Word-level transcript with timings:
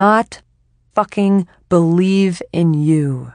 not 0.00 0.40
fucking 0.94 1.46
believe 1.68 2.40
in 2.52 2.72
you. 2.72 3.32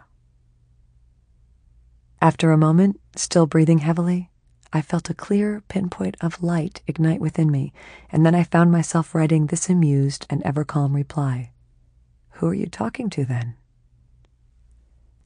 After 2.19 2.51
a 2.51 2.57
moment, 2.57 2.99
still 3.15 3.45
breathing 3.45 3.77
heavily, 3.77 4.31
I 4.73 4.81
felt 4.81 5.09
a 5.09 5.13
clear 5.13 5.61
pinpoint 5.67 6.17
of 6.21 6.41
light 6.41 6.81
ignite 6.87 7.21
within 7.21 7.51
me, 7.51 7.71
and 8.11 8.25
then 8.25 8.33
I 8.33 8.43
found 8.43 8.71
myself 8.71 9.13
writing 9.13 9.45
this 9.45 9.69
amused 9.69 10.25
and 10.29 10.41
ever 10.41 10.65
calm 10.65 10.95
reply. 10.95 11.51
Who 12.31 12.47
are 12.47 12.53
you 12.53 12.65
talking 12.65 13.09
to 13.11 13.25
then? 13.25 13.55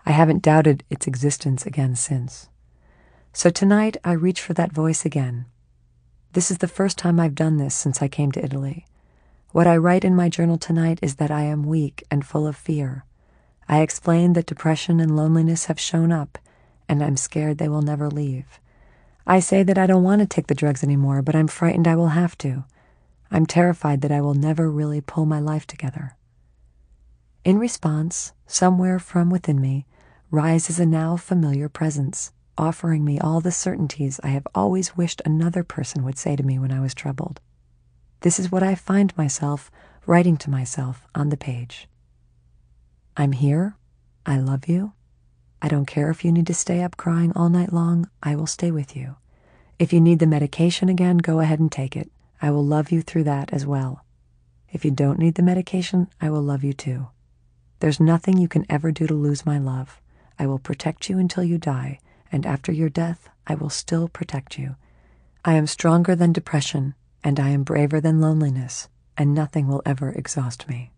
I 0.06 0.12
haven't 0.12 0.44
doubted 0.44 0.84
its 0.90 1.08
existence 1.08 1.66
again 1.66 1.96
since. 1.96 2.50
So 3.32 3.50
tonight 3.50 3.96
I 4.04 4.12
reach 4.12 4.42
for 4.42 4.54
that 4.56 4.74
voice 4.74 5.06
again. 5.06 5.46
This 6.34 6.52
is 6.52 6.58
the 6.58 6.68
first 6.68 6.98
time 6.98 7.20
I've 7.20 7.34
done 7.34 7.58
this 7.58 7.74
since 7.74 8.02
I 8.02 8.08
came 8.08 8.32
to 8.34 8.44
Italy. 8.44 8.86
What 9.52 9.66
I 9.66 9.78
write 9.78 10.06
in 10.06 10.16
my 10.16 10.30
journal 10.30 10.60
tonight 10.60 11.00
is 11.02 11.16
that 11.16 11.32
I 11.32 11.42
am 11.42 11.64
weak 11.64 12.04
and 12.12 12.24
full 12.24 12.46
of 12.46 12.56
fear. 12.56 13.04
I 13.68 13.82
explain 13.82 14.34
that 14.34 14.46
depression 14.46 15.00
and 15.00 15.16
loneliness 15.16 15.66
have 15.66 15.80
shown 15.80 16.12
up, 16.12 16.38
and 16.88 17.04
I'm 17.04 17.18
scared 17.18 17.58
they 17.58 17.68
will 17.68 17.82
never 17.82 18.12
leave. 18.12 18.60
I 19.26 19.40
say 19.40 19.64
that 19.64 19.78
I 19.78 19.88
don't 19.88 20.04
want 20.04 20.22
to 20.22 20.28
take 20.28 20.48
the 20.48 20.54
drugs 20.54 20.84
anymore, 20.84 21.24
but 21.24 21.36
I'm 21.36 21.48
frightened 21.48 21.88
I 21.88 21.96
will 21.96 22.10
have 22.10 22.38
to. 22.40 22.66
I'm 23.32 23.48
terrified 23.48 24.02
that 24.02 24.12
I 24.12 24.22
will 24.22 24.36
never 24.36 24.70
really 24.70 25.02
pull 25.02 25.26
my 25.26 25.40
life 25.40 25.66
together. 25.66 26.16
In 27.44 27.58
response, 27.58 28.34
somewhere 28.46 29.00
from 29.00 29.32
within 29.32 29.60
me, 29.60 29.88
rises 30.30 30.80
a 30.80 30.86
now 30.86 31.18
familiar 31.18 31.70
presence, 31.70 32.34
offering 32.56 33.04
me 33.04 33.20
all 33.20 33.42
the 33.42 33.52
certainties 33.52 34.20
I 34.24 34.28
have 34.28 34.48
always 34.54 34.96
wished 34.96 35.24
another 35.26 35.64
person 35.64 36.04
would 36.04 36.20
say 36.20 36.36
to 36.36 36.44
me 36.44 36.60
when 36.60 36.72
I 36.72 36.82
was 36.82 36.94
troubled. 36.94 37.42
This 38.22 38.40
is 38.40 38.52
what 38.52 38.64
I 38.64 38.76
find 38.76 39.16
myself 39.18 39.72
writing 40.06 40.38
to 40.38 40.50
myself 40.50 41.08
on 41.14 41.30
the 41.30 41.38
page. 41.38 41.88
I'm 43.16 43.32
here. 43.32 43.76
I 44.26 44.40
love 44.40 44.68
you. 44.68 44.94
I 45.62 45.68
don't 45.68 45.86
care 45.86 46.10
if 46.10 46.26
you 46.26 46.32
need 46.32 46.48
to 46.48 46.54
stay 46.54 46.82
up 46.82 46.98
crying 46.98 47.32
all 47.36 47.50
night 47.50 47.74
long, 47.74 48.10
I 48.24 48.36
will 48.36 48.48
stay 48.48 48.72
with 48.72 48.96
you. 48.96 49.18
If 49.78 49.94
you 49.94 50.02
need 50.02 50.20
the 50.20 50.28
medication 50.28 50.90
again, 50.90 51.18
go 51.18 51.40
ahead 51.40 51.60
and 51.60 51.72
take 51.72 51.96
it. 51.96 52.12
I 52.42 52.52
will 52.52 52.66
love 52.66 52.92
you 52.92 53.02
through 53.02 53.26
that 53.26 53.54
as 53.54 53.66
well. 53.66 54.06
If 54.72 54.84
you 54.84 54.92
don't 54.92 55.20
need 55.20 55.36
the 55.36 55.44
medication, 55.44 56.08
I 56.22 56.30
will 56.30 56.42
love 56.42 56.64
you 56.64 56.74
too. 56.74 57.08
There's 57.80 58.00
nothing 58.00 58.38
you 58.38 58.48
can 58.48 58.66
ever 58.70 58.92
do 58.92 59.08
to 59.08 59.14
lose 59.14 59.46
my 59.46 59.58
love. 59.58 60.02
I 60.38 60.48
will 60.48 60.60
protect 60.60 61.10
you 61.10 61.18
until 61.18 61.44
you 61.44 61.58
die, 61.58 62.00
and 62.32 62.46
after 62.46 62.72
your 62.72 62.90
death, 62.90 63.30
I 63.48 63.56
will 63.56 63.70
still 63.70 64.08
protect 64.08 64.58
you. 64.58 64.76
I 65.44 65.54
am 65.54 65.68
stronger 65.68 66.16
than 66.16 66.34
depression, 66.34 66.96
and 67.24 67.40
I 67.40 67.50
am 67.50 67.64
braver 67.64 68.00
than 68.00 68.22
loneliness, 68.22 68.88
and 69.18 69.34
nothing 69.34 69.68
will 69.68 69.82
ever 69.86 70.10
exhaust 70.10 70.68
me. 70.68 70.92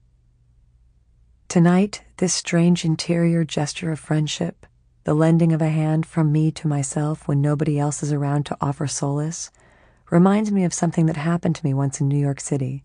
Tonight, 1.47 2.03
this 2.17 2.33
strange 2.33 2.85
interior 2.85 3.43
gesture 3.43 3.91
of 3.91 3.99
friendship, 3.99 4.65
the 5.03 5.13
lending 5.13 5.51
of 5.51 5.61
a 5.61 5.69
hand 5.69 6.05
from 6.05 6.31
me 6.31 6.51
to 6.51 6.67
myself 6.67 7.27
when 7.27 7.41
nobody 7.41 7.79
else 7.79 8.03
is 8.03 8.13
around 8.13 8.45
to 8.45 8.57
offer 8.61 8.87
solace, 8.87 9.51
reminds 10.11 10.51
me 10.51 10.63
of 10.63 10.73
something 10.73 11.07
that 11.07 11.17
happened 11.17 11.55
to 11.55 11.65
me 11.65 11.73
once 11.73 11.99
in 11.99 12.07
New 12.07 12.19
York 12.19 12.39
City. 12.39 12.83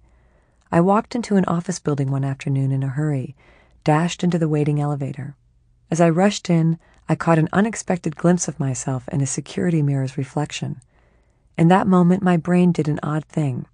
I 0.73 0.81
walked 0.81 1.15
into 1.15 1.37
an 1.37 1.45
office 1.45 1.79
building 1.79 2.11
one 2.11 2.25
afternoon 2.25 2.73
in 2.73 2.83
a 2.83 2.89
hurry, 2.89 3.37
dashed 3.85 4.25
into 4.25 4.39
the 4.39 4.49
waiting 4.49 4.81
elevator. 4.81 5.37
As 5.91 6.01
I 6.01 6.09
rushed 6.09 6.51
in, 6.51 6.79
I 7.09 7.15
caught 7.15 7.39
an 7.39 7.49
unexpected 7.53 8.17
glimpse 8.17 8.49
of 8.49 8.59
myself 8.59 9.09
in 9.13 9.21
a 9.21 9.27
security 9.27 9.83
mirror's 9.83 10.19
reflection. 10.19 10.81
In 11.57 11.69
that 11.69 11.87
moment, 11.87 12.23
my 12.23 12.37
brain 12.37 12.71
did 12.71 12.87
an 12.87 13.01
odd 13.03 13.25
thing. 13.25 13.67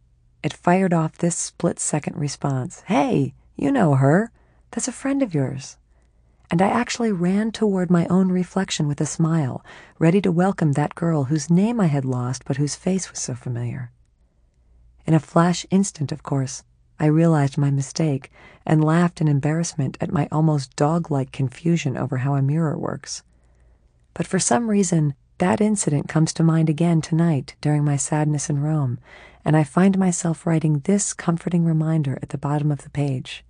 It 0.43 0.53
fired 0.53 0.93
off 0.93 1.19
this 1.19 1.37
split 1.37 1.81
second 1.81 2.17
response 2.17 2.83
Hey, 2.87 3.35
you 3.57 3.73
know 3.73 3.95
her. 3.95 4.31
That's 4.71 4.89
a 4.89 4.93
friend 4.93 5.23
of 5.23 5.35
yours. 5.35 5.79
And 6.51 6.63
I 6.63 6.69
actually 6.69 7.13
ran 7.13 7.51
toward 7.51 7.91
my 7.91 8.07
own 8.07 8.31
reflection 8.31 8.87
with 8.87 9.01
a 9.01 9.07
smile, 9.07 9.65
ready 9.99 10.21
to 10.21 10.31
welcome 10.31 10.73
that 10.73 10.95
girl 10.95 11.25
whose 11.25 11.51
name 11.51 11.81
I 11.81 11.87
had 11.87 12.05
lost 12.05 12.45
but 12.45 12.57
whose 12.57 12.77
face 12.77 13.11
was 13.11 13.21
so 13.21 13.35
familiar. 13.35 13.91
In 15.07 15.15
a 15.15 15.21
flash 15.21 15.67
instant, 15.71 16.13
of 16.13 16.23
course, 16.23 16.63
I 17.01 17.07
realized 17.07 17.59
my 17.59 17.73
mistake 17.73 18.31
and 18.65 18.85
laughed 18.85 19.21
in 19.21 19.27
embarrassment 19.27 19.99
at 20.01 20.13
my 20.13 20.29
almost 20.31 20.77
dog 20.77 21.11
like 21.11 21.33
confusion 21.33 21.97
over 21.97 22.19
how 22.19 22.37
a 22.37 22.43
mirror 22.43 22.79
works. 22.79 23.25
But 24.15 24.27
for 24.27 24.39
some 24.39 24.71
reason, 24.71 25.15
that 25.43 25.61
incident 25.61 26.09
comes 26.09 26.33
to 26.33 26.41
mind 26.41 26.71
again 26.71 27.01
tonight 27.01 27.57
during 27.61 27.83
my 27.83 27.97
sadness 27.97 28.49
in 28.49 28.63
Rome, 28.63 29.01
and 29.45 29.57
I 29.57 29.65
find 29.65 29.99
myself 29.99 30.47
writing 30.47 30.79
this 30.79 31.13
comforting 31.13 31.65
reminder 31.65 32.17
at 32.23 32.29
the 32.29 32.39
bottom 32.39 32.71
of 32.71 32.85
the 32.85 32.91
page. 32.91 33.45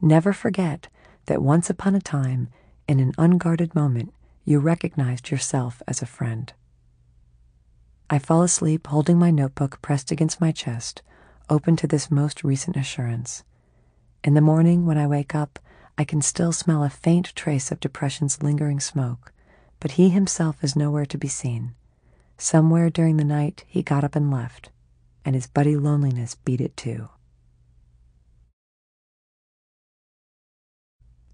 Never 0.00 0.32
forget 0.32 0.88
that 1.26 1.42
once 1.42 1.68
upon 1.68 1.94
a 1.94 2.00
time, 2.00 2.48
in 2.88 3.00
an 3.00 3.12
unguarded 3.18 3.74
moment, 3.74 4.14
you 4.46 4.60
recognized 4.60 5.30
yourself 5.30 5.82
as 5.86 6.00
a 6.00 6.06
friend. 6.06 6.54
I 8.08 8.18
fall 8.18 8.42
asleep 8.42 8.86
holding 8.86 9.18
my 9.18 9.30
notebook 9.30 9.82
pressed 9.82 10.10
against 10.10 10.40
my 10.40 10.52
chest, 10.52 11.02
open 11.50 11.76
to 11.76 11.86
this 11.86 12.10
most 12.10 12.42
recent 12.42 12.78
assurance. 12.78 13.44
In 14.22 14.32
the 14.32 14.40
morning, 14.40 14.86
when 14.86 14.96
I 14.96 15.06
wake 15.06 15.34
up, 15.34 15.58
I 15.98 16.04
can 16.04 16.22
still 16.22 16.52
smell 16.52 16.82
a 16.82 16.88
faint 16.88 17.34
trace 17.36 17.70
of 17.70 17.78
depression's 17.78 18.42
lingering 18.42 18.80
smoke 18.80 19.33
but 19.84 20.00
he 20.00 20.08
himself 20.08 20.64
is 20.64 20.74
nowhere 20.74 21.04
to 21.04 21.18
be 21.18 21.28
seen. 21.28 21.74
Somewhere 22.38 22.88
during 22.88 23.18
the 23.18 23.22
night 23.22 23.64
he 23.66 23.82
got 23.82 24.02
up 24.02 24.16
and 24.16 24.30
left, 24.30 24.70
and 25.26 25.34
his 25.34 25.46
buddy 25.46 25.76
loneliness 25.76 26.36
beat 26.36 26.62
it 26.62 26.74
too. 26.74 27.10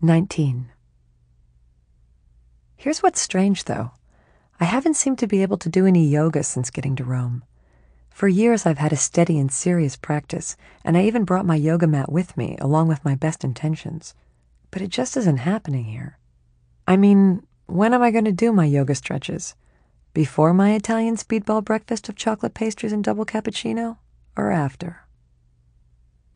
19. 0.00 0.72
Here's 2.74 3.04
what's 3.04 3.20
strange, 3.20 3.66
though. 3.66 3.92
I 4.58 4.64
haven't 4.64 4.96
seemed 4.96 5.20
to 5.20 5.28
be 5.28 5.42
able 5.42 5.58
to 5.58 5.68
do 5.68 5.86
any 5.86 6.04
yoga 6.08 6.42
since 6.42 6.70
getting 6.70 6.96
to 6.96 7.04
Rome. 7.04 7.44
For 8.08 8.26
years, 8.26 8.66
I've 8.66 8.78
had 8.78 8.92
a 8.92 8.96
steady 8.96 9.38
and 9.38 9.52
serious 9.52 9.94
practice, 9.94 10.56
and 10.84 10.96
I 10.96 11.04
even 11.04 11.22
brought 11.24 11.46
my 11.46 11.54
yoga 11.54 11.86
mat 11.86 12.10
with 12.10 12.36
me, 12.36 12.56
along 12.60 12.88
with 12.88 13.04
my 13.04 13.14
best 13.14 13.44
intentions. 13.44 14.12
But 14.72 14.82
it 14.82 14.90
just 14.90 15.16
isn't 15.16 15.36
happening 15.36 15.84
here. 15.84 16.18
I 16.88 16.96
mean, 16.96 17.46
when 17.70 17.94
am 17.94 18.02
I 18.02 18.10
going 18.10 18.24
to 18.24 18.32
do 18.32 18.52
my 18.52 18.64
yoga 18.64 18.94
stretches? 18.94 19.54
Before 20.12 20.52
my 20.52 20.72
Italian 20.72 21.16
speedball 21.16 21.64
breakfast 21.64 22.08
of 22.08 22.16
chocolate 22.16 22.52
pastries 22.52 22.92
and 22.92 23.04
double 23.04 23.24
cappuccino, 23.24 23.98
or 24.36 24.50
after? 24.50 25.02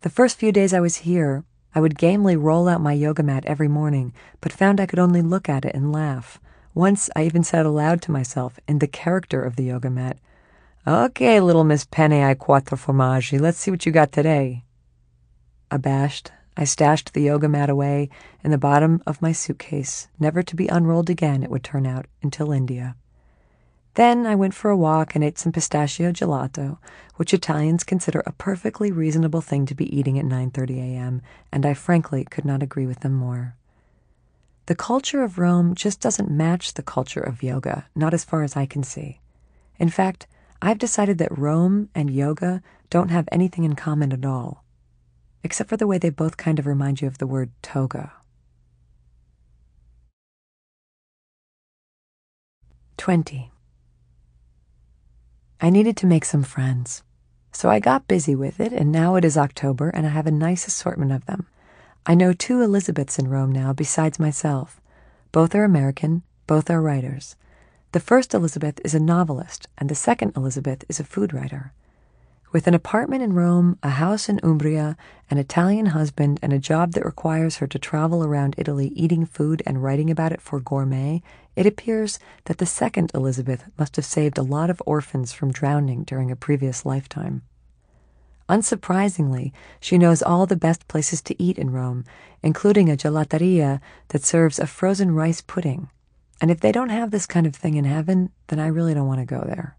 The 0.03 0.11
first 0.11 0.39
few 0.39 0.53
days 0.53 0.73
I 0.73 0.81
was 0.81 0.99
here, 0.99 1.44
I 1.75 1.81
would 1.81 1.99
gamely 1.99 2.37
roll 2.37 2.69
out 2.69 2.81
my 2.81 2.93
yoga 2.93 3.23
mat 3.23 3.44
every 3.47 3.67
morning, 3.67 4.12
but 4.41 4.53
found 4.53 4.81
I 4.81 4.87
could 4.87 5.00
only 5.00 5.23
look 5.23 5.49
at 5.49 5.65
it 5.65 5.75
and 5.75 5.93
laugh. 5.93 6.39
Once 6.73 7.11
I 7.17 7.25
even 7.25 7.43
said 7.43 7.67
aloud 7.67 8.00
to 8.03 8.12
myself, 8.12 8.61
in 8.69 8.78
the 8.78 8.87
character 8.87 9.43
of 9.43 9.56
the 9.56 9.65
yoga 9.65 9.91
mat, 9.91 10.19
Okay, 10.87 11.41
little 11.41 11.65
Miss 11.65 11.84
Penne 11.84 12.12
ai 12.12 12.34
quattro 12.34 12.77
formaggi, 12.77 13.41
let's 13.41 13.59
see 13.59 13.71
what 13.71 13.87
you 13.87 13.93
got 13.93 14.12
today. 14.12 14.65
Abashed, 15.71 16.31
I 16.57 16.65
stashed 16.65 17.13
the 17.13 17.23
yoga 17.23 17.49
mat 17.49 17.69
away 17.69 18.09
in 18.45 18.53
the 18.53 18.59
bottom 18.59 19.03
of 19.07 19.21
my 19.21 19.33
suitcase, 19.33 20.09
never 20.21 20.43
to 20.43 20.55
be 20.55 20.69
unrolled 20.69 21.11
again, 21.11 21.43
it 21.43 21.51
would 21.51 21.65
turn 21.65 21.87
out, 21.87 22.07
until 22.23 22.53
India. 22.53 22.95
Then 23.95 24.27
I 24.27 24.35
went 24.35 24.55
for 24.55 24.71
a 24.71 24.77
walk 24.77 25.15
and 25.15 25.25
ate 25.25 25.39
some 25.39 25.53
pistachio 25.53 26.13
gelato, 26.13 26.79
which 27.17 27.35
Italians 27.35 27.85
consider 27.85 28.23
a 28.27 28.33
perfectly 28.33 28.91
reasonable 28.91 29.41
thing 29.41 29.67
to 29.67 29.75
be 29.75 29.97
eating 29.97 30.19
at 30.19 30.25
9:30 30.25 30.79
a.m., 30.79 31.23
and 31.53 31.65
I 31.65 31.75
frankly 31.75 32.25
could 32.25 32.45
not 32.45 32.63
agree 32.63 32.87
with 32.87 33.01
them 33.01 33.15
more. 33.15 33.55
The 34.67 34.75
culture 34.75 35.23
of 35.23 35.39
Rome 35.39 35.75
just 35.75 36.01
doesn't 36.01 36.31
match 36.31 36.75
the 36.75 36.83
culture 36.83 37.21
of 37.21 37.43
yoga, 37.43 37.87
not 37.95 38.15
as 38.15 38.25
far 38.25 38.43
as 38.43 38.57
I 38.57 38.67
can 38.67 38.83
see. 38.83 39.21
In 39.79 39.91
fact, 39.91 40.27
I've 40.63 40.79
decided 40.79 41.19
that 41.19 41.37
Rome 41.37 41.89
and 41.95 42.11
yoga 42.11 42.63
don't 42.91 43.11
have 43.11 43.29
anything 43.31 43.65
in 43.65 43.75
common 43.75 44.13
at 44.13 44.25
all 44.25 44.64
except 45.44 45.71
for 45.71 45.77
the 45.77 45.87
way 45.87 45.99
they 45.99 46.10
both 46.10 46.37
kind 46.37 46.59
of 46.59 46.66
remind 46.66 47.00
you 47.00 47.06
of 47.06 47.19
the 47.19 47.27
word 47.27 47.50
toga. 47.62 48.12
20. 52.96 53.52
I 55.61 55.70
needed 55.70 55.96
to 55.99 56.06
make 56.06 56.25
some 56.25 56.43
friends. 56.43 57.02
So 57.52 57.69
I 57.69 57.79
got 57.79 58.08
busy 58.08 58.35
with 58.35 58.58
it, 58.58 58.73
and 58.73 58.91
now 58.91 59.14
it 59.14 59.25
is 59.25 59.37
October, 59.37 59.91
and 59.91 60.06
I 60.06 60.11
have 60.11 60.26
a 60.26 60.31
nice 60.32 60.67
assortment 60.67 61.12
of 61.12 61.26
them. 61.26 61.47
I 62.06 62.14
know 62.14 62.32
two 62.32 62.62
Elizabeths 62.62 63.19
in 63.19 63.29
Rome 63.29 63.52
now 63.52 63.73
besides 63.73 64.19
myself. 64.19 64.81
Both 65.31 65.55
are 65.55 65.64
American, 65.64 66.23
both 66.47 66.70
are 66.70 66.81
writers. 66.81 67.37
The 67.93 68.00
first 68.00 68.35
Elizabeth 68.35 68.81
is 68.85 68.94
a 68.94 69.00
novelist, 69.00 69.69
and 69.79 69.88
the 69.88 69.94
second 69.94 70.32
Elizabeth 70.37 70.85
is 70.88 70.99
a 70.99 71.05
food 71.05 71.32
writer. 71.32 71.73
With 72.55 72.69
an 72.69 72.75
apartment 72.75 73.21
in 73.21 73.33
Rome, 73.33 73.81
a 73.83 73.91
house 73.91 74.29
in 74.29 74.39
Umbria, 74.45 74.97
an 75.29 75.39
Italian 75.39 75.87
husband, 75.87 76.39
and 76.41 76.53
a 76.53 76.59
job 76.61 76.93
that 76.93 77.05
requires 77.05 77.56
her 77.56 77.67
to 77.67 77.81
travel 77.81 78.23
around 78.23 78.55
Italy 78.56 78.93
eating 78.95 79.27
food 79.27 79.61
and 79.67 79.83
writing 79.83 80.09
about 80.09 80.31
it 80.31 80.41
for 80.41 80.61
Gourmet, 80.61 81.21
it 81.56 81.67
appears 81.67 82.21
that 82.45 82.59
the 82.59 82.65
second 82.65 83.11
Elizabeth 83.12 83.65
must 83.77 83.97
have 83.97 84.05
saved 84.05 84.39
a 84.39 84.45
lot 84.45 84.71
of 84.71 84.81
orphans 84.87 85.33
from 85.33 85.51
drowning 85.51 86.05
during 86.05 86.31
a 86.31 86.37
previous 86.37 86.87
lifetime. 86.87 87.43
Unsurprisingly, 88.49 89.50
she 89.81 89.99
knows 89.99 90.23
all 90.23 90.47
the 90.47 90.55
best 90.55 90.87
places 90.87 91.21
to 91.23 91.43
eat 91.43 91.59
in 91.59 91.73
Rome, 91.73 92.05
including 92.41 92.89
a 92.89 92.97
gelateria 92.97 93.81
that 94.11 94.23
serves 94.23 94.61
a 94.61 94.69
frozen 94.69 95.12
rice 95.12 95.41
pudding. 95.41 95.89
And 96.41 96.53
if 96.53 96.61
they 96.61 96.71
don't 96.71 96.91
have 96.91 97.11
this 97.11 97.27
kind 97.27 97.49
of 97.49 97.57
thing 97.57 97.75
in 97.75 97.85
heaven, 97.85 98.31
then 98.47 98.61
I 98.61 98.69
really 98.69 98.95
don't 98.95 99.09
want 99.09 99.19
to 99.19 99.27
go 99.27 99.43
there. 99.45 99.77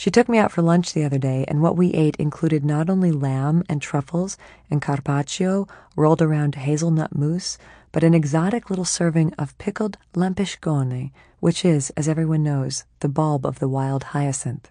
She 0.00 0.10
took 0.10 0.30
me 0.30 0.38
out 0.38 0.50
for 0.50 0.62
lunch 0.62 0.94
the 0.94 1.04
other 1.04 1.18
day, 1.18 1.44
and 1.46 1.60
what 1.60 1.76
we 1.76 1.92
ate 1.92 2.16
included 2.16 2.64
not 2.64 2.88
only 2.88 3.12
lamb 3.12 3.64
and 3.68 3.82
truffles 3.82 4.38
and 4.70 4.80
carpaccio 4.80 5.68
rolled 5.94 6.22
around 6.22 6.54
hazelnut 6.54 7.14
mousse, 7.14 7.58
but 7.92 8.02
an 8.02 8.14
exotic 8.14 8.70
little 8.70 8.86
serving 8.86 9.34
of 9.34 9.58
pickled 9.58 9.98
lampascione, 10.14 11.10
which 11.40 11.66
is, 11.66 11.90
as 11.98 12.08
everyone 12.08 12.42
knows, 12.42 12.84
the 13.00 13.10
bulb 13.10 13.44
of 13.44 13.58
the 13.58 13.68
wild 13.68 14.04
hyacinth. 14.04 14.70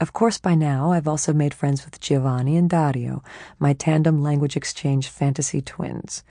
Of 0.00 0.12
course, 0.12 0.38
by 0.38 0.54
now, 0.54 0.92
I've 0.92 1.08
also 1.08 1.32
made 1.32 1.52
friends 1.52 1.84
with 1.84 1.98
Giovanni 1.98 2.56
and 2.56 2.70
Dario, 2.70 3.24
my 3.58 3.72
tandem 3.72 4.22
language 4.22 4.56
exchange 4.56 5.08
fantasy 5.08 5.60
twins. 5.60 6.22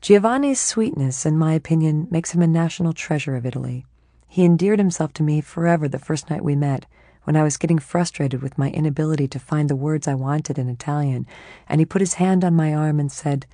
Giovanni's 0.00 0.60
sweetness, 0.60 1.26
in 1.26 1.36
my 1.36 1.54
opinion, 1.54 2.06
makes 2.12 2.30
him 2.30 2.42
a 2.42 2.46
national 2.46 2.92
treasure 2.92 3.34
of 3.34 3.44
Italy. 3.44 3.86
He 4.28 4.44
endeared 4.44 4.78
himself 4.78 5.12
to 5.14 5.24
me 5.24 5.40
forever 5.40 5.88
the 5.88 5.98
first 5.98 6.30
night 6.30 6.44
we 6.44 6.54
met, 6.54 6.86
when 7.28 7.36
I 7.36 7.42
was 7.42 7.58
getting 7.58 7.78
frustrated 7.78 8.40
with 8.40 8.56
my 8.56 8.70
inability 8.70 9.28
to 9.28 9.38
find 9.38 9.68
the 9.68 9.76
words 9.76 10.08
I 10.08 10.14
wanted 10.14 10.58
in 10.58 10.70
Italian, 10.70 11.26
and 11.68 11.78
he 11.78 11.84
put 11.84 12.00
his 12.00 12.14
hand 12.14 12.42
on 12.42 12.56
my 12.56 12.72
arm 12.72 12.98
and 12.98 13.12
said, 13.12 13.44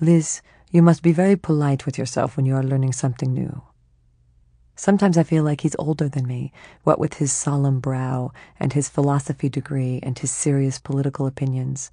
Liz, 0.00 0.42
you 0.72 0.82
must 0.82 1.00
be 1.00 1.12
very 1.12 1.36
polite 1.36 1.86
with 1.86 1.96
yourself 1.96 2.36
when 2.36 2.44
you 2.44 2.56
are 2.56 2.62
learning 2.64 2.92
something 2.92 3.32
new. 3.32 3.62
Sometimes 4.74 5.16
I 5.16 5.22
feel 5.22 5.44
like 5.44 5.60
he's 5.60 5.76
older 5.78 6.08
than 6.08 6.26
me, 6.26 6.52
what 6.82 6.98
with 6.98 7.18
his 7.18 7.30
solemn 7.30 7.78
brow 7.78 8.32
and 8.58 8.72
his 8.72 8.88
philosophy 8.88 9.48
degree 9.48 10.00
and 10.02 10.18
his 10.18 10.32
serious 10.32 10.80
political 10.80 11.28
opinions. 11.28 11.92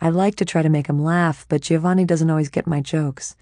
I 0.00 0.08
like 0.08 0.36
to 0.36 0.46
try 0.46 0.62
to 0.62 0.70
make 0.70 0.86
him 0.86 1.04
laugh, 1.04 1.44
but 1.50 1.60
Giovanni 1.60 2.06
doesn't 2.06 2.30
always 2.30 2.48
get 2.48 2.66
my 2.66 2.80
jokes. 2.80 3.36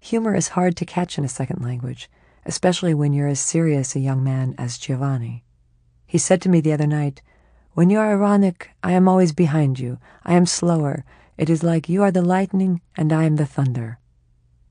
Humor 0.00 0.34
is 0.34 0.48
hard 0.48 0.76
to 0.76 0.84
catch 0.84 1.16
in 1.16 1.24
a 1.24 1.28
second 1.28 1.64
language, 1.64 2.10
especially 2.44 2.92
when 2.92 3.14
you're 3.14 3.26
as 3.26 3.40
serious 3.40 3.96
a 3.96 4.00
young 4.00 4.22
man 4.22 4.54
as 4.58 4.76
Giovanni. 4.76 5.43
He 6.14 6.18
said 6.18 6.40
to 6.42 6.48
me 6.48 6.60
the 6.60 6.72
other 6.72 6.86
night, 6.86 7.22
When 7.72 7.90
you 7.90 7.98
are 7.98 8.12
ironic, 8.12 8.70
I 8.84 8.92
am 8.92 9.08
always 9.08 9.32
behind 9.32 9.80
you. 9.80 9.98
I 10.24 10.34
am 10.34 10.46
slower. 10.46 11.04
It 11.36 11.50
is 11.50 11.64
like 11.64 11.88
you 11.88 12.04
are 12.04 12.12
the 12.12 12.22
lightning 12.22 12.82
and 12.96 13.12
I 13.12 13.24
am 13.24 13.34
the 13.34 13.46
thunder. 13.46 13.98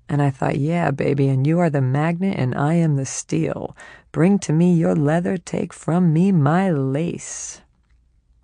And 0.07 0.21
I 0.21 0.29
thought, 0.29 0.57
yeah, 0.57 0.89
baby, 0.91 1.27
and 1.27 1.45
you 1.45 1.59
are 1.59 1.69
the 1.69 1.81
magnet 1.81 2.39
and 2.39 2.55
I 2.55 2.75
am 2.75 2.95
the 2.95 3.05
steel. 3.05 3.75
Bring 4.13 4.39
to 4.39 4.53
me 4.53 4.73
your 4.73 4.95
leather, 4.95 5.35
take 5.35 5.73
from 5.73 6.13
me 6.13 6.31
my 6.31 6.71
lace. 6.71 7.59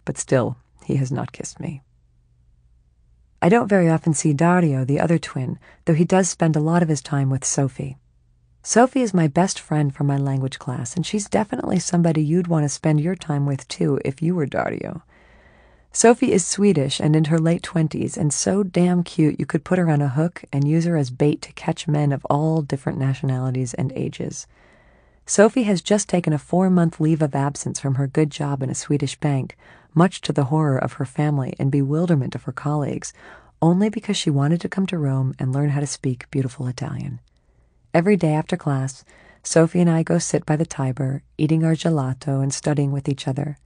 But 0.03 0.17
still, 0.17 0.57
he 0.83 0.97
has 0.97 1.09
not 1.09 1.31
kissed 1.31 1.57
me. 1.57 1.83
I 3.41 3.47
don't 3.47 3.69
very 3.69 3.87
often 3.87 4.13
see 4.13 4.33
Dario, 4.33 4.83
the 4.83 4.99
other 4.99 5.17
twin, 5.17 5.57
though 5.85 5.93
he 5.93 6.03
does 6.03 6.27
spend 6.27 6.57
a 6.57 6.67
lot 6.69 6.83
of 6.83 6.89
his 6.89 7.01
time 7.01 7.29
with 7.29 7.45
Sophie. 7.45 7.95
Sophie 8.69 9.01
is 9.01 9.15
my 9.15 9.27
best 9.27 9.59
friend 9.59 9.95
from 9.95 10.05
my 10.05 10.15
language 10.15 10.59
class, 10.59 10.95
and 10.95 11.03
she's 11.03 11.27
definitely 11.27 11.79
somebody 11.79 12.23
you'd 12.23 12.45
want 12.45 12.63
to 12.63 12.69
spend 12.69 13.01
your 13.01 13.15
time 13.15 13.47
with 13.47 13.67
too 13.67 13.99
if 14.05 14.21
you 14.21 14.35
were 14.35 14.45
Dario. 14.45 15.01
Sophie 15.91 16.31
is 16.31 16.45
Swedish 16.45 16.99
and 16.99 17.15
in 17.15 17.23
her 17.23 17.39
late 17.39 17.63
20s 17.63 18.15
and 18.15 18.31
so 18.31 18.61
damn 18.61 19.01
cute 19.01 19.39
you 19.39 19.45
could 19.47 19.63
put 19.63 19.79
her 19.79 19.89
on 19.89 20.03
a 20.03 20.09
hook 20.09 20.43
and 20.53 20.67
use 20.67 20.85
her 20.85 20.97
as 20.97 21.09
bait 21.09 21.41
to 21.41 21.53
catch 21.53 21.87
men 21.87 22.11
of 22.11 22.23
all 22.25 22.61
different 22.61 22.99
nationalities 22.99 23.73
and 23.73 23.91
ages. 23.93 24.45
Sophie 25.25 25.63
has 25.63 25.81
just 25.81 26.07
taken 26.07 26.31
a 26.31 26.37
four 26.37 26.69
month 26.69 26.99
leave 26.99 27.23
of 27.23 27.33
absence 27.33 27.79
from 27.79 27.95
her 27.95 28.05
good 28.05 28.29
job 28.29 28.61
in 28.61 28.69
a 28.69 28.75
Swedish 28.75 29.15
bank, 29.15 29.57
much 29.95 30.21
to 30.21 30.31
the 30.31 30.43
horror 30.53 30.77
of 30.77 30.93
her 30.93 31.05
family 31.05 31.55
and 31.57 31.71
bewilderment 31.71 32.35
of 32.35 32.43
her 32.43 32.51
colleagues, 32.51 33.13
only 33.63 33.89
because 33.89 34.15
she 34.15 34.29
wanted 34.29 34.61
to 34.61 34.69
come 34.69 34.85
to 34.85 34.99
Rome 34.99 35.33
and 35.39 35.51
learn 35.51 35.69
how 35.69 35.79
to 35.79 35.87
speak 35.87 36.29
beautiful 36.29 36.67
Italian. 36.67 37.19
Every 37.91 38.17
day 38.17 38.33
after 38.33 38.55
class, 38.55 39.03
Sophie 39.41 39.81
and 39.81 39.89
I 39.89 40.03
go 40.03 40.19
sit 40.19 40.45
by 40.45 40.55
the 40.55 40.65
Tiber, 40.65 41.23
eating 41.39 41.63
our 41.63 41.73
gelato 41.73 42.41
and 42.43 42.53
studying 42.53 42.91
with 42.91 43.09
each 43.09 43.27
other. 43.27 43.57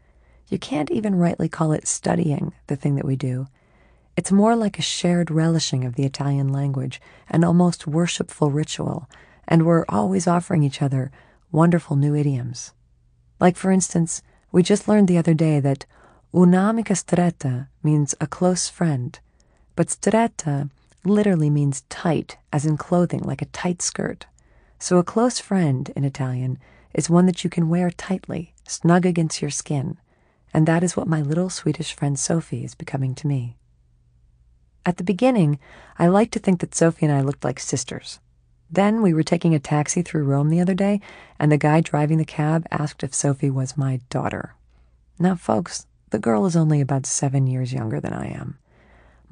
You 0.47 0.57
can't 0.57 0.89
even 0.91 1.15
rightly 1.15 1.49
call 1.49 1.73
it 1.73 1.87
studying, 1.87 2.53
the 2.67 2.77
thing 2.77 2.95
that 2.95 3.05
we 3.05 3.17
do. 3.17 3.47
It's 4.15 4.31
more 4.31 4.55
like 4.55 4.79
a 4.79 4.83
shared 4.83 5.29
relishing 5.29 5.83
of 5.83 5.95
the 5.95 6.05
Italian 6.05 6.53
language, 6.53 7.01
an 7.29 7.43
almost 7.43 7.85
worshipful 7.85 8.49
ritual, 8.49 9.09
and 9.45 9.65
we're 9.65 9.83
always 9.89 10.25
offering 10.25 10.63
each 10.63 10.81
other 10.81 11.11
wonderful 11.51 11.97
new 11.97 12.15
idioms. 12.15 12.71
Like, 13.41 13.57
for 13.57 13.71
instance, 13.71 14.21
we 14.53 14.63
just 14.63 14.87
learned 14.87 15.09
the 15.09 15.17
other 15.17 15.33
day 15.33 15.59
that 15.59 15.85
un'amica 16.33 16.95
stretta 16.95 17.67
means 17.83 18.15
a 18.21 18.27
close 18.27 18.69
friend, 18.69 19.19
but 19.75 19.87
stretta 19.87 20.69
literally 21.05 21.49
means 21.49 21.81
tight, 21.89 22.37
as 22.51 22.65
in 22.65 22.77
clothing, 22.77 23.21
like 23.21 23.41
a 23.41 23.45
tight 23.47 23.81
skirt. 23.81 24.25
So 24.79 24.97
a 24.97 25.03
close 25.03 25.39
friend 25.39 25.91
in 25.95 26.03
Italian 26.03 26.59
is 26.93 27.09
one 27.09 27.25
that 27.25 27.43
you 27.43 27.49
can 27.49 27.69
wear 27.69 27.89
tightly, 27.89 28.53
snug 28.65 29.05
against 29.05 29.41
your 29.41 29.51
skin 29.51 29.97
and 30.53 30.67
that 30.67 30.83
is 30.83 30.95
what 30.95 31.07
my 31.07 31.21
little 31.21 31.49
Swedish 31.49 31.93
friend 31.93 32.17
Sophie 32.17 32.63
is 32.63 32.75
becoming 32.75 33.15
to 33.15 33.27
me. 33.27 33.57
At 34.85 34.97
the 34.97 35.03
beginning, 35.03 35.59
I 35.97 36.07
liked 36.07 36.33
to 36.33 36.39
think 36.39 36.59
that 36.59 36.75
Sophie 36.75 37.05
and 37.05 37.15
I 37.15 37.21
looked 37.21 37.43
like 37.43 37.59
sisters. 37.59 38.19
Then 38.69 39.01
we 39.01 39.13
were 39.13 39.23
taking 39.23 39.55
a 39.55 39.59
taxi 39.59 40.01
through 40.01 40.25
Rome 40.25 40.49
the 40.49 40.59
other 40.59 40.73
day, 40.73 40.99
and 41.39 41.51
the 41.51 41.57
guy 41.57 41.81
driving 41.81 42.17
the 42.17 42.25
cab 42.25 42.67
asked 42.69 43.03
if 43.03 43.13
Sophie 43.13 43.49
was 43.49 43.77
my 43.77 44.01
daughter. 44.09 44.55
Now, 45.19 45.35
folks, 45.35 45.87
the 46.09 46.19
girl 46.19 46.45
is 46.45 46.55
only 46.55 46.81
about 46.81 47.05
seven 47.05 47.47
years 47.47 47.73
younger 47.73 47.99
than 47.99 48.13
I 48.13 48.27
am. 48.27 48.57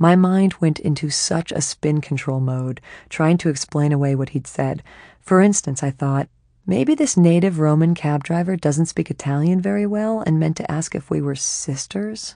My 0.01 0.15
mind 0.15 0.56
went 0.56 0.80
into 0.80 1.12
such 1.12 1.51
a 1.51 1.62
spin 1.62 2.01
control 2.01 2.39
mode, 2.39 2.81
trying 3.07 3.38
to 3.38 3.50
explain 3.50 3.92
away 3.92 4.15
what 4.15 4.30
he'd 4.30 4.48
said. 4.48 4.81
For 5.19 5.42
instance, 5.42 5.83
I 5.83 5.92
thought, 5.92 6.27
Maybe 6.65 6.95
this 6.95 7.15
native 7.15 7.59
Roman 7.59 7.94
cab 7.94 8.24
driver 8.24 8.56
doesn't 8.56 8.88
speak 8.88 9.12
Italian 9.12 9.62
very 9.62 9.86
well 9.86 10.24
and 10.25 10.39
meant 10.39 10.57
to 10.57 10.71
ask 10.71 10.95
if 10.95 11.12
we 11.12 11.21
were 11.21 11.36
sisters. 11.36 12.36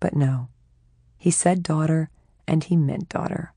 But 0.00 0.16
no. 0.16 0.48
He 1.16 1.30
said 1.30 1.62
daughter, 1.62 2.10
and 2.48 2.64
he 2.64 2.74
meant 2.74 3.10
daughter. 3.10 3.52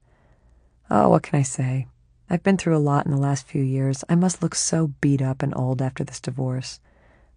Oh, 0.91 1.09
what 1.09 1.23
can 1.23 1.39
I 1.39 1.41
say? 1.41 1.87
I've 2.29 2.43
been 2.43 2.57
through 2.57 2.77
a 2.77 2.87
lot 2.91 3.05
in 3.07 3.11
the 3.11 3.17
last 3.17 3.47
few 3.47 3.63
years. 3.63 4.03
I 4.07 4.13
must 4.13 4.43
look 4.43 4.53
so 4.53 4.93
beat 5.01 5.23
up 5.23 5.41
and 5.41 5.55
old 5.55 5.81
after 5.81 6.03
this 6.03 6.19
divorce. 6.19 6.79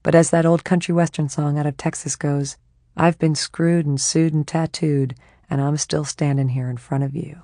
But 0.02 0.14
as 0.14 0.28
that 0.28 0.44
old 0.44 0.64
country 0.64 0.94
western 0.94 1.30
song 1.30 1.58
out 1.58 1.66
of 1.66 1.78
Texas 1.78 2.14
goes, 2.14 2.58
I've 2.94 3.18
been 3.18 3.34
screwed 3.34 3.86
and 3.86 3.98
sued 3.98 4.34
and 4.34 4.46
tattooed, 4.46 5.14
and 5.50 5.60
I'm 5.60 5.76
still 5.76 6.04
standing 6.04 6.50
here 6.50 6.70
in 6.70 6.76
front 6.76 7.04
of 7.04 7.14
you. 7.14 7.42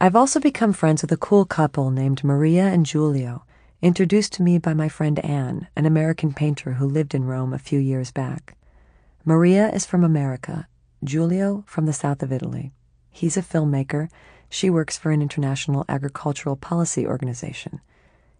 I've 0.00 0.14
also 0.14 0.38
become 0.38 0.72
friends 0.72 1.02
with 1.02 1.10
a 1.10 1.16
cool 1.16 1.46
couple 1.46 1.90
named 1.90 2.22
Maria 2.22 2.66
and 2.66 2.84
Giulio 2.84 3.44
introduced 3.80 4.32
to 4.34 4.42
me 4.42 4.58
by 4.58 4.74
my 4.74 4.88
friend 4.88 5.18
Anne, 5.20 5.68
an 5.76 5.86
American 5.86 6.32
painter 6.32 6.74
who 6.74 6.86
lived 6.86 7.14
in 7.14 7.24
Rome 7.24 7.52
a 7.52 7.58
few 7.58 7.78
years 7.78 8.10
back. 8.10 8.56
Maria 9.24 9.70
is 9.70 9.86
from 9.86 10.04
America, 10.04 10.68
Giulio 11.02 11.64
from 11.66 11.86
the 11.86 11.92
south 11.92 12.22
of 12.22 12.32
Italy. 12.32 12.72
He's 13.10 13.36
a 13.36 13.42
filmmaker. 13.42 14.08
She 14.50 14.70
works 14.70 14.98
for 14.98 15.10
an 15.10 15.22
international 15.22 15.84
agricultural 15.88 16.56
policy 16.56 17.06
organization. 17.06 17.80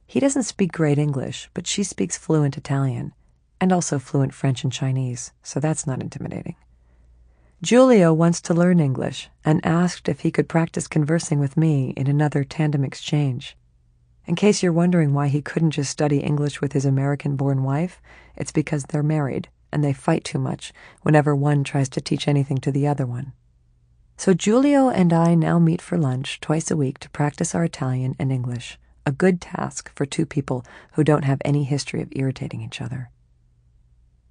He 0.07 0.21
doesn't 0.21 0.43
speak 0.43 0.73
great 0.73 0.99
English, 0.99 1.49
but 1.55 1.67
she 1.67 1.83
speaks 1.83 2.19
fluent 2.19 2.57
Italian 2.59 3.13
and 3.61 3.73
also 3.73 3.99
fluent 3.99 4.35
French 4.35 4.65
and 4.65 4.73
Chinese, 4.73 5.33
so 5.43 5.61
that's 5.61 5.87
not 5.87 6.03
intimidating. 6.03 6.57
Giulio 7.63 8.13
wants 8.13 8.41
to 8.43 8.55
learn 8.55 8.81
English 8.81 9.31
and 9.45 9.65
asked 9.65 10.09
if 10.09 10.21
he 10.21 10.31
could 10.31 10.49
practice 10.49 10.87
conversing 10.87 11.39
with 11.39 11.57
me 11.57 11.91
in 11.97 12.07
another 12.07 12.45
tandem 12.45 12.85
exchange. 12.85 13.57
In 14.27 14.35
case 14.35 14.63
you're 14.63 14.73
wondering 14.73 15.15
why 15.15 15.29
he 15.29 15.43
couldn't 15.43 15.73
just 15.73 15.91
study 15.91 16.19
English 16.19 16.61
with 16.61 16.73
his 16.73 16.85
American 16.85 17.37
born 17.37 17.63
wife, 17.63 18.01
it's 18.37 18.53
because 18.53 18.85
they're 18.85 19.03
married 19.03 19.49
and 19.73 19.83
they 19.83 19.93
fight 19.93 20.25
too 20.25 20.39
much 20.39 20.73
whenever 21.03 21.35
one 21.35 21.65
tries 21.65 21.89
to 21.91 22.01
teach 22.01 22.29
anything 22.29 22.59
to 22.59 22.71
the 22.71 22.87
other 22.87 23.07
one. 23.07 23.33
So 24.17 24.33
Giulio 24.33 24.91
and 24.91 25.13
I 25.13 25.35
now 25.35 25.59
meet 25.59 25.83
for 25.83 25.99
lunch 25.99 26.41
twice 26.41 26.71
a 26.71 26.77
week 26.77 26.99
to 27.01 27.11
practice 27.11 27.55
our 27.55 27.65
Italian 27.65 28.15
and 28.19 28.31
English, 28.31 28.79
a 29.05 29.13
good 29.13 29.41
task 29.41 29.91
for 29.95 30.07
two 30.07 30.25
people 30.25 30.65
who 30.93 31.05
don't 31.05 31.25
have 31.25 31.43
any 31.45 31.65
history 31.65 32.01
of 32.01 32.13
irritating 32.13 32.63
each 32.63 32.81
other. 32.81 33.11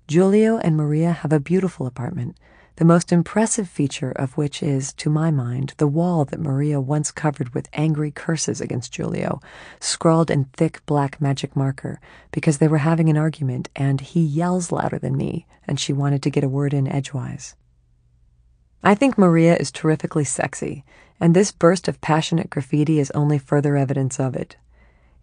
Giulio 0.07 0.57
and 0.57 0.77
Maria 0.77 1.11
have 1.11 1.33
a 1.33 1.39
beautiful 1.39 1.85
apartment 1.85 2.37
the 2.77 2.85
most 2.85 3.11
impressive 3.11 3.69
feature 3.69 4.11
of 4.11 4.35
which 4.35 4.63
is, 4.63 4.93
to 4.93 5.09
my 5.09 5.29
mind, 5.29 5.73
the 5.77 5.87
wall 5.87 6.25
that 6.25 6.39
Maria 6.39 6.81
once 6.81 7.11
covered 7.11 7.53
with 7.53 7.69
angry 7.73 8.09
curses 8.09 8.59
against 8.59 8.91
Giulio, 8.91 9.39
scrawled 9.79 10.31
in 10.31 10.45
thick 10.45 10.83
black 10.85 11.21
magic 11.21 11.55
marker, 11.55 11.99
because 12.31 12.57
they 12.57 12.67
were 12.67 12.79
having 12.79 13.09
an 13.09 13.17
argument 13.17 13.69
and 13.75 14.01
he 14.01 14.21
yells 14.21 14.71
louder 14.71 14.97
than 14.97 15.15
me, 15.15 15.45
and 15.67 15.79
she 15.79 15.93
wanted 15.93 16.23
to 16.23 16.31
get 16.31 16.43
a 16.43 16.49
word 16.49 16.73
in 16.73 16.87
edgewise. 16.87 17.55
I 18.83 18.95
think 18.95 19.17
Maria 19.17 19.55
is 19.55 19.71
terrifically 19.71 20.25
sexy, 20.25 20.83
and 21.19 21.33
this 21.33 21.51
burst 21.51 21.87
of 21.87 22.01
passionate 22.01 22.49
graffiti 22.49 22.99
is 22.99 23.11
only 23.11 23.37
further 23.37 23.77
evidence 23.77 24.19
of 24.19 24.35
it. 24.35 24.57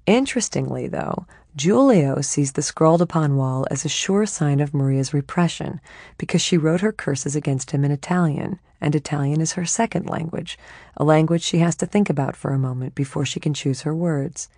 Interestingly, 0.06 0.88
though, 0.88 1.26
Giulio 1.56 2.20
sees 2.20 2.52
the 2.52 2.62
scrawled 2.62 3.02
upon 3.02 3.36
wall 3.36 3.66
as 3.70 3.84
a 3.84 3.88
sure 3.88 4.24
sign 4.24 4.60
of 4.60 4.72
Maria's 4.72 5.12
repression 5.12 5.80
because 6.16 6.40
she 6.40 6.56
wrote 6.56 6.80
her 6.80 6.92
curses 6.92 7.34
against 7.34 7.72
him 7.72 7.84
in 7.84 7.90
Italian, 7.90 8.60
and 8.80 8.94
Italian 8.94 9.40
is 9.40 9.52
her 9.54 9.66
second 9.66 10.08
language, 10.08 10.58
a 10.96 11.04
language 11.04 11.42
she 11.42 11.58
has 11.58 11.76
to 11.76 11.86
think 11.86 12.08
about 12.08 12.36
for 12.36 12.52
a 12.52 12.58
moment 12.58 12.94
before 12.94 13.26
she 13.26 13.40
can 13.40 13.52
choose 13.52 13.82
her 13.82 13.94
words. 13.94 14.48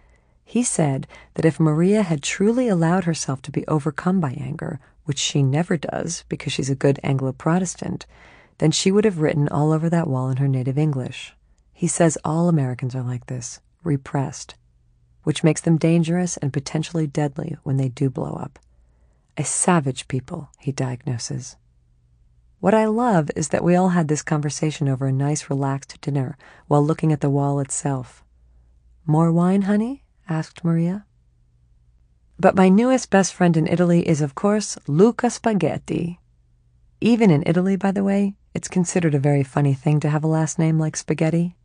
He 0.44 0.62
said 0.62 1.06
that 1.34 1.46
if 1.46 1.58
Maria 1.58 2.02
had 2.02 2.22
truly 2.22 2.68
allowed 2.68 3.04
herself 3.04 3.40
to 3.42 3.50
be 3.50 3.66
overcome 3.66 4.20
by 4.20 4.32
anger, 4.32 4.80
which 5.04 5.18
she 5.18 5.42
never 5.42 5.76
does 5.76 6.24
because 6.28 6.52
she's 6.52 6.70
a 6.70 6.74
good 6.74 7.00
Anglo 7.02 7.32
Protestant, 7.32 8.06
then 8.58 8.70
she 8.70 8.92
would 8.92 9.04
have 9.04 9.18
written 9.18 9.48
all 9.48 9.72
over 9.72 9.88
that 9.88 10.08
wall 10.08 10.28
in 10.28 10.36
her 10.36 10.48
native 10.48 10.78
English. 10.78 11.34
He 11.72 11.88
says 11.88 12.18
all 12.24 12.48
Americans 12.48 12.94
are 12.94 13.02
like 13.02 13.26
this, 13.26 13.60
repressed 13.82 14.54
which 15.22 15.44
makes 15.44 15.60
them 15.60 15.76
dangerous 15.76 16.36
and 16.36 16.52
potentially 16.52 17.06
deadly 17.06 17.56
when 17.62 17.76
they 17.76 17.88
do 17.88 18.10
blow 18.10 18.34
up. 18.34 18.58
A 19.36 19.44
savage 19.44 20.08
people, 20.08 20.50
he 20.58 20.72
diagnoses. 20.72 21.56
What 22.60 22.74
I 22.74 22.86
love 22.86 23.30
is 23.34 23.48
that 23.48 23.64
we 23.64 23.74
all 23.74 23.88
had 23.90 24.08
this 24.08 24.22
conversation 24.22 24.88
over 24.88 25.06
a 25.06 25.12
nice, 25.12 25.50
relaxed 25.50 26.00
dinner 26.00 26.36
while 26.68 26.84
looking 26.84 27.12
at 27.12 27.20
the 27.20 27.30
wall 27.30 27.58
itself. 27.58 28.22
More 29.06 29.32
wine, 29.32 29.62
honey? 29.62 30.04
asked 30.28 30.64
Maria. 30.64 31.04
But 32.38 32.54
my 32.54 32.68
newest 32.68 33.10
best 33.10 33.34
friend 33.34 33.56
in 33.56 33.66
Italy 33.66 34.08
is, 34.08 34.20
of 34.20 34.34
course, 34.34 34.78
Luca 34.86 35.28
Spaghetti. 35.30 36.20
Even 37.00 37.30
in 37.30 37.42
Italy, 37.46 37.76
by 37.76 37.90
the 37.90 38.04
way, 38.04 38.34
it's 38.54 38.68
considered 38.68 39.14
a 39.14 39.18
very 39.18 39.42
funny 39.42 39.74
thing 39.74 39.98
to 40.00 40.10
have 40.10 40.22
a 40.22 40.28
last 40.28 40.58
name 40.58 40.78
like 40.78 40.96
Spaghetti. 40.96 41.56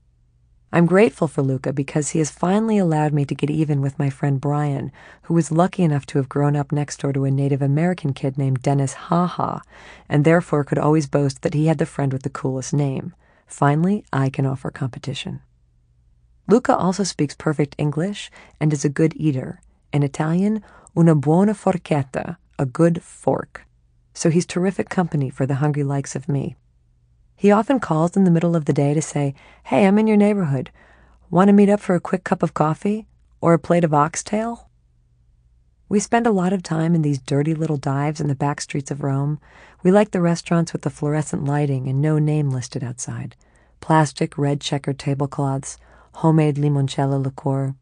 I'm 0.71 0.85
grateful 0.85 1.29
for 1.29 1.41
Luca 1.41 1.71
because 1.71 2.09
he 2.09 2.19
has 2.19 2.29
finally 2.29 2.77
allowed 2.77 3.13
me 3.13 3.23
to 3.25 3.35
get 3.35 3.49
even 3.49 3.79
with 3.79 3.97
my 3.97 4.09
friend 4.09 4.39
Brian, 4.39 4.91
who 5.23 5.33
was 5.33 5.49
lucky 5.49 5.81
enough 5.81 6.05
to 6.07 6.17
have 6.17 6.27
grown 6.27 6.57
up 6.57 6.73
next 6.73 6.99
door 6.99 7.13
to 7.13 7.23
a 7.23 7.31
Native 7.31 7.61
American 7.61 8.11
kid 8.11 8.37
named 8.37 8.61
Dennis 8.61 8.93
Haha, 8.93 9.59
and 10.09 10.25
therefore 10.25 10.65
could 10.65 10.77
always 10.77 11.07
boast 11.07 11.41
that 11.41 11.53
he 11.53 11.67
had 11.67 11.77
the 11.77 11.85
friend 11.85 12.11
with 12.11 12.23
the 12.23 12.29
coolest 12.29 12.73
name. 12.73 13.13
Finally, 13.45 14.03
I 14.11 14.29
can 14.29 14.45
offer 14.45 14.69
competition. 14.69 15.39
Luca 16.49 16.75
also 16.75 17.03
speaks 17.03 17.33
perfect 17.33 17.75
English 17.77 18.29
and 18.59 18.73
is 18.73 18.83
a 18.83 18.89
good 18.89 19.13
eater. 19.15 19.61
In 19.93 20.03
Italian, 20.03 20.63
una 20.97 21.15
buona 21.15 21.53
forchetta, 21.53 22.37
a 22.59 22.65
good 22.65 23.01
fork. 23.01 23.65
So 24.13 24.29
he's 24.29 24.45
terrific 24.45 24.89
company 24.89 25.29
for 25.29 25.45
the 25.45 25.55
hungry 25.55 25.83
likes 25.83 26.13
of 26.15 26.27
me. 26.27 26.57
He 27.39 27.51
often 27.51 27.79
calls 27.79 28.17
in 28.17 28.23
the 28.23 28.31
middle 28.31 28.55
of 28.55 28.65
the 28.65 28.73
day 28.73 28.95
to 28.95 29.01
say, 29.01 29.35
Hey, 29.65 29.85
I'm 29.85 29.99
in 29.99 30.07
your 30.07 30.17
neighborhood. 30.17 30.71
Want 31.29 31.49
to 31.49 31.53
meet 31.53 31.69
up 31.69 31.79
for 31.79 31.93
a 31.93 31.99
quick 32.01 32.23
cup 32.23 32.41
of 32.41 32.55
coffee? 32.55 33.05
Or 33.41 33.53
a 33.53 33.59
plate 33.59 33.83
of 33.83 33.93
oxtail? 33.93 34.71
We 35.87 35.99
spend 35.99 36.25
a 36.25 36.31
lot 36.31 36.51
of 36.51 36.63
time 36.63 36.95
in 36.95 37.03
these 37.03 37.19
dirty 37.19 37.53
little 37.53 37.77
dives 37.77 38.19
in 38.19 38.27
the 38.27 38.33
back 38.33 38.59
streets 38.59 38.89
of 38.89 39.03
Rome. 39.03 39.39
We 39.83 39.91
like 39.91 40.09
the 40.09 40.19
restaurants 40.19 40.73
with 40.73 40.81
the 40.81 40.89
fluorescent 40.89 41.45
lighting 41.45 41.87
and 41.87 42.01
no 42.01 42.17
name 42.17 42.49
listed 42.49 42.83
outside. 42.83 43.35
Plastic 43.81 44.35
red 44.35 44.59
checkered 44.59 44.97
tablecloths, 44.97 45.77
homemade 46.15 46.55
limoncello 46.55 47.23
liqueur, 47.23 47.75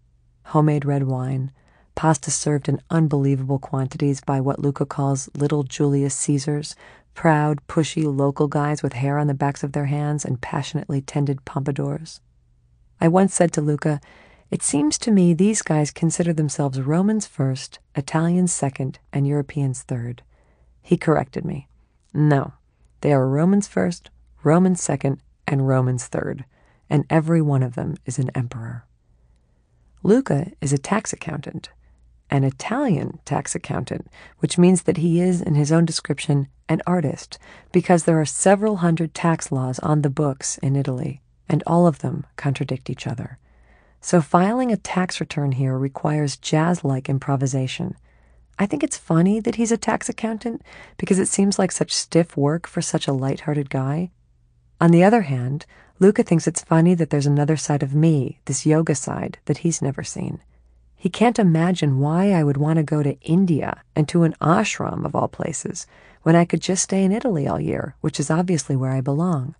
homemade 0.48 0.84
red 0.84 1.04
wine, 1.04 1.54
pasta 1.96 2.30
served 2.30 2.68
in 2.68 2.82
unbelievable 2.90 3.58
quantities 3.58 4.20
by 4.20 4.42
what 4.42 4.60
Luca 4.60 4.86
calls 4.86 5.30
little 5.34 5.64
Julius 5.64 6.14
Caesars, 6.14 6.76
proud, 7.16 7.66
pushy 7.68 8.06
local 8.06 8.48
guys 8.48 8.84
with 8.84 8.94
hair 8.94 9.18
on 9.18 9.26
the 9.26 9.34
backs 9.34 9.64
of 9.64 9.72
their 9.72 9.86
hands 9.86 10.24
and 10.24 10.42
passionately 10.42 11.02
tended 11.02 11.44
pompadours. 11.46 12.20
I 13.02 13.08
once 13.08 13.34
said 13.34 13.52
to 13.54 13.62
Luca, 13.62 14.00
It 14.52 14.62
seems 14.62 15.00
to 15.00 15.12
me 15.12 15.34
these 15.34 15.64
guys 15.64 15.90
consider 15.90 16.34
themselves 16.34 16.80
Romans 16.80 17.26
first, 17.26 17.80
Italians 17.96 18.54
second, 18.54 19.00
and 19.12 19.26
Europeans 19.26 19.82
third. 19.82 20.22
He 20.82 20.98
corrected 20.98 21.44
me. 21.44 21.68
No, 22.14 22.54
they 23.02 23.12
are 23.12 23.28
Romans 23.28 23.68
first, 23.68 24.12
Romans 24.44 24.82
second, 24.82 25.22
and 25.48 25.68
Romans 25.68 26.06
third, 26.06 26.46
and 26.90 27.06
every 27.10 27.42
one 27.42 27.64
of 27.64 27.76
them 27.76 27.96
is 28.06 28.20
an 28.20 28.30
emperor. 28.36 28.86
Luca 30.04 30.52
is 30.62 30.72
a 30.72 30.78
tax 30.78 31.12
accountant 31.14 31.70
an 32.30 32.44
Italian 32.44 33.20
tax 33.26 33.56
accountant, 33.56 34.08
which 34.40 34.58
means 34.58 34.84
that 34.84 34.98
he 34.98 35.22
is, 35.22 35.42
in 35.42 35.56
his 35.56 35.72
own 35.72 35.86
description, 35.86 36.48
an 36.68 36.82
artist, 36.88 37.38
because 37.72 38.04
there 38.04 38.20
are 38.20 38.26
several 38.26 38.78
hundred 38.78 39.14
tax 39.14 39.52
laws 39.52 39.80
on 39.80 40.02
the 40.02 40.10
books 40.10 40.58
in 40.60 40.76
Italy, 40.76 41.22
and 41.48 41.64
all 41.68 41.86
of 41.86 42.00
them 42.00 42.26
contradict 42.36 42.90
each 42.90 43.06
other. 43.06 43.38
So 44.02 44.22
filing 44.22 44.72
a 44.72 44.78
tax 44.78 45.20
return 45.20 45.54
here 45.54 45.78
requires 45.78 46.38
jazz 46.38 46.84
like 46.84 47.10
improvisation. 47.10 47.96
I 48.58 48.66
think 48.66 48.84
it's 48.84 48.98
funny 48.98 49.40
that 49.40 49.56
he's 49.56 49.72
a 49.72 49.78
tax 49.78 50.10
accountant 50.10 50.62
because 50.98 51.20
it 51.20 51.28
seems 51.28 51.60
like 51.60 51.72
such 51.72 51.92
stiff 51.92 52.38
work 52.38 52.68
for 52.68 52.82
such 52.82 53.08
a 53.08 53.14
light 53.14 53.42
hearted 53.42 53.70
guy. 53.70 54.12
On 54.80 54.92
the 54.92 55.04
other 55.04 55.24
hand, 55.24 55.66
Luca 56.00 56.24
thinks 56.24 56.48
it's 56.48 56.64
funny 56.64 56.94
that 56.94 57.10
there's 57.10 57.26
another 57.26 57.58
side 57.58 57.82
of 57.82 57.96
me, 57.96 58.40
this 58.46 58.66
yoga 58.66 58.96
side, 58.96 59.40
that 59.46 59.60
he's 59.60 59.82
never 59.82 60.04
seen. 60.04 60.40
He 61.06 61.12
can't 61.12 61.38
imagine 61.38 62.00
why 62.00 62.32
I 62.32 62.44
would 62.44 62.58
want 62.58 62.78
to 62.78 62.84
go 62.84 63.04
to 63.04 63.20
India 63.22 63.84
and 63.96 64.10
to 64.10 64.24
an 64.24 64.34
ashram 64.42 65.06
of 65.06 65.14
all 65.14 65.28
places 65.28 65.86
when 66.24 66.36
I 66.36 66.46
could 66.46 66.62
just 66.62 66.82
stay 66.82 67.04
in 67.04 67.12
Italy 67.12 67.48
all 67.48 67.60
year, 67.60 67.94
which 68.02 68.20
is 68.20 68.32
obviously 68.32 68.76
where 68.76 68.90
I 68.90 69.02
belong. 69.02 69.54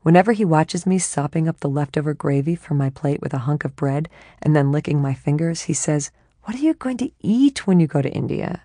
Whenever 0.00 0.32
he 0.32 0.44
watches 0.44 0.84
me 0.84 0.98
sopping 0.98 1.46
up 1.46 1.60
the 1.60 1.68
leftover 1.68 2.14
gravy 2.14 2.56
from 2.56 2.78
my 2.78 2.90
plate 2.90 3.20
with 3.22 3.32
a 3.32 3.46
hunk 3.46 3.64
of 3.64 3.76
bread 3.76 4.08
and 4.42 4.56
then 4.56 4.72
licking 4.72 5.00
my 5.00 5.14
fingers, 5.14 5.62
he 5.62 5.72
says, 5.72 6.10
What 6.46 6.56
are 6.56 6.64
you 6.66 6.74
going 6.74 6.96
to 6.96 7.12
eat 7.20 7.64
when 7.64 7.78
you 7.78 7.86
go 7.86 8.02
to 8.02 8.10
India? 8.10 8.62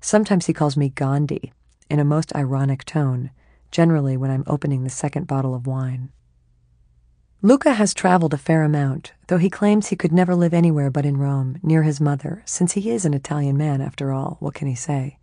Sometimes 0.00 0.46
he 0.46 0.52
calls 0.52 0.76
me 0.76 0.90
Gandhi 0.90 1.52
in 1.90 1.98
a 1.98 2.04
most 2.04 2.32
ironic 2.36 2.84
tone, 2.84 3.32
generally 3.72 4.16
when 4.16 4.30
I'm 4.30 4.44
opening 4.46 4.84
the 4.84 4.90
second 4.90 5.26
bottle 5.26 5.56
of 5.56 5.66
wine. 5.66 6.10
Luca 7.44 7.72
has 7.72 7.92
traveled 7.92 8.32
a 8.32 8.38
fair 8.38 8.62
amount, 8.62 9.14
though 9.26 9.36
he 9.36 9.50
claims 9.50 9.88
he 9.88 9.96
could 9.96 10.12
never 10.12 10.32
live 10.32 10.54
anywhere 10.54 10.92
but 10.92 11.04
in 11.04 11.16
Rome, 11.16 11.58
near 11.60 11.82
his 11.82 12.00
mother, 12.00 12.40
since 12.46 12.74
he 12.74 12.88
is 12.88 13.04
an 13.04 13.14
Italian 13.14 13.56
man 13.56 13.80
after 13.80 14.12
all, 14.12 14.36
what 14.38 14.54
can 14.54 14.68
he 14.68 14.76
say? 14.76 15.18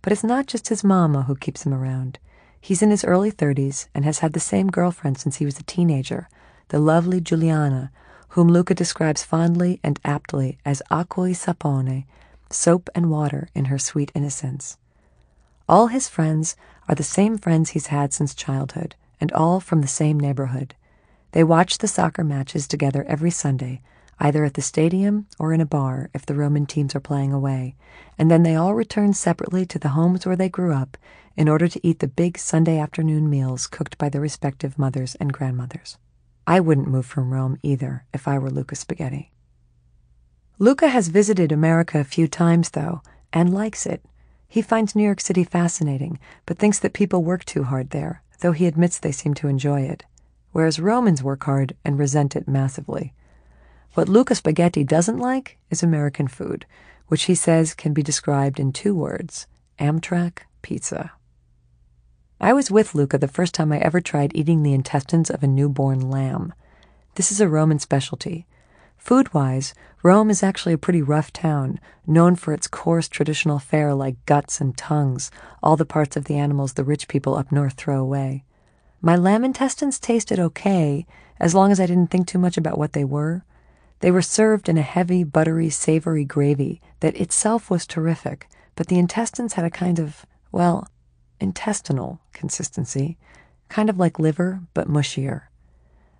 But 0.00 0.10
it's 0.10 0.24
not 0.24 0.46
just 0.46 0.68
his 0.70 0.82
mama 0.82 1.24
who 1.24 1.36
keeps 1.36 1.66
him 1.66 1.74
around. 1.74 2.18
He's 2.58 2.80
in 2.80 2.88
his 2.88 3.04
early 3.04 3.30
30s 3.30 3.88
and 3.94 4.06
has 4.06 4.20
had 4.20 4.32
the 4.32 4.40
same 4.40 4.70
girlfriend 4.70 5.18
since 5.18 5.36
he 5.36 5.44
was 5.44 5.58
a 5.58 5.62
teenager, 5.64 6.30
the 6.68 6.78
lovely 6.78 7.20
Giuliana, 7.20 7.90
whom 8.28 8.48
Luca 8.48 8.74
describes 8.74 9.22
fondly 9.22 9.78
and 9.84 10.00
aptly 10.06 10.56
as 10.64 10.80
acqua 10.90 11.28
e 11.28 11.34
sapone, 11.34 12.06
soap 12.48 12.88
and 12.94 13.10
water 13.10 13.50
in 13.54 13.66
her 13.66 13.78
sweet 13.78 14.10
innocence. 14.14 14.78
All 15.68 15.88
his 15.88 16.08
friends 16.08 16.56
are 16.88 16.94
the 16.94 17.02
same 17.02 17.36
friends 17.36 17.70
he's 17.70 17.88
had 17.88 18.14
since 18.14 18.34
childhood, 18.34 18.94
and 19.20 19.30
all 19.32 19.60
from 19.60 19.82
the 19.82 19.86
same 19.86 20.18
neighborhood. 20.18 20.74
They 21.32 21.44
watch 21.44 21.78
the 21.78 21.88
soccer 21.88 22.24
matches 22.24 22.66
together 22.66 23.04
every 23.04 23.30
Sunday, 23.30 23.82
either 24.18 24.44
at 24.44 24.54
the 24.54 24.62
stadium 24.62 25.26
or 25.38 25.52
in 25.52 25.60
a 25.60 25.66
bar 25.66 26.10
if 26.14 26.24
the 26.24 26.34
Roman 26.34 26.64
teams 26.64 26.94
are 26.94 27.00
playing 27.00 27.32
away, 27.32 27.76
and 28.16 28.30
then 28.30 28.42
they 28.42 28.56
all 28.56 28.74
return 28.74 29.12
separately 29.12 29.66
to 29.66 29.78
the 29.78 29.90
homes 29.90 30.24
where 30.24 30.36
they 30.36 30.48
grew 30.48 30.72
up 30.72 30.96
in 31.36 31.48
order 31.48 31.68
to 31.68 31.86
eat 31.86 31.98
the 31.98 32.08
big 32.08 32.38
Sunday 32.38 32.78
afternoon 32.78 33.28
meals 33.28 33.66
cooked 33.66 33.98
by 33.98 34.08
their 34.08 34.22
respective 34.22 34.78
mothers 34.78 35.14
and 35.16 35.32
grandmothers. 35.32 35.98
I 36.46 36.60
wouldn't 36.60 36.88
move 36.88 37.06
from 37.06 37.32
Rome 37.32 37.58
either 37.62 38.06
if 38.14 38.26
I 38.26 38.38
were 38.38 38.50
Luca 38.50 38.74
Spaghetti. 38.74 39.30
Luca 40.58 40.88
has 40.88 41.08
visited 41.08 41.52
America 41.52 42.00
a 42.00 42.04
few 42.04 42.26
times, 42.26 42.70
though, 42.70 43.02
and 43.32 43.54
likes 43.54 43.84
it. 43.84 44.02
He 44.48 44.62
finds 44.62 44.96
New 44.96 45.04
York 45.04 45.20
City 45.20 45.44
fascinating, 45.44 46.18
but 46.46 46.58
thinks 46.58 46.78
that 46.78 46.94
people 46.94 47.22
work 47.22 47.44
too 47.44 47.64
hard 47.64 47.90
there, 47.90 48.22
though 48.40 48.52
he 48.52 48.66
admits 48.66 48.98
they 48.98 49.12
seem 49.12 49.34
to 49.34 49.48
enjoy 49.48 49.82
it 49.82 50.04
whereas 50.52 50.80
Romans 50.80 51.22
work 51.22 51.44
hard 51.44 51.74
and 51.84 51.98
resent 51.98 52.36
it 52.36 52.48
massively. 52.48 53.12
What 53.94 54.08
Luca 54.08 54.34
Spaghetti 54.34 54.84
doesn't 54.84 55.18
like 55.18 55.58
is 55.70 55.82
American 55.82 56.28
food, 56.28 56.66
which 57.08 57.24
he 57.24 57.34
says 57.34 57.74
can 57.74 57.92
be 57.92 58.02
described 58.02 58.60
in 58.60 58.72
two 58.72 58.94
words 58.94 59.46
Amtrak 59.78 60.40
pizza. 60.62 61.12
I 62.40 62.52
was 62.52 62.70
with 62.70 62.94
Luca 62.94 63.18
the 63.18 63.26
first 63.26 63.54
time 63.54 63.72
I 63.72 63.78
ever 63.78 64.00
tried 64.00 64.32
eating 64.34 64.62
the 64.62 64.74
intestines 64.74 65.30
of 65.30 65.42
a 65.42 65.48
newborn 65.48 66.10
lamb. 66.10 66.54
This 67.16 67.32
is 67.32 67.40
a 67.40 67.48
Roman 67.48 67.80
specialty. 67.80 68.46
Food 68.96 69.32
wise, 69.34 69.74
Rome 70.02 70.30
is 70.30 70.42
actually 70.42 70.74
a 70.74 70.78
pretty 70.78 71.02
rough 71.02 71.32
town, 71.32 71.80
known 72.06 72.36
for 72.36 72.52
its 72.52 72.68
coarse 72.68 73.08
traditional 73.08 73.58
fare 73.58 73.94
like 73.94 74.24
guts 74.26 74.60
and 74.60 74.76
tongues, 74.76 75.30
all 75.62 75.76
the 75.76 75.84
parts 75.84 76.16
of 76.16 76.24
the 76.24 76.36
animals 76.36 76.74
the 76.74 76.84
rich 76.84 77.08
people 77.08 77.36
up 77.36 77.50
north 77.50 77.74
throw 77.74 78.00
away. 78.00 78.44
My 79.00 79.14
lamb 79.14 79.44
intestines 79.44 80.00
tasted 80.00 80.40
okay 80.40 81.06
as 81.38 81.54
long 81.54 81.70
as 81.70 81.78
I 81.78 81.86
didn't 81.86 82.10
think 82.10 82.26
too 82.26 82.38
much 82.38 82.56
about 82.56 82.78
what 82.78 82.94
they 82.94 83.04
were. 83.04 83.44
They 84.00 84.10
were 84.10 84.22
served 84.22 84.68
in 84.68 84.76
a 84.76 84.82
heavy, 84.82 85.22
buttery, 85.22 85.70
savory 85.70 86.24
gravy 86.24 86.80
that 87.00 87.16
itself 87.16 87.70
was 87.70 87.86
terrific, 87.86 88.48
but 88.74 88.88
the 88.88 88.98
intestines 88.98 89.54
had 89.54 89.64
a 89.64 89.70
kind 89.70 89.98
of, 89.98 90.26
well, 90.50 90.88
intestinal 91.40 92.20
consistency, 92.32 93.18
kind 93.68 93.88
of 93.88 93.98
like 93.98 94.18
liver, 94.18 94.62
but 94.74 94.88
mushier. 94.88 95.42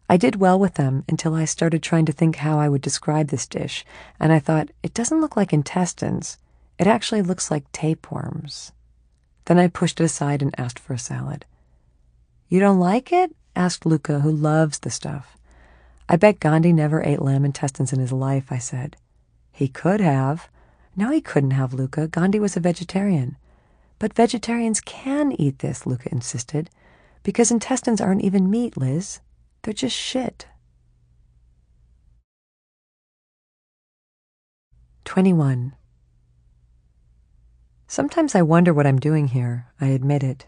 I 0.08 0.16
did 0.16 0.36
well 0.36 0.58
with 0.58 0.74
them 0.74 1.04
until 1.08 1.34
I 1.34 1.44
started 1.44 1.82
trying 1.82 2.06
to 2.06 2.12
think 2.12 2.36
how 2.36 2.58
I 2.58 2.68
would 2.68 2.80
describe 2.80 3.28
this 3.28 3.46
dish, 3.46 3.84
and 4.18 4.32
I 4.32 4.38
thought, 4.38 4.70
it 4.82 4.94
doesn't 4.94 5.20
look 5.20 5.36
like 5.36 5.52
intestines. 5.52 6.38
It 6.78 6.86
actually 6.86 7.22
looks 7.22 7.50
like 7.50 7.70
tapeworms. 7.72 8.72
Then 9.46 9.58
I 9.58 9.68
pushed 9.68 10.00
it 10.00 10.04
aside 10.04 10.42
and 10.42 10.58
asked 10.58 10.78
for 10.78 10.94
a 10.94 10.98
salad. 10.98 11.44
You 12.48 12.60
don't 12.60 12.78
like 12.78 13.12
it? 13.12 13.34
asked 13.54 13.84
Luca, 13.84 14.20
who 14.20 14.30
loves 14.30 14.78
the 14.78 14.90
stuff. 14.90 15.36
I 16.08 16.16
bet 16.16 16.40
Gandhi 16.40 16.72
never 16.72 17.02
ate 17.02 17.20
lamb 17.20 17.44
intestines 17.44 17.92
in 17.92 18.00
his 18.00 18.12
life, 18.12 18.50
I 18.50 18.58
said. 18.58 18.96
He 19.52 19.68
could 19.68 20.00
have. 20.00 20.48
No, 20.96 21.10
he 21.10 21.20
couldn't 21.20 21.50
have, 21.50 21.74
Luca. 21.74 22.08
Gandhi 22.08 22.40
was 22.40 22.56
a 22.56 22.60
vegetarian. 22.60 23.36
But 23.98 24.14
vegetarians 24.14 24.80
can 24.80 25.32
eat 25.32 25.58
this, 25.58 25.86
Luca 25.86 26.08
insisted, 26.10 26.70
because 27.22 27.50
intestines 27.50 28.00
aren't 28.00 28.22
even 28.22 28.50
meat, 28.50 28.76
Liz. 28.76 29.20
They're 29.62 29.74
just 29.74 29.96
shit. 29.96 30.46
21. 35.04 35.74
Sometimes 37.86 38.34
I 38.34 38.42
wonder 38.42 38.72
what 38.72 38.86
I'm 38.86 38.98
doing 38.98 39.28
here, 39.28 39.66
I 39.80 39.86
admit 39.86 40.22
it. 40.22 40.46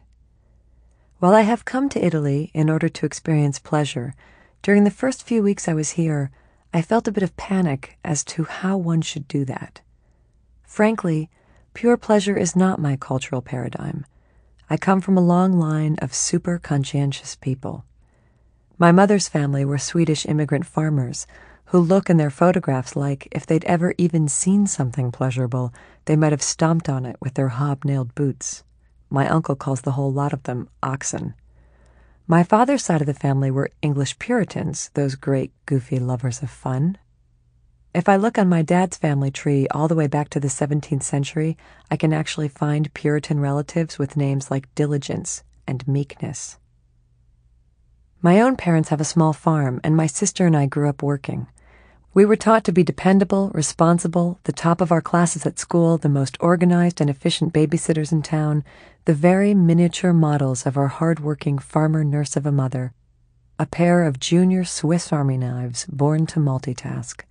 While 1.20 1.34
I 1.34 1.42
have 1.42 1.66
come 1.66 1.90
to 1.90 2.02
Italy 2.02 2.50
in 2.54 2.70
order 2.70 2.88
to 2.88 3.04
experience 3.04 3.58
pleasure, 3.58 4.14
during 4.62 4.84
the 4.84 4.90
first 4.90 5.22
few 5.22 5.42
weeks 5.42 5.68
I 5.68 5.74
was 5.74 5.90
here, 5.90 6.30
I 6.72 6.80
felt 6.80 7.06
a 7.06 7.12
bit 7.12 7.22
of 7.22 7.36
panic 7.36 7.98
as 8.02 8.24
to 8.24 8.44
how 8.44 8.78
one 8.78 9.02
should 9.02 9.28
do 9.28 9.44
that. 9.44 9.82
Frankly, 10.64 11.28
pure 11.74 11.98
pleasure 11.98 12.38
is 12.38 12.56
not 12.56 12.80
my 12.80 12.96
cultural 12.96 13.42
paradigm. 13.42 14.06
I 14.70 14.78
come 14.78 15.02
from 15.02 15.18
a 15.18 15.20
long 15.20 15.58
line 15.58 15.96
of 16.00 16.14
super 16.14 16.58
conscientious 16.58 17.36
people. 17.36 17.84
My 18.78 18.90
mother's 18.90 19.28
family 19.28 19.62
were 19.62 19.76
Swedish 19.76 20.24
immigrant 20.24 20.64
farmers 20.64 21.26
who 21.66 21.80
look 21.80 22.08
in 22.08 22.16
their 22.16 22.30
photographs 22.30 22.96
like 22.96 23.28
if 23.30 23.44
they'd 23.44 23.66
ever 23.66 23.94
even 23.98 24.26
seen 24.26 24.66
something 24.66 25.12
pleasurable, 25.12 25.74
they 26.06 26.16
might 26.16 26.32
have 26.32 26.42
stomped 26.42 26.88
on 26.88 27.04
it 27.04 27.16
with 27.20 27.34
their 27.34 27.50
hobnailed 27.50 28.14
boots. 28.14 28.64
My 29.10 29.28
uncle 29.28 29.56
calls 29.56 29.80
the 29.80 29.92
whole 29.92 30.12
lot 30.12 30.32
of 30.32 30.44
them 30.44 30.68
oxen. 30.82 31.34
My 32.28 32.44
father's 32.44 32.84
side 32.84 33.00
of 33.00 33.08
the 33.08 33.14
family 33.14 33.50
were 33.50 33.72
English 33.82 34.18
Puritans, 34.20 34.90
those 34.94 35.16
great, 35.16 35.52
goofy 35.66 35.98
lovers 35.98 36.42
of 36.42 36.50
fun. 36.50 36.96
If 37.92 38.08
I 38.08 38.14
look 38.14 38.38
on 38.38 38.48
my 38.48 38.62
dad's 38.62 38.96
family 38.96 39.32
tree 39.32 39.66
all 39.72 39.88
the 39.88 39.96
way 39.96 40.06
back 40.06 40.28
to 40.30 40.38
the 40.38 40.46
17th 40.46 41.02
century, 41.02 41.56
I 41.90 41.96
can 41.96 42.12
actually 42.12 42.46
find 42.46 42.94
Puritan 42.94 43.40
relatives 43.40 43.98
with 43.98 44.16
names 44.16 44.48
like 44.48 44.72
Diligence 44.76 45.42
and 45.66 45.86
Meekness. 45.88 46.58
My 48.22 48.40
own 48.40 48.54
parents 48.54 48.90
have 48.90 49.00
a 49.00 49.04
small 49.04 49.32
farm, 49.32 49.80
and 49.82 49.96
my 49.96 50.06
sister 50.06 50.46
and 50.46 50.56
I 50.56 50.66
grew 50.66 50.88
up 50.88 51.02
working. 51.02 51.48
We 52.12 52.24
were 52.24 52.34
taught 52.34 52.64
to 52.64 52.72
be 52.72 52.82
dependable, 52.82 53.52
responsible, 53.54 54.40
the 54.42 54.52
top 54.52 54.80
of 54.80 54.90
our 54.90 55.00
classes 55.00 55.46
at 55.46 55.60
school, 55.60 55.96
the 55.96 56.08
most 56.08 56.36
organized 56.40 57.00
and 57.00 57.08
efficient 57.08 57.52
babysitters 57.52 58.10
in 58.10 58.22
town, 58.22 58.64
the 59.04 59.14
very 59.14 59.54
miniature 59.54 60.12
models 60.12 60.66
of 60.66 60.76
our 60.76 60.88
hard-working 60.88 61.60
farmer 61.60 62.02
nurse 62.02 62.34
of 62.34 62.46
a 62.46 62.50
mother, 62.50 62.92
a 63.60 63.66
pair 63.66 64.04
of 64.04 64.18
junior 64.18 64.64
Swiss 64.64 65.12
Army 65.12 65.38
knives 65.38 65.86
born 65.86 66.26
to 66.26 66.40
multitask. 66.40 67.22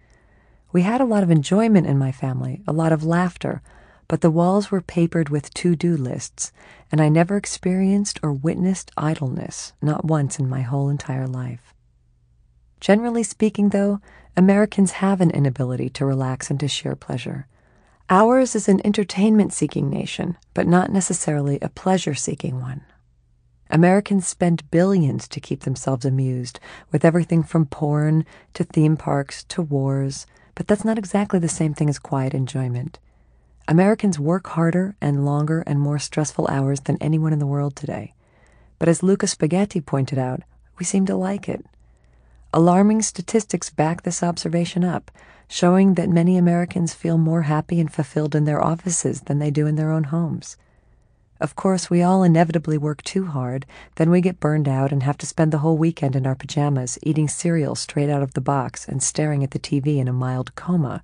We 0.71 0.83
had 0.83 1.01
a 1.01 1.05
lot 1.05 1.23
of 1.23 1.31
enjoyment 1.31 1.85
in 1.85 1.97
my 1.97 2.13
family, 2.13 2.61
a 2.65 2.71
lot 2.71 2.93
of 2.93 3.03
laughter, 3.03 3.61
but 4.07 4.21
the 4.21 4.31
walls 4.31 4.71
were 4.71 4.81
papered 4.81 5.27
with 5.27 5.53
to-do 5.53 5.97
lists, 5.97 6.53
and 6.89 7.01
I 7.01 7.09
never 7.09 7.35
experienced 7.35 8.17
or 8.23 8.31
witnessed 8.31 8.91
idleness, 8.95 9.73
not 9.81 10.05
once 10.05 10.39
in 10.39 10.47
my 10.47 10.61
whole 10.61 10.87
entire 10.87 11.27
life. 11.27 11.73
Generally 12.79 13.23
speaking, 13.23 13.69
though, 13.69 13.99
Americans 14.37 14.91
have 14.91 15.21
an 15.21 15.31
inability 15.31 15.89
to 15.89 16.05
relax 16.05 16.49
and 16.49 16.59
to 16.59 16.67
share 16.67 16.95
pleasure. 16.95 17.47
Ours 18.09 18.55
is 18.55 18.67
an 18.67 18.81
entertainment 18.85 19.53
seeking 19.53 19.89
nation, 19.89 20.37
but 20.53 20.67
not 20.67 20.91
necessarily 20.91 21.59
a 21.61 21.69
pleasure 21.69 22.15
seeking 22.15 22.59
one. 22.59 22.81
Americans 23.69 24.25
spend 24.25 24.69
billions 24.71 25.27
to 25.27 25.39
keep 25.39 25.61
themselves 25.61 26.05
amused, 26.05 26.59
with 26.91 27.05
everything 27.05 27.43
from 27.43 27.67
porn 27.67 28.25
to 28.53 28.63
theme 28.63 28.97
parks 28.97 29.43
to 29.43 29.61
wars, 29.61 30.25
but 30.55 30.67
that's 30.67 30.83
not 30.83 30.97
exactly 30.97 31.37
the 31.37 31.47
same 31.47 31.73
thing 31.73 31.87
as 31.87 31.99
quiet 31.99 32.33
enjoyment. 32.33 32.97
Americans 33.67 34.17
work 34.17 34.47
harder 34.47 34.95
and 34.99 35.23
longer 35.23 35.63
and 35.67 35.79
more 35.79 35.99
stressful 35.99 36.47
hours 36.47 36.79
than 36.81 36.97
anyone 36.99 37.31
in 37.31 37.37
the 37.37 37.45
world 37.45 37.75
today. 37.75 38.15
But 38.79 38.89
as 38.89 39.03
Luca 39.03 39.27
Spaghetti 39.27 39.81
pointed 39.81 40.17
out, 40.17 40.41
we 40.79 40.85
seem 40.85 41.05
to 41.05 41.15
like 41.15 41.47
it. 41.47 41.63
Alarming 42.51 43.03
statistics 43.03 43.69
back 43.69 44.01
this 44.01 44.23
observation 44.23 44.83
up, 44.83 45.11
showing 45.47 45.93
that 45.93 46.09
many 46.09 46.35
Americans 46.35 46.95
feel 46.95 47.19
more 47.19 47.43
happy 47.43 47.79
and 47.79 47.93
fulfilled 47.93 48.33
in 48.33 48.45
their 48.45 48.63
offices 48.63 49.21
than 49.21 49.37
they 49.37 49.51
do 49.51 49.67
in 49.67 49.75
their 49.75 49.91
own 49.91 50.05
homes. 50.05 50.57
Of 51.39 51.55
course, 51.55 51.91
we 51.91 52.01
all 52.01 52.23
inevitably 52.23 52.77
work 52.77 53.03
too 53.03 53.27
hard, 53.27 53.67
then 53.95 54.09
we 54.09 54.19
get 54.19 54.39
burned 54.39 54.67
out 54.67 54.91
and 54.91 55.03
have 55.03 55.17
to 55.19 55.27
spend 55.27 55.51
the 55.51 55.59
whole 55.59 55.77
weekend 55.77 56.15
in 56.15 56.25
our 56.25 56.35
pajamas, 56.35 56.97
eating 57.03 57.27
cereal 57.27 57.75
straight 57.75 58.09
out 58.09 58.23
of 58.23 58.33
the 58.33 58.41
box 58.41 58.87
and 58.87 59.01
staring 59.01 59.43
at 59.43 59.51
the 59.51 59.59
TV 59.59 59.99
in 59.99 60.07
a 60.07 60.13
mild 60.13 60.55
coma, 60.55 61.03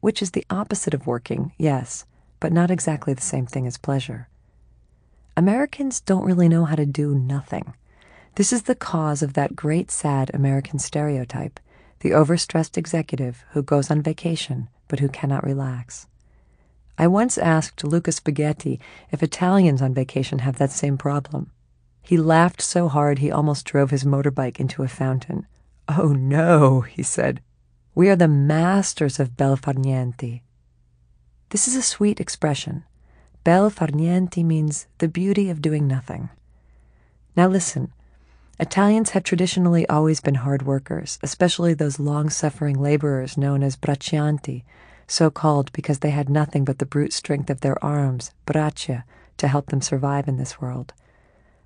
which 0.00 0.20
is 0.20 0.32
the 0.32 0.46
opposite 0.50 0.92
of 0.92 1.06
working, 1.06 1.52
yes, 1.56 2.04
but 2.38 2.52
not 2.52 2.70
exactly 2.70 3.14
the 3.14 3.22
same 3.22 3.46
thing 3.46 3.66
as 3.66 3.78
pleasure. 3.78 4.28
Americans 5.38 6.02
don't 6.02 6.24
really 6.24 6.50
know 6.50 6.66
how 6.66 6.76
to 6.76 6.84
do 6.84 7.14
nothing. 7.14 7.72
This 8.34 8.52
is 8.52 8.62
the 8.62 8.74
cause 8.74 9.22
of 9.22 9.34
that 9.34 9.56
great 9.56 9.90
sad 9.90 10.30
American 10.32 10.78
stereotype 10.78 11.60
the 12.02 12.10
overstressed 12.10 12.76
executive 12.76 13.44
who 13.50 13.62
goes 13.62 13.90
on 13.90 14.02
vacation 14.02 14.68
but 14.88 14.98
who 14.98 15.08
cannot 15.08 15.44
relax. 15.44 16.08
I 16.98 17.06
once 17.06 17.38
asked 17.38 17.84
Luca 17.84 18.10
Spaghetti 18.10 18.80
if 19.10 19.22
Italians 19.22 19.80
on 19.80 19.94
vacation 19.94 20.40
have 20.40 20.58
that 20.58 20.72
same 20.72 20.98
problem. 20.98 21.50
He 22.02 22.16
laughed 22.16 22.60
so 22.60 22.88
hard 22.88 23.20
he 23.20 23.30
almost 23.30 23.64
drove 23.64 23.90
his 23.90 24.04
motorbike 24.04 24.58
into 24.58 24.82
a 24.82 24.88
fountain. 24.88 25.46
Oh 25.88 26.12
no, 26.12 26.80
he 26.80 27.02
said. 27.02 27.40
We 27.94 28.08
are 28.08 28.16
the 28.16 28.28
masters 28.28 29.20
of 29.20 29.36
bel 29.36 29.56
far 29.56 29.74
niente. 29.74 30.42
This 31.50 31.68
is 31.68 31.76
a 31.76 31.82
sweet 31.82 32.20
expression. 32.20 32.84
Bel 33.44 33.70
far 33.70 33.88
niente 33.88 34.44
means 34.44 34.86
the 34.98 35.08
beauty 35.08 35.50
of 35.50 35.62
doing 35.62 35.86
nothing. 35.86 36.30
Now 37.36 37.46
listen, 37.46 37.92
Italians 38.60 39.10
have 39.10 39.24
traditionally 39.24 39.88
always 39.88 40.20
been 40.20 40.36
hard 40.36 40.62
workers, 40.62 41.18
especially 41.22 41.74
those 41.74 41.98
long 41.98 42.28
suffering 42.28 42.80
laborers 42.80 43.36
known 43.36 43.62
as 43.62 43.76
braccianti, 43.76 44.64
so 45.06 45.30
called 45.30 45.72
because 45.72 45.98
they 45.98 46.10
had 46.10 46.28
nothing 46.28 46.64
but 46.64 46.78
the 46.78 46.86
brute 46.86 47.12
strength 47.12 47.50
of 47.50 47.60
their 47.60 47.82
arms, 47.84 48.32
braccia, 48.46 49.04
to 49.38 49.48
help 49.48 49.66
them 49.66 49.80
survive 49.80 50.28
in 50.28 50.36
this 50.36 50.60
world. 50.60 50.92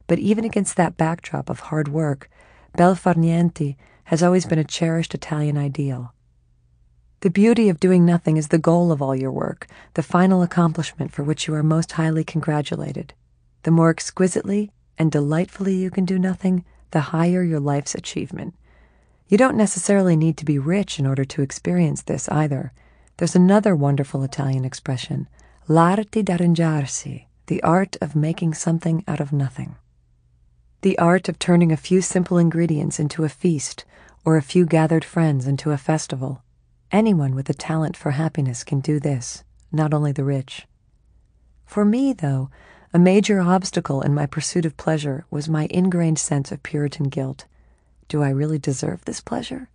But 0.06 0.18
even 0.20 0.44
against 0.44 0.76
that 0.76 0.96
backdrop 0.96 1.50
of 1.50 1.60
hard 1.60 1.88
work, 1.88 2.30
bel 2.76 2.94
far 2.94 3.14
niente 3.14 3.76
has 4.04 4.22
always 4.22 4.46
been 4.46 4.58
a 4.58 4.64
cherished 4.64 5.14
Italian 5.14 5.58
ideal. 5.58 6.14
The 7.20 7.30
beauty 7.30 7.68
of 7.68 7.80
doing 7.80 8.06
nothing 8.06 8.36
is 8.36 8.48
the 8.48 8.58
goal 8.58 8.92
of 8.92 9.02
all 9.02 9.16
your 9.16 9.32
work, 9.32 9.66
the 9.94 10.02
final 10.02 10.42
accomplishment 10.42 11.12
for 11.12 11.24
which 11.24 11.48
you 11.48 11.54
are 11.54 11.62
most 11.62 11.92
highly 11.92 12.22
congratulated. 12.22 13.14
The 13.64 13.70
more 13.70 13.90
exquisitely 13.90 14.70
and 14.96 15.10
delightfully 15.10 15.74
you 15.74 15.90
can 15.90 16.04
do 16.04 16.18
nothing, 16.18 16.64
the 16.96 17.12
higher 17.12 17.42
your 17.42 17.60
life's 17.60 17.94
achievement. 17.94 18.54
You 19.28 19.36
don't 19.36 19.54
necessarily 19.54 20.16
need 20.16 20.38
to 20.38 20.46
be 20.46 20.58
rich 20.58 20.98
in 20.98 21.04
order 21.04 21.26
to 21.26 21.42
experience 21.42 22.00
this 22.00 22.26
either. 22.30 22.72
There's 23.18 23.36
another 23.36 23.76
wonderful 23.76 24.22
Italian 24.22 24.64
expression, 24.64 25.28
l'arte 25.68 26.22
d'arrangiarsi, 26.22 27.26
the 27.48 27.62
art 27.62 27.98
of 28.00 28.16
making 28.16 28.54
something 28.54 29.04
out 29.06 29.20
of 29.20 29.30
nothing. 29.30 29.76
The 30.80 30.98
art 30.98 31.28
of 31.28 31.38
turning 31.38 31.70
a 31.70 31.76
few 31.76 32.00
simple 32.00 32.38
ingredients 32.38 32.98
into 32.98 33.24
a 33.24 33.28
feast, 33.28 33.84
or 34.24 34.38
a 34.38 34.48
few 34.52 34.64
gathered 34.64 35.04
friends 35.04 35.46
into 35.46 35.72
a 35.72 35.76
festival. 35.76 36.42
Anyone 36.90 37.34
with 37.34 37.50
a 37.50 37.60
talent 37.68 37.94
for 37.94 38.12
happiness 38.12 38.64
can 38.64 38.80
do 38.80 38.98
this, 38.98 39.44
not 39.70 39.92
only 39.92 40.12
the 40.12 40.24
rich. 40.24 40.66
For 41.66 41.84
me, 41.84 42.14
though, 42.14 42.48
a 42.96 42.98
major 42.98 43.42
obstacle 43.42 44.00
in 44.00 44.14
my 44.14 44.24
pursuit 44.24 44.64
of 44.64 44.74
pleasure 44.78 45.26
was 45.30 45.50
my 45.50 45.66
ingrained 45.68 46.18
sense 46.18 46.50
of 46.50 46.62
Puritan 46.62 47.10
guilt. 47.10 47.44
Do 48.08 48.22
I 48.22 48.30
really 48.30 48.58
deserve 48.58 49.04
this 49.04 49.20
pleasure? 49.20 49.68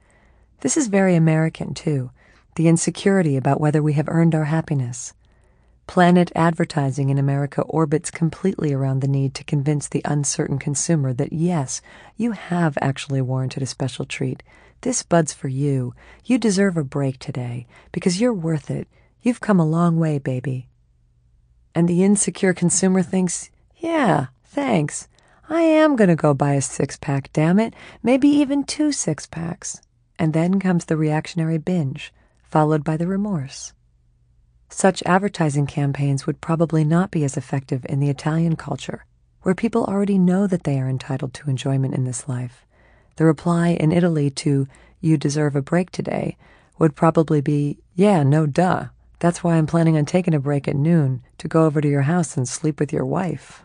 This 0.62 0.76
is 0.76 0.88
very 0.88 1.16
American, 1.16 1.76
too 1.76 2.10
the 2.56 2.68
insecurity 2.68 3.38
about 3.38 3.62
whether 3.62 3.84
we 3.84 3.94
have 3.94 4.10
earned 4.10 4.34
our 4.34 4.46
happiness. 4.46 5.14
Planet 5.86 6.32
advertising 6.36 7.10
in 7.10 7.20
America 7.20 7.62
orbits 7.62 8.10
completely 8.10 8.74
around 8.74 9.02
the 9.02 9.08
need 9.08 9.36
to 9.36 9.44
convince 9.44 9.88
the 9.88 10.02
uncertain 10.04 10.58
consumer 10.58 11.14
that 11.14 11.32
yes, 11.32 11.80
you 12.18 12.32
have 12.32 12.76
actually 12.82 13.22
warranted 13.22 13.62
a 13.62 13.68
special 13.68 14.04
treat. 14.04 14.42
This 14.82 15.04
bud's 15.04 15.32
for 15.32 15.48
you. 15.48 15.94
You 16.26 16.40
deserve 16.40 16.76
a 16.76 16.84
break 16.84 17.20
today 17.20 17.68
because 17.92 18.20
you're 18.20 18.34
worth 18.34 18.72
it. 18.72 18.88
You've 19.22 19.42
come 19.42 19.60
a 19.60 19.66
long 19.66 20.00
way, 20.00 20.18
baby. 20.18 20.71
And 21.74 21.88
the 21.88 22.04
insecure 22.04 22.54
consumer 22.54 23.02
thinks, 23.02 23.50
yeah, 23.78 24.28
thanks. 24.44 25.08
I 25.50 25.62
am 25.62 25.96
going 25.96 26.10
to 26.10 26.16
go 26.16 26.34
buy 26.34 26.54
a 26.54 26.62
six 26.62 26.98
pack, 26.98 27.32
damn 27.34 27.60
it, 27.60 27.74
maybe 28.02 28.28
even 28.28 28.64
two 28.64 28.92
six 28.92 29.26
packs. 29.26 29.82
And 30.18 30.34
then 30.34 30.60
comes 30.60 30.86
the 30.86 30.98
reactionary 30.98 31.58
binge, 31.58 32.14
followed 32.44 32.84
by 32.84 32.96
the 32.98 33.08
remorse. 33.08 33.74
Such 34.70 35.04
advertising 35.06 35.68
campaigns 35.68 36.26
would 36.26 36.40
probably 36.40 36.86
not 36.86 37.12
be 37.12 37.26
as 37.26 37.36
effective 37.36 37.86
in 37.90 38.00
the 38.00 38.10
Italian 38.10 38.56
culture, 38.56 39.06
where 39.42 39.56
people 39.56 39.84
already 39.84 40.18
know 40.18 40.48
that 40.48 40.64
they 40.64 40.80
are 40.80 40.88
entitled 40.88 41.34
to 41.36 41.50
enjoyment 41.50 41.94
in 41.94 42.06
this 42.06 42.30
life. 42.30 42.66
The 43.18 43.26
reply 43.26 43.70
in 43.70 43.92
Italy 43.92 44.30
to, 44.30 44.68
you 45.02 45.18
deserve 45.18 45.56
a 45.56 45.62
break 45.62 45.92
today, 45.92 46.38
would 46.80 46.96
probably 46.96 47.42
be, 47.42 47.80
yeah, 47.94 48.24
no 48.24 48.46
duh. 48.46 48.86
That's 49.22 49.44
why 49.44 49.56
I'm 49.56 49.68
planning 49.68 49.98
on 49.98 50.06
taking 50.06 50.34
a 50.34 50.40
break 50.40 50.68
at 50.68 50.76
noon 50.76 51.22
to 51.38 51.48
go 51.48 51.66
over 51.66 51.80
to 51.80 51.88
your 51.88 52.02
house 52.02 52.36
and 52.36 52.50
sleep 52.50 52.80
with 52.80 52.92
your 52.92 53.06
wife. 53.06 53.62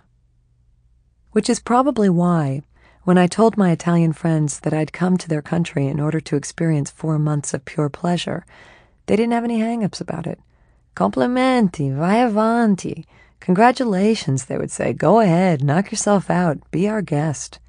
Which 1.32 1.48
is 1.48 1.60
probably 1.60 2.10
why, 2.10 2.60
when 3.04 3.16
I 3.16 3.26
told 3.26 3.56
my 3.56 3.70
Italian 3.70 4.12
friends 4.12 4.60
that 4.60 4.74
I'd 4.74 4.92
come 4.92 5.16
to 5.16 5.28
their 5.28 5.40
country 5.40 5.86
in 5.86 5.98
order 5.98 6.20
to 6.20 6.36
experience 6.36 6.90
four 6.90 7.18
months 7.18 7.54
of 7.54 7.64
pure 7.64 7.88
pleasure, 7.88 8.44
they 9.06 9.16
didn't 9.16 9.32
have 9.32 9.44
any 9.44 9.60
hang 9.60 9.82
ups 9.82 9.98
about 9.98 10.26
it. 10.26 10.38
Complimenti, 10.94 11.90
vai 11.90 12.18
avanti. 12.18 13.06
Congratulations, 13.40 14.44
they 14.44 14.58
would 14.58 14.70
say. 14.70 14.92
Go 14.92 15.20
ahead, 15.20 15.64
knock 15.64 15.90
yourself 15.90 16.28
out, 16.28 16.70
be 16.70 16.86
our 16.86 17.00
guest. 17.00 17.60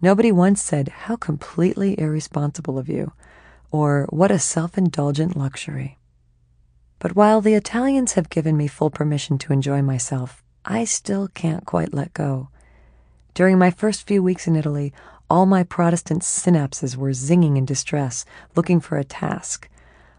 Nobody 0.00 0.30
once 0.30 0.62
said, 0.62 0.86
How 0.88 1.16
completely 1.16 1.98
irresponsible 1.98 2.78
of 2.78 2.88
you, 2.88 3.10
or 3.72 4.06
What 4.10 4.30
a 4.30 4.38
self 4.38 4.78
indulgent 4.78 5.36
luxury. 5.36 5.97
But 6.98 7.14
while 7.14 7.40
the 7.40 7.54
Italians 7.54 8.14
have 8.14 8.30
given 8.30 8.56
me 8.56 8.66
full 8.66 8.90
permission 8.90 9.38
to 9.38 9.52
enjoy 9.52 9.82
myself, 9.82 10.42
I 10.64 10.84
still 10.84 11.28
can't 11.28 11.64
quite 11.64 11.94
let 11.94 12.12
go. 12.12 12.48
During 13.34 13.58
my 13.58 13.70
first 13.70 14.06
few 14.06 14.22
weeks 14.22 14.46
in 14.48 14.56
Italy, 14.56 14.92
all 15.30 15.46
my 15.46 15.62
Protestant 15.62 16.22
synapses 16.22 16.96
were 16.96 17.10
zinging 17.10 17.56
in 17.56 17.64
distress, 17.64 18.24
looking 18.56 18.80
for 18.80 18.98
a 18.98 19.04
task. 19.04 19.68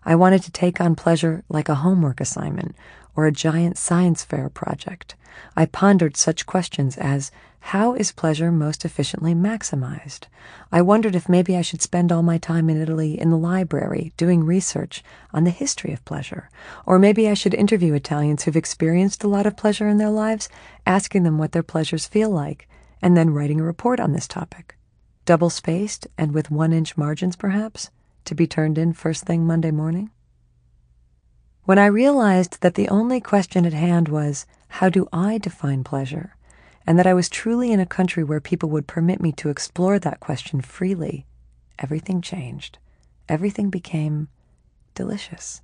I 0.06 0.16
wanted 0.16 0.44
to 0.44 0.52
take 0.52 0.80
on 0.80 0.96
pleasure 0.96 1.44
like 1.50 1.68
a 1.68 1.76
homework 1.76 2.22
assignment 2.22 2.76
or 3.16 3.26
a 3.26 3.32
giant 3.32 3.78
science 3.78 4.24
fair 4.24 4.50
project. 4.50 5.16
I 5.58 5.66
pondered 5.66 6.16
such 6.16 6.46
questions 6.46 6.98
as 6.98 7.32
how 7.60 7.94
is 7.94 8.12
pleasure 8.12 8.52
most 8.52 8.86
efficiently 8.86 9.36
maximized? 9.36 10.28
I 10.72 10.82
wondered 10.82 11.16
if 11.16 11.30
maybe 11.30 11.56
I 11.56 11.62
should 11.62 11.82
spend 11.82 12.12
all 12.12 12.24
my 12.24 12.38
time 12.38 12.70
in 12.70 12.82
Italy 12.82 13.20
in 13.20 13.30
the 13.30 13.38
library 13.38 14.14
doing 14.18 14.44
research 14.44 15.04
on 15.34 15.44
the 15.44 15.52
history 15.52 15.94
of 15.94 16.04
pleasure. 16.06 16.50
Or 16.86 16.98
maybe 16.98 17.30
I 17.30 17.34
should 17.34 17.54
interview 17.54 17.94
Italians 17.94 18.44
who've 18.44 18.56
experienced 18.56 19.24
a 19.24 19.28
lot 19.28 19.46
of 19.46 19.58
pleasure 19.58 19.88
in 19.88 19.98
their 19.98 20.10
lives, 20.10 20.50
asking 20.86 21.24
them 21.24 21.38
what 21.38 21.52
their 21.52 21.64
pleasures 21.64 22.08
feel 22.08 22.30
like, 22.30 22.68
and 23.02 23.16
then 23.16 23.32
writing 23.32 23.60
a 23.60 23.64
report 23.64 24.00
on 24.00 24.14
this 24.14 24.28
topic. 24.28 24.76
Double 25.26 25.50
spaced 25.50 26.08
and 26.18 26.34
with 26.34 26.50
one 26.50 26.74
inch 26.74 26.98
margins, 26.98 27.36
perhaps, 27.36 27.92
to 28.26 28.34
be 28.34 28.48
turned 28.48 28.78
in 28.78 28.94
first 28.94 29.26
thing 29.26 29.46
Monday 29.46 29.72
morning? 29.72 30.10
When 31.66 31.78
I 31.78 31.86
realized 31.86 32.62
that 32.62 32.74
the 32.74 32.90
only 32.90 33.22
question 33.22 33.66
at 33.66 33.74
hand 33.74 34.08
was, 34.08 34.48
how 34.70 34.90
do 34.90 35.08
I 35.14 35.38
define 35.38 35.84
pleasure? 35.84 36.36
And 36.90 36.98
that 36.98 37.06
I 37.06 37.14
was 37.14 37.30
truly 37.30 37.72
in 37.72 37.80
a 37.80 37.86
country 37.86 38.24
where 38.24 38.42
people 38.42 38.68
would 38.72 38.88
permit 38.88 39.22
me 39.22 39.32
to 39.34 39.50
explore 39.50 40.00
that 40.00 40.20
question 40.20 40.60
freely, 40.60 41.28
everything 41.78 42.20
changed. 42.20 42.80
Everything 43.30 43.70
became 43.70 44.28
delicious. 44.96 45.62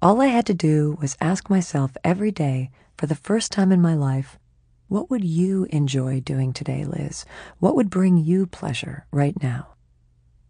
All 0.00 0.20
I 0.20 0.26
had 0.26 0.46
to 0.46 0.54
do 0.54 0.96
was 1.00 1.16
ask 1.20 1.50
myself 1.50 1.96
every 2.04 2.30
day, 2.30 2.70
for 2.96 3.06
the 3.06 3.16
first 3.16 3.50
time 3.50 3.72
in 3.72 3.82
my 3.82 3.94
life, 3.94 4.38
what 4.86 5.10
would 5.10 5.24
you 5.24 5.66
enjoy 5.70 6.20
doing 6.20 6.52
today, 6.52 6.84
Liz? 6.84 7.24
What 7.58 7.74
would 7.74 7.90
bring 7.90 8.16
you 8.16 8.46
pleasure 8.46 9.06
right 9.10 9.34
now? 9.42 9.74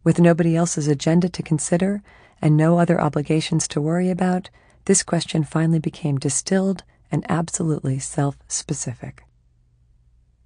With 0.05 0.21
nobody 0.21 0.55
else's 0.55 0.87
agenda 0.87 1.31
to 1.31 1.43
consider 1.43 2.03
and 2.43 2.59
no 2.59 2.79
other 2.79 3.01
obligations 3.01 3.67
to 3.69 3.81
worry 3.81 4.11
about, 4.11 4.51
this 4.85 5.03
question 5.03 5.45
finally 5.45 5.79
became 5.79 6.19
distilled 6.19 6.85
and 7.11 7.25
absolutely 7.31 7.99
self 7.99 8.37
specific. 8.49 9.25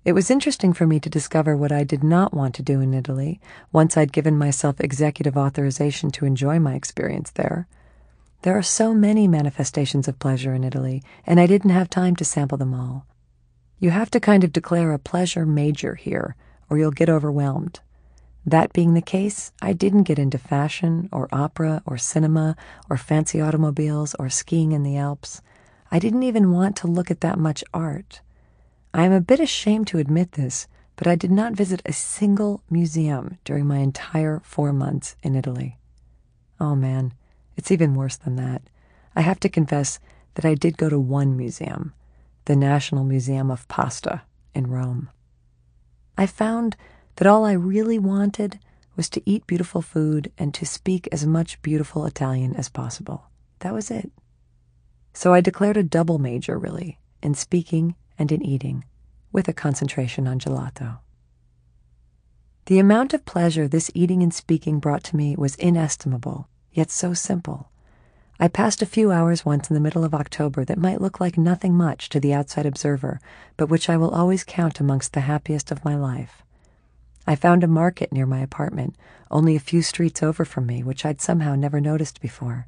It 0.07 0.15
was 0.15 0.31
interesting 0.31 0.73
for 0.73 0.87
me 0.87 1.01
to 1.01 1.11
discover 1.11 1.57
what 1.57 1.73
I 1.73 1.83
did 1.83 2.05
not 2.05 2.33
want 2.33 2.55
to 2.55 2.63
do 2.63 2.81
in 2.81 2.95
Italy 2.95 3.41
once 3.73 3.97
I'd 3.97 4.13
given 4.13 4.39
myself 4.39 4.81
executive 4.81 5.37
authorization 5.37 6.13
to 6.13 6.25
enjoy 6.25 6.61
my 6.61 6.75
experience 6.77 7.33
there. 7.33 7.67
There 8.43 8.57
are 8.57 8.63
so 8.63 8.95
many 8.95 9.27
manifestations 9.27 10.07
of 10.07 10.21
pleasure 10.21 10.55
in 10.55 10.63
Italy, 10.63 11.03
and 11.27 11.41
I 11.41 11.49
didn't 11.49 11.71
have 11.71 11.91
time 11.91 12.15
to 12.17 12.25
sample 12.25 12.57
them 12.57 12.73
all. 12.73 13.05
You 13.81 13.91
have 13.91 14.09
to 14.13 14.21
kind 14.21 14.45
of 14.45 14.53
declare 14.53 14.93
a 14.93 15.01
pleasure 15.01 15.45
major 15.45 15.97
here, 15.97 16.37
or 16.71 16.79
you'll 16.79 16.93
get 16.93 17.11
overwhelmed. 17.11 17.81
That 18.47 18.73
being 18.73 18.95
the 18.95 19.03
case, 19.03 19.51
I 19.61 19.73
didn't 19.73 20.05
get 20.05 20.21
into 20.21 20.39
fashion, 20.39 21.09
or 21.11 21.27
opera, 21.33 21.83
or 21.85 21.99
cinema, 21.99 22.55
or 22.89 22.97
fancy 22.97 23.41
automobiles, 23.41 24.15
or 24.21 24.31
skiing 24.31 24.71
in 24.71 24.85
the 24.85 24.97
Alps. 24.97 25.43
I 25.91 25.99
didn't 25.99 26.23
even 26.23 26.53
want 26.53 26.77
to 26.77 26.87
look 26.87 27.11
at 27.11 27.23
that 27.23 27.41
much 27.41 27.65
art. 27.75 28.21
I 28.97 29.05
am 29.05 29.13
a 29.13 29.21
bit 29.21 29.41
ashamed 29.41 29.89
to 29.89 29.99
admit 29.99 30.33
this, 30.33 30.67
but 30.97 31.07
I 31.07 31.17
did 31.17 31.31
not 31.31 31.53
visit 31.53 31.83
a 31.85 31.93
single 31.93 32.63
museum 32.71 33.37
during 33.45 33.67
my 33.67 33.77
entire 33.77 34.41
four 34.43 34.73
months 34.73 35.17
in 35.23 35.35
Italy. 35.35 35.77
Oh 36.59 36.75
man, 36.75 37.13
it's 37.59 37.71
even 37.71 37.95
worse 37.95 38.17
than 38.17 38.37
that. 38.37 38.63
I 39.15 39.21
have 39.21 39.39
to 39.41 39.51
confess 39.51 40.01
that 40.35 40.47
I 40.47 40.55
did 40.55 40.79
go 40.79 40.89
to 40.89 40.99
one 40.99 41.37
museum 41.37 41.93
the 42.47 42.57
National 42.57 43.05
Museum 43.05 43.51
of 43.51 43.69
Pasta 43.69 44.23
in 44.55 44.69
Rome. 44.69 45.11
I 46.17 46.27
found 46.27 46.75
that 47.17 47.27
all 47.27 47.45
I 47.45 47.53
really 47.53 47.99
wanted 47.99 48.59
was 48.97 49.11
to 49.11 49.23
eat 49.27 49.47
beautiful 49.47 49.83
food 49.83 50.33
and 50.39 50.55
to 50.55 50.65
speak 50.65 51.07
as 51.13 51.27
much 51.27 51.61
beautiful 51.61 52.07
Italian 52.07 52.55
as 52.55 52.71
possible. 52.71 53.27
That 53.59 53.75
was 53.75 53.91
it. 53.91 54.11
So 55.13 55.35
I 55.35 55.43
declared 55.43 55.77
a 55.77 55.83
double 55.83 56.19
major, 56.19 56.57
really, 56.57 56.99
in 57.21 57.35
speaking 57.35 57.95
and 58.19 58.33
in 58.33 58.43
eating, 58.43 58.85
with 59.33 59.49
a 59.49 59.53
concentration 59.53 60.27
on 60.27 60.39
gelato. 60.39 60.99
The 62.67 62.79
amount 62.79 63.15
of 63.15 63.25
pleasure 63.25 63.69
this 63.69 63.91
eating 63.95 64.23
and 64.23 64.35
speaking 64.35 64.81
brought 64.81 65.05
to 65.05 65.17
me 65.17 65.37
was 65.37 65.55
inestimable, 65.57 66.49
yet 66.73 66.91
so 66.91 67.15
simple. 67.15 67.71
I 68.39 68.49
passed 68.49 68.83
a 68.83 68.87
few 68.87 69.13
hours 69.13 69.47
once 69.47 69.71
in 69.71 69.75
the 69.75 69.81
middle 69.81 70.05
of 70.05 70.13
October 70.15 70.65
that 70.65 70.79
might 70.79 71.01
look 71.01 71.21
like 71.21 71.39
nothing 71.39 71.75
much 71.75 72.09
to 72.11 72.21
the 72.21 72.35
outside 72.35 72.67
observer, 72.67 73.21
but 73.57 73.69
which 73.69 73.89
I 73.89 73.97
will 73.97 74.11
always 74.11 74.45
count 74.45 74.81
amongst 74.81 75.13
the 75.13 75.21
happiest 75.21 75.71
of 75.71 75.85
my 75.85 75.97
life. 75.97 76.43
I 77.27 77.35
found 77.35 77.65
a 77.65 77.69
market 77.69 78.13
near 78.13 78.27
my 78.27 78.41
apartment, 78.41 78.95
only 79.31 79.57
a 79.57 79.61
few 79.61 79.81
streets 79.81 80.23
over 80.23 80.45
from 80.45 80.67
me, 80.67 80.83
which 80.83 81.05
I'd 81.05 81.21
somehow 81.21 81.55
never 81.55 81.81
noticed 81.81 82.21
before. 82.21 82.67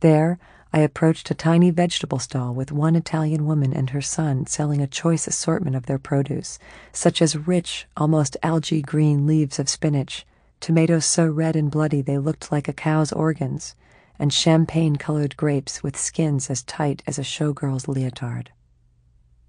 There, 0.00 0.38
I 0.74 0.80
approached 0.80 1.30
a 1.30 1.34
tiny 1.34 1.70
vegetable 1.70 2.18
stall 2.18 2.52
with 2.52 2.72
one 2.72 2.96
Italian 2.96 3.46
woman 3.46 3.72
and 3.72 3.90
her 3.90 4.02
son 4.02 4.46
selling 4.46 4.80
a 4.80 4.88
choice 4.88 5.28
assortment 5.28 5.76
of 5.76 5.86
their 5.86 6.00
produce, 6.00 6.58
such 6.92 7.22
as 7.22 7.36
rich, 7.46 7.86
almost 7.96 8.36
algae 8.42 8.82
green 8.82 9.24
leaves 9.24 9.60
of 9.60 9.68
spinach, 9.68 10.26
tomatoes 10.58 11.04
so 11.04 11.28
red 11.28 11.54
and 11.54 11.70
bloody 11.70 12.02
they 12.02 12.18
looked 12.18 12.50
like 12.50 12.66
a 12.66 12.72
cow's 12.72 13.12
organs 13.12 13.76
and 14.18 14.32
champagne 14.32 14.96
colored 14.96 15.36
grapes 15.36 15.84
with 15.84 15.96
skins 15.96 16.50
as 16.50 16.64
tight 16.64 17.04
as 17.06 17.20
a 17.20 17.22
showgirl's 17.22 17.86
leotard. 17.86 18.50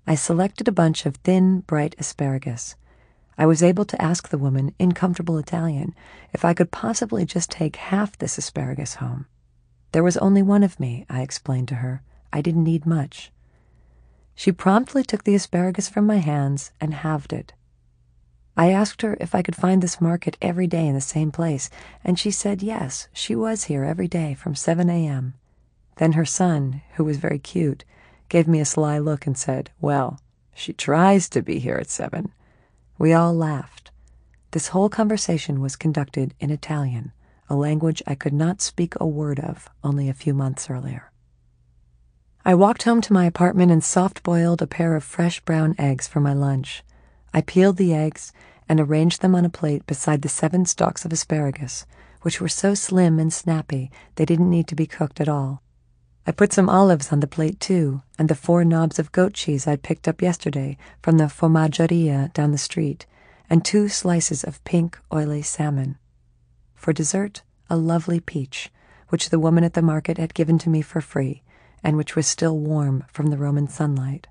I 0.06 0.14
selected 0.14 0.68
a 0.68 0.72
bunch 0.72 1.08
of 1.08 1.16
thin, 1.16 1.62
bright 1.62 1.96
asparagus. 1.98 2.76
I 3.36 3.48
was 3.48 3.64
able 3.64 3.86
to 3.86 4.00
ask 4.00 4.30
the 4.30 4.38
woman, 4.38 4.76
in 4.78 4.92
comfortable 4.92 5.40
Italian, 5.40 5.96
if 6.34 6.46
I 6.46 6.54
could 6.54 6.70
possibly 6.70 7.26
just 7.26 7.50
take 7.50 7.78
half 7.78 8.16
this 8.16 8.38
asparagus 8.38 8.94
home. 8.96 9.26
There 9.96 10.04
was 10.04 10.18
only 10.18 10.42
one 10.42 10.62
of 10.62 10.78
me, 10.78 11.06
I 11.10 11.22
explained 11.22 11.70
to 11.70 11.76
her. 11.76 12.04
I 12.34 12.42
didn't 12.42 12.66
need 12.66 12.86
much. 12.86 13.32
She 14.36 14.52
promptly 14.52 15.06
took 15.06 15.24
the 15.24 15.36
asparagus 15.36 15.88
from 15.88 16.06
my 16.06 16.18
hands 16.18 16.74
and 16.82 16.94
halved 16.94 17.32
it. 17.32 17.54
I 18.58 18.74
asked 18.74 19.04
her 19.04 19.16
if 19.22 19.34
I 19.34 19.42
could 19.42 19.56
find 19.56 19.82
this 19.82 20.02
market 20.02 20.36
every 20.42 20.68
day 20.68 20.86
in 20.86 20.96
the 20.96 21.00
same 21.00 21.32
place, 21.32 21.70
and 22.04 22.20
she 22.20 22.30
said 22.30 22.62
yes, 22.62 23.08
she 23.14 23.38
was 23.38 23.64
here 23.72 23.86
every 23.86 24.10
day 24.10 24.34
from 24.34 24.54
7 24.54 24.90
a.m. 24.90 25.36
Then 25.96 26.12
her 26.12 26.26
son, 26.26 26.82
who 26.96 27.06
was 27.06 27.16
very 27.16 27.40
cute, 27.40 27.86
gave 28.28 28.50
me 28.50 28.60
a 28.60 28.66
sly 28.66 28.98
look 28.98 29.26
and 29.26 29.38
said, 29.38 29.72
Well, 29.80 30.20
she 30.54 30.74
tries 30.74 31.30
to 31.30 31.42
be 31.42 31.60
here 31.60 31.78
at 31.78 31.90
7. 31.90 32.34
We 32.98 33.14
all 33.14 33.34
laughed. 33.34 33.92
This 34.52 34.68
whole 34.68 34.90
conversation 34.90 35.62
was 35.62 35.78
conducted 35.78 36.34
in 36.42 36.52
Italian, 36.52 37.14
a 37.50 37.56
language 37.56 38.02
I 38.08 38.16
could 38.16 38.34
not 38.34 38.62
speak 38.62 38.94
a 39.00 39.08
word 39.08 39.40
of 39.40 39.70
only 39.84 40.10
a 40.10 40.14
few 40.14 40.34
months 40.34 40.70
earlier. 40.70 41.12
I 42.44 42.54
walked 42.54 42.84
home 42.84 43.02
to 43.02 43.14
my 43.14 43.26
apartment 43.26 43.72
and 43.72 43.84
soft 43.84 44.22
boiled 44.22 44.62
a 44.62 44.68
pair 44.68 44.96
of 44.96 45.04
fresh 45.04 45.40
brown 45.42 45.76
eggs 45.78 46.08
for 46.08 46.20
my 46.20 46.34
lunch. 46.34 46.84
I 47.34 47.42
peeled 47.42 47.78
the 47.78 47.94
eggs 47.94 48.32
and 48.70 48.80
arranged 48.80 49.22
them 49.22 49.36
on 49.36 49.46
a 49.46 49.50
plate 49.50 49.86
beside 49.88 50.22
the 50.22 50.30
seven 50.30 50.66
stalks 50.66 51.06
of 51.06 51.12
asparagus, 51.12 51.86
which 52.22 52.40
were 52.40 52.48
so 52.48 52.74
slim 52.74 53.20
and 53.20 53.32
snappy 53.32 53.92
they 54.16 54.26
didn't 54.26 54.50
need 54.50 54.68
to 54.68 54.76
be 54.76 54.88
cooked 54.88 55.20
at 55.20 55.30
all. 55.30 55.62
I 56.28 56.32
put 56.32 56.54
some 56.54 56.70
olives 56.70 57.12
on 57.12 57.20
the 57.20 57.28
plate 57.28 57.60
too, 57.60 58.02
and 58.18 58.30
the 58.30 58.36
four 58.36 58.66
knobs 58.66 58.98
of 58.98 59.12
goat 59.12 59.34
cheese 59.34 59.68
I'd 59.68 59.84
picked 59.84 60.08
up 60.08 60.22
yesterday 60.22 60.78
from 61.04 61.18
the 61.18 61.26
formaggeria 61.26 62.34
down 62.34 62.52
the 62.52 62.58
street, 62.58 63.06
and 63.48 63.64
two 63.64 63.88
slices 63.90 64.44
of 64.44 64.64
pink, 64.64 65.00
oily 65.14 65.44
salmon. 65.44 65.98
For 66.86 66.94
dessert, 66.94 67.42
a 67.68 67.78
lovely 67.78 68.20
peach, 68.20 68.72
which 69.10 69.32
the 69.32 69.40
woman 69.40 69.64
at 69.64 69.74
the 69.74 69.82
market 69.82 70.20
had 70.20 70.36
given 70.36 70.60
to 70.60 70.70
me 70.70 70.84
for 70.84 71.02
free, 71.02 71.42
and 71.84 71.98
which 71.98 72.16
was 72.16 72.28
still 72.28 72.60
warm 72.60 73.06
from 73.08 73.32
the 73.32 73.40
Roman 73.40 73.68
sunlight. 73.68 74.28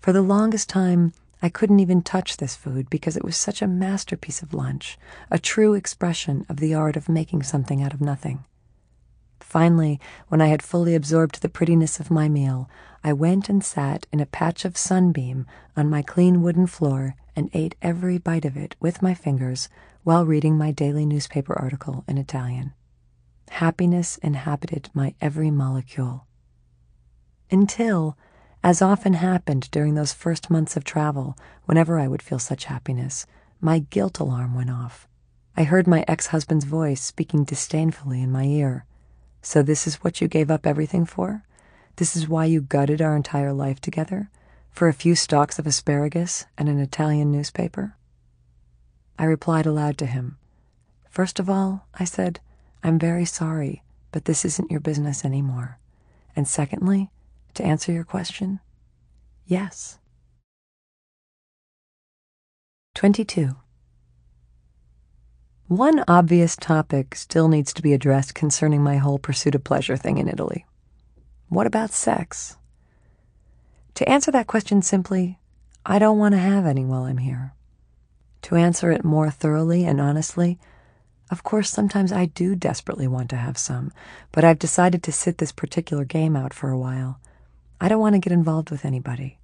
For 0.00 0.12
the 0.12 0.20
longest 0.20 0.68
time, 0.68 1.12
I 1.40 1.48
couldn't 1.48 1.78
even 1.78 2.02
touch 2.02 2.38
this 2.38 2.56
food 2.56 2.90
because 2.90 3.16
it 3.16 3.22
was 3.22 3.36
such 3.36 3.62
a 3.62 3.68
masterpiece 3.68 4.42
of 4.42 4.52
lunch, 4.52 4.98
a 5.30 5.38
true 5.38 5.74
expression 5.74 6.44
of 6.48 6.56
the 6.56 6.74
art 6.74 6.96
of 6.96 7.08
making 7.08 7.44
something 7.44 7.84
out 7.84 7.94
of 7.94 8.00
nothing. 8.00 8.42
Finally, 9.38 10.00
when 10.26 10.40
I 10.40 10.48
had 10.48 10.60
fully 10.60 10.96
absorbed 10.96 11.40
the 11.40 11.48
prettiness 11.48 12.00
of 12.00 12.10
my 12.10 12.28
meal, 12.28 12.68
I 13.04 13.12
went 13.12 13.48
and 13.48 13.62
sat 13.62 14.08
in 14.10 14.18
a 14.18 14.26
patch 14.26 14.64
of 14.64 14.76
sunbeam 14.76 15.46
on 15.76 15.88
my 15.88 16.02
clean 16.02 16.42
wooden 16.42 16.66
floor 16.66 17.14
and 17.36 17.48
ate 17.52 17.76
every 17.80 18.18
bite 18.18 18.44
of 18.44 18.56
it 18.56 18.74
with 18.80 19.02
my 19.02 19.14
fingers 19.14 19.68
while 20.04 20.26
reading 20.26 20.56
my 20.58 20.70
daily 20.70 21.06
newspaper 21.06 21.58
article 21.58 22.04
in 22.06 22.18
Italian. 22.18 22.74
Happiness 23.48 24.18
inhabited 24.18 24.90
my 24.92 25.14
every 25.18 25.50
molecule. 25.50 26.26
Until, 27.50 28.16
as 28.62 28.82
often 28.82 29.14
happened 29.14 29.70
during 29.70 29.94
those 29.94 30.12
first 30.12 30.50
months 30.50 30.76
of 30.76 30.84
travel, 30.84 31.38
whenever 31.64 31.98
I 31.98 32.06
would 32.06 32.20
feel 32.20 32.38
such 32.38 32.66
happiness, 32.66 33.24
my 33.62 33.78
guilt 33.78 34.20
alarm 34.20 34.54
went 34.54 34.70
off. 34.70 35.08
I 35.56 35.64
heard 35.64 35.86
my 35.86 36.04
ex 36.06 36.26
husband's 36.28 36.66
voice 36.66 37.00
speaking 37.00 37.44
disdainfully 37.44 38.20
in 38.20 38.30
my 38.30 38.44
ear. 38.44 38.84
So, 39.40 39.62
this 39.62 39.86
is 39.86 39.96
what 39.96 40.20
you 40.20 40.28
gave 40.28 40.50
up 40.50 40.66
everything 40.66 41.06
for? 41.06 41.44
This 41.96 42.14
is 42.14 42.28
why 42.28 42.44
you 42.44 42.60
gutted 42.60 43.00
our 43.00 43.16
entire 43.16 43.54
life 43.54 43.80
together? 43.80 44.28
For 44.70 44.88
a 44.88 44.92
few 44.92 45.14
stalks 45.14 45.58
of 45.58 45.66
asparagus 45.66 46.44
and 46.58 46.68
an 46.68 46.78
Italian 46.78 47.32
newspaper? 47.32 47.96
I 49.18 49.24
replied 49.24 49.66
aloud 49.66 49.98
to 49.98 50.06
him. 50.06 50.38
First 51.08 51.38
of 51.38 51.48
all, 51.48 51.86
I 51.94 52.04
said, 52.04 52.40
I'm 52.82 52.98
very 52.98 53.24
sorry, 53.24 53.82
but 54.12 54.24
this 54.24 54.44
isn't 54.44 54.70
your 54.70 54.80
business 54.80 55.24
anymore. 55.24 55.78
And 56.34 56.48
secondly, 56.48 57.10
to 57.54 57.64
answer 57.64 57.92
your 57.92 58.04
question, 58.04 58.60
yes. 59.46 59.98
22. 62.94 63.56
One 65.68 66.04
obvious 66.06 66.56
topic 66.56 67.14
still 67.14 67.48
needs 67.48 67.72
to 67.72 67.82
be 67.82 67.94
addressed 67.94 68.34
concerning 68.34 68.82
my 68.82 68.96
whole 68.96 69.18
pursuit 69.18 69.54
of 69.54 69.64
pleasure 69.64 69.96
thing 69.96 70.18
in 70.18 70.28
Italy. 70.28 70.66
What 71.48 71.66
about 71.66 71.90
sex? 71.90 72.56
To 73.94 74.08
answer 74.08 74.30
that 74.32 74.46
question 74.46 74.82
simply, 74.82 75.38
I 75.86 75.98
don't 75.98 76.18
want 76.18 76.34
to 76.34 76.38
have 76.38 76.66
any 76.66 76.84
while 76.84 77.04
I'm 77.04 77.18
here. 77.18 77.54
To 78.44 78.56
answer 78.56 78.90
it 78.90 79.04
more 79.04 79.30
thoroughly 79.30 79.84
and 79.84 80.00
honestly, 80.00 80.58
of 81.30 81.42
course, 81.42 81.70
sometimes 81.70 82.12
I 82.12 82.26
do 82.26 82.54
desperately 82.54 83.06
want 83.06 83.30
to 83.30 83.36
have 83.36 83.58
some, 83.58 83.92
but 84.32 84.44
I've 84.44 84.58
decided 84.58 85.02
to 85.02 85.12
sit 85.12 85.38
this 85.38 85.52
particular 85.52 86.04
game 86.04 86.36
out 86.36 86.54
for 86.54 86.70
a 86.70 86.78
while. 86.78 87.18
I 87.80 87.88
don't 87.88 88.00
want 88.00 88.14
to 88.14 88.20
get 88.20 88.32
involved 88.32 88.70
with 88.70 88.84
anybody. 88.84 89.38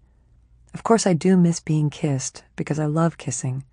Of 0.74 0.82
course, 0.82 1.06
I 1.06 1.14
do 1.14 1.36
miss 1.36 1.60
being 1.60 1.90
kissed 1.90 2.44
because 2.56 2.78
I 2.78 2.86
love 2.86 3.18
kissing 3.18 3.64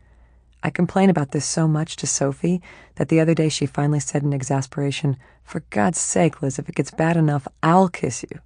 I 0.64 0.70
complain 0.70 1.10
about 1.10 1.32
this 1.32 1.46
so 1.46 1.68
much 1.68 1.96
to 1.98 2.08
Sophie 2.08 2.62
that 2.96 3.10
the 3.10 3.20
other 3.20 3.34
day 3.34 3.50
she 3.50 3.66
finally 3.66 4.00
said 4.00 4.24
in 4.24 4.34
exasperation, 4.34 5.18
For 5.44 5.62
God's 5.70 6.00
sake, 6.00 6.42
Liz, 6.42 6.58
if 6.58 6.68
it 6.68 6.76
gets 6.76 6.92
bad 6.92 7.16
enough, 7.16 7.48
I'll 7.62 7.90
kiss 7.90 8.24
you. 8.24 8.42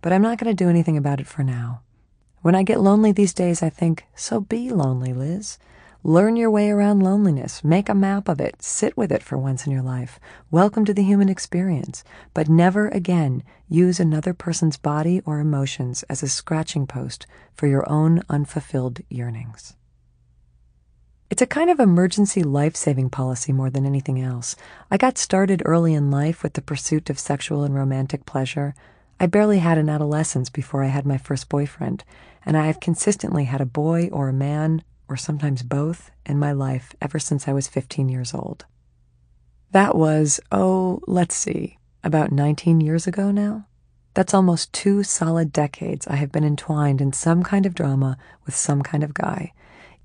But 0.00 0.12
I'm 0.12 0.22
not 0.22 0.38
going 0.38 0.54
to 0.54 0.64
do 0.64 0.70
anything 0.70 0.96
about 0.96 1.20
it 1.20 1.26
for 1.26 1.42
now. 1.42 1.82
When 2.42 2.54
I 2.54 2.62
get 2.62 2.80
lonely 2.80 3.12
these 3.12 3.34
days, 3.34 3.62
I 3.62 3.70
think, 3.70 4.04
So 4.14 4.40
be 4.40 4.70
lonely, 4.70 5.12
Liz. 5.12 5.58
Learn 6.04 6.36
your 6.36 6.50
way 6.52 6.70
around 6.70 7.02
loneliness. 7.02 7.64
Make 7.64 7.88
a 7.88 7.94
map 7.94 8.28
of 8.28 8.40
it. 8.40 8.62
Sit 8.62 8.96
with 8.96 9.10
it 9.10 9.24
for 9.24 9.36
once 9.36 9.66
in 9.66 9.72
your 9.72 9.82
life. 9.82 10.20
Welcome 10.52 10.84
to 10.84 10.94
the 10.94 11.02
human 11.02 11.28
experience. 11.28 12.04
But 12.32 12.48
never 12.48 12.86
again 12.88 13.42
use 13.68 13.98
another 13.98 14.32
person's 14.32 14.76
body 14.76 15.20
or 15.26 15.40
emotions 15.40 16.04
as 16.04 16.22
a 16.22 16.28
scratching 16.28 16.86
post 16.86 17.26
for 17.54 17.66
your 17.66 17.88
own 17.90 18.22
unfulfilled 18.28 19.00
yearnings. 19.08 19.74
It's 21.28 21.42
a 21.42 21.46
kind 21.46 21.70
of 21.70 21.80
emergency 21.80 22.44
life 22.44 22.76
saving 22.76 23.10
policy 23.10 23.52
more 23.52 23.68
than 23.68 23.84
anything 23.84 24.20
else. 24.20 24.54
I 24.92 24.96
got 24.96 25.18
started 25.18 25.60
early 25.64 25.92
in 25.92 26.08
life 26.08 26.44
with 26.44 26.52
the 26.52 26.62
pursuit 26.62 27.10
of 27.10 27.18
sexual 27.18 27.64
and 27.64 27.74
romantic 27.74 28.26
pleasure. 28.26 28.76
I 29.18 29.26
barely 29.26 29.58
had 29.58 29.78
an 29.78 29.88
adolescence 29.88 30.50
before 30.50 30.82
I 30.82 30.88
had 30.88 31.06
my 31.06 31.18
first 31.18 31.48
boyfriend, 31.48 32.04
and 32.44 32.56
I 32.56 32.66
have 32.66 32.80
consistently 32.80 33.44
had 33.44 33.60
a 33.60 33.66
boy 33.66 34.08
or 34.12 34.28
a 34.28 34.32
man, 34.32 34.82
or 35.08 35.16
sometimes 35.16 35.62
both, 35.62 36.10
in 36.24 36.38
my 36.38 36.52
life 36.52 36.94
ever 37.00 37.18
since 37.18 37.48
I 37.48 37.52
was 37.52 37.68
15 37.68 38.08
years 38.08 38.34
old. 38.34 38.66
That 39.72 39.96
was, 39.96 40.40
oh, 40.52 41.00
let's 41.06 41.34
see, 41.34 41.78
about 42.04 42.32
19 42.32 42.80
years 42.80 43.06
ago 43.06 43.30
now? 43.30 43.66
That's 44.14 44.34
almost 44.34 44.72
two 44.72 45.02
solid 45.02 45.52
decades 45.52 46.06
I 46.06 46.16
have 46.16 46.32
been 46.32 46.44
entwined 46.44 47.00
in 47.00 47.12
some 47.12 47.42
kind 47.42 47.66
of 47.66 47.74
drama 47.74 48.16
with 48.44 48.54
some 48.54 48.82
kind 48.82 49.02
of 49.02 49.14
guy 49.14 49.52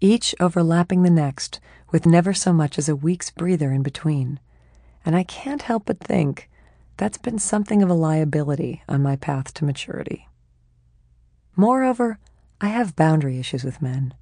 each 0.01 0.33
overlapping 0.39 1.03
the 1.03 1.09
next, 1.09 1.59
with 1.91 2.05
never 2.05 2.33
so 2.33 2.51
much 2.51 2.77
as 2.77 2.89
a 2.89 2.95
week's 2.95 3.29
breather 3.29 3.71
in 3.71 3.83
between. 3.83 4.39
And 5.05 5.15
I 5.15 5.23
can't 5.23 5.61
help 5.61 5.85
but 5.85 5.99
think 5.99 6.49
that's 7.01 7.17
been 7.17 7.39
something 7.39 7.81
of 7.81 7.89
a 7.89 7.95
liability 7.95 8.83
on 8.87 9.01
my 9.01 9.15
path 9.15 9.55
to 9.55 9.65
maturity. 9.65 10.27
Moreover, 11.55 12.19
I 12.61 12.67
have 12.67 12.95
boundary 12.95 13.39
issues 13.39 13.63
with 13.63 13.81
men. 13.81 14.13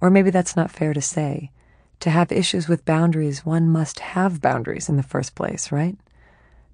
Or 0.00 0.10
maybe 0.10 0.30
that's 0.30 0.56
not 0.56 0.72
fair 0.72 0.92
to 0.92 1.00
say. 1.00 1.52
To 2.00 2.10
have 2.10 2.32
issues 2.32 2.66
with 2.66 2.84
boundaries, 2.84 3.46
one 3.46 3.68
must 3.68 4.00
have 4.00 4.40
boundaries 4.40 4.88
in 4.88 4.96
the 4.96 5.04
first 5.04 5.36
place, 5.36 5.70
right? 5.70 5.96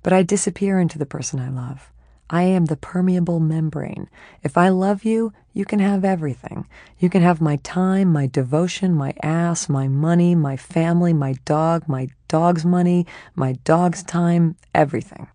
But 0.02 0.14
I 0.14 0.22
disappear 0.22 0.80
into 0.80 0.98
the 0.98 1.04
person 1.04 1.38
I 1.38 1.50
love. 1.50 1.92
I 2.30 2.44
am 2.44 2.64
the 2.64 2.78
permeable 2.78 3.38
membrane. 3.38 4.08
If 4.42 4.56
I 4.56 4.70
love 4.70 5.04
you, 5.04 5.34
you 5.52 5.66
can 5.66 5.78
have 5.78 6.06
everything. 6.06 6.66
You 6.98 7.10
can 7.10 7.20
have 7.20 7.42
my 7.42 7.56
time, 7.56 8.10
my 8.10 8.28
devotion, 8.28 8.94
my 8.94 9.12
ass, 9.22 9.68
my 9.68 9.88
money, 9.88 10.34
my 10.34 10.56
family, 10.56 11.12
my 11.12 11.34
dog, 11.44 11.86
my 11.86 12.08
dog's 12.28 12.64
money, 12.64 13.06
my 13.34 13.52
dog's 13.64 14.02
time, 14.02 14.56
everything. 14.74 15.28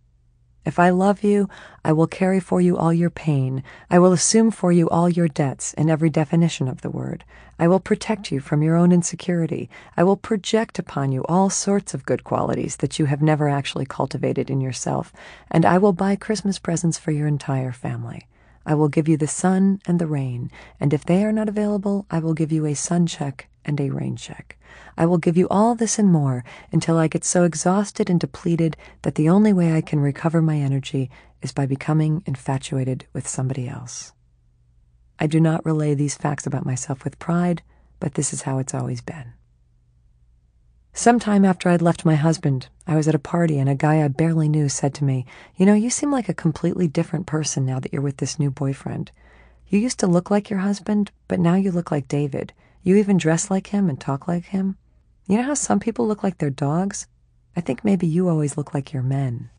If 0.69 0.77
I 0.77 0.91
love 0.91 1.23
you, 1.23 1.49
I 1.83 1.93
will 1.93 2.05
carry 2.05 2.39
for 2.39 2.61
you 2.61 2.77
all 2.77 2.93
your 2.93 3.09
pain. 3.09 3.63
I 3.89 3.97
will 3.97 4.13
assume 4.13 4.51
for 4.51 4.71
you 4.71 4.87
all 4.87 5.09
your 5.09 5.27
debts 5.27 5.73
in 5.73 5.89
every 5.89 6.11
definition 6.11 6.67
of 6.67 6.81
the 6.81 6.91
word. 6.91 7.23
I 7.57 7.67
will 7.67 7.79
protect 7.79 8.31
you 8.31 8.39
from 8.39 8.61
your 8.61 8.75
own 8.75 8.91
insecurity. 8.91 9.67
I 9.97 10.03
will 10.03 10.15
project 10.15 10.77
upon 10.77 11.11
you 11.11 11.25
all 11.27 11.49
sorts 11.49 11.95
of 11.95 12.05
good 12.05 12.23
qualities 12.23 12.75
that 12.75 12.99
you 12.99 13.05
have 13.05 13.19
never 13.19 13.49
actually 13.49 13.87
cultivated 13.87 14.51
in 14.51 14.61
yourself. 14.61 15.11
And 15.49 15.65
I 15.65 15.79
will 15.79 15.91
buy 15.91 16.15
Christmas 16.15 16.59
presents 16.59 16.99
for 16.99 17.09
your 17.09 17.25
entire 17.25 17.71
family. 17.71 18.27
I 18.63 18.75
will 18.75 18.89
give 18.89 19.07
you 19.07 19.17
the 19.17 19.25
sun 19.25 19.81
and 19.87 19.97
the 19.97 20.05
rain, 20.05 20.51
and 20.79 20.93
if 20.93 21.03
they 21.03 21.25
are 21.25 21.31
not 21.31 21.49
available, 21.49 22.05
I 22.11 22.19
will 22.19 22.35
give 22.35 22.51
you 22.51 22.67
a 22.67 22.75
sun 22.75 23.07
check 23.07 23.48
and 23.65 23.79
a 23.79 23.89
rain 23.89 24.15
check. 24.15 24.57
I 24.97 25.05
will 25.05 25.17
give 25.17 25.37
you 25.37 25.47
all 25.49 25.75
this 25.75 25.99
and 25.99 26.11
more 26.11 26.43
until 26.71 26.97
I 26.97 27.07
get 27.07 27.23
so 27.23 27.43
exhausted 27.43 28.09
and 28.09 28.19
depleted 28.19 28.77
that 29.03 29.15
the 29.15 29.29
only 29.29 29.53
way 29.53 29.73
I 29.73 29.81
can 29.81 29.99
recover 29.99 30.41
my 30.41 30.57
energy 30.57 31.09
is 31.41 31.51
by 31.51 31.65
becoming 31.65 32.23
infatuated 32.25 33.05
with 33.13 33.27
somebody 33.27 33.67
else. 33.67 34.13
I 35.19 35.27
do 35.27 35.39
not 35.39 35.65
relay 35.65 35.93
these 35.93 36.15
facts 36.15 36.45
about 36.45 36.65
myself 36.65 37.03
with 37.03 37.19
pride, 37.19 37.61
but 37.99 38.13
this 38.13 38.33
is 38.33 38.43
how 38.43 38.59
it's 38.59 38.73
always 38.73 39.01
been. 39.01 39.33
Some 40.93 41.19
time 41.19 41.45
after 41.45 41.69
I'd 41.69 41.81
left 41.81 42.03
my 42.03 42.15
husband, 42.15 42.67
I 42.87 42.95
was 42.95 43.07
at 43.07 43.15
a 43.15 43.19
party 43.19 43.59
and 43.59 43.69
a 43.69 43.75
guy 43.75 44.03
I 44.03 44.07
barely 44.07 44.49
knew 44.49 44.67
said 44.67 44.93
to 44.95 45.03
me, 45.03 45.25
You 45.55 45.65
know, 45.65 45.73
you 45.73 45.89
seem 45.89 46.11
like 46.11 46.27
a 46.27 46.33
completely 46.33 46.87
different 46.87 47.25
person 47.25 47.65
now 47.65 47.79
that 47.79 47.93
you're 47.93 48.01
with 48.01 48.17
this 48.17 48.39
new 48.39 48.49
boyfriend. 48.49 49.11
You 49.67 49.79
used 49.79 49.99
to 49.99 50.07
look 50.07 50.31
like 50.31 50.49
your 50.49 50.59
husband, 50.59 51.11
but 51.27 51.39
now 51.39 51.55
you 51.55 51.71
look 51.71 51.91
like 51.91 52.07
David. 52.07 52.53
You 52.89 52.95
even 52.95 53.17
dress 53.17 53.51
like 53.51 53.67
him 53.67 53.87
and 53.87 53.99
talk 53.99 54.27
like 54.27 54.45
him. 54.45 54.75
You 55.27 55.37
know 55.37 55.43
how 55.43 55.53
some 55.53 55.79
people 55.79 56.07
look 56.07 56.23
like 56.23 56.39
their 56.39 56.49
dogs? 56.49 57.05
I 57.55 57.61
think 57.61 57.85
maybe 57.85 58.07
you 58.07 58.27
always 58.27 58.57
look 58.57 58.73
like 58.73 58.93
your 58.93 59.03
men. 59.03 59.51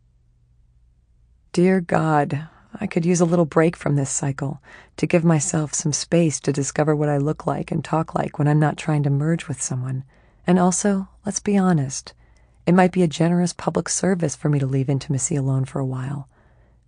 Dear 1.53 1.81
God, 1.81 2.49
I 2.81 2.89
could 2.89 3.07
use 3.07 3.21
a 3.21 3.25
little 3.25 3.45
break 3.45 3.77
from 3.77 3.95
this 3.95 4.11
cycle 4.11 4.61
to 4.97 5.07
give 5.07 5.23
myself 5.23 5.75
some 5.75 5.93
space 5.93 6.41
to 6.41 6.53
discover 6.53 6.97
what 6.97 7.09
I 7.09 7.19
look 7.19 7.47
like 7.47 7.71
and 7.71 7.85
talk 7.85 8.17
like 8.17 8.37
when 8.37 8.49
I'm 8.49 8.59
not 8.59 8.77
trying 8.77 9.05
to 9.05 9.11
merge 9.11 9.47
with 9.47 9.63
someone. 9.63 10.03
And 10.45 10.59
also, 10.59 11.07
let's 11.25 11.39
be 11.39 11.57
honest, 11.57 12.15
it 12.67 12.75
might 12.75 12.91
be 12.91 13.05
a 13.05 13.07
generous 13.07 13.53
public 13.53 13.89
service 13.89 14.35
for 14.35 14.49
me 14.49 14.59
to 14.59 14.67
leave 14.67 14.91
intimacy 14.91 15.37
alone 15.37 15.67
for 15.67 15.79
a 15.79 15.87
while. 15.87 16.29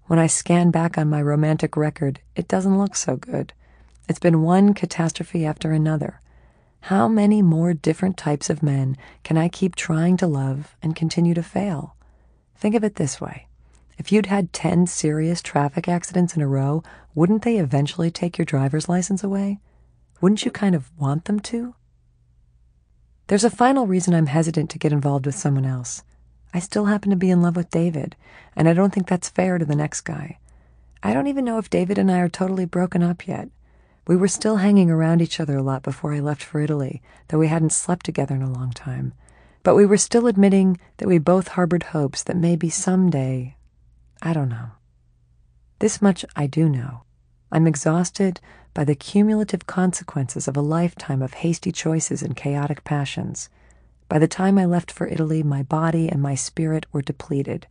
When 0.07 0.19
I 0.19 0.27
scan 0.27 0.73
back 0.73 0.99
on 0.99 1.09
my 1.09 1.23
romantic 1.23 1.77
record, 1.77 2.19
it 2.35 2.49
doesn't 2.49 2.79
look 2.79 2.97
so 2.97 3.15
good. 3.15 3.53
It's 4.09 4.19
been 4.19 4.43
one 4.43 4.75
catastrophe 4.75 5.47
after 5.47 5.71
another. 5.71 6.19
How 6.87 7.07
many 7.07 7.43
more 7.43 7.75
different 7.75 8.17
types 8.17 8.51
of 8.51 8.61
men 8.61 8.97
can 9.23 9.39
I 9.39 9.49
keep 9.49 9.77
trying 9.77 10.17
to 10.17 10.27
love 10.27 10.75
and 10.83 10.97
continue 10.97 11.33
to 11.33 11.43
fail? 11.43 11.95
Think 12.57 12.75
of 12.75 12.83
it 12.83 12.97
this 12.97 13.21
way 13.21 13.47
If 13.99 14.11
you'd 14.11 14.27
had 14.27 14.53
10 14.53 14.89
serious 14.89 15.43
traffic 15.43 15.87
accidents 15.87 16.35
in 16.35 16.43
a 16.43 16.49
row, 16.49 16.83
wouldn't 17.15 17.43
they 17.43 17.59
eventually 17.59 18.11
take 18.11 18.37
your 18.37 18.45
driver's 18.45 18.89
license 18.89 19.23
away? 19.23 19.61
Wouldn't 20.21 20.45
you 20.45 20.51
kind 20.51 20.75
of 20.75 20.91
want 20.99 21.27
them 21.27 21.39
to? 21.41 21.77
There's 23.29 23.45
a 23.45 23.51
final 23.51 23.87
reason 23.87 24.13
I'm 24.13 24.27
hesitant 24.27 24.69
to 24.71 24.79
get 24.81 24.93
involved 24.93 25.27
with 25.27 25.37
someone 25.37 25.65
else. 25.65 26.03
I 26.53 26.59
still 26.59 26.87
happen 26.87 27.11
to 27.11 27.17
be 27.17 27.31
in 27.31 27.43
love 27.43 27.55
with 27.55 27.71
David, 27.71 28.17
and 28.57 28.69
I 28.69 28.73
don't 28.73 28.93
think 28.93 29.07
that's 29.07 29.29
fair 29.29 29.57
to 29.57 29.65
the 29.65 29.77
next 29.77 30.01
guy. 30.01 30.39
I 31.01 31.15
don't 31.15 31.29
even 31.29 31.45
know 31.45 31.59
if 31.59 31.71
David 31.71 31.97
and 31.97 32.11
I 32.11 32.19
are 32.19 32.29
totally 32.29 32.65
broken 32.65 33.05
up 33.05 33.29
yet. 33.29 33.51
We 34.07 34.17
were 34.17 34.29
still 34.29 34.57
hanging 34.57 34.91
around 34.91 35.23
each 35.23 35.39
other 35.39 35.57
a 35.57 35.63
lot 35.63 35.83
before 35.83 36.13
I 36.13 36.21
left 36.21 36.43
for 36.43 36.61
Italy, 36.61 37.01
though 37.29 37.39
we 37.39 37.49
hadn't 37.49 37.73
slept 37.73 38.05
together 38.05 38.35
in 38.35 38.43
a 38.43 38.53
long 38.53 38.73
time. 38.73 39.15
But 39.63 39.77
we 39.77 39.87
were 39.87 39.97
still 39.97 40.27
admitting 40.27 40.79
that 40.97 41.07
we 41.07 41.19
both 41.19 41.49
harbored 41.49 41.85
hopes 41.85 42.23
that 42.25 42.37
maybe 42.37 42.69
someday. 42.69 43.57
I 44.21 44.33
don't 44.33 44.49
know. 44.49 44.71
This 45.79 46.03
much 46.03 46.25
I 46.35 46.47
do 46.47 46.69
know. 46.69 47.03
I'm 47.53 47.67
exhausted 47.67 48.41
by 48.75 48.85
the 48.85 48.95
cumulative 48.95 49.67
consequences 49.67 50.49
of 50.49 50.57
a 50.57 50.63
lifetime 50.63 51.23
of 51.23 51.35
hasty 51.35 51.71
choices 51.71 52.23
and 52.23 52.35
chaotic 52.35 52.83
passions. 52.83 53.51
By 54.09 54.19
the 54.19 54.29
time 54.29 54.59
I 54.59 54.65
left 54.65 54.91
for 54.91 55.07
Italy, 55.07 55.43
my 55.43 55.63
body 55.63 56.09
and 56.09 56.21
my 56.21 56.35
spirit 56.35 56.87
were 56.93 57.03
depleted. 57.03 57.67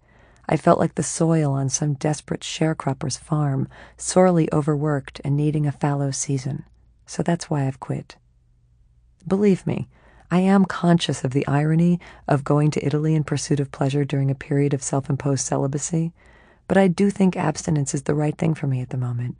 I 0.47 0.57
felt 0.57 0.79
like 0.79 0.95
the 0.95 1.03
soil 1.03 1.53
on 1.53 1.69
some 1.69 1.93
desperate 1.93 2.41
sharecropper's 2.41 3.17
farm, 3.17 3.67
sorely 3.97 4.51
overworked 4.51 5.21
and 5.23 5.37
needing 5.37 5.65
a 5.65 5.71
fallow 5.71 6.11
season. 6.11 6.63
So 7.05 7.23
that's 7.23 7.49
why 7.49 7.67
I've 7.67 7.79
quit. 7.79 8.15
Believe 9.27 9.67
me, 9.67 9.87
I 10.29 10.39
am 10.39 10.65
conscious 10.65 11.23
of 11.23 11.31
the 11.31 11.45
irony 11.45 11.99
of 12.27 12.45
going 12.45 12.71
to 12.71 12.85
Italy 12.85 13.15
in 13.15 13.25
pursuit 13.25 13.59
of 13.59 13.71
pleasure 13.71 14.05
during 14.05 14.31
a 14.31 14.35
period 14.35 14.73
of 14.73 14.81
self 14.81 15.09
imposed 15.09 15.45
celibacy, 15.45 16.13
but 16.67 16.77
I 16.77 16.87
do 16.87 17.09
think 17.09 17.35
abstinence 17.35 17.93
is 17.93 18.03
the 18.03 18.15
right 18.15 18.37
thing 18.37 18.53
for 18.53 18.65
me 18.65 18.81
at 18.81 18.91
the 18.91 18.97
moment. 18.97 19.35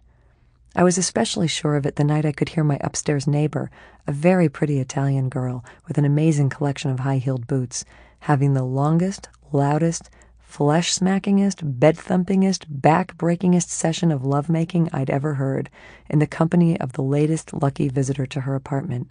I 0.75 0.83
was 0.83 0.97
especially 0.97 1.47
sure 1.47 1.75
of 1.75 1.85
it 1.85 1.95
the 1.95 2.03
night 2.03 2.25
I 2.25 2.33
could 2.33 2.49
hear 2.49 2.63
my 2.63 2.77
upstairs 2.81 3.25
neighbor, 3.25 3.71
a 4.05 4.11
very 4.11 4.49
pretty 4.49 4.79
Italian 4.79 5.29
girl 5.29 5.63
with 5.87 5.97
an 5.97 6.05
amazing 6.05 6.49
collection 6.49 6.91
of 6.91 6.99
high 6.99 7.17
heeled 7.17 7.47
boots, 7.47 7.85
having 8.19 8.53
the 8.53 8.63
longest, 8.63 9.29
loudest, 9.51 10.09
flesh 10.51 10.93
smackingest, 10.93 11.61
bed 11.79 11.95
thumpingest, 11.95 12.65
back 12.67 13.17
breakingest 13.17 13.69
session 13.69 14.11
of 14.11 14.25
lovemaking 14.25 14.89
I'd 14.91 15.09
ever 15.09 15.35
heard, 15.35 15.69
in 16.09 16.19
the 16.19 16.27
company 16.27 16.77
of 16.77 16.91
the 16.91 17.01
latest 17.01 17.53
lucky 17.53 17.87
visitor 17.87 18.25
to 18.25 18.41
her 18.41 18.53
apartment. 18.53 19.07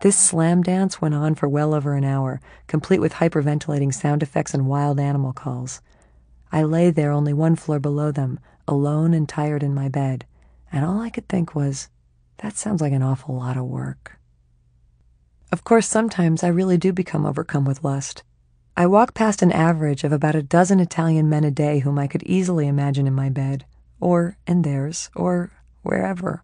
This 0.00 0.16
slam 0.16 0.62
dance 0.62 1.00
went 1.00 1.14
on 1.14 1.34
for 1.34 1.48
well 1.48 1.72
over 1.72 1.94
an 1.94 2.04
hour, 2.04 2.42
complete 2.66 3.00
with 3.00 3.14
hyperventilating 3.14 3.94
sound 3.94 4.22
effects 4.22 4.52
and 4.52 4.66
wild 4.66 5.00
animal 5.00 5.32
calls. 5.32 5.80
I 6.52 6.62
lay 6.62 6.90
there 6.90 7.10
only 7.10 7.32
one 7.32 7.56
floor 7.56 7.78
below 7.78 8.12
them, 8.12 8.38
alone 8.68 9.14
and 9.14 9.26
tired 9.26 9.62
in 9.62 9.74
my 9.74 9.88
bed, 9.88 10.26
and 10.70 10.84
all 10.84 11.00
I 11.00 11.08
could 11.08 11.26
think 11.26 11.54
was, 11.54 11.88
that 12.38 12.54
sounds 12.54 12.82
like 12.82 12.92
an 12.92 13.02
awful 13.02 13.34
lot 13.34 13.56
of 13.56 13.64
work. 13.64 14.18
Of 15.50 15.64
course, 15.64 15.88
sometimes 15.88 16.44
I 16.44 16.48
really 16.48 16.76
do 16.76 16.92
become 16.92 17.24
overcome 17.24 17.64
with 17.64 17.82
lust. 17.82 18.24
I 18.76 18.86
walk 18.86 19.14
past 19.14 19.42
an 19.42 19.52
average 19.52 20.04
of 20.04 20.12
about 20.12 20.34
a 20.34 20.42
dozen 20.42 20.80
Italian 20.80 21.28
men 21.28 21.44
a 21.44 21.50
day 21.50 21.80
whom 21.80 21.98
I 21.98 22.06
could 22.06 22.22
easily 22.22 22.66
imagine 22.66 23.06
in 23.06 23.14
my 23.14 23.28
bed, 23.28 23.64
or 24.00 24.36
in 24.46 24.62
theirs, 24.62 25.10
or 25.14 25.50
wherever. 25.82 26.42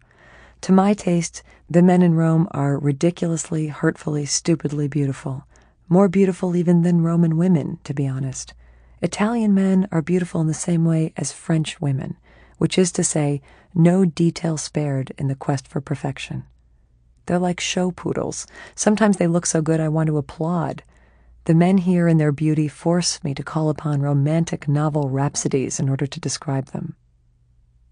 To 0.62 0.73
my 0.73 0.95
taste, 0.95 1.43
the 1.71 1.83
men 1.83 2.03
in 2.03 2.15
Rome 2.15 2.49
are 2.51 2.79
ridiculously, 2.79 3.69
hurtfully, 3.69 4.27
stupidly 4.27 4.89
beautiful. 4.89 5.45
More 5.89 6.09
beautiful 6.09 6.57
even 6.57 6.83
than 6.83 7.03
Roman 7.03 7.37
women, 7.37 7.79
to 7.85 7.95
be 7.95 8.09
honest. 8.09 8.55
Italian 9.01 9.55
men 9.55 9.89
are 9.93 10.03
beautiful 10.03 10.41
in 10.41 10.47
the 10.47 10.55
same 10.55 10.85
way 10.85 11.12
as 11.17 11.33
French 11.33 11.81
women, 11.81 12.17
which 12.59 12.77
is 12.77 12.91
to 12.93 13.05
say, 13.05 13.41
no 13.75 14.05
detail 14.05 14.57
spared 14.57 15.12
in 15.19 15.29
the 15.29 15.35
quest 15.35 15.69
for 15.69 15.81
perfection. 15.81 16.45
They're 17.27 17.39
like 17.39 17.61
show 17.61 17.91
poodles. 17.91 18.47
Sometimes 18.75 19.17
they 19.17 19.27
look 19.27 19.47
so 19.47 19.62
good 19.62 19.81
I 19.81 19.89
want 19.89 20.07
to 20.09 20.17
applaud. 20.17 20.83
The 21.47 21.55
men 21.55 21.79
here 21.79 22.09
in 22.09 22.19
their 22.19 22.33
beauty 22.33 22.67
force 22.67 23.23
me 23.23 23.33
to 23.35 23.43
call 23.45 23.71
upon 23.71 24.03
romantic 24.03 24.67
novel 24.67 25.09
rhapsodies 25.09 25.79
in 25.79 25.89
order 25.89 26.05
to 26.05 26.21
describe 26.21 26.67
them. 26.67 26.97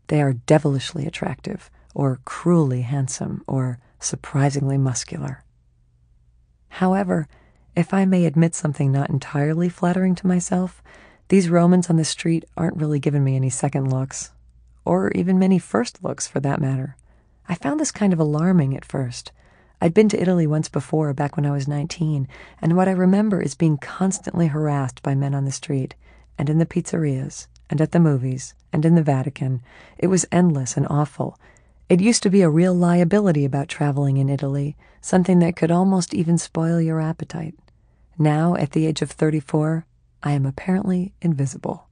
They 0.09 0.21
are 0.21 0.33
devilishly 0.33 1.07
attractive, 1.07 1.71
or 1.95 2.19
cruelly 2.25 2.83
handsome, 2.83 3.45
or 3.47 3.79
surprisingly 4.01 4.77
muscular. 4.77 5.45
However, 6.69 7.29
if 7.77 7.95
I 7.95 8.05
may 8.05 8.27
admit 8.27 8.57
something 8.57 8.91
not 8.91 9.11
entirely 9.11 9.69
flattering 9.69 10.17
to 10.17 10.27
myself, 10.27 10.83
these 11.29 11.49
Romans 11.49 11.89
on 11.89 11.95
the 11.95 12.05
street 12.05 12.45
aren't 12.57 12.77
really 12.77 12.99
giving 12.99 13.23
me 13.23 13.37
any 13.37 13.51
second 13.51 13.89
looks, 13.89 14.33
or 14.85 15.13
even 15.13 15.39
many 15.39 15.61
first 15.61 16.03
looks 16.03 16.27
for 16.27 16.41
that 16.41 16.61
matter. 16.61 16.97
I 17.49 17.55
found 17.55 17.79
this 17.79 17.93
kind 17.93 18.13
of 18.13 18.19
alarming 18.19 18.77
at 18.77 18.85
first. 18.85 19.31
I'd 19.81 19.95
been 19.95 20.09
to 20.11 20.21
Italy 20.21 20.47
once 20.47 20.69
before, 20.69 21.13
back 21.13 21.37
when 21.37 21.47
I 21.47 21.51
was 21.51 21.69
19, 21.69 22.29
and 22.63 22.77
what 22.77 22.89
I 22.89 22.93
remember 22.93 23.43
is 23.43 23.55
being 23.55 23.77
constantly 23.77 24.47
harassed 24.47 25.03
by 25.03 25.15
men 25.15 25.35
on 25.35 25.45
the 25.45 25.53
street, 25.53 25.95
and 26.39 26.49
in 26.49 26.59
the 26.59 26.67
pizzerias, 26.67 27.49
and 27.69 27.81
at 27.81 27.93
the 27.93 28.01
movies, 28.01 28.55
and 28.73 28.85
in 28.85 28.95
the 28.95 29.03
Vatican. 29.03 29.63
It 29.99 30.07
was 30.07 30.27
endless 30.33 30.77
and 30.77 30.87
awful. 30.89 31.39
It 31.89 32.01
used 32.01 32.23
to 32.23 32.31
be 32.31 32.43
a 32.43 32.49
real 32.49 32.75
liability 32.75 33.45
about 33.45 33.69
traveling 33.69 34.17
in 34.17 34.31
Italy, 34.31 34.77
something 35.01 35.39
that 35.41 35.57
could 35.57 35.71
almost 35.71 36.15
even 36.15 36.39
spoil 36.39 36.81
your 36.81 37.01
appetite. 37.01 37.55
Now, 38.19 38.55
at 38.55 38.71
the 38.71 38.87
age 38.87 39.03
of 39.03 39.11
34, 39.11 39.87
I 40.23 40.33
am 40.33 40.47
apparently 40.47 41.13
invisible. 41.21 41.89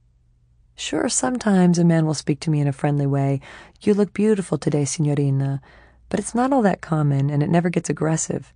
Sure, 0.75 1.07
sometimes 1.09 1.77
a 1.77 1.83
man 1.83 2.07
will 2.07 2.15
speak 2.15 2.39
to 2.39 2.49
me 2.49 2.59
in 2.59 2.67
a 2.67 2.73
friendly 2.73 3.05
way. 3.05 3.39
You 3.81 3.93
look 3.93 4.13
beautiful 4.13 4.57
today, 4.57 4.85
signorina 4.85 5.61
but 6.13 6.19
it's 6.19 6.35
not 6.35 6.53
all 6.53 6.61
that 6.61 6.79
common 6.79 7.31
and 7.31 7.41
it 7.41 7.49
never 7.49 7.71
gets 7.71 7.89
aggressive. 7.89 8.53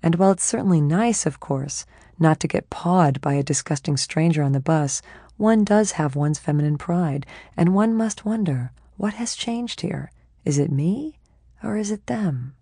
And 0.00 0.14
while 0.14 0.30
it's 0.30 0.44
certainly 0.44 0.80
nice, 0.80 1.26
of 1.26 1.40
course, 1.40 1.84
not 2.20 2.38
to 2.38 2.46
get 2.46 2.70
pawed 2.70 3.20
by 3.20 3.34
a 3.34 3.42
disgusting 3.42 3.96
stranger 3.96 4.44
on 4.44 4.52
the 4.52 4.60
bus, 4.60 5.02
one 5.36 5.64
does 5.64 5.90
have 5.98 6.14
one's 6.14 6.38
feminine 6.38 6.78
pride, 6.78 7.26
and 7.56 7.74
one 7.74 7.96
must 7.96 8.24
wonder 8.24 8.70
what 8.96 9.14
has 9.14 9.34
changed 9.34 9.80
here? 9.80 10.12
Is 10.44 10.56
it 10.56 10.70
me 10.70 11.18
or 11.64 11.76
is 11.76 11.90
it 11.90 12.06
them? 12.06 12.54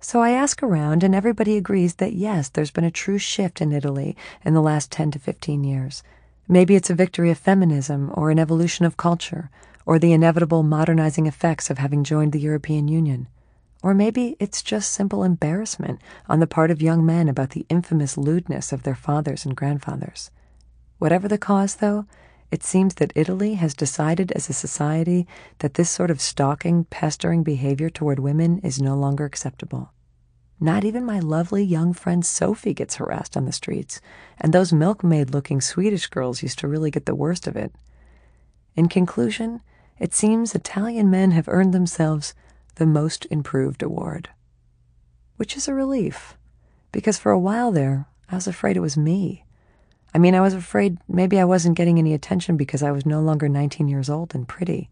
So 0.00 0.20
I 0.20 0.32
ask 0.32 0.62
around, 0.62 1.02
and 1.02 1.14
everybody 1.14 1.56
agrees 1.56 1.94
that 1.94 2.12
yes, 2.12 2.50
there's 2.50 2.70
been 2.70 2.84
a 2.84 2.90
true 2.90 3.16
shift 3.16 3.62
in 3.62 3.72
Italy 3.72 4.18
in 4.44 4.52
the 4.52 4.60
last 4.60 4.92
10 4.92 5.12
to 5.12 5.18
15 5.18 5.64
years. 5.64 6.02
Maybe 6.46 6.76
it's 6.76 6.90
a 6.90 6.94
victory 6.94 7.30
of 7.30 7.38
feminism 7.38 8.10
or 8.12 8.30
an 8.30 8.38
evolution 8.38 8.84
of 8.84 8.98
culture 8.98 9.48
or 9.86 9.98
the 9.98 10.12
inevitable 10.12 10.62
modernizing 10.62 11.26
effects 11.26 11.70
of 11.70 11.78
having 11.78 12.04
joined 12.04 12.32
the 12.32 12.38
European 12.38 12.86
Union. 12.86 13.28
Or 13.86 13.94
maybe 13.94 14.34
it's 14.40 14.62
just 14.62 14.90
simple 14.90 15.22
embarrassment 15.22 16.00
on 16.28 16.40
the 16.40 16.48
part 16.48 16.72
of 16.72 16.82
young 16.82 17.06
men 17.06 17.28
about 17.28 17.50
the 17.50 17.64
infamous 17.68 18.18
lewdness 18.18 18.72
of 18.72 18.82
their 18.82 18.96
fathers 18.96 19.46
and 19.46 19.56
grandfathers. 19.56 20.32
Whatever 20.98 21.28
the 21.28 21.38
cause, 21.38 21.76
though, 21.76 22.04
it 22.50 22.64
seems 22.64 22.94
that 22.94 23.12
Italy 23.14 23.54
has 23.54 23.74
decided 23.74 24.32
as 24.32 24.50
a 24.50 24.52
society 24.52 25.24
that 25.60 25.74
this 25.74 25.88
sort 25.88 26.10
of 26.10 26.20
stalking, 26.20 26.82
pestering 26.86 27.44
behavior 27.44 27.88
toward 27.88 28.18
women 28.18 28.58
is 28.58 28.82
no 28.82 28.96
longer 28.96 29.24
acceptable. 29.24 29.92
Not 30.58 30.82
even 30.82 31.04
my 31.04 31.20
lovely 31.20 31.62
young 31.62 31.92
friend 31.92 32.26
Sophie 32.26 32.74
gets 32.74 32.96
harassed 32.96 33.36
on 33.36 33.44
the 33.44 33.52
streets, 33.52 34.00
and 34.40 34.52
those 34.52 34.72
milkmaid 34.72 35.30
looking 35.30 35.60
Swedish 35.60 36.08
girls 36.08 36.42
used 36.42 36.58
to 36.58 36.66
really 36.66 36.90
get 36.90 37.06
the 37.06 37.14
worst 37.14 37.46
of 37.46 37.54
it. 37.54 37.72
In 38.74 38.88
conclusion, 38.88 39.60
it 40.00 40.12
seems 40.12 40.56
Italian 40.56 41.08
men 41.08 41.30
have 41.30 41.46
earned 41.46 41.72
themselves 41.72 42.34
the 42.76 42.86
Most 42.86 43.26
Improved 43.30 43.82
Award. 43.82 44.28
Which 45.36 45.56
is 45.56 45.66
a 45.66 45.74
relief, 45.74 46.36
because 46.92 47.18
for 47.18 47.32
a 47.32 47.38
while 47.38 47.72
there, 47.72 48.06
I 48.30 48.34
was 48.34 48.46
afraid 48.46 48.76
it 48.76 48.80
was 48.80 48.96
me. 48.96 49.44
I 50.14 50.18
mean, 50.18 50.34
I 50.34 50.40
was 50.40 50.54
afraid 50.54 50.98
maybe 51.08 51.38
I 51.38 51.44
wasn't 51.44 51.76
getting 51.76 51.98
any 51.98 52.14
attention 52.14 52.56
because 52.56 52.82
I 52.82 52.92
was 52.92 53.04
no 53.04 53.20
longer 53.20 53.48
19 53.48 53.88
years 53.88 54.08
old 54.08 54.34
and 54.34 54.48
pretty. 54.48 54.90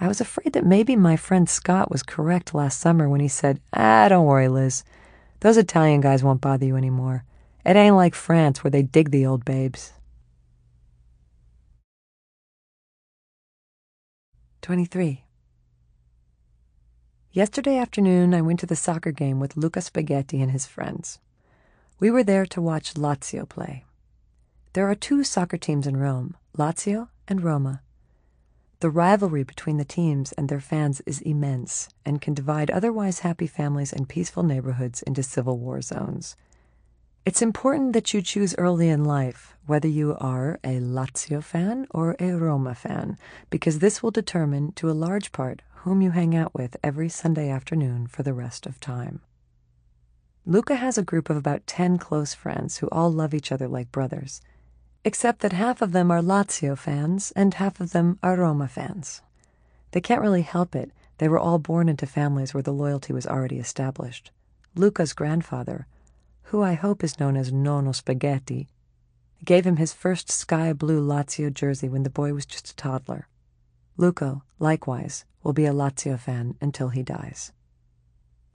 I 0.00 0.08
was 0.08 0.20
afraid 0.20 0.52
that 0.52 0.66
maybe 0.66 0.96
my 0.96 1.16
friend 1.16 1.48
Scott 1.48 1.90
was 1.90 2.02
correct 2.02 2.54
last 2.54 2.80
summer 2.80 3.08
when 3.08 3.20
he 3.20 3.28
said, 3.28 3.60
Ah, 3.72 4.08
don't 4.08 4.26
worry, 4.26 4.48
Liz. 4.48 4.84
Those 5.40 5.56
Italian 5.56 6.00
guys 6.00 6.22
won't 6.22 6.40
bother 6.40 6.66
you 6.66 6.76
anymore. 6.76 7.24
It 7.64 7.76
ain't 7.76 7.96
like 7.96 8.14
France 8.14 8.62
where 8.62 8.70
they 8.70 8.82
dig 8.82 9.10
the 9.10 9.26
old 9.26 9.44
babes. 9.44 9.92
23. 14.62 15.24
Yesterday 17.32 17.76
afternoon, 17.76 18.32
I 18.32 18.40
went 18.40 18.58
to 18.60 18.66
the 18.66 18.74
soccer 18.74 19.12
game 19.12 19.38
with 19.38 19.54
Luca 19.54 19.82
Spaghetti 19.82 20.40
and 20.40 20.50
his 20.50 20.64
friends. 20.64 21.18
We 22.00 22.10
were 22.10 22.24
there 22.24 22.46
to 22.46 22.62
watch 22.62 22.94
Lazio 22.94 23.46
play. 23.46 23.84
There 24.72 24.88
are 24.88 24.94
two 24.94 25.22
soccer 25.24 25.58
teams 25.58 25.86
in 25.86 25.98
Rome 25.98 26.38
Lazio 26.56 27.08
and 27.28 27.44
Roma. 27.44 27.82
The 28.80 28.88
rivalry 28.88 29.42
between 29.42 29.76
the 29.76 29.84
teams 29.84 30.32
and 30.32 30.48
their 30.48 30.58
fans 30.58 31.02
is 31.04 31.20
immense 31.20 31.90
and 32.02 32.22
can 32.22 32.32
divide 32.32 32.70
otherwise 32.70 33.18
happy 33.18 33.46
families 33.46 33.92
and 33.92 34.08
peaceful 34.08 34.42
neighborhoods 34.42 35.02
into 35.02 35.22
civil 35.22 35.58
war 35.58 35.82
zones. 35.82 36.34
It's 37.26 37.42
important 37.42 37.92
that 37.92 38.14
you 38.14 38.22
choose 38.22 38.54
early 38.56 38.88
in 38.88 39.04
life 39.04 39.54
whether 39.66 39.86
you 39.86 40.16
are 40.18 40.58
a 40.64 40.80
Lazio 40.80 41.44
fan 41.44 41.86
or 41.90 42.16
a 42.18 42.32
Roma 42.32 42.74
fan, 42.74 43.18
because 43.50 43.80
this 43.80 44.02
will 44.02 44.10
determine 44.10 44.72
to 44.72 44.90
a 44.90 44.92
large 44.92 45.30
part 45.30 45.60
whom 45.82 46.02
you 46.02 46.10
hang 46.10 46.34
out 46.34 46.54
with 46.54 46.76
every 46.82 47.08
Sunday 47.08 47.48
afternoon 47.48 48.06
for 48.06 48.22
the 48.22 48.34
rest 48.34 48.66
of 48.66 48.80
time. 48.80 49.20
Luca 50.44 50.76
has 50.76 50.98
a 50.98 51.02
group 51.02 51.30
of 51.30 51.36
about 51.36 51.66
10 51.66 51.98
close 51.98 52.34
friends 52.34 52.78
who 52.78 52.88
all 52.90 53.12
love 53.12 53.34
each 53.34 53.52
other 53.52 53.68
like 53.68 53.92
brothers, 53.92 54.40
except 55.04 55.40
that 55.40 55.52
half 55.52 55.80
of 55.80 55.92
them 55.92 56.10
are 56.10 56.20
Lazio 56.20 56.76
fans 56.76 57.32
and 57.36 57.54
half 57.54 57.80
of 57.80 57.92
them 57.92 58.18
are 58.22 58.36
Roma 58.36 58.66
fans. 58.66 59.22
They 59.92 60.00
can't 60.00 60.22
really 60.22 60.42
help 60.42 60.74
it. 60.74 60.90
They 61.18 61.28
were 61.28 61.38
all 61.38 61.58
born 61.58 61.88
into 61.88 62.06
families 62.06 62.54
where 62.54 62.62
the 62.62 62.72
loyalty 62.72 63.12
was 63.12 63.26
already 63.26 63.58
established. 63.58 64.30
Luca's 64.74 65.12
grandfather, 65.12 65.86
who 66.44 66.62
I 66.62 66.74
hope 66.74 67.04
is 67.04 67.20
known 67.20 67.36
as 67.36 67.52
Nonno 67.52 67.94
Spaghetti, 67.94 68.68
gave 69.44 69.66
him 69.66 69.76
his 69.76 69.92
first 69.92 70.30
sky 70.30 70.72
blue 70.72 71.06
Lazio 71.06 71.52
jersey 71.52 71.88
when 71.88 72.02
the 72.02 72.10
boy 72.10 72.32
was 72.32 72.46
just 72.46 72.70
a 72.70 72.76
toddler. 72.76 73.28
Luca, 73.96 74.42
likewise, 74.58 75.24
will 75.42 75.52
be 75.52 75.66
a 75.66 75.72
Lazio 75.72 76.18
fan 76.18 76.56
until 76.60 76.88
he 76.88 77.02
dies. 77.02 77.52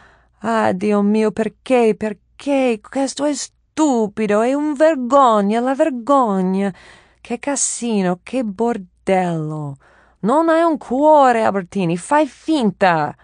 Ah, 0.40 0.72
Dio 0.72 1.02
mio, 1.02 1.32
perché, 1.32 1.94
perché? 1.96 2.80
Questo 2.80 3.24
è 3.24 3.34
stupido, 3.34 4.42
è 4.42 4.54
un 4.54 4.74
vergogna, 4.74 5.60
la 5.60 5.74
vergogna. 5.74 6.72
Che 7.20 7.38
cassino, 7.38 8.20
che 8.22 8.44
bordello. 8.44 9.76
Non 10.20 10.48
hai 10.48 10.62
un 10.62 10.78
cuore, 10.78 11.44
Albertini, 11.44 11.96
fai 11.96 12.26
finta. 12.26 13.14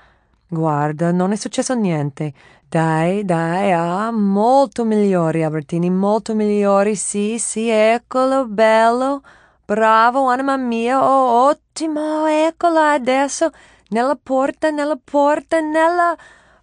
Guarda, 0.46 1.12
non 1.12 1.32
è 1.32 1.36
successo 1.36 1.74
niente. 1.74 2.32
Dai, 2.68 3.24
dai, 3.24 3.72
ah, 3.72 4.10
molto 4.10 4.84
migliori, 4.84 5.42
Albertini, 5.42 5.90
molto 5.90 6.34
migliori, 6.34 6.94
sì, 6.96 7.38
sì, 7.38 7.68
eccolo, 7.68 8.46
bello, 8.46 9.22
bravo, 9.66 10.28
anima 10.28 10.56
mia, 10.56 10.98
oh, 11.00 11.50
ottimo, 11.50 12.26
eccola 12.26 12.92
adesso, 12.92 13.50
nella 13.90 14.16
porta, 14.16 14.70
nella 14.70 14.96
porta, 14.96 15.60
nella... 15.60 16.16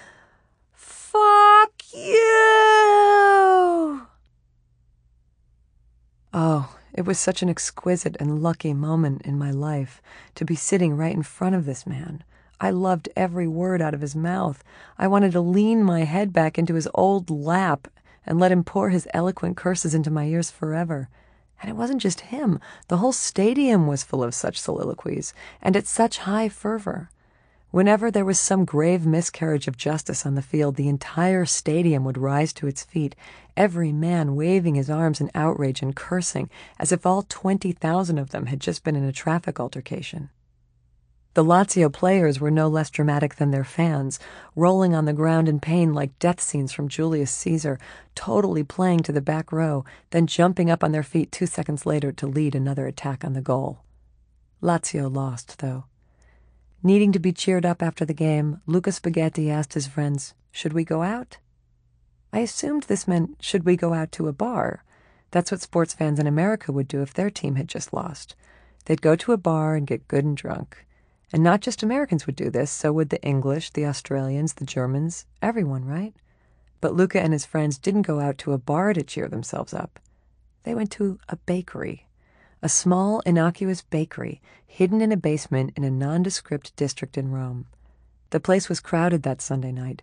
Fuck 0.71 1.73
you! 1.93 2.11
Oh, 6.33 6.75
it 6.93 7.05
was 7.05 7.19
such 7.19 7.41
an 7.41 7.49
exquisite 7.49 8.15
and 8.19 8.41
lucky 8.41 8.73
moment 8.73 9.23
in 9.23 9.37
my 9.37 9.51
life 9.51 10.01
to 10.35 10.45
be 10.45 10.55
sitting 10.55 10.95
right 10.95 11.13
in 11.13 11.23
front 11.23 11.55
of 11.55 11.65
this 11.65 11.87
man. 11.87 12.23
I 12.63 12.69
loved 12.69 13.09
every 13.15 13.47
word 13.47 13.81
out 13.81 13.95
of 13.95 14.01
his 14.01 14.15
mouth. 14.15 14.63
I 14.95 15.07
wanted 15.07 15.31
to 15.31 15.41
lean 15.41 15.83
my 15.83 16.03
head 16.03 16.31
back 16.31 16.59
into 16.59 16.75
his 16.75 16.87
old 16.93 17.31
lap 17.31 17.87
and 18.23 18.39
let 18.39 18.51
him 18.51 18.63
pour 18.63 18.91
his 18.91 19.07
eloquent 19.15 19.57
curses 19.57 19.95
into 19.95 20.11
my 20.11 20.25
ears 20.25 20.51
forever. 20.51 21.09
And 21.59 21.71
it 21.71 21.75
wasn't 21.75 22.01
just 22.01 22.21
him, 22.21 22.59
the 22.87 22.97
whole 22.97 23.13
stadium 23.13 23.87
was 23.87 24.03
full 24.03 24.23
of 24.23 24.35
such 24.35 24.59
soliloquies, 24.59 25.33
and 25.59 25.75
at 25.75 25.87
such 25.87 26.19
high 26.19 26.49
fervor. 26.49 27.09
Whenever 27.71 28.11
there 28.11 28.25
was 28.25 28.39
some 28.39 28.63
grave 28.63 29.07
miscarriage 29.07 29.67
of 29.67 29.75
justice 29.75 30.23
on 30.23 30.35
the 30.35 30.43
field, 30.43 30.75
the 30.75 30.87
entire 30.87 31.45
stadium 31.45 32.03
would 32.03 32.17
rise 32.17 32.53
to 32.53 32.67
its 32.67 32.83
feet, 32.83 33.15
every 33.57 33.91
man 33.91 34.35
waving 34.35 34.75
his 34.75 34.89
arms 34.89 35.19
in 35.19 35.31
outrage 35.33 35.81
and 35.81 35.95
cursing, 35.95 36.47
as 36.77 36.91
if 36.91 37.07
all 37.07 37.23
20,000 37.23 38.19
of 38.19 38.29
them 38.29 38.45
had 38.47 38.59
just 38.59 38.83
been 38.83 38.95
in 38.95 39.03
a 39.03 39.11
traffic 39.11 39.59
altercation. 39.59 40.29
The 41.33 41.45
Lazio 41.45 41.91
players 41.91 42.41
were 42.41 42.51
no 42.51 42.67
less 42.67 42.89
dramatic 42.89 43.35
than 43.35 43.51
their 43.51 43.63
fans, 43.63 44.19
rolling 44.53 44.93
on 44.93 45.05
the 45.05 45.13
ground 45.13 45.47
in 45.47 45.61
pain 45.61 45.93
like 45.93 46.19
death 46.19 46.41
scenes 46.41 46.73
from 46.73 46.89
Julius 46.89 47.31
Caesar, 47.31 47.79
totally 48.15 48.63
playing 48.63 48.99
to 49.03 49.13
the 49.13 49.21
back 49.21 49.53
row, 49.53 49.85
then 50.09 50.27
jumping 50.27 50.69
up 50.69 50.83
on 50.83 50.91
their 50.91 51.03
feet 51.03 51.31
two 51.31 51.45
seconds 51.45 51.85
later 51.85 52.11
to 52.11 52.27
lead 52.27 52.53
another 52.53 52.85
attack 52.85 53.23
on 53.23 53.31
the 53.31 53.41
goal. 53.41 53.79
Lazio 54.61 55.13
lost, 55.13 55.59
though. 55.59 55.85
Needing 56.83 57.13
to 57.13 57.19
be 57.19 57.31
cheered 57.31 57.65
up 57.65 57.81
after 57.81 58.03
the 58.03 58.13
game, 58.13 58.59
Luca 58.65 58.91
Spaghetti 58.91 59.49
asked 59.49 59.73
his 59.73 59.87
friends, 59.87 60.33
Should 60.51 60.73
we 60.73 60.83
go 60.83 61.01
out? 61.01 61.37
I 62.33 62.39
assumed 62.39 62.83
this 62.83 63.07
meant, 63.07 63.37
Should 63.39 63.63
we 63.63 63.77
go 63.77 63.93
out 63.93 64.11
to 64.13 64.27
a 64.27 64.33
bar? 64.33 64.83
That's 65.31 65.49
what 65.49 65.61
sports 65.61 65.93
fans 65.93 66.19
in 66.19 66.27
America 66.27 66.73
would 66.73 66.89
do 66.89 67.01
if 67.01 67.13
their 67.13 67.29
team 67.29 67.55
had 67.55 67.69
just 67.69 67.93
lost. 67.93 68.35
They'd 68.85 69.01
go 69.01 69.15
to 69.15 69.31
a 69.31 69.37
bar 69.37 69.75
and 69.75 69.87
get 69.87 70.09
good 70.09 70.25
and 70.25 70.35
drunk. 70.35 70.85
And 71.33 71.43
not 71.43 71.61
just 71.61 71.81
Americans 71.81 72.25
would 72.25 72.35
do 72.35 72.49
this, 72.49 72.69
so 72.71 72.91
would 72.91 73.09
the 73.09 73.21
English, 73.23 73.71
the 73.71 73.85
Australians, 73.85 74.53
the 74.53 74.65
Germans, 74.65 75.25
everyone, 75.41 75.85
right? 75.85 76.13
But 76.81 76.95
Luca 76.95 77.21
and 77.21 77.31
his 77.31 77.45
friends 77.45 77.77
didn't 77.77 78.01
go 78.01 78.19
out 78.19 78.37
to 78.39 78.53
a 78.53 78.57
bar 78.57 78.93
to 78.93 79.03
cheer 79.03 79.27
themselves 79.27 79.73
up. 79.73 79.99
They 80.63 80.75
went 80.75 80.91
to 80.91 81.19
a 81.29 81.37
bakery, 81.37 82.07
a 82.61 82.69
small, 82.69 83.21
innocuous 83.25 83.81
bakery 83.81 84.41
hidden 84.65 85.01
in 85.01 85.11
a 85.11 85.17
basement 85.17 85.73
in 85.75 85.83
a 85.83 85.91
nondescript 85.91 86.75
district 86.75 87.17
in 87.17 87.31
Rome. 87.31 87.65
The 88.31 88.39
place 88.39 88.69
was 88.69 88.79
crowded 88.79 89.23
that 89.23 89.41
Sunday 89.41 89.71
night. 89.71 90.01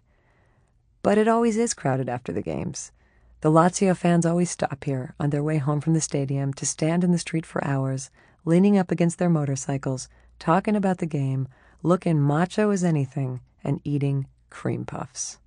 But 1.02 1.18
it 1.18 1.28
always 1.28 1.56
is 1.56 1.74
crowded 1.74 2.08
after 2.08 2.32
the 2.32 2.42
games. 2.42 2.92
The 3.40 3.50
Lazio 3.50 3.96
fans 3.96 4.26
always 4.26 4.50
stop 4.50 4.84
here 4.84 5.14
on 5.20 5.30
their 5.30 5.42
way 5.42 5.58
home 5.58 5.80
from 5.80 5.94
the 5.94 6.00
stadium 6.00 6.52
to 6.54 6.66
stand 6.66 7.04
in 7.04 7.12
the 7.12 7.18
street 7.18 7.46
for 7.46 7.64
hours, 7.64 8.10
leaning 8.44 8.76
up 8.76 8.90
against 8.90 9.18
their 9.18 9.30
motorcycles, 9.30 10.08
talking 10.38 10.76
about 10.76 10.98
the 10.98 11.06
game, 11.06 11.48
looking 11.82 12.20
macho 12.20 12.70
as 12.70 12.84
anything, 12.84 13.40
and 13.64 13.80
eating 13.84 14.26
cream 14.50 14.84
puffs. 14.84 15.38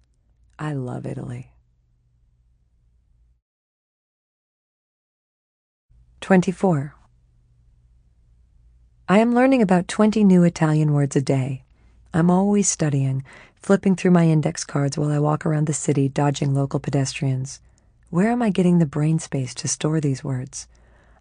I 0.59 0.73
love 0.73 1.05
Italy. 1.05 1.51
24. 6.21 6.93
I 9.09 9.17
am 9.17 9.33
learning 9.33 9.61
about 9.61 9.87
20 9.87 10.23
new 10.23 10.43
Italian 10.43 10.93
words 10.93 11.15
a 11.15 11.21
day. 11.21 11.63
I'm 12.13 12.29
always 12.29 12.69
studying, 12.69 13.23
flipping 13.55 13.95
through 13.95 14.11
my 14.11 14.27
index 14.27 14.63
cards 14.63 14.97
while 14.97 15.11
I 15.11 15.19
walk 15.19 15.45
around 15.45 15.65
the 15.65 15.73
city 15.73 16.07
dodging 16.07 16.53
local 16.53 16.79
pedestrians. 16.79 17.59
Where 18.09 18.29
am 18.29 18.41
I 18.41 18.49
getting 18.49 18.79
the 18.79 18.85
brain 18.85 19.19
space 19.19 19.53
to 19.55 19.67
store 19.67 19.99
these 19.99 20.23
words? 20.23 20.67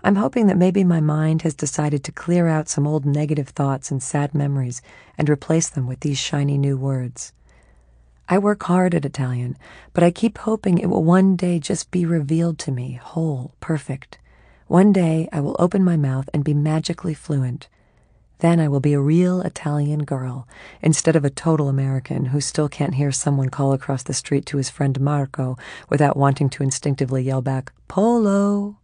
I'm 0.02 0.16
hoping 0.16 0.46
that 0.46 0.56
maybe 0.56 0.82
my 0.82 1.00
mind 1.00 1.42
has 1.42 1.54
decided 1.54 2.02
to 2.04 2.12
clear 2.12 2.48
out 2.48 2.68
some 2.68 2.86
old 2.86 3.04
negative 3.04 3.48
thoughts 3.48 3.90
and 3.90 4.02
sad 4.02 4.34
memories 4.34 4.80
and 5.18 5.28
replace 5.28 5.68
them 5.68 5.86
with 5.86 6.00
these 6.00 6.18
shiny 6.18 6.56
new 6.56 6.76
words. 6.76 7.32
I 8.28 8.38
work 8.38 8.62
hard 8.62 8.94
at 8.94 9.04
Italian, 9.04 9.58
but 9.92 10.04
I 10.04 10.10
keep 10.10 10.38
hoping 10.38 10.78
it 10.78 10.88
will 10.88 11.02
one 11.02 11.36
day 11.36 11.58
just 11.58 11.90
be 11.90 12.06
revealed 12.06 12.58
to 12.60 12.72
me, 12.72 12.92
whole, 13.02 13.54
perfect. 13.60 14.18
One 14.68 14.92
day 14.92 15.28
I 15.32 15.40
will 15.40 15.56
open 15.58 15.84
my 15.84 15.96
mouth 15.96 16.30
and 16.32 16.44
be 16.44 16.54
magically 16.54 17.12
fluent. 17.12 17.68
Then 18.38 18.60
I 18.60 18.68
will 18.68 18.80
be 18.80 18.94
a 18.94 19.00
real 19.00 19.42
Italian 19.42 20.04
girl 20.04 20.48
instead 20.80 21.16
of 21.16 21.24
a 21.24 21.30
total 21.30 21.68
American 21.68 22.26
who 22.26 22.40
still 22.40 22.68
can't 22.68 22.94
hear 22.94 23.12
someone 23.12 23.50
call 23.50 23.72
across 23.72 24.04
the 24.04 24.14
street 24.14 24.46
to 24.46 24.56
his 24.56 24.70
friend 24.70 24.98
Marco 25.00 25.58
without 25.90 26.16
wanting 26.16 26.48
to 26.50 26.62
instinctively 26.62 27.22
yell 27.22 27.42
back, 27.42 27.72
Polo! 27.86 28.76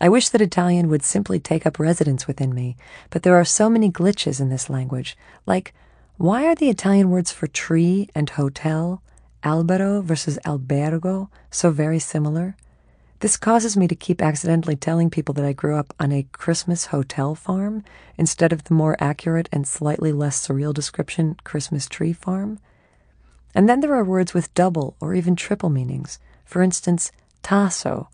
I 0.00 0.08
wish 0.08 0.28
that 0.28 0.40
Italian 0.40 0.88
would 0.88 1.02
simply 1.02 1.40
take 1.40 1.66
up 1.66 1.78
residence 1.78 2.26
within 2.26 2.54
me, 2.54 2.76
but 3.10 3.22
there 3.22 3.34
are 3.36 3.44
so 3.44 3.68
many 3.68 3.90
glitches 3.90 4.40
in 4.40 4.48
this 4.48 4.70
language, 4.70 5.16
like 5.44 5.74
why 6.16 6.46
are 6.46 6.54
the 6.54 6.68
Italian 6.68 7.10
words 7.10 7.30
for 7.30 7.46
tree 7.46 8.08
and 8.14 8.30
hotel, 8.30 9.02
albero 9.44 10.02
versus 10.02 10.38
albergo, 10.44 11.28
so 11.50 11.70
very 11.70 11.98
similar? 11.98 12.56
This 13.20 13.36
causes 13.36 13.76
me 13.76 13.88
to 13.88 13.96
keep 13.96 14.22
accidentally 14.22 14.76
telling 14.76 15.10
people 15.10 15.32
that 15.34 15.44
I 15.44 15.52
grew 15.52 15.76
up 15.76 15.92
on 15.98 16.12
a 16.12 16.26
Christmas 16.32 16.86
hotel 16.86 17.34
farm 17.34 17.82
instead 18.16 18.52
of 18.52 18.64
the 18.64 18.74
more 18.74 18.96
accurate 19.00 19.48
and 19.52 19.66
slightly 19.66 20.12
less 20.12 20.46
surreal 20.46 20.72
description, 20.72 21.36
Christmas 21.42 21.88
tree 21.88 22.12
farm. 22.12 22.60
And 23.54 23.68
then 23.68 23.80
there 23.80 23.94
are 23.94 24.04
words 24.04 24.34
with 24.34 24.54
double 24.54 24.96
or 25.00 25.14
even 25.14 25.34
triple 25.34 25.70
meanings. 25.70 26.20
For 26.44 26.62
instance, 26.62 27.10
tasso, 27.42 28.08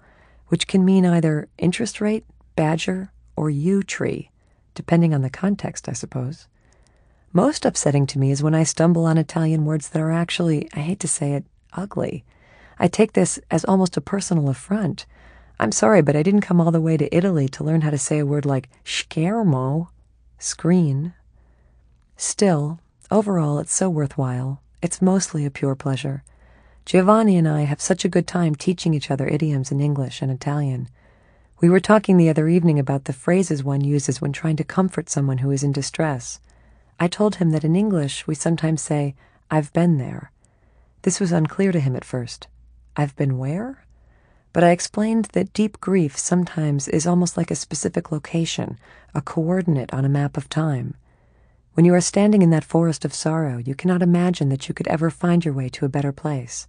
which 0.48 0.66
can 0.66 0.84
mean 0.84 1.06
either 1.06 1.48
interest 1.58 2.00
rate, 2.00 2.24
badger, 2.56 3.10
or 3.36 3.50
yew 3.50 3.82
tree, 3.82 4.30
depending 4.74 5.14
on 5.14 5.22
the 5.22 5.30
context, 5.30 5.88
I 5.88 5.92
suppose. 5.92 6.48
Most 7.32 7.64
upsetting 7.64 8.06
to 8.06 8.18
me 8.18 8.30
is 8.30 8.42
when 8.42 8.54
I 8.54 8.62
stumble 8.62 9.06
on 9.06 9.18
Italian 9.18 9.64
words 9.64 9.88
that 9.88 10.00
are 10.00 10.12
actually, 10.12 10.68
I 10.72 10.80
hate 10.80 11.00
to 11.00 11.08
say 11.08 11.32
it, 11.32 11.44
ugly. 11.72 12.24
I 12.78 12.86
take 12.86 13.12
this 13.12 13.40
as 13.50 13.64
almost 13.64 13.96
a 13.96 14.00
personal 14.00 14.48
affront. 14.48 15.06
I'm 15.58 15.72
sorry, 15.72 16.02
but 16.02 16.16
I 16.16 16.22
didn't 16.22 16.42
come 16.42 16.60
all 16.60 16.70
the 16.70 16.80
way 16.80 16.96
to 16.96 17.12
Italy 17.16 17.48
to 17.48 17.64
learn 17.64 17.80
how 17.80 17.90
to 17.90 17.98
say 17.98 18.18
a 18.18 18.26
word 18.26 18.44
like 18.44 18.68
schermo, 18.84 19.88
screen. 20.38 21.14
Still, 22.16 22.80
overall, 23.10 23.58
it's 23.58 23.74
so 23.74 23.88
worthwhile. 23.90 24.60
It's 24.82 25.02
mostly 25.02 25.44
a 25.44 25.50
pure 25.50 25.74
pleasure. 25.74 26.22
Giovanni 26.86 27.38
and 27.38 27.48
I 27.48 27.62
have 27.62 27.80
such 27.80 28.04
a 28.04 28.10
good 28.10 28.26
time 28.26 28.54
teaching 28.54 28.92
each 28.92 29.10
other 29.10 29.26
idioms 29.26 29.72
in 29.72 29.80
English 29.80 30.20
and 30.20 30.30
Italian. 30.30 30.90
We 31.60 31.70
were 31.70 31.80
talking 31.80 32.18
the 32.18 32.28
other 32.28 32.46
evening 32.46 32.78
about 32.78 33.06
the 33.06 33.14
phrases 33.14 33.64
one 33.64 33.82
uses 33.82 34.20
when 34.20 34.32
trying 34.32 34.56
to 34.56 34.64
comfort 34.64 35.08
someone 35.08 35.38
who 35.38 35.50
is 35.50 35.62
in 35.62 35.72
distress. 35.72 36.40
I 37.00 37.08
told 37.08 37.36
him 37.36 37.50
that 37.50 37.64
in 37.64 37.74
English 37.74 38.26
we 38.26 38.34
sometimes 38.34 38.82
say, 38.82 39.14
I've 39.50 39.72
been 39.72 39.96
there. 39.96 40.30
This 41.02 41.20
was 41.20 41.32
unclear 41.32 41.72
to 41.72 41.80
him 41.80 41.96
at 41.96 42.04
first. 42.04 42.48
I've 42.98 43.16
been 43.16 43.38
where? 43.38 43.86
But 44.52 44.62
I 44.62 44.70
explained 44.70 45.30
that 45.32 45.54
deep 45.54 45.80
grief 45.80 46.18
sometimes 46.18 46.86
is 46.86 47.06
almost 47.06 47.38
like 47.38 47.50
a 47.50 47.56
specific 47.56 48.12
location, 48.12 48.78
a 49.14 49.22
coordinate 49.22 49.92
on 49.94 50.04
a 50.04 50.10
map 50.10 50.36
of 50.36 50.50
time. 50.50 50.96
When 51.72 51.86
you 51.86 51.94
are 51.94 52.00
standing 52.02 52.42
in 52.42 52.50
that 52.50 52.62
forest 52.62 53.06
of 53.06 53.14
sorrow, 53.14 53.56
you 53.56 53.74
cannot 53.74 54.02
imagine 54.02 54.50
that 54.50 54.68
you 54.68 54.74
could 54.74 54.86
ever 54.88 55.08
find 55.08 55.46
your 55.46 55.54
way 55.54 55.70
to 55.70 55.86
a 55.86 55.88
better 55.88 56.12
place. 56.12 56.68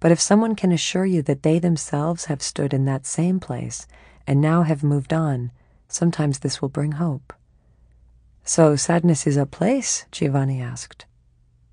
But 0.00 0.12
if 0.12 0.20
someone 0.20 0.54
can 0.54 0.72
assure 0.72 1.06
you 1.06 1.22
that 1.22 1.42
they 1.42 1.58
themselves 1.58 2.26
have 2.26 2.42
stood 2.42 2.74
in 2.74 2.84
that 2.84 3.06
same 3.06 3.40
place 3.40 3.86
and 4.26 4.40
now 4.40 4.62
have 4.62 4.82
moved 4.82 5.12
on, 5.12 5.50
sometimes 5.88 6.40
this 6.40 6.60
will 6.60 6.68
bring 6.68 6.92
hope. 6.92 7.32
So 8.44 8.76
sadness 8.76 9.26
is 9.26 9.36
a 9.36 9.46
place? 9.46 10.04
Giovanni 10.12 10.60
asked. 10.60 11.06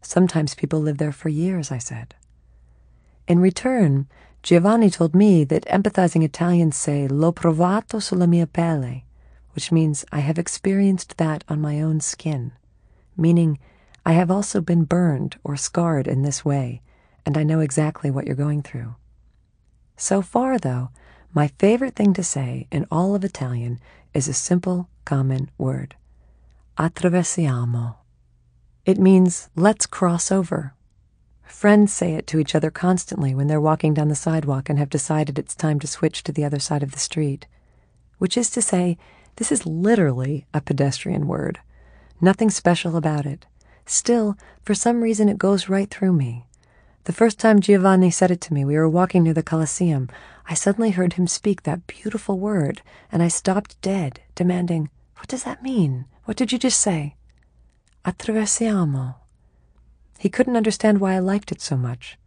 Sometimes 0.01 0.55
people 0.55 0.79
live 0.79 0.97
there 0.97 1.11
for 1.11 1.29
years, 1.29 1.71
I 1.71 1.77
said. 1.77 2.15
In 3.27 3.39
return, 3.39 4.07
Giovanni 4.41 4.89
told 4.89 5.15
me 5.15 5.43
that 5.45 5.65
empathizing 5.65 6.23
Italians 6.23 6.75
say 6.75 7.07
l'ho 7.07 7.31
provato 7.31 8.01
sulla 8.01 8.27
mia 8.27 8.47
pelle, 8.47 9.03
which 9.53 9.71
means 9.71 10.03
I 10.11 10.19
have 10.19 10.37
experienced 10.37 11.17
that 11.17 11.43
on 11.47 11.61
my 11.61 11.81
own 11.81 12.01
skin, 12.01 12.51
meaning 13.15 13.59
I 14.05 14.13
have 14.13 14.29
also 14.29 14.59
been 14.59 14.83
burned 14.83 15.37
or 15.43 15.55
scarred 15.55 16.07
in 16.07 16.23
this 16.23 16.43
way, 16.43 16.81
and 17.25 17.37
I 17.37 17.43
know 17.43 17.59
exactly 17.59 18.11
what 18.11 18.25
you're 18.25 18.35
going 18.35 18.61
through. 18.61 18.95
So 19.95 20.21
far, 20.21 20.57
though, 20.57 20.89
my 21.33 21.47
favorite 21.59 21.95
thing 21.95 22.13
to 22.13 22.23
say 22.23 22.67
in 22.71 22.85
all 22.91 23.15
of 23.15 23.23
Italian 23.23 23.79
is 24.13 24.27
a 24.27 24.33
simple, 24.33 24.89
common 25.05 25.49
word 25.57 25.95
attraversiamo. 26.77 27.95
It 28.85 28.97
means 28.97 29.49
let's 29.55 29.85
cross 29.85 30.31
over. 30.31 30.73
Friends 31.43 31.93
say 31.93 32.13
it 32.13 32.25
to 32.27 32.39
each 32.39 32.55
other 32.55 32.71
constantly 32.71 33.35
when 33.35 33.47
they're 33.47 33.61
walking 33.61 33.93
down 33.93 34.07
the 34.07 34.15
sidewalk 34.15 34.69
and 34.69 34.79
have 34.79 34.89
decided 34.89 35.37
it's 35.37 35.55
time 35.55 35.79
to 35.79 35.87
switch 35.87 36.23
to 36.23 36.31
the 36.31 36.43
other 36.43 36.59
side 36.59 36.83
of 36.83 36.91
the 36.91 36.99
street. 36.99 37.45
Which 38.17 38.37
is 38.37 38.49
to 38.51 38.61
say, 38.61 38.97
this 39.35 39.51
is 39.51 39.65
literally 39.65 40.45
a 40.53 40.61
pedestrian 40.61 41.27
word. 41.27 41.59
Nothing 42.19 42.49
special 42.49 42.95
about 42.95 43.25
it. 43.25 43.45
Still, 43.85 44.35
for 44.63 44.73
some 44.73 45.01
reason, 45.01 45.29
it 45.29 45.37
goes 45.37 45.69
right 45.69 45.89
through 45.89 46.13
me. 46.13 46.47
The 47.05 47.13
first 47.13 47.37
time 47.37 47.59
Giovanni 47.59 48.11
said 48.11 48.31
it 48.31 48.39
to 48.41 48.53
me, 48.53 48.63
we 48.63 48.77
were 48.77 48.87
walking 48.87 49.23
near 49.23 49.33
the 49.33 49.43
Colosseum. 49.43 50.09
I 50.47 50.53
suddenly 50.53 50.91
heard 50.91 51.13
him 51.13 51.27
speak 51.27 51.63
that 51.63 51.85
beautiful 51.85 52.39
word, 52.39 52.81
and 53.11 53.21
I 53.21 53.27
stopped 53.27 53.81
dead, 53.81 54.21
demanding, 54.35 54.89
What 55.17 55.27
does 55.27 55.43
that 55.43 55.61
mean? 55.61 56.05
What 56.23 56.37
did 56.37 56.53
you 56.53 56.57
just 56.57 56.79
say? 56.79 57.15
Attraversiamo. 58.05 59.15
He 60.17 60.29
couldn't 60.29 60.55
understand 60.55 61.01
why 61.01 61.15
I 61.15 61.19
liked 61.19 61.51
it 61.51 61.59
so 61.59 61.75
much. 61.75 62.17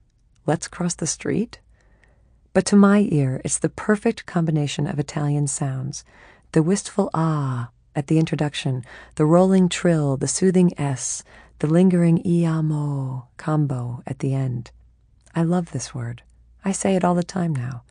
Let's 0.44 0.68
cross 0.68 0.94
the 0.94 1.06
street? 1.06 1.60
But 2.52 2.66
to 2.66 2.76
my 2.76 3.08
ear, 3.10 3.40
it's 3.44 3.58
the 3.58 3.70
perfect 3.70 4.26
combination 4.26 4.86
of 4.86 4.98
Italian 4.98 5.46
sounds 5.46 6.04
the 6.52 6.62
wistful 6.62 7.10
ah 7.12 7.70
at 7.94 8.06
the 8.08 8.18
introduction, 8.18 8.84
the 9.14 9.26
rolling 9.26 9.68
trill, 9.70 10.18
the 10.18 10.28
soothing 10.28 10.78
s, 10.78 11.24
the 11.58 11.66
lingering 11.66 12.22
iamo 12.24 13.26
combo 13.36 14.02
at 14.06 14.18
the 14.18 14.34
end. 14.34 14.70
I 15.34 15.42
love 15.42 15.72
this 15.72 15.94
word. 15.94 16.22
I 16.64 16.72
say 16.72 16.96
it 16.96 17.04
all 17.04 17.14
the 17.14 17.22
time 17.22 17.54
now. 17.54 17.82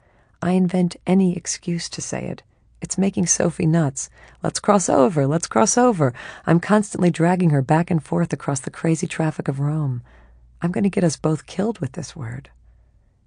I 0.41 0.51
invent 0.51 0.95
any 1.07 1.35
excuse 1.35 1.89
to 1.89 2.01
say 2.01 2.25
it. 2.25 2.43
It's 2.81 2.97
making 2.97 3.25
Sophie 3.25 3.65
nuts. 3.65 4.09
Let's 4.43 4.59
cross 4.59 4.89
over, 4.89 5.25
let's 5.25 5.47
cross 5.47 5.77
over. 5.77 6.13
I'm 6.45 6.59
constantly 6.59 7.09
dragging 7.09 7.49
her 7.49 7.63
back 7.63 7.89
and 7.89 8.03
forth 8.03 8.31
across 8.31 8.59
the 8.59 8.69
crazy 8.69 9.07
traffic 9.07 9.47
of 9.47 9.59
Rome. 9.59 10.03
I'm 10.61 10.71
going 10.71 10.83
to 10.83 10.89
get 10.89 11.03
us 11.03 11.17
both 11.17 11.47
killed 11.47 11.79
with 11.79 11.93
this 11.93 12.15
word. 12.15 12.49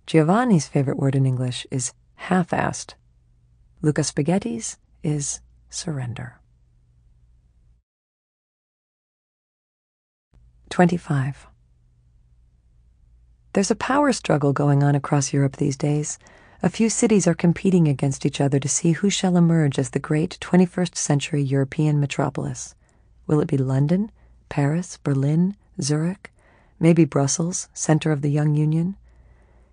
Giovanni's 0.06 0.68
favorite 0.68 0.98
word 0.98 1.14
in 1.14 1.26
English 1.26 1.66
is 1.70 1.92
half 2.14 2.50
assed. 2.50 2.94
Luca 3.82 4.02
Spaghetti's 4.02 4.76
is 5.02 5.40
surrender. 5.70 6.37
25. 10.78 11.48
There's 13.52 13.72
a 13.72 13.74
power 13.74 14.12
struggle 14.12 14.52
going 14.52 14.84
on 14.84 14.94
across 14.94 15.32
Europe 15.32 15.56
these 15.56 15.76
days. 15.76 16.20
A 16.62 16.68
few 16.68 16.88
cities 16.88 17.26
are 17.26 17.34
competing 17.34 17.88
against 17.88 18.24
each 18.24 18.40
other 18.40 18.60
to 18.60 18.68
see 18.68 18.92
who 18.92 19.10
shall 19.10 19.36
emerge 19.36 19.76
as 19.76 19.90
the 19.90 19.98
great 19.98 20.38
21st 20.40 20.94
century 20.94 21.42
European 21.42 21.98
metropolis. 21.98 22.76
Will 23.26 23.40
it 23.40 23.48
be 23.48 23.56
London, 23.56 24.12
Paris, 24.48 25.00
Berlin, 25.02 25.56
Zurich, 25.82 26.32
maybe 26.78 27.04
Brussels, 27.04 27.68
center 27.74 28.12
of 28.12 28.22
the 28.22 28.30
young 28.30 28.54
union? 28.54 28.96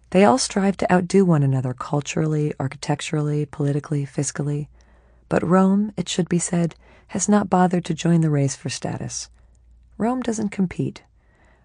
They 0.09 0.25
all 0.25 0.39
strive 0.39 0.75
to 0.77 0.91
outdo 0.91 1.23
one 1.23 1.43
another 1.43 1.75
culturally, 1.75 2.51
architecturally, 2.59 3.45
politically, 3.45 4.07
fiscally. 4.07 4.69
But 5.29 5.47
Rome, 5.47 5.93
it 5.97 6.09
should 6.09 6.29
be 6.29 6.39
said, 6.39 6.73
has 7.09 7.29
not 7.29 7.47
bothered 7.47 7.85
to 7.85 7.93
join 7.93 8.21
the 8.21 8.31
race 8.31 8.55
for 8.55 8.69
status. 8.69 9.29
Rome 9.97 10.21
doesn't 10.21 10.49
compete. 10.49 11.03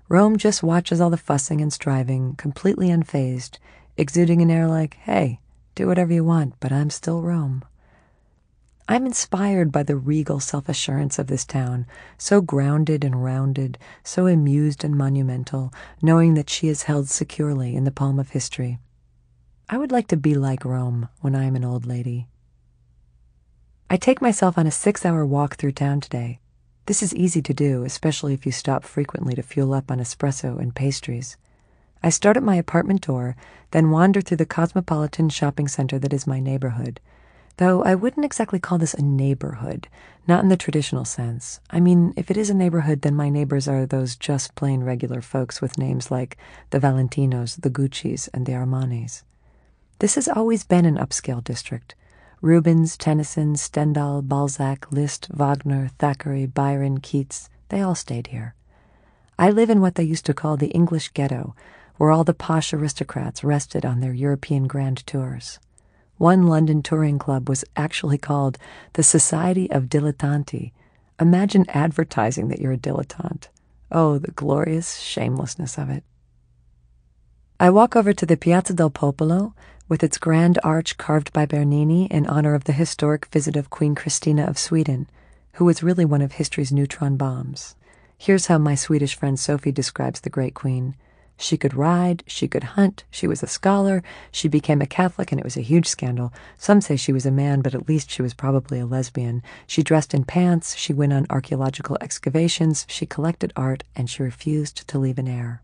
Rome 0.08 0.36
just 0.36 0.62
watches 0.62 1.00
all 1.00 1.10
the 1.10 1.16
fussing 1.16 1.60
and 1.60 1.72
striving, 1.72 2.34
completely 2.36 2.88
unfazed, 2.88 3.58
exuding 3.96 4.40
an 4.42 4.50
air 4.50 4.66
like, 4.66 4.94
hey, 4.94 5.40
do 5.74 5.86
whatever 5.86 6.12
you 6.12 6.24
want, 6.24 6.54
but 6.60 6.72
I'm 6.72 6.90
still 6.90 7.22
Rome. 7.22 7.64
I'm 8.88 9.06
inspired 9.06 9.70
by 9.70 9.84
the 9.84 9.96
regal 9.96 10.40
self 10.40 10.68
assurance 10.68 11.18
of 11.18 11.28
this 11.28 11.44
town, 11.44 11.86
so 12.18 12.40
grounded 12.40 13.04
and 13.04 13.22
rounded, 13.22 13.78
so 14.02 14.26
amused 14.26 14.82
and 14.82 14.96
monumental, 14.96 15.72
knowing 16.02 16.34
that 16.34 16.50
she 16.50 16.66
is 16.66 16.82
held 16.84 17.08
securely 17.08 17.76
in 17.76 17.84
the 17.84 17.92
palm 17.92 18.18
of 18.18 18.30
history. 18.30 18.80
I 19.68 19.78
would 19.78 19.92
like 19.92 20.08
to 20.08 20.16
be 20.16 20.34
like 20.34 20.64
Rome 20.64 21.08
when 21.20 21.36
I 21.36 21.44
am 21.44 21.54
an 21.54 21.64
old 21.64 21.86
lady. 21.86 22.26
I 23.88 23.96
take 23.96 24.20
myself 24.20 24.58
on 24.58 24.66
a 24.66 24.72
six 24.72 25.06
hour 25.06 25.24
walk 25.24 25.54
through 25.54 25.72
town 25.72 26.00
today. 26.00 26.40
This 26.86 27.02
is 27.02 27.14
easy 27.14 27.42
to 27.42 27.54
do, 27.54 27.84
especially 27.84 28.34
if 28.34 28.44
you 28.46 28.52
stop 28.52 28.84
frequently 28.84 29.34
to 29.34 29.42
fuel 29.42 29.74
up 29.74 29.90
on 29.90 29.98
espresso 29.98 30.58
and 30.58 30.74
pastries. 30.74 31.36
I 32.02 32.10
start 32.10 32.36
at 32.36 32.42
my 32.42 32.56
apartment 32.56 33.02
door, 33.02 33.36
then 33.72 33.90
wander 33.90 34.20
through 34.20 34.38
the 34.38 34.46
cosmopolitan 34.46 35.28
shopping 35.28 35.68
center 35.68 35.98
that 35.98 36.12
is 36.12 36.26
my 36.26 36.40
neighborhood 36.40 37.00
Though 37.60 37.82
I 37.82 37.94
wouldn't 37.94 38.24
exactly 38.24 38.58
call 38.58 38.78
this 38.78 38.94
a 38.94 39.02
neighborhood, 39.02 39.86
not 40.26 40.42
in 40.42 40.48
the 40.48 40.56
traditional 40.56 41.04
sense. 41.04 41.60
I 41.68 41.78
mean, 41.78 42.14
if 42.16 42.30
it 42.30 42.38
is 42.38 42.48
a 42.48 42.54
neighborhood, 42.54 43.02
then 43.02 43.14
my 43.14 43.28
neighbors 43.28 43.68
are 43.68 43.84
those 43.84 44.16
just 44.16 44.54
plain 44.54 44.82
regular 44.82 45.20
folks 45.20 45.60
with 45.60 45.76
names 45.76 46.10
like 46.10 46.38
the 46.70 46.80
Valentinos, 46.80 47.60
the 47.60 47.68
Guccis, 47.68 48.30
and 48.32 48.46
the 48.46 48.52
Armanis. 48.52 49.24
This 49.98 50.14
has 50.14 50.26
always 50.26 50.64
been 50.64 50.86
an 50.86 50.96
upscale 50.96 51.44
district. 51.44 51.94
Rubens, 52.42 52.96
Tennyson, 52.96 53.54
Stendhal, 53.54 54.22
Balzac, 54.22 54.90
Liszt, 54.90 55.28
Wagner, 55.30 55.88
Thackeray, 55.98 56.46
Byron, 56.46 56.98
Keats, 56.98 57.50
they 57.68 57.82
all 57.82 57.94
stayed 57.94 58.28
here. 58.28 58.54
I 59.38 59.50
live 59.50 59.68
in 59.68 59.82
what 59.82 59.96
they 59.96 60.04
used 60.04 60.24
to 60.26 60.34
call 60.34 60.56
the 60.56 60.68
English 60.68 61.10
ghetto, 61.10 61.54
where 61.98 62.10
all 62.10 62.24
the 62.24 62.32
posh 62.32 62.72
aristocrats 62.72 63.44
rested 63.44 63.84
on 63.84 64.00
their 64.00 64.14
European 64.14 64.66
grand 64.66 65.06
tours. 65.06 65.58
One 66.16 66.46
London 66.46 66.82
touring 66.82 67.18
club 67.18 67.46
was 67.46 67.64
actually 67.76 68.18
called 68.18 68.56
the 68.94 69.02
Society 69.02 69.70
of 69.70 69.90
Dilettanti. 69.90 70.72
Imagine 71.20 71.66
advertising 71.68 72.48
that 72.48 72.58
you're 72.58 72.72
a 72.72 72.78
dilettante. 72.78 73.48
Oh, 73.92 74.16
the 74.16 74.30
glorious 74.30 74.98
shamelessness 74.98 75.76
of 75.76 75.90
it. 75.90 76.04
I 77.62 77.68
walk 77.68 77.94
over 77.94 78.14
to 78.14 78.24
the 78.24 78.38
Piazza 78.38 78.72
del 78.72 78.88
Popolo 78.88 79.52
with 79.86 80.02
its 80.02 80.16
grand 80.16 80.58
arch 80.64 80.96
carved 80.96 81.30
by 81.34 81.44
Bernini 81.44 82.06
in 82.06 82.26
honor 82.26 82.54
of 82.54 82.64
the 82.64 82.72
historic 82.72 83.26
visit 83.26 83.54
of 83.54 83.68
Queen 83.68 83.94
Christina 83.94 84.46
of 84.46 84.56
Sweden, 84.56 85.10
who 85.56 85.66
was 85.66 85.82
really 85.82 86.06
one 86.06 86.22
of 86.22 86.32
history's 86.32 86.72
neutron 86.72 87.18
bombs. 87.18 87.76
Here's 88.16 88.46
how 88.46 88.56
my 88.56 88.74
Swedish 88.74 89.14
friend 89.14 89.38
Sophie 89.38 89.72
describes 89.72 90.20
the 90.20 90.30
great 90.30 90.54
queen. 90.54 90.94
She 91.36 91.58
could 91.58 91.74
ride, 91.74 92.24
she 92.26 92.48
could 92.48 92.64
hunt, 92.64 93.04
she 93.10 93.26
was 93.26 93.42
a 93.42 93.46
scholar, 93.46 94.02
she 94.32 94.48
became 94.48 94.80
a 94.80 94.86
Catholic, 94.86 95.30
and 95.30 95.38
it 95.38 95.44
was 95.44 95.58
a 95.58 95.60
huge 95.60 95.86
scandal. 95.86 96.32
Some 96.56 96.80
say 96.80 96.96
she 96.96 97.12
was 97.12 97.26
a 97.26 97.30
man, 97.30 97.60
but 97.60 97.74
at 97.74 97.86
least 97.86 98.10
she 98.10 98.22
was 98.22 98.32
probably 98.32 98.80
a 98.80 98.86
lesbian. 98.86 99.42
She 99.66 99.82
dressed 99.82 100.14
in 100.14 100.24
pants, 100.24 100.76
she 100.76 100.94
went 100.94 101.12
on 101.12 101.26
archaeological 101.28 101.98
excavations, 102.00 102.86
she 102.88 103.04
collected 103.04 103.52
art, 103.54 103.84
and 103.94 104.08
she 104.08 104.22
refused 104.22 104.88
to 104.88 104.98
leave 104.98 105.18
an 105.18 105.28
heir. 105.28 105.60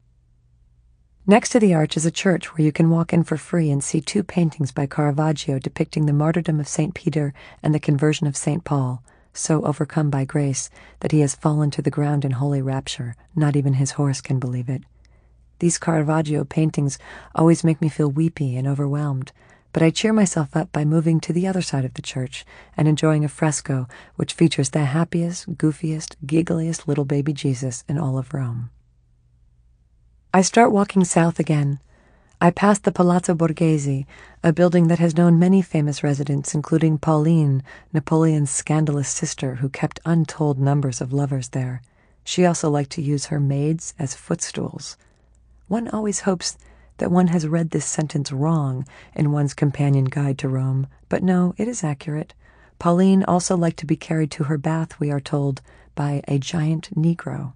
Next 1.29 1.49
to 1.49 1.59
the 1.59 1.75
arch 1.75 1.97
is 1.97 2.07
a 2.07 2.13
church 2.13 2.55
where 2.55 2.65
you 2.65 2.71
can 2.71 2.89
walk 2.89 3.13
in 3.13 3.25
for 3.25 3.37
free 3.37 3.69
and 3.69 3.83
see 3.83 4.01
two 4.01 4.23
paintings 4.23 4.71
by 4.71 4.87
Caravaggio 4.87 5.59
depicting 5.59 6.07
the 6.07 6.13
martyrdom 6.13 6.61
of 6.61 6.69
St. 6.69 6.95
Peter 6.95 7.35
and 7.65 7.75
the 7.75 7.81
conversion 7.81 8.29
of 8.29 8.37
St. 8.37 8.63
Paul, 8.63 9.03
so 9.33 9.61
overcome 9.63 10.09
by 10.09 10.25
grace 10.25 10.71
that 11.01 11.11
he 11.11 11.19
has 11.21 11.35
fallen 11.35 11.73
to 11.73 11.83
the 11.83 11.91
ground 11.91 12.25
in 12.25 12.31
holy 12.31 12.63
rapture. 12.63 13.17
Not 13.35 13.57
even 13.57 13.73
his 13.73 13.93
horse 13.93 14.21
can 14.21 14.39
believe 14.39 14.69
it. 14.69 14.85
These 15.59 15.79
Caravaggio 15.79 16.45
paintings 16.45 16.97
always 17.35 17.65
make 17.65 17.81
me 17.81 17.89
feel 17.89 18.09
weepy 18.09 18.57
and 18.57 18.69
overwhelmed, 18.69 19.33
but 19.73 19.83
I 19.83 19.91
cheer 19.91 20.13
myself 20.13 20.57
up 20.57 20.71
by 20.71 20.85
moving 20.85 21.19
to 21.23 21.33
the 21.33 21.49
other 21.49 21.61
side 21.61 21.85
of 21.85 21.95
the 21.95 22.03
church 22.03 22.47
and 22.77 22.87
enjoying 22.87 23.25
a 23.25 23.29
fresco 23.29 23.89
which 24.15 24.33
features 24.33 24.71
the 24.71 24.85
happiest, 24.85 25.57
goofiest, 25.57 26.15
giggliest 26.25 26.87
little 26.87 27.05
baby 27.05 27.33
Jesus 27.33 27.83
in 27.89 27.99
all 27.99 28.17
of 28.17 28.33
Rome. 28.33 28.71
I 30.37 30.43
start 30.43 30.71
walking 30.71 31.03
south 31.03 31.41
again. 31.41 31.81
I 32.43 32.51
pass 32.51 32.79
the 32.79 32.93
Palazzo 32.93 33.35
Borghese, 33.35 34.05
a 34.45 34.53
building 34.53 34.89
that 34.89 34.99
has 34.99 35.17
known 35.17 35.39
many 35.39 35.63
famous 35.63 36.05
residents, 36.05 36.55
including 36.55 36.99
Pauline, 36.99 37.63
Napoleon's 37.91 38.51
scandalous 38.51 39.09
sister, 39.09 39.55
who 39.55 39.71
kept 39.71 39.99
untold 40.05 40.59
numbers 40.59 41.01
of 41.01 41.11
lovers 41.11 41.49
there. 41.49 41.81
She 42.23 42.45
also 42.45 42.69
liked 42.69 42.91
to 42.91 43.01
use 43.01 43.25
her 43.25 43.41
maids 43.41 43.95
as 43.99 44.15
footstools. 44.15 44.99
One 45.69 45.89
always 45.89 46.21
hopes 46.29 46.59
that 46.99 47.11
one 47.11 47.29
has 47.29 47.49
read 47.49 47.71
this 47.71 47.87
sentence 47.87 48.31
wrong 48.31 48.87
in 49.15 49.33
one's 49.33 49.55
companion 49.55 50.05
guide 50.05 50.37
to 50.41 50.51
Rome, 50.51 50.87
but 51.09 51.23
no, 51.23 51.55
it 51.57 51.67
is 51.67 51.83
accurate. 51.83 52.35
Pauline 52.79 53.25
also 53.25 53.57
liked 53.57 53.79
to 53.79 53.87
be 53.87 53.97
carried 53.97 54.33
to 54.33 54.45
her 54.45 54.59
bath, 54.59 55.01
we 55.01 55.11
are 55.11 55.19
told, 55.19 55.63
by 55.95 56.23
a 56.29 56.39
giant 56.39 56.91
Negro. 56.95 57.55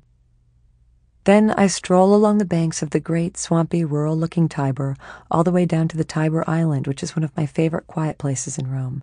Then 1.24 1.50
I 1.50 1.66
stroll 1.66 2.14
along 2.14 2.38
the 2.38 2.44
banks 2.46 2.82
of 2.82 2.90
the 2.90 3.00
great, 3.00 3.36
swampy, 3.36 3.84
rural 3.84 4.16
looking 4.16 4.48
Tiber, 4.48 4.96
all 5.30 5.44
the 5.44 5.52
way 5.52 5.66
down 5.66 5.86
to 5.88 5.96
the 5.96 6.04
Tiber 6.04 6.48
Island, 6.48 6.86
which 6.86 7.02
is 7.02 7.14
one 7.14 7.24
of 7.24 7.36
my 7.36 7.44
favorite 7.44 7.86
quiet 7.86 8.16
places 8.16 8.56
in 8.56 8.70
Rome. 8.70 9.02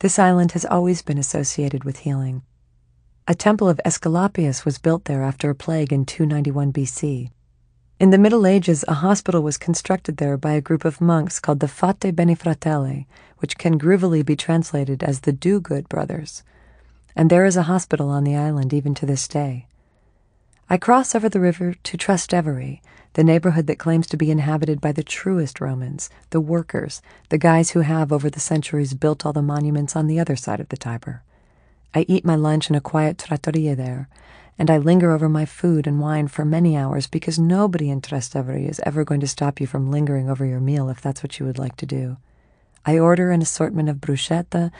This 0.00 0.18
island 0.18 0.52
has 0.52 0.64
always 0.64 1.00
been 1.02 1.18
associated 1.18 1.84
with 1.84 2.00
healing. 2.00 2.42
A 3.28 3.34
temple 3.34 3.68
of 3.68 3.80
Aesculapius 3.86 4.64
was 4.64 4.78
built 4.78 5.04
there 5.04 5.22
after 5.22 5.48
a 5.48 5.54
plague 5.54 5.92
in 5.92 6.04
291 6.04 6.72
BC. 6.72 7.30
In 8.00 8.10
the 8.10 8.18
Middle 8.18 8.46
Ages, 8.46 8.84
a 8.88 8.94
hospital 8.94 9.40
was 9.40 9.56
constructed 9.56 10.16
there 10.16 10.36
by 10.36 10.52
a 10.52 10.60
group 10.60 10.84
of 10.84 11.00
monks 11.00 11.38
called 11.38 11.60
the 11.60 11.68
Fate 11.68 12.14
Benefratelli, 12.14 13.06
which 13.38 13.56
can 13.56 13.78
groovily 13.78 14.22
be 14.22 14.34
translated 14.34 15.04
as 15.04 15.20
the 15.20 15.32
Do 15.32 15.60
Good 15.60 15.88
Brothers. 15.88 16.42
And 17.14 17.30
there 17.30 17.46
is 17.46 17.56
a 17.56 17.62
hospital 17.62 18.10
on 18.10 18.24
the 18.24 18.34
island 18.34 18.74
even 18.74 18.94
to 18.96 19.06
this 19.06 19.28
day. 19.28 19.68
I 20.70 20.78
cross 20.78 21.14
over 21.14 21.28
the 21.28 21.40
river 21.40 21.74
to 21.74 21.98
Trastevere, 21.98 22.80
the 23.12 23.24
neighborhood 23.24 23.66
that 23.66 23.78
claims 23.78 24.06
to 24.08 24.16
be 24.16 24.30
inhabited 24.30 24.80
by 24.80 24.92
the 24.92 25.02
truest 25.02 25.60
Romans, 25.60 26.08
the 26.30 26.40
workers, 26.40 27.02
the 27.28 27.36
guys 27.36 27.70
who 27.70 27.80
have, 27.80 28.10
over 28.10 28.30
the 28.30 28.40
centuries, 28.40 28.94
built 28.94 29.26
all 29.26 29.34
the 29.34 29.42
monuments 29.42 29.94
on 29.94 30.06
the 30.06 30.18
other 30.18 30.36
side 30.36 30.60
of 30.60 30.70
the 30.70 30.76
Tiber. 30.76 31.22
I 31.94 32.06
eat 32.08 32.24
my 32.24 32.34
lunch 32.34 32.70
in 32.70 32.76
a 32.76 32.80
quiet 32.80 33.18
trattoria 33.18 33.76
there, 33.76 34.08
and 34.58 34.70
I 34.70 34.78
linger 34.78 35.12
over 35.12 35.28
my 35.28 35.44
food 35.44 35.86
and 35.86 36.00
wine 36.00 36.28
for 36.28 36.46
many 36.46 36.76
hours 36.76 37.08
because 37.08 37.38
nobody 37.38 37.90
in 37.90 38.00
Trastevere 38.00 38.68
is 38.68 38.80
ever 38.84 39.04
going 39.04 39.20
to 39.20 39.28
stop 39.28 39.60
you 39.60 39.66
from 39.66 39.90
lingering 39.90 40.30
over 40.30 40.46
your 40.46 40.60
meal 40.60 40.88
if 40.88 41.00
that's 41.00 41.22
what 41.22 41.38
you 41.38 41.44
would 41.44 41.58
like 41.58 41.76
to 41.76 41.86
do. 41.86 42.16
I 42.86 42.98
order 42.98 43.30
an 43.30 43.42
assortment 43.42 43.88
of 43.88 43.96
bruschetta, 43.96 44.70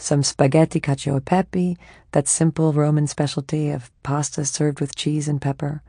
some 0.00 0.22
spaghetti 0.22 0.80
cacio 0.80 1.18
e 1.18 1.20
pepe, 1.20 1.76
that 2.12 2.26
simple 2.26 2.72
Roman 2.72 3.06
specialty 3.06 3.70
of 3.70 3.90
pasta 4.02 4.44
served 4.44 4.80
with 4.80 4.96
cheese 4.96 5.28
and 5.28 5.40
pepper, 5.40 5.82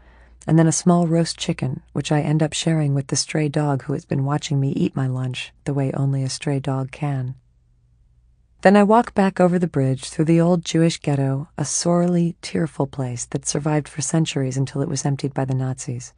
and 0.45 0.57
then 0.57 0.68
a 0.68 0.72
small 0.72 1.07
roast 1.07 1.38
chicken, 1.38 1.82
which 1.93 2.12
I 2.12 2.22
end 2.22 2.43
up 2.43 2.53
sharing 2.53 2.93
with 2.93 3.07
the 3.07 3.16
stray 3.16 3.47
dog 3.47 3.84
who 3.84 3.93
has 3.93 4.05
been 4.05 4.26
watching 4.26 4.59
me 4.59 4.72
eat 4.72 4.95
my 4.95 5.07
lunch 5.07 5.53
the 5.66 5.74
way 5.74 5.91
only 5.93 6.24
a 6.24 6.30
stray 6.30 6.59
dog 6.59 6.91
can. 6.91 7.36
Then 8.62 8.76
I 8.76 8.84
walk 8.84 9.14
back 9.16 9.39
over 9.39 9.57
the 9.57 9.68
bridge 9.68 10.09
through 10.09 10.26
the 10.26 10.41
old 10.41 10.64
Jewish 10.64 10.99
ghetto, 10.99 11.47
a 11.57 11.66
sorely 11.66 12.36
tearful 12.41 12.86
place 12.86 13.26
that 13.26 13.47
survived 13.47 13.88
for 13.88 14.01
centuries 14.01 14.57
until 14.57 14.82
it 14.82 14.89
was 14.89 15.05
emptied 15.05 15.34
by 15.34 15.45
the 15.45 15.55
Nazis. 15.55 16.14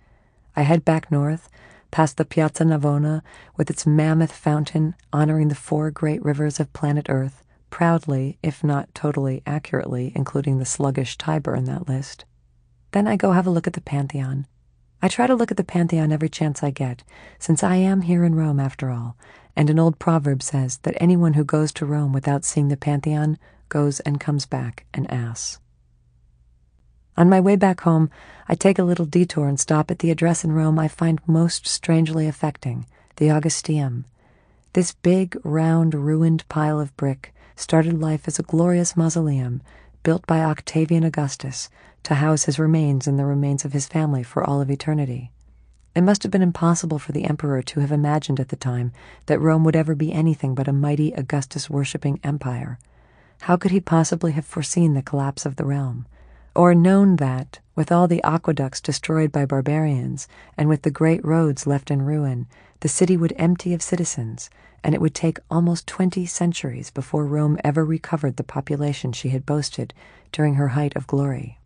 I 0.55 0.63
head 0.63 0.83
back 0.83 1.09
north, 1.11 1.49
past 1.91 2.17
the 2.17 2.25
Piazza 2.25 2.63
Navona 2.63 3.21
with 3.55 3.69
its 3.69 3.85
mammoth 3.85 4.31
fountain 4.31 4.95
honoring 5.13 5.47
the 5.49 5.55
four 5.55 5.91
great 5.91 6.23
rivers 6.25 6.59
of 6.59 6.73
planet 6.73 7.05
Earth, 7.07 7.42
proudly, 7.73 8.37
if 8.43 8.63
not 8.63 8.93
totally 8.93 9.41
accurately, 9.47 10.11
including 10.13 10.59
the 10.59 10.63
sluggish 10.65 11.17
Tiber 11.17 11.55
in 11.55 11.65
that 11.65 11.89
list. 11.89 12.23
Then 12.91 13.07
I 13.07 13.15
go 13.15 13.31
have 13.31 13.47
a 13.47 13.49
look 13.49 13.65
at 13.65 13.73
the 13.73 13.81
Pantheon. 13.81 14.45
I 15.01 15.07
try 15.07 15.25
to 15.25 15.33
look 15.33 15.49
at 15.49 15.57
the 15.57 15.63
Pantheon 15.63 16.11
every 16.11 16.29
chance 16.29 16.61
I 16.61 16.69
get, 16.69 17.03
since 17.39 17.63
I 17.63 17.77
am 17.77 18.03
here 18.03 18.23
in 18.23 18.35
Rome 18.35 18.59
after 18.59 18.91
all, 18.91 19.17
and 19.55 19.71
an 19.71 19.79
old 19.79 19.97
proverb 19.97 20.43
says 20.43 20.77
that 20.83 20.95
anyone 21.01 21.33
who 21.33 21.43
goes 21.43 21.73
to 21.73 21.87
Rome 21.87 22.13
without 22.13 22.45
seeing 22.45 22.67
the 22.67 22.77
Pantheon 22.77 23.39
goes 23.69 23.99
and 24.01 24.19
comes 24.19 24.45
back 24.45 24.85
an 24.93 25.07
ass. 25.07 25.57
On 27.17 27.27
my 27.27 27.39
way 27.39 27.55
back 27.55 27.81
home, 27.81 28.11
I 28.47 28.53
take 28.53 28.77
a 28.77 28.83
little 28.83 29.07
detour 29.07 29.47
and 29.47 29.59
stop 29.59 29.89
at 29.89 29.97
the 29.97 30.11
address 30.11 30.43
in 30.43 30.51
Rome 30.51 30.77
I 30.77 30.87
find 30.87 31.19
most 31.25 31.65
strangely 31.65 32.27
affecting 32.27 32.85
the 33.15 33.29
Augusteum. 33.29 34.03
This 34.73 34.93
big, 34.93 35.35
round, 35.43 35.95
ruined 35.95 36.47
pile 36.49 36.79
of 36.79 36.95
brick 36.95 37.33
started 37.55 37.99
life 37.99 38.27
as 38.27 38.39
a 38.39 38.43
glorious 38.43 38.95
mausoleum 38.95 39.61
built 40.03 40.25
by 40.27 40.39
Octavian 40.39 41.03
Augustus 41.03 41.69
to 42.03 42.15
house 42.15 42.43
his 42.43 42.59
remains 42.59 43.07
and 43.07 43.17
the 43.17 43.25
remains 43.25 43.63
of 43.63 43.73
his 43.73 43.87
family 43.87 44.23
for 44.23 44.43
all 44.43 44.61
of 44.61 44.69
eternity. 44.69 45.31
It 45.95 46.01
must 46.01 46.23
have 46.23 46.31
been 46.31 46.41
impossible 46.41 46.97
for 46.97 47.11
the 47.11 47.25
emperor 47.25 47.61
to 47.61 47.79
have 47.79 47.91
imagined 47.91 48.39
at 48.39 48.49
the 48.49 48.55
time 48.55 48.91
that 49.27 49.39
Rome 49.39 49.63
would 49.63 49.75
ever 49.75 49.93
be 49.93 50.11
anything 50.11 50.55
but 50.55 50.67
a 50.67 50.73
mighty 50.73 51.13
Augustus 51.13 51.69
worshipping 51.69 52.19
empire. 52.23 52.79
How 53.41 53.57
could 53.57 53.71
he 53.71 53.79
possibly 53.79 54.31
have 54.31 54.45
foreseen 54.45 54.93
the 54.93 55.01
collapse 55.01 55.45
of 55.45 55.55
the 55.55 55.65
realm? 55.65 56.07
Or 56.55 56.73
known 56.73 57.17
that, 57.17 57.59
with 57.75 57.91
all 57.91 58.07
the 58.07 58.23
aqueducts 58.23 58.81
destroyed 58.81 59.31
by 59.31 59.45
barbarians, 59.45 60.27
and 60.57 60.67
with 60.67 60.81
the 60.81 60.91
great 60.91 61.23
roads 61.25 61.67
left 61.67 61.91
in 61.91 62.01
ruin, 62.01 62.47
the 62.79 62.89
city 62.89 63.15
would 63.15 63.33
empty 63.37 63.73
of 63.73 63.81
citizens, 63.81 64.49
and 64.83 64.93
it 64.93 65.01
would 65.01 65.15
take 65.15 65.39
almost 65.49 65.87
twenty 65.87 66.25
centuries 66.25 66.91
before 66.91 67.25
Rome 67.25 67.57
ever 67.63 67.85
recovered 67.85 68.37
the 68.37 68.43
population 68.43 69.11
she 69.11 69.29
had 69.29 69.45
boasted 69.45 69.93
during 70.31 70.55
her 70.55 70.69
height 70.69 70.95
of 70.95 71.07
glory. 71.07 71.59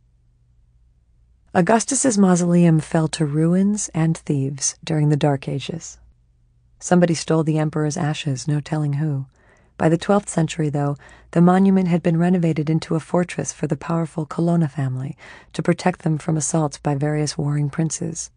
Augustus's 1.54 2.18
mausoleum 2.18 2.80
fell 2.80 3.08
to 3.08 3.26
ruins 3.26 3.90
and 3.94 4.18
thieves 4.18 4.76
during 4.84 5.10
the 5.10 5.18
Dark 5.18 5.48
Ages. 5.48 5.98
Somebody 6.80 7.16
stole 7.16 7.44
the 7.44 7.58
emperor's 7.58 7.98
ashes, 7.98 8.48
no 8.48 8.60
telling 8.60 8.94
who. 8.94 9.26
By 9.78 9.90
the 9.90 9.98
12th 9.98 10.30
century, 10.30 10.70
though, 10.70 10.98
the 11.32 11.42
monument 11.42 11.88
had 11.88 12.04
been 12.04 12.18
renovated 12.18 12.70
into 12.70 12.96
a 12.96 13.00
fortress 13.00 13.52
for 13.54 13.68
the 13.68 13.78
powerful 13.78 14.26
Colonna 14.26 14.68
family 14.68 15.18
to 15.54 15.64
protect 15.64 16.02
them 16.02 16.18
from 16.18 16.38
assaults 16.38 16.78
by 16.78 16.96
various 16.96 17.38
warring 17.38 17.70
princes. 17.70 18.30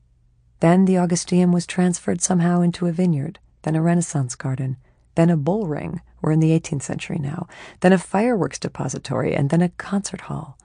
Then 0.61 0.85
the 0.85 0.95
Augusteum 0.95 1.53
was 1.53 1.67
transferred 1.67 2.21
somehow 2.21 2.61
into 2.61 2.87
a 2.87 2.93
vineyard, 2.93 3.39
then 3.63 3.77
a 3.77 3.83
Renaissance 3.83 4.35
garden, 4.35 4.77
then 5.15 5.31
a 5.31 5.37
bull 5.37 5.67
ring, 5.67 6.01
we're 6.21 6.33
in 6.33 6.41
the 6.41 6.59
18th 6.59 6.83
century 6.83 7.19
now, 7.19 7.49
then 7.81 7.93
a 7.93 7.99
fireworks 7.99 8.59
depository, 8.59 9.35
and 9.35 9.51
then 9.51 9.63
a 9.63 9.71
concert 9.71 10.23
hall. 10.23 10.57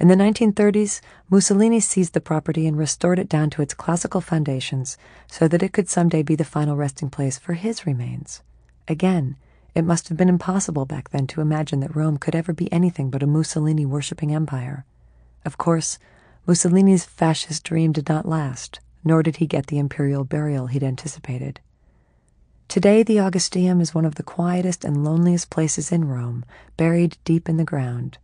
In 0.00 0.08
the 0.08 0.14
1930s, 0.14 1.00
Mussolini 1.28 1.80
seized 1.80 2.12
the 2.12 2.20
property 2.20 2.66
and 2.66 2.78
restored 2.78 3.18
it 3.18 3.28
down 3.28 3.50
to 3.50 3.62
its 3.62 3.74
classical 3.74 4.20
foundations 4.20 4.96
so 5.26 5.48
that 5.48 5.62
it 5.62 5.72
could 5.72 5.88
someday 5.88 6.22
be 6.22 6.36
the 6.36 6.44
final 6.44 6.76
resting 6.76 7.10
place 7.10 7.38
for 7.38 7.54
his 7.54 7.84
remains. 7.84 8.42
Again, 8.86 9.36
it 9.74 9.82
must 9.82 10.08
have 10.08 10.16
been 10.16 10.28
impossible 10.28 10.86
back 10.86 11.10
then 11.10 11.26
to 11.28 11.40
imagine 11.40 11.80
that 11.80 11.96
Rome 11.96 12.16
could 12.16 12.36
ever 12.36 12.52
be 12.52 12.72
anything 12.72 13.10
but 13.10 13.22
a 13.22 13.26
Mussolini 13.26 13.84
worshipping 13.84 14.32
empire. 14.32 14.84
Of 15.44 15.58
course, 15.58 15.98
Mussolini's 16.46 17.04
fascist 17.04 17.64
dream 17.64 17.92
did 17.92 18.08
not 18.08 18.28
last, 18.28 18.80
nor 19.04 19.22
did 19.22 19.36
he 19.36 19.46
get 19.46 19.66
the 19.66 19.78
imperial 19.78 20.24
burial 20.24 20.68
he'd 20.68 20.84
anticipated. 20.84 21.60
Today, 22.68 23.02
the 23.02 23.16
Augusteum 23.16 23.80
is 23.80 23.94
one 23.94 24.04
of 24.04 24.16
the 24.16 24.22
quietest 24.22 24.84
and 24.84 25.02
loneliest 25.02 25.50
places 25.50 25.90
in 25.90 26.06
Rome, 26.06 26.44
buried 26.76 27.16
deep 27.24 27.48
in 27.48 27.56
the 27.56 27.64
ground 27.64 28.18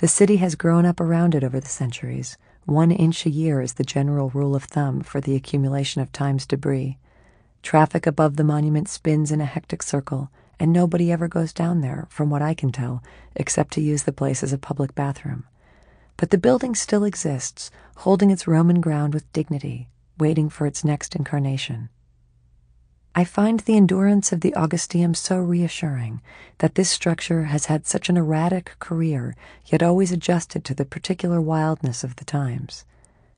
the 0.00 0.08
city 0.08 0.38
has 0.38 0.54
grown 0.54 0.86
up 0.86 0.98
around 0.98 1.34
it 1.34 1.44
over 1.44 1.60
the 1.60 1.68
centuries. 1.68 2.38
One 2.64 2.90
inch 2.90 3.26
a 3.26 3.30
year 3.30 3.60
is 3.60 3.74
the 3.74 3.84
general 3.84 4.30
rule 4.30 4.56
of 4.56 4.64
thumb 4.64 5.02
for 5.02 5.20
the 5.20 5.36
accumulation 5.36 6.00
of 6.00 6.10
time's 6.10 6.46
debris. 6.46 6.96
Traffic 7.62 8.06
above 8.06 8.36
the 8.36 8.44
monument 8.44 8.88
spins 8.88 9.30
in 9.30 9.42
a 9.42 9.44
hectic 9.44 9.82
circle, 9.82 10.30
and 10.58 10.72
nobody 10.72 11.12
ever 11.12 11.28
goes 11.28 11.52
down 11.52 11.82
there, 11.82 12.06
from 12.08 12.30
what 12.30 12.40
I 12.40 12.54
can 12.54 12.72
tell, 12.72 13.02
except 13.36 13.74
to 13.74 13.82
use 13.82 14.04
the 14.04 14.12
place 14.12 14.42
as 14.42 14.54
a 14.54 14.58
public 14.58 14.94
bathroom. 14.94 15.44
But 16.16 16.30
the 16.30 16.38
building 16.38 16.74
still 16.74 17.04
exists, 17.04 17.70
holding 17.96 18.30
its 18.30 18.46
Roman 18.46 18.80
ground 18.80 19.12
with 19.12 19.30
dignity, 19.34 19.90
waiting 20.16 20.48
for 20.48 20.66
its 20.66 20.82
next 20.82 21.14
incarnation. 21.14 21.90
I 23.14 23.24
find 23.24 23.60
the 23.60 23.76
endurance 23.76 24.30
of 24.30 24.40
the 24.40 24.52
Augusteum 24.56 25.16
so 25.16 25.38
reassuring 25.38 26.20
that 26.58 26.76
this 26.76 26.88
structure 26.88 27.44
has 27.44 27.66
had 27.66 27.84
such 27.86 28.08
an 28.08 28.16
erratic 28.16 28.76
career, 28.78 29.34
yet 29.66 29.82
always 29.82 30.12
adjusted 30.12 30.64
to 30.64 30.74
the 30.74 30.84
particular 30.84 31.40
wildness 31.40 32.04
of 32.04 32.16
the 32.16 32.24
times. 32.24 32.84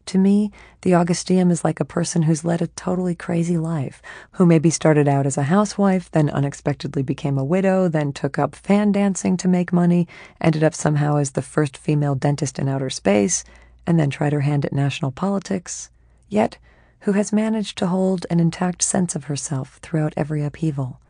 To 0.06 0.18
me, 0.18 0.50
the 0.82 0.90
Augusteum 0.90 1.50
is 1.50 1.64
like 1.64 1.80
a 1.80 1.86
person 1.86 2.22
who's 2.22 2.44
led 2.44 2.60
a 2.60 2.66
totally 2.66 3.14
crazy 3.14 3.56
life, 3.56 4.02
who 4.32 4.44
maybe 4.44 4.68
started 4.68 5.08
out 5.08 5.26
as 5.26 5.38
a 5.38 5.44
housewife, 5.44 6.10
then 6.10 6.28
unexpectedly 6.28 7.02
became 7.02 7.38
a 7.38 7.44
widow, 7.44 7.88
then 7.88 8.12
took 8.12 8.38
up 8.38 8.54
fan 8.54 8.92
dancing 8.92 9.38
to 9.38 9.48
make 9.48 9.72
money, 9.72 10.06
ended 10.40 10.62
up 10.62 10.74
somehow 10.74 11.16
as 11.16 11.30
the 11.30 11.40
first 11.40 11.78
female 11.78 12.14
dentist 12.14 12.58
in 12.58 12.68
outer 12.68 12.90
space, 12.90 13.42
and 13.86 13.98
then 13.98 14.10
tried 14.10 14.32
her 14.32 14.40
hand 14.40 14.66
at 14.66 14.72
national 14.72 15.12
politics. 15.12 15.88
Yet, 16.28 16.58
who 17.03 17.12
has 17.12 17.32
managed 17.32 17.76
to 17.78 17.88
hold 17.88 18.26
an 18.30 18.38
intact 18.38 18.82
sense 18.82 19.16
of 19.16 19.24
herself 19.24 19.78
throughout 19.82 20.14
every 20.16 20.42
upheaval. 20.44 21.00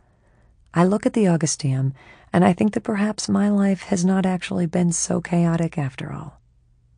I 0.73 0.85
look 0.85 1.05
at 1.05 1.13
the 1.13 1.27
Augusteum 1.27 1.93
and 2.33 2.45
I 2.45 2.55
think 2.55 2.73
that 2.73 2.83
perhaps 2.83 3.29
my 3.29 3.51
life 3.51 3.83
has 3.85 4.05
not 4.05 4.25
actually 4.25 4.65
been 4.65 4.93
so 4.93 5.21
chaotic 5.21 5.77
after 5.77 6.11
all. 6.11 6.41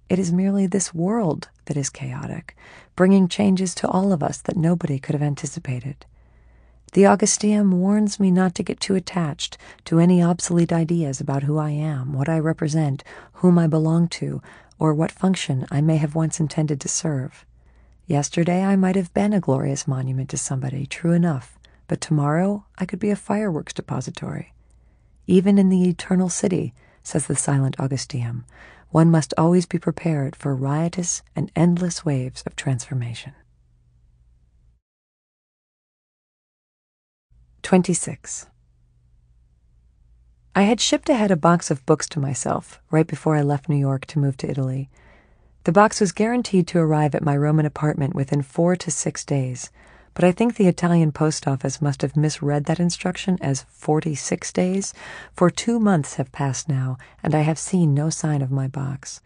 It 0.09 0.21
is 0.21 0.33
merely 0.33 0.69
this 0.69 0.95
world 0.95 1.49
that 1.65 1.77
is 1.77 1.91
chaotic, 1.91 2.57
bringing 2.95 3.27
changes 3.27 3.75
to 3.77 3.89
all 3.89 4.13
of 4.13 4.23
us 4.23 4.41
that 4.43 4.57
nobody 4.57 5.01
could 5.01 5.15
have 5.15 5.23
anticipated. 5.23 6.07
The 6.93 7.03
Augusteum 7.03 7.73
warns 7.73 8.21
me 8.21 8.31
not 8.31 8.55
to 8.55 8.63
get 8.63 8.79
too 8.79 8.95
attached 8.95 9.59
to 9.87 9.99
any 9.99 10.23
obsolete 10.23 10.73
ideas 10.73 11.21
about 11.21 11.43
who 11.43 11.59
I 11.59 11.71
am, 11.71 12.13
what 12.13 12.29
I 12.29 12.39
represent, 12.39 13.03
whom 13.33 13.59
I 13.59 13.67
belong 13.67 14.07
to, 14.09 14.41
or 14.79 14.95
what 14.95 15.11
function 15.11 15.67
I 15.73 15.81
may 15.81 15.97
have 15.97 16.15
once 16.15 16.39
intended 16.39 16.81
to 16.83 16.89
serve. 16.89 17.45
Yesterday 18.07 18.63
I 18.63 18.77
might 18.77 18.97
have 18.97 19.15
been 19.15 19.33
a 19.33 19.41
glorious 19.41 19.89
monument 19.89 20.29
to 20.31 20.37
somebody, 20.37 20.85
true 20.85 21.13
enough, 21.13 21.59
but 21.89 22.03
tomorrow 22.03 22.67
I 22.77 22.85
could 22.85 22.99
be 22.99 23.11
a 23.11 23.17
fireworks 23.17 23.73
depository. 23.73 24.53
Even 25.27 25.59
in 25.59 25.71
the 25.71 25.89
eternal 25.89 26.29
city, 26.29 26.75
says 27.03 27.27
the 27.27 27.37
silent 27.37 27.77
Augusteum, 27.79 28.45
one 28.91 29.11
must 29.11 29.33
always 29.39 29.65
be 29.65 29.79
prepared 29.79 30.37
for 30.37 30.55
riotous 30.55 31.23
and 31.35 31.51
endless 31.57 32.05
waves 32.05 32.43
of 32.47 32.57
transformation. 32.57 33.33
26. 37.63 38.47
I 40.55 40.63
had 40.63 40.81
shipped 40.81 41.09
ahead 41.09 41.31
a 41.31 41.37
box 41.37 41.71
of 41.71 41.85
books 41.87 42.07
to 42.11 42.21
myself 42.21 42.81
right 42.91 43.07
before 43.07 43.35
I 43.35 43.43
left 43.43 43.69
New 43.69 43.77
York 43.77 44.05
to 44.07 44.19
move 44.19 44.37
to 44.37 44.51
Italy. 44.51 44.91
The 45.65 45.73
box 45.73 45.99
was 45.99 46.13
guaranteed 46.13 46.67
to 46.69 46.79
arrive 46.79 47.15
at 47.15 47.25
my 47.25 47.35
Roman 47.35 47.65
apartment 47.65 48.15
within 48.15 48.43
four 48.43 48.77
to 48.77 48.91
six 48.91 49.25
days, 49.25 49.71
but 50.13 50.23
I 50.23 50.31
think 50.31 50.57
the 50.57 50.69
Italian 50.69 51.11
post 51.11 51.49
office 51.49 51.81
must 51.81 52.03
have 52.03 52.19
misread 52.19 52.67
that 52.67 52.79
instruction 52.79 53.39
as 53.41 53.65
46 53.71 54.53
days, 54.53 54.93
for 55.33 55.49
two 55.49 55.81
months 55.81 56.17
have 56.17 56.31
passed 56.33 56.69
now, 56.69 56.99
and 57.23 57.35
I 57.35 57.41
have 57.41 57.59
seen 57.59 57.95
no 57.95 58.11
sign 58.11 58.43
of 58.43 58.51
my 58.51 58.69
box. 58.69 59.23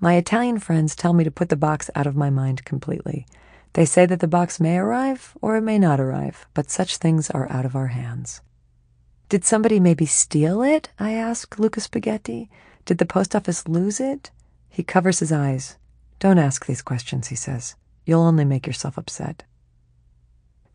My 0.00 0.14
Italian 0.14 0.58
friends 0.58 0.96
tell 0.96 1.12
me 1.12 1.22
to 1.22 1.30
put 1.30 1.50
the 1.50 1.56
box 1.56 1.88
out 1.94 2.08
of 2.08 2.16
my 2.16 2.30
mind 2.30 2.64
completely. 2.64 3.24
They 3.74 3.84
say 3.84 4.06
that 4.06 4.18
the 4.18 4.26
box 4.26 4.58
may 4.58 4.78
arrive 4.78 5.36
or 5.40 5.56
it 5.56 5.62
may 5.62 5.78
not 5.78 6.00
arrive, 6.00 6.46
but 6.52 6.68
such 6.68 6.96
things 6.96 7.30
are 7.30 7.48
out 7.48 7.64
of 7.64 7.76
our 7.76 7.88
hands. 7.88 8.40
Did 9.28 9.44
somebody 9.44 9.78
maybe 9.78 10.04
steal 10.04 10.62
it? 10.62 10.88
I 10.98 11.12
asked 11.12 11.60
Luca 11.60 11.80
Spaghetti. 11.80 12.50
Did 12.86 12.98
the 12.98 13.06
post 13.06 13.36
office 13.36 13.68
lose 13.68 14.00
it? 14.00 14.32
He 14.76 14.82
covers 14.82 15.20
his 15.20 15.32
eyes. 15.32 15.76
Don't 16.18 16.36
ask 16.36 16.66
these 16.66 16.82
questions, 16.82 17.28
he 17.28 17.34
says. 17.34 17.76
You'll 18.04 18.20
only 18.20 18.44
make 18.44 18.66
yourself 18.66 18.98
upset. 18.98 19.42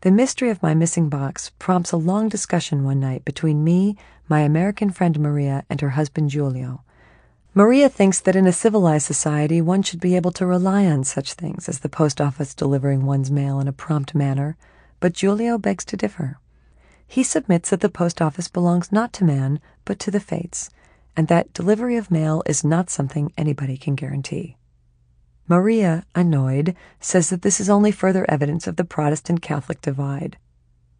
The 0.00 0.10
mystery 0.10 0.50
of 0.50 0.60
my 0.60 0.74
missing 0.74 1.08
box 1.08 1.52
prompts 1.60 1.92
a 1.92 1.96
long 1.96 2.28
discussion 2.28 2.82
one 2.82 2.98
night 2.98 3.24
between 3.24 3.62
me, 3.62 3.96
my 4.28 4.40
American 4.40 4.90
friend 4.90 5.20
Maria, 5.20 5.64
and 5.70 5.80
her 5.80 5.90
husband 5.90 6.30
Giulio. 6.30 6.82
Maria 7.54 7.88
thinks 7.88 8.18
that 8.18 8.34
in 8.34 8.44
a 8.48 8.52
civilized 8.52 9.06
society 9.06 9.60
one 9.60 9.84
should 9.84 10.00
be 10.00 10.16
able 10.16 10.32
to 10.32 10.46
rely 10.46 10.84
on 10.84 11.04
such 11.04 11.34
things 11.34 11.68
as 11.68 11.78
the 11.78 11.88
post 11.88 12.20
office 12.20 12.54
delivering 12.54 13.06
one's 13.06 13.30
mail 13.30 13.60
in 13.60 13.68
a 13.68 13.72
prompt 13.72 14.16
manner, 14.16 14.56
but 14.98 15.12
Giulio 15.12 15.58
begs 15.58 15.84
to 15.84 15.96
differ. 15.96 16.40
He 17.06 17.22
submits 17.22 17.70
that 17.70 17.78
the 17.78 17.88
post 17.88 18.20
office 18.20 18.48
belongs 18.48 18.90
not 18.90 19.12
to 19.12 19.24
man, 19.24 19.60
but 19.84 20.00
to 20.00 20.10
the 20.10 20.18
fates, 20.18 20.70
and 21.16 21.28
that 21.28 21.52
delivery 21.52 21.96
of 21.96 22.10
mail 22.10 22.42
is 22.46 22.64
not 22.64 22.90
something 22.90 23.32
anybody 23.36 23.76
can 23.76 23.94
guarantee. 23.94 24.56
Maria, 25.48 26.04
annoyed, 26.14 26.74
says 27.00 27.28
that 27.30 27.42
this 27.42 27.60
is 27.60 27.68
only 27.68 27.90
further 27.90 28.24
evidence 28.30 28.66
of 28.66 28.76
the 28.76 28.84
Protestant 28.84 29.42
Catholic 29.42 29.80
divide. 29.80 30.38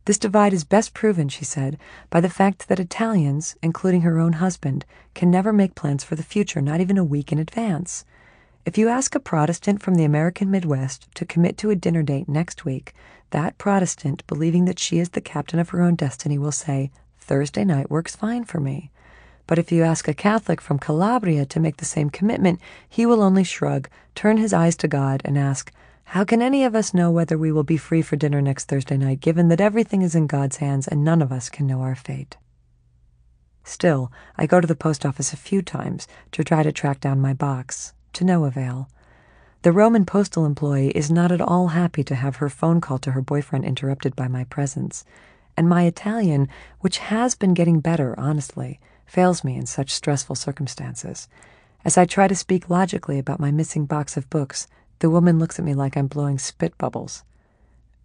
This 0.04 0.18
divide 0.18 0.52
is 0.52 0.64
best 0.64 0.94
proven, 0.94 1.28
she 1.28 1.44
said, 1.44 1.78
by 2.10 2.20
the 2.20 2.28
fact 2.28 2.68
that 2.68 2.80
Italians, 2.80 3.56
including 3.62 4.00
her 4.02 4.18
own 4.18 4.34
husband, 4.34 4.84
can 5.14 5.30
never 5.30 5.52
make 5.52 5.76
plans 5.76 6.02
for 6.02 6.16
the 6.16 6.24
future, 6.24 6.60
not 6.60 6.80
even 6.80 6.98
a 6.98 7.04
week 7.04 7.30
in 7.30 7.38
advance. 7.38 8.04
If 8.66 8.76
you 8.76 8.88
ask 8.88 9.14
a 9.14 9.20
Protestant 9.20 9.82
from 9.82 9.94
the 9.94 10.04
American 10.04 10.50
Midwest 10.50 11.12
to 11.14 11.24
commit 11.24 11.56
to 11.58 11.70
a 11.70 11.76
dinner 11.76 12.02
date 12.02 12.28
next 12.28 12.64
week, 12.64 12.94
that 13.30 13.58
Protestant, 13.58 14.26
believing 14.26 14.66
that 14.66 14.78
she 14.78 14.98
is 14.98 15.10
the 15.10 15.20
captain 15.20 15.58
of 15.58 15.70
her 15.70 15.80
own 15.80 15.94
destiny, 15.96 16.38
will 16.38 16.52
say, 16.52 16.92
Thursday 17.18 17.64
night 17.64 17.90
works 17.90 18.14
fine 18.14 18.44
for 18.44 18.60
me. 18.60 18.91
But 19.52 19.58
if 19.58 19.70
you 19.70 19.82
ask 19.82 20.08
a 20.08 20.14
Catholic 20.14 20.62
from 20.62 20.78
Calabria 20.78 21.44
to 21.44 21.60
make 21.60 21.76
the 21.76 21.84
same 21.84 22.08
commitment, 22.08 22.58
he 22.88 23.04
will 23.04 23.20
only 23.20 23.44
shrug, 23.44 23.86
turn 24.14 24.38
his 24.38 24.54
eyes 24.54 24.76
to 24.76 24.88
God, 24.88 25.20
and 25.26 25.36
ask, 25.36 25.70
How 26.04 26.24
can 26.24 26.40
any 26.40 26.64
of 26.64 26.74
us 26.74 26.94
know 26.94 27.10
whether 27.10 27.36
we 27.36 27.52
will 27.52 27.62
be 27.62 27.76
free 27.76 28.00
for 28.00 28.16
dinner 28.16 28.40
next 28.40 28.64
Thursday 28.64 28.96
night, 28.96 29.20
given 29.20 29.48
that 29.48 29.60
everything 29.60 30.00
is 30.00 30.14
in 30.14 30.26
God's 30.26 30.56
hands 30.56 30.88
and 30.88 31.04
none 31.04 31.20
of 31.20 31.30
us 31.30 31.50
can 31.50 31.66
know 31.66 31.82
our 31.82 31.94
fate? 31.94 32.38
Still, 33.62 34.10
I 34.38 34.46
go 34.46 34.58
to 34.58 34.66
the 34.66 34.74
post 34.74 35.04
office 35.04 35.34
a 35.34 35.36
few 35.36 35.60
times 35.60 36.08
to 36.30 36.42
try 36.42 36.62
to 36.62 36.72
track 36.72 37.00
down 37.00 37.20
my 37.20 37.34
box, 37.34 37.92
to 38.14 38.24
no 38.24 38.46
avail. 38.46 38.88
The 39.60 39.72
Roman 39.72 40.06
postal 40.06 40.46
employee 40.46 40.92
is 40.92 41.10
not 41.10 41.30
at 41.30 41.42
all 41.42 41.68
happy 41.68 42.02
to 42.04 42.14
have 42.14 42.36
her 42.36 42.48
phone 42.48 42.80
call 42.80 42.96
to 43.00 43.10
her 43.10 43.20
boyfriend 43.20 43.66
interrupted 43.66 44.16
by 44.16 44.28
my 44.28 44.44
presence. 44.44 45.04
And 45.58 45.68
my 45.68 45.82
Italian, 45.82 46.48
which 46.80 46.96
has 47.12 47.34
been 47.34 47.52
getting 47.52 47.80
better, 47.80 48.18
honestly, 48.18 48.80
fails 49.12 49.44
me 49.44 49.56
in 49.56 49.66
such 49.66 49.90
stressful 49.90 50.34
circumstances. 50.34 51.28
As 51.84 51.98
I 51.98 52.06
try 52.06 52.28
to 52.28 52.34
speak 52.34 52.70
logically 52.70 53.18
about 53.18 53.40
my 53.40 53.50
missing 53.50 53.84
box 53.84 54.16
of 54.16 54.30
books, 54.30 54.66
the 55.00 55.10
woman 55.10 55.38
looks 55.38 55.58
at 55.58 55.66
me 55.66 55.74
like 55.74 55.98
I'm 55.98 56.06
blowing 56.06 56.38
spit 56.38 56.78
bubbles. 56.78 57.22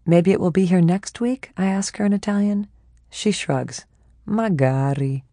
Maybe 0.05 0.33
it 0.33 0.39
will 0.41 0.51
be 0.51 0.65
here 0.65 0.81
next 0.81 1.21
week? 1.21 1.51
I 1.55 1.67
ask 1.67 1.95
her 1.95 2.05
in 2.05 2.11
Italian. 2.11 2.67
She 3.09 3.31
shrugs. 3.31 3.85
Magari. 4.27 5.23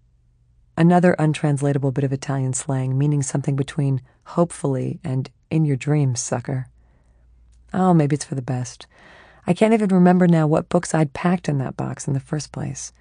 Another 0.76 1.16
untranslatable 1.18 1.90
bit 1.90 2.04
of 2.04 2.12
Italian 2.12 2.52
slang 2.52 2.96
meaning 2.96 3.22
something 3.22 3.56
between 3.56 4.00
hopefully 4.26 5.00
and 5.02 5.28
in 5.50 5.64
your 5.64 5.76
dreams, 5.76 6.20
sucker. 6.20 6.68
Oh, 7.72 7.92
maybe 7.92 8.14
it's 8.14 8.24
for 8.24 8.36
the 8.36 8.42
best. 8.42 8.86
I 9.44 9.54
can't 9.54 9.74
even 9.74 9.88
remember 9.88 10.28
now 10.28 10.46
what 10.46 10.68
books 10.68 10.94
I'd 10.94 11.14
packed 11.14 11.48
in 11.48 11.58
that 11.58 11.76
box 11.76 12.06
in 12.06 12.14
the 12.14 12.20
first 12.20 12.52
place. 12.52 12.92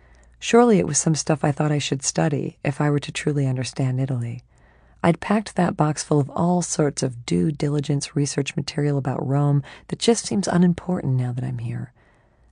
Surely 0.45 0.77
it 0.77 0.85
was 0.85 0.97
some 0.97 1.15
stuff 1.15 1.45
I 1.45 1.53
thought 1.53 1.71
I 1.71 1.77
should 1.77 2.03
study 2.03 2.57
if 2.65 2.81
I 2.81 2.89
were 2.89 2.99
to 2.99 3.13
truly 3.13 3.47
understand 3.47 4.01
Italy. 4.01 4.43
I'd 5.01 5.21
packed 5.21 5.55
that 5.55 5.77
box 5.77 6.03
full 6.03 6.19
of 6.19 6.29
all 6.31 6.61
sorts 6.61 7.01
of 7.01 7.25
due 7.25 7.49
diligence 7.49 8.13
research 8.13 8.53
material 8.57 8.97
about 8.97 9.25
Rome 9.25 9.63
that 9.87 9.99
just 9.99 10.25
seems 10.25 10.49
unimportant 10.49 11.13
now 11.13 11.31
that 11.31 11.45
I'm 11.45 11.59
here. 11.59 11.93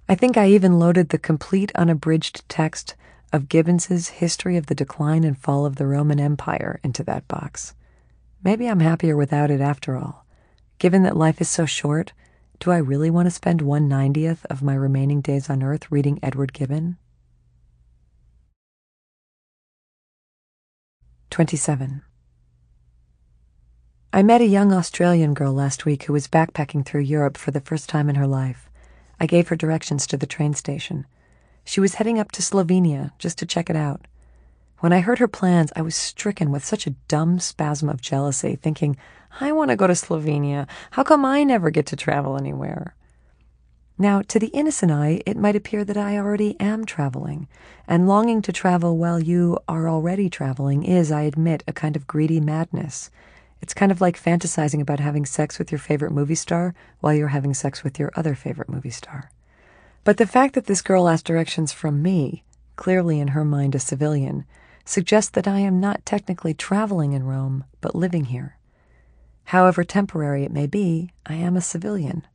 I 0.07 0.15
think 0.15 0.37
I 0.37 0.47
even 0.47 0.79
loaded 0.79 1.09
the 1.09 1.17
complete 1.17 1.73
unabridged 1.75 2.47
text 2.47 2.95
of 3.33 3.49
Gibbons's 3.49 4.07
History 4.07 4.55
of 4.55 4.67
the 4.67 4.75
Decline 4.75 5.25
and 5.25 5.37
Fall 5.37 5.65
of 5.65 5.75
the 5.75 5.85
Roman 5.85 6.17
Empire 6.17 6.79
into 6.85 7.03
that 7.03 7.27
box. 7.27 7.73
Maybe 8.41 8.67
I'm 8.67 8.79
happier 8.79 9.17
without 9.17 9.51
it 9.51 9.59
after 9.59 9.97
all. 9.97 10.25
Given 10.79 11.03
that 11.03 11.17
life 11.17 11.41
is 11.41 11.49
so 11.49 11.65
short, 11.65 12.13
do 12.61 12.71
I 12.71 12.77
really 12.77 13.09
want 13.09 13.25
to 13.25 13.31
spend 13.31 13.61
one 13.61 13.89
ninetieth 13.89 14.45
of 14.49 14.63
my 14.63 14.75
remaining 14.75 15.19
days 15.19 15.49
on 15.49 15.61
earth 15.61 15.91
reading 15.91 16.19
Edward 16.23 16.53
Gibbon? 16.53 16.95
27. 21.31 22.01
I 24.11 24.21
met 24.21 24.41
a 24.41 24.45
young 24.45 24.73
Australian 24.73 25.33
girl 25.33 25.53
last 25.53 25.85
week 25.85 26.03
who 26.03 26.11
was 26.11 26.27
backpacking 26.27 26.85
through 26.85 27.03
Europe 27.03 27.37
for 27.37 27.51
the 27.51 27.61
first 27.61 27.87
time 27.87 28.09
in 28.09 28.15
her 28.15 28.27
life. 28.27 28.69
I 29.17 29.27
gave 29.27 29.47
her 29.47 29.55
directions 29.55 30.05
to 30.07 30.17
the 30.17 30.25
train 30.25 30.53
station. 30.55 31.07
She 31.63 31.79
was 31.79 31.93
heading 31.95 32.19
up 32.19 32.33
to 32.33 32.41
Slovenia 32.41 33.11
just 33.17 33.37
to 33.37 33.45
check 33.45 33.69
it 33.69 33.77
out. 33.77 34.01
When 34.79 34.91
I 34.91 34.99
heard 34.99 35.19
her 35.19 35.27
plans, 35.29 35.71
I 35.73 35.83
was 35.83 35.95
stricken 35.95 36.51
with 36.51 36.65
such 36.65 36.85
a 36.85 36.95
dumb 37.07 37.39
spasm 37.39 37.87
of 37.87 38.01
jealousy, 38.01 38.57
thinking, 38.57 38.97
I 39.39 39.53
want 39.53 39.71
to 39.71 39.77
go 39.77 39.87
to 39.87 39.93
Slovenia. 39.93 40.67
How 40.91 41.03
come 41.03 41.23
I 41.23 41.45
never 41.45 41.69
get 41.69 41.85
to 41.87 41.95
travel 41.95 42.35
anywhere? 42.35 42.93
Now, 44.01 44.23
to 44.29 44.39
the 44.39 44.47
innocent 44.47 44.91
eye, 44.91 45.21
it 45.27 45.37
might 45.37 45.55
appear 45.55 45.85
that 45.85 45.95
I 45.95 46.17
already 46.17 46.59
am 46.59 46.85
traveling, 46.85 47.47
and 47.87 48.07
longing 48.07 48.41
to 48.41 48.51
travel 48.51 48.97
while 48.97 49.19
you 49.19 49.59
are 49.67 49.87
already 49.87 50.27
traveling 50.27 50.83
is, 50.83 51.11
I 51.11 51.21
admit, 51.21 51.63
a 51.67 51.71
kind 51.71 51.95
of 51.95 52.07
greedy 52.07 52.39
madness. 52.39 53.11
It's 53.61 53.75
kind 53.75 53.91
of 53.91 54.01
like 54.01 54.19
fantasizing 54.19 54.81
about 54.81 54.99
having 54.99 55.23
sex 55.27 55.59
with 55.59 55.71
your 55.71 55.77
favorite 55.77 56.13
movie 56.13 56.33
star 56.33 56.73
while 56.99 57.13
you're 57.13 57.27
having 57.27 57.53
sex 57.53 57.83
with 57.83 57.99
your 57.99 58.11
other 58.15 58.33
favorite 58.33 58.69
movie 58.69 58.89
star. 58.89 59.29
But 60.03 60.17
the 60.17 60.25
fact 60.25 60.55
that 60.55 60.65
this 60.65 60.81
girl 60.81 61.07
asked 61.07 61.27
directions 61.27 61.71
from 61.71 62.01
me, 62.01 62.43
clearly 62.77 63.19
in 63.19 63.27
her 63.27 63.45
mind 63.45 63.75
a 63.75 63.79
civilian, 63.79 64.45
suggests 64.83 65.29
that 65.29 65.47
I 65.47 65.59
am 65.59 65.79
not 65.79 66.07
technically 66.07 66.55
traveling 66.55 67.13
in 67.13 67.25
Rome, 67.27 67.65
but 67.81 67.93
living 67.93 68.25
here. 68.25 68.57
However 69.43 69.83
temporary 69.83 70.43
it 70.43 70.51
may 70.51 70.65
be, 70.65 71.11
I 71.27 71.35
am 71.35 71.55
a 71.55 71.61
civilian. 71.61 72.25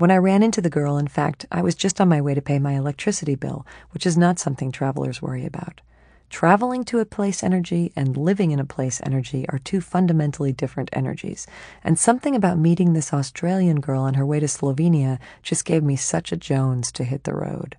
When 0.00 0.10
I 0.10 0.16
ran 0.16 0.42
into 0.42 0.62
the 0.62 0.70
girl, 0.70 0.96
in 0.96 1.08
fact, 1.08 1.44
I 1.52 1.60
was 1.60 1.74
just 1.74 2.00
on 2.00 2.08
my 2.08 2.22
way 2.22 2.32
to 2.32 2.40
pay 2.40 2.58
my 2.58 2.72
electricity 2.72 3.34
bill, 3.34 3.66
which 3.90 4.06
is 4.06 4.16
not 4.16 4.38
something 4.38 4.72
travelers 4.72 5.20
worry 5.20 5.44
about. 5.44 5.82
Traveling 6.30 6.84
to 6.84 7.00
a 7.00 7.04
place 7.04 7.42
energy 7.42 7.92
and 7.94 8.16
living 8.16 8.50
in 8.50 8.58
a 8.58 8.64
place 8.64 9.02
energy 9.04 9.44
are 9.50 9.58
two 9.58 9.82
fundamentally 9.82 10.54
different 10.54 10.88
energies, 10.94 11.46
and 11.84 11.98
something 11.98 12.34
about 12.34 12.56
meeting 12.56 12.94
this 12.94 13.12
Australian 13.12 13.80
girl 13.80 14.00
on 14.00 14.14
her 14.14 14.24
way 14.24 14.40
to 14.40 14.46
Slovenia 14.46 15.18
just 15.42 15.66
gave 15.66 15.82
me 15.82 15.96
such 15.96 16.32
a 16.32 16.36
Jones 16.38 16.90
to 16.92 17.04
hit 17.04 17.24
the 17.24 17.34
road. 17.34 17.76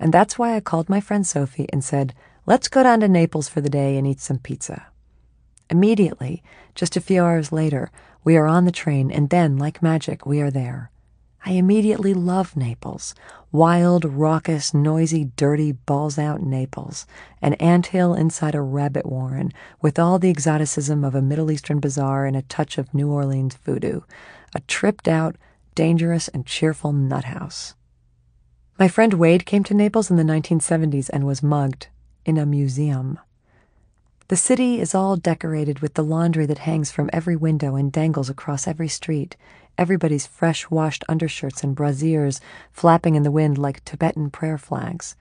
And 0.00 0.12
that's 0.12 0.36
why 0.36 0.56
I 0.56 0.60
called 0.60 0.88
my 0.88 1.00
friend 1.00 1.24
Sophie 1.24 1.68
and 1.72 1.84
said, 1.84 2.12
Let's 2.44 2.66
go 2.66 2.82
down 2.82 2.98
to 3.02 3.08
Naples 3.08 3.48
for 3.48 3.60
the 3.60 3.70
day 3.70 3.96
and 3.96 4.04
eat 4.04 4.18
some 4.18 4.40
pizza. 4.40 4.86
Immediately, 5.70 6.42
just 6.74 6.96
a 6.96 7.00
few 7.00 7.22
hours 7.22 7.52
later, 7.52 7.92
we 8.24 8.36
are 8.36 8.48
on 8.48 8.64
the 8.64 8.72
train, 8.72 9.12
and 9.12 9.30
then, 9.30 9.58
like 9.58 9.80
magic, 9.80 10.26
we 10.26 10.40
are 10.40 10.50
there. 10.50 10.90
I 11.44 11.52
immediately 11.52 12.14
love 12.14 12.56
Naples. 12.56 13.14
Wild, 13.50 14.04
raucous, 14.04 14.72
noisy, 14.72 15.24
dirty, 15.36 15.72
balls 15.72 16.16
out 16.16 16.40
Naples. 16.40 17.04
An 17.40 17.54
ant 17.54 17.86
hill 17.86 18.14
inside 18.14 18.54
a 18.54 18.60
rabbit 18.62 19.06
warren, 19.06 19.52
with 19.80 19.98
all 19.98 20.20
the 20.20 20.30
exoticism 20.30 21.04
of 21.04 21.16
a 21.16 21.22
Middle 21.22 21.50
Eastern 21.50 21.80
bazaar 21.80 22.26
and 22.26 22.36
a 22.36 22.42
touch 22.42 22.78
of 22.78 22.94
New 22.94 23.10
Orleans 23.10 23.56
voodoo. 23.56 24.02
A 24.54 24.60
tripped 24.60 25.08
out, 25.08 25.36
dangerous, 25.74 26.28
and 26.28 26.46
cheerful 26.46 26.92
nut 26.92 27.24
house. 27.24 27.74
My 28.78 28.86
friend 28.86 29.14
Wade 29.14 29.44
came 29.44 29.64
to 29.64 29.74
Naples 29.74 30.10
in 30.10 30.16
the 30.16 30.22
1970s 30.22 31.10
and 31.12 31.26
was 31.26 31.42
mugged 31.42 31.88
in 32.24 32.38
a 32.38 32.46
museum. 32.46 33.18
The 34.28 34.36
city 34.36 34.80
is 34.80 34.94
all 34.94 35.16
decorated 35.16 35.80
with 35.80 35.94
the 35.94 36.04
laundry 36.04 36.46
that 36.46 36.58
hangs 36.58 36.90
from 36.90 37.10
every 37.12 37.36
window 37.36 37.74
and 37.74 37.92
dangles 37.92 38.30
across 38.30 38.66
every 38.66 38.88
street 38.88 39.36
everybody's 39.78 40.26
fresh 40.26 40.70
washed 40.70 41.04
undershirts 41.08 41.62
and 41.64 41.76
brasiers 41.76 42.40
flapping 42.70 43.14
in 43.14 43.22
the 43.22 43.30
wind 43.30 43.58
like 43.58 43.84
Tibetan 43.84 44.30
prayer 44.30 44.58
flags. 44.58 45.16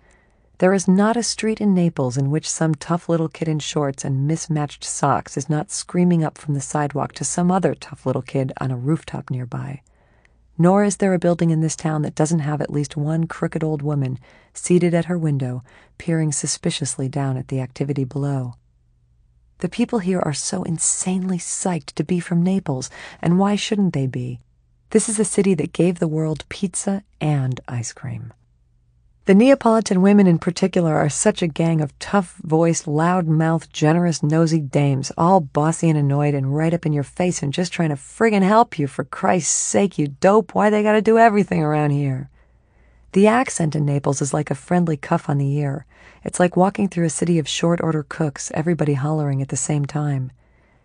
There 0.60 0.74
is 0.74 0.88
not 0.88 1.18
a 1.18 1.24
street 1.24 1.60
in 1.60 1.74
Naples 1.74 2.18
in 2.18 2.30
which 2.30 2.47
some 2.47 2.76
tough 2.76 3.10
little 3.10 3.30
kid 3.30 3.47
in 3.47 3.58
shorts 3.58 4.06
and 4.06 4.28
mismatched 4.28 4.84
socks 4.84 5.36
is 5.36 5.49
not 5.49 5.72
screaming 5.72 6.24
up 6.24 6.38
from 6.38 6.54
the 6.54 6.62
sidewalk 6.62 7.14
to 7.14 7.24
some 7.24 7.52
other 7.52 7.74
tough 7.74 8.06
little 8.06 8.22
kid 8.22 8.54
on 8.62 8.70
a 8.70 8.78
rooftop 8.78 9.32
nearby. 9.32 9.82
Nor 10.60 10.84
is 10.84 10.97
there 10.97 11.16
a 11.16 11.20
building 11.20 11.49
in 11.49 11.62
this 11.62 11.76
town 11.76 12.04
that 12.04 12.14
doesn't 12.14 12.41
have 12.41 12.62
at 12.62 12.70
least 12.70 12.95
one 12.95 13.26
crooked 13.26 13.64
old 13.64 13.82
woman 13.82 14.20
seated 14.54 14.93
at 14.93 15.06
her 15.06 15.18
window, 15.18 15.64
peering 15.97 16.32
suspiciously 16.32 17.10
down 17.10 17.38
at 17.38 17.47
the 17.47 17.60
activity 17.60 18.04
below. 18.04 18.54
The 19.62 19.70
people 19.70 19.99
here 19.99 20.20
are 20.20 20.34
so 20.34 20.64
insanely 20.64 21.38
psyched 21.38 21.93
to 21.93 22.03
be 22.03 22.20
from 22.20 22.41
Naples, 22.41 22.89
and 23.22 23.38
why 23.38 23.55
shouldn't 23.55 23.93
they 23.93 24.07
be? 24.07 24.39
This 24.89 25.07
is 25.07 25.20
a 25.20 25.24
city 25.24 25.53
that 25.53 25.72
gave 25.72 25.99
the 25.99 26.07
world 26.07 26.45
pizza 26.49 27.03
and 27.22 27.62
ice 27.68 27.93
cream. 27.93 28.34
The 29.26 29.36
Neapolitan 29.36 30.01
women 30.01 30.26
in 30.26 30.39
particular 30.39 30.95
are 30.95 31.09
such 31.09 31.43
a 31.43 31.47
gang 31.47 31.80
of 31.80 31.97
tough 31.99 32.38
voiced, 32.41 32.88
loud 32.88 33.28
mouthed, 33.28 33.72
generous, 33.72 34.24
nosy 34.24 34.59
dames, 34.59 35.12
all 35.16 35.39
bossy 35.39 35.89
and 35.89 35.97
annoyed 35.97 36.34
and 36.34 36.55
right 36.55 36.74
up 36.74 36.88
in 36.88 36.91
your 36.91 37.03
face 37.03 37.43
and 37.43 37.53
just 37.53 37.72
trying 37.72 37.89
to 37.89 37.95
friggin' 37.95 38.41
help 38.41 38.80
you 38.80 38.88
for 38.88 39.03
Christ's 39.03 39.53
sake, 39.53 39.99
you 39.99 40.07
dope. 40.07 40.55
Why 40.55 40.72
they 40.72 40.82
gotta 40.82 41.03
do 41.03 41.20
everything 41.20 41.62
around 41.62 41.91
here? 41.91 42.32
The 43.12 43.28
accent 43.28 43.76
in 43.76 43.86
Naples 43.86 44.24
is 44.24 44.34
like 44.34 44.49
a 44.49 44.55
friendly 44.55 44.97
cuff 44.97 45.30
on 45.30 45.38
the 45.38 45.55
ear. 45.55 45.86
It's 46.24 46.39
like 46.39 46.55
walking 46.55 46.88
through 46.88 47.05
a 47.05 47.09
city 47.09 47.39
of 47.39 47.47
short 47.47 47.82
order 47.82 48.05
cooks, 48.07 48.51
everybody 48.53 48.93
hollering 48.93 49.41
at 49.41 49.49
the 49.49 49.57
same 49.57 49.86
time. 49.86 50.32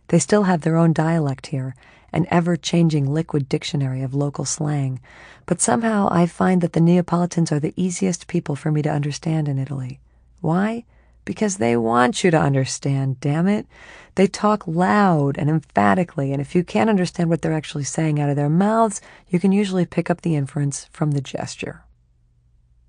They 0.09 0.18
still 0.18 0.45
have 0.45 0.62
their 0.62 0.76
own 0.76 0.95
dialect 0.95 1.49
here, 1.49 1.74
an 2.12 2.26
ever 2.30 2.57
changing 2.57 3.12
liquid 3.12 3.49
dictionary 3.49 4.03
of 4.03 4.14
local 4.14 4.47
slang, 4.47 4.99
but 5.45 5.61
somehow 5.61 6.09
I 6.11 6.26
find 6.26 6.62
that 6.62 6.72
the 6.72 6.80
Neapolitans 6.80 7.53
are 7.53 7.61
the 7.61 7.74
easiest 7.76 8.28
people 8.28 8.57
for 8.57 8.70
me 8.70 8.80
to 8.82 8.91
understand 8.91 9.47
in 9.47 9.59
Italy. 9.59 10.01
Why? 10.41 10.84
Because 11.26 11.59
they 11.59 11.76
want 11.76 12.24
you 12.24 12.30
to 12.30 12.41
understand, 12.41 13.20
damn 13.20 13.47
it. 13.47 13.66
They 14.14 14.28
talk 14.28 14.66
loud 14.66 15.37
and 15.37 15.51
emphatically, 15.51 16.32
and 16.32 16.41
if 16.41 16.55
you 16.55 16.64
can't 16.64 16.89
understand 16.89 17.28
what 17.28 17.43
they're 17.43 17.53
actually 17.53 17.84
saying 17.84 18.18
out 18.18 18.30
of 18.30 18.37
their 18.37 18.49
mouths, 18.49 19.03
you 19.28 19.39
can 19.39 19.53
usually 19.53 19.84
pick 19.84 20.09
up 20.09 20.22
the 20.22 20.37
inference 20.37 20.89
from 20.93 21.11
the 21.11 21.20
gesture 21.20 21.82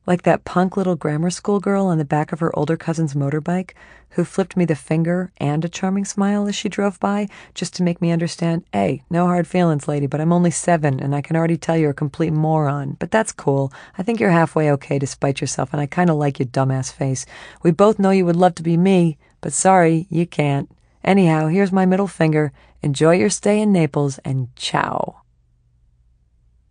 like 0.08 0.24
that 0.24 0.46
punk 0.46 0.78
little 0.78 0.96
grammar 0.96 1.30
school 1.30 1.60
girl 1.60 1.86
on 1.86 1.98
the 1.98 2.06
back 2.06 2.32
of 2.32 2.40
her 2.40 2.58
older 2.58 2.78
cousin's 2.78 3.14
motorbike 3.14 3.74
who 4.12 4.24
flipped 4.24 4.56
me 4.56 4.66
the 4.66 4.76
finger 4.76 5.32
and 5.38 5.64
a 5.64 5.70
charming 5.70 6.06
smile 6.06 6.48
as 6.48 6.56
she 6.56 6.70
drove 6.70 7.00
by 7.00 7.28
just 7.54 7.76
to 7.76 7.84
make 7.84 8.02
me 8.02 8.10
understand 8.10 8.64
hey, 8.72 9.04
no 9.10 9.26
hard 9.26 9.46
feelings, 9.46 9.88
lady, 9.88 10.08
but 10.08 10.22
I'm 10.22 10.32
only 10.32 10.50
seven 10.50 11.00
and 11.00 11.14
I 11.14 11.22
can 11.22 11.36
already 11.36 11.58
tell 11.58 11.78
you're 11.78 11.92
a 11.92 11.94
complete 11.94 12.32
moron. 12.32 12.96
But 13.00 13.12
that's 13.12 13.34
cool. 13.34 13.72
I 13.98 14.04
think 14.04 14.20
you're 14.20 14.32
halfway 14.32 14.72
okay 14.72 14.98
despite 14.98 15.42
yourself, 15.42 15.74
and 15.74 15.82
I 15.82 15.86
kind 15.86 16.10
of 16.10 16.16
like 16.16 16.40
your 16.40 16.48
dumbass 16.48 16.92
face. 16.92 17.26
We 17.62 17.72
both 17.72 18.00
know 18.00 18.12
you 18.12 18.26
would 18.26 18.36
love 18.36 18.56
to 18.56 18.64
be 18.64 18.78
me, 18.78 19.18
but 19.42 19.54
sorry, 19.54 20.08
you 20.10 20.26
can't. 20.26 20.72
Anyhow, 21.04 21.48
here's 21.48 21.72
my 21.72 21.86
middle 21.86 22.08
finger. 22.08 22.54
Enjoy 22.82 23.14
your 23.14 23.30
stay 23.30 23.60
in 23.60 23.72
Naples 23.72 24.20
and 24.24 24.56
ciao. 24.56 25.22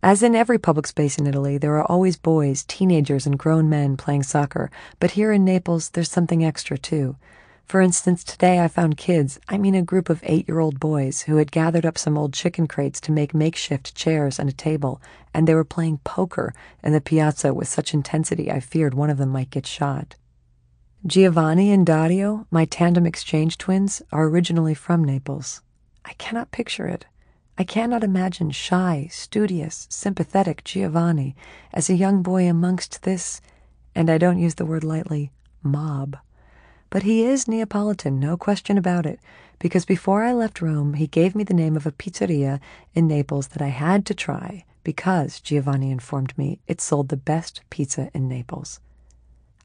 As 0.07 0.23
in 0.23 0.35
every 0.37 0.57
public 0.57 0.87
space 0.87 1.17
in 1.17 1.27
Italy, 1.27 1.57
there 1.57 1.75
are 1.75 1.91
always 1.91 2.15
boys, 2.15 2.63
teenagers, 2.63 3.25
and 3.25 3.37
grown 3.37 3.67
men 3.67 3.97
playing 3.97 4.23
soccer, 4.23 4.71
but 5.01 5.11
here 5.11 5.33
in 5.33 5.43
Naples, 5.43 5.89
there's 5.89 6.09
something 6.09 6.45
extra 6.45 6.77
too. 6.77 7.17
For 7.65 7.81
instance, 7.81 8.23
today 8.23 8.61
I 8.61 8.69
found 8.69 8.95
kids, 8.95 9.37
I 9.49 9.57
mean 9.57 9.75
a 9.75 9.81
group 9.81 10.09
of 10.09 10.21
eight 10.23 10.47
year 10.47 10.59
old 10.59 10.79
boys, 10.79 11.23
who 11.23 11.35
had 11.35 11.51
gathered 11.51 11.85
up 11.85 11.97
some 11.97 12.17
old 12.17 12.31
chicken 12.31 12.69
crates 12.69 13.01
to 13.01 13.11
make 13.11 13.33
makeshift 13.33 13.95
chairs 13.95 14.39
and 14.39 14.47
a 14.47 14.53
table, 14.53 15.01
and 15.33 15.45
they 15.45 15.53
were 15.53 15.65
playing 15.65 15.97
poker 16.05 16.53
in 16.81 16.93
the 16.93 17.01
piazza 17.01 17.53
with 17.53 17.67
such 17.67 17.93
intensity 17.93 18.49
I 18.49 18.61
feared 18.61 18.93
one 18.93 19.09
of 19.09 19.17
them 19.17 19.27
might 19.27 19.49
get 19.49 19.67
shot. 19.67 20.15
Giovanni 21.05 21.69
and 21.69 21.85
Dario, 21.85 22.47
my 22.49 22.63
tandem 22.63 23.05
exchange 23.05 23.57
twins, 23.57 24.01
are 24.13 24.29
originally 24.29 24.73
from 24.73 25.03
Naples. 25.03 25.61
I 26.05 26.13
cannot 26.13 26.51
picture 26.51 26.87
it. 26.87 27.05
I 27.59 27.63
cannot 27.63 28.03
imagine 28.03 28.51
shy, 28.51 29.07
studious, 29.11 29.87
sympathetic 29.89 30.63
Giovanni 30.63 31.35
as 31.73 31.89
a 31.89 31.95
young 31.95 32.21
boy 32.21 32.47
amongst 32.47 33.01
this, 33.01 33.41
and 33.95 34.09
I 34.11 34.19
don't 34.19 34.37
use 34.37 34.55
the 34.55 34.65
word 34.65 34.83
lightly, 34.83 35.31
mob. 35.63 36.17
But 36.91 37.03
he 37.03 37.23
is 37.23 37.47
Neapolitan, 37.47 38.19
no 38.19 38.37
question 38.37 38.77
about 38.77 39.07
it, 39.07 39.19
because 39.57 39.85
before 39.85 40.23
I 40.23 40.33
left 40.33 40.61
Rome, 40.61 40.93
he 40.93 41.07
gave 41.07 41.33
me 41.33 41.43
the 41.43 41.53
name 41.55 41.75
of 41.75 41.87
a 41.87 41.91
pizzeria 41.91 42.59
in 42.93 43.07
Naples 43.07 43.47
that 43.49 43.61
I 43.61 43.69
had 43.69 44.05
to 44.05 44.13
try 44.13 44.63
because, 44.83 45.41
Giovanni 45.41 45.91
informed 45.91 46.37
me, 46.37 46.59
it 46.65 46.79
sold 46.79 47.09
the 47.09 47.17
best 47.17 47.61
pizza 47.69 48.09
in 48.13 48.29
Naples. 48.29 48.79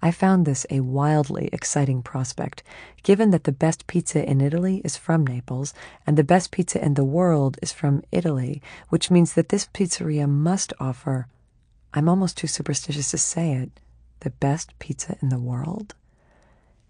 I 0.04 0.10
found 0.10 0.44
this 0.44 0.66
a 0.68 0.80
wildly 0.80 1.48
exciting 1.52 2.02
prospect, 2.02 2.64
given 3.04 3.30
that 3.30 3.44
the 3.44 3.52
best 3.52 3.86
pizza 3.86 4.28
in 4.28 4.40
Italy 4.40 4.82
is 4.84 4.96
from 4.96 5.24
Naples 5.24 5.72
and 6.04 6.18
the 6.18 6.24
best 6.24 6.50
pizza 6.50 6.84
in 6.84 6.94
the 6.94 7.04
world 7.04 7.56
is 7.62 7.70
from 7.70 8.02
Italy, 8.10 8.60
which 8.88 9.12
means 9.12 9.34
that 9.34 9.50
this 9.50 9.68
pizzeria 9.72 10.28
must 10.28 10.72
offer, 10.80 11.28
I'm 11.94 12.08
almost 12.08 12.36
too 12.36 12.48
superstitious 12.48 13.12
to 13.12 13.18
say 13.18 13.52
it, 13.52 13.70
the 14.20 14.30
best 14.30 14.76
pizza 14.80 15.16
in 15.22 15.28
the 15.28 15.38
world? 15.38 15.94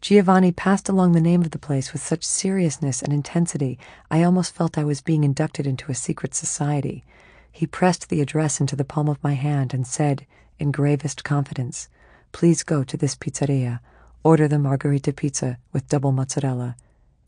Giovanni 0.00 0.50
passed 0.50 0.88
along 0.88 1.12
the 1.12 1.20
name 1.20 1.42
of 1.42 1.50
the 1.50 1.58
place 1.58 1.92
with 1.92 2.02
such 2.02 2.24
seriousness 2.24 3.02
and 3.02 3.12
intensity, 3.12 3.78
I 4.10 4.22
almost 4.22 4.54
felt 4.54 4.78
I 4.78 4.84
was 4.84 5.02
being 5.02 5.22
inducted 5.22 5.66
into 5.66 5.92
a 5.92 5.94
secret 5.94 6.34
society. 6.34 7.04
He 7.52 7.66
pressed 7.66 8.08
the 8.08 8.22
address 8.22 8.58
into 8.58 8.74
the 8.74 8.84
palm 8.84 9.08
of 9.08 9.22
my 9.22 9.34
hand 9.34 9.74
and 9.74 9.86
said, 9.86 10.26
in 10.58 10.72
gravest 10.72 11.24
confidence, 11.24 11.88
Please 12.33 12.62
go 12.62 12.83
to 12.83 12.97
this 12.97 13.14
pizzeria. 13.14 13.80
Order 14.24 14.49
the 14.49 14.59
margherita 14.59 15.12
pizza 15.12 15.59
with 15.72 15.89
double 15.89 16.12
mozzarella. 16.12 16.76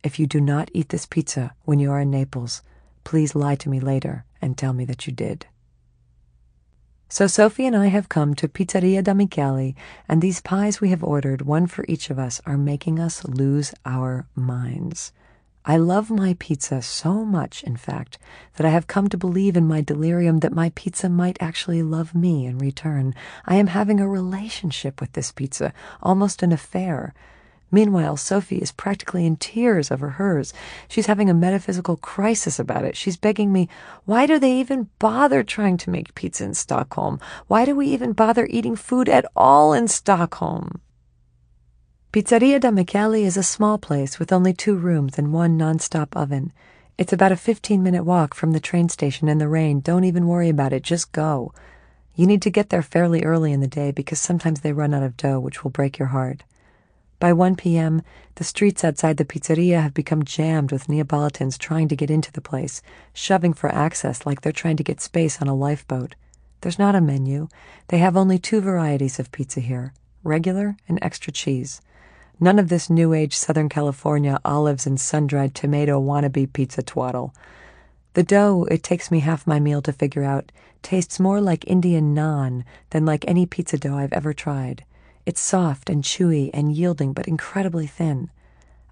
If 0.03 0.19
you 0.19 0.27
do 0.27 0.41
not 0.41 0.71
eat 0.75 0.89
this 0.89 1.07
pizza 1.07 1.55
when 1.65 1.79
you 1.79 1.91
are 1.91 2.01
in 2.01 2.11
Naples, 2.11 2.63
please 3.05 3.35
lie 3.35 3.57
to 3.57 3.69
me 3.69 3.81
later 3.81 4.25
and 4.41 4.57
tell 4.57 4.73
me 4.73 4.85
that 4.85 5.07
you 5.07 5.13
did. 5.13 5.47
So 7.09 7.27
Sophie 7.27 7.67
and 7.67 7.77
I 7.77 7.87
have 7.87 8.09
come 8.09 8.35
to 8.35 8.49
Pizzeria 8.49 9.03
da 9.03 9.15
Michele, 9.15 9.75
and 10.09 10.21
these 10.21 10.41
pies 10.41 10.81
we 10.81 10.89
have 10.89 11.05
ordered, 11.05 11.43
one 11.43 11.67
for 11.67 11.85
each 11.87 12.11
of 12.11 12.19
us, 12.19 12.41
are 12.45 12.59
making 12.59 12.99
us 12.99 13.25
lose 13.25 13.73
our 13.85 14.27
minds. 14.35 15.13
I 15.67 15.79
love 15.79 16.11
my 16.11 16.37
pizza 16.39 16.83
so 16.83 17.25
much, 17.25 17.62
in 17.62 17.79
fact, 17.79 18.19
that 18.57 18.67
I 18.67 18.71
have 18.71 18.87
come 18.87 19.09
to 19.09 19.17
believe 19.17 19.57
in 19.57 19.67
my 19.67 19.81
delirium 19.81 20.41
that 20.41 20.53
my 20.53 20.71
pizza 20.75 21.09
might 21.09 21.39
actually 21.41 21.83
love 21.83 22.15
me 22.15 22.45
in 22.45 22.59
return. 22.59 23.15
I 23.47 23.55
am 23.55 23.69
having 23.69 23.99
a 23.99 24.07
relationship 24.07 25.01
with 25.01 25.15
this 25.15 25.33
pizza, 25.33 25.73
almost 26.03 26.43
an 26.43 26.53
affair. 26.53 27.15
Meanwhile, 27.71 28.19
Sophie 28.19 28.59
is 28.59 28.73
practically 28.73 29.25
in 29.25 29.37
tears 29.37 29.91
over 29.91 30.11
hers. 30.11 30.53
She's 30.87 31.07
having 31.07 31.31
a 31.31 31.35
metaphysical 31.35 31.97
crisis 31.97 32.59
about 32.59 32.85
it. 32.85 32.95
She's 32.95 33.17
begging 33.17 33.51
me, 33.51 33.71
why 34.05 34.27
do 34.27 34.39
they 34.39 34.53
even 34.61 34.91
bother 34.99 35.43
trying 35.43 35.79
to 35.79 35.91
make 35.91 36.15
pizza 36.15 36.45
in 36.45 36.53
Stockholm? 36.53 37.19
Why 37.47 37.65
do 37.65 37.75
we 37.75 37.87
even 37.87 38.12
bother 38.12 38.47
eating 38.51 38.77
food 38.77 39.09
at 39.09 39.25
all 39.35 39.73
in 39.73 39.89
Stockholm? 39.89 40.83
Pizzeria 42.15 42.61
da 42.61 42.71
Michele 42.71 43.25
is 43.25 43.37
a 43.37 43.43
small 43.43 43.77
place 43.77 44.21
with 44.21 44.33
only 44.33 44.53
two 44.53 44.77
rooms 44.77 45.19
and 45.19 45.33
one 45.33 45.57
non-stop 45.57 46.17
oven. 46.17 46.53
It's 46.97 47.12
about 47.12 47.33
a 47.33 47.37
15 47.37 47.83
minute 47.83 48.05
walk 48.05 48.35
from 48.35 48.53
the 48.53 48.61
train 48.61 48.89
station 48.89 49.29
in 49.29 49.39
the 49.39 49.49
rain. 49.49 49.81
Don't 49.81 50.05
even 50.05 50.29
worry 50.29 50.49
about 50.49 50.73
it, 50.73 50.85
just 50.85 51.11
go. 51.11 51.53
You 52.15 52.29
need 52.29 52.41
to 52.43 52.51
get 52.51 52.69
there 52.69 52.83
fairly 52.83 53.25
early 53.25 53.53
in 53.53 53.59
the 53.59 53.67
day 53.67 53.91
because 53.91 54.21
sometimes 54.21 54.61
they 54.61 54.73
run 54.73 54.95
out 54.95 55.03
of 55.03 55.17
dough, 55.17 55.41
which 55.41 55.65
will 55.65 55.73
break 55.73 55.99
your 55.99 56.07
heart. 56.07 56.45
By 57.19 57.33
1 57.33 57.57
p.m., 57.57 58.01
the 58.37 58.45
streets 58.45 58.85
outside 58.85 59.17
the 59.17 59.25
pizzeria 59.25 59.83
have 59.83 59.93
become 59.93 60.25
jammed 60.25 60.71
with 60.71 60.89
Neapolitans 60.89 61.59
trying 61.59 61.89
to 61.89 61.97
get 61.97 62.12
into 62.12 62.31
the 62.31 62.41
place, 62.41 62.81
shoving 63.12 63.55
for 63.55 63.75
access 63.75 64.25
like 64.25 64.43
they're 64.43 64.53
trying 64.53 64.77
to 64.77 64.85
get 64.85 65.01
space 65.01 65.43
on 65.43 65.49
a 65.49 65.57
lifeboat. 65.57 66.15
There's 66.61 66.79
not 66.79 66.95
a 66.95 67.01
menu. 67.01 67.49
They 67.89 67.99
have 67.99 68.17
only 68.17 68.39
two 68.39 68.61
varieties 68.61 69.19
of 69.19 69.33
pizza 69.33 69.59
here 69.59 69.95
regular 70.23 70.77
and 70.89 71.01
extra 71.03 71.33
cheese. 71.33 71.81
None 72.41 72.59
of 72.59 72.68
this 72.68 72.91
new 72.91 73.12
age 73.12 73.37
Southern 73.37 73.68
California 73.68 74.41
olives 74.45 74.87
and 74.87 75.01
sun 75.01 75.26
dried 75.26 75.55
tomato 75.55 76.01
wannabe 76.01 76.53
pizza 76.53 76.82
twaddle. 76.82 77.32
The 78.14 78.22
dough, 78.22 78.66
it 78.70 78.82
takes 78.82 79.11
me 79.11 79.20
half 79.20 79.47
my 79.47 79.61
meal 79.61 79.82
to 79.82 79.93
figure 79.93 80.24
out, 80.24 80.53
tastes 80.82 81.20
more 81.20 81.41
like 81.41 81.64
Indian 81.66 82.14
naan 82.14 82.64
than 82.91 83.07
like 83.07 83.24
any 83.26 83.47
pizza 83.47 83.78
dough 83.78 83.97
I've 83.97 84.12
ever 84.12 84.32
tried. 84.32 84.85
It's 85.26 85.41
soft 85.41 85.89
and 85.89 86.03
chewy 86.03 86.51
and 86.53 86.72
yielding, 86.72 87.12
but 87.12 87.28
incredibly 87.28 87.87
thin. 87.87 88.30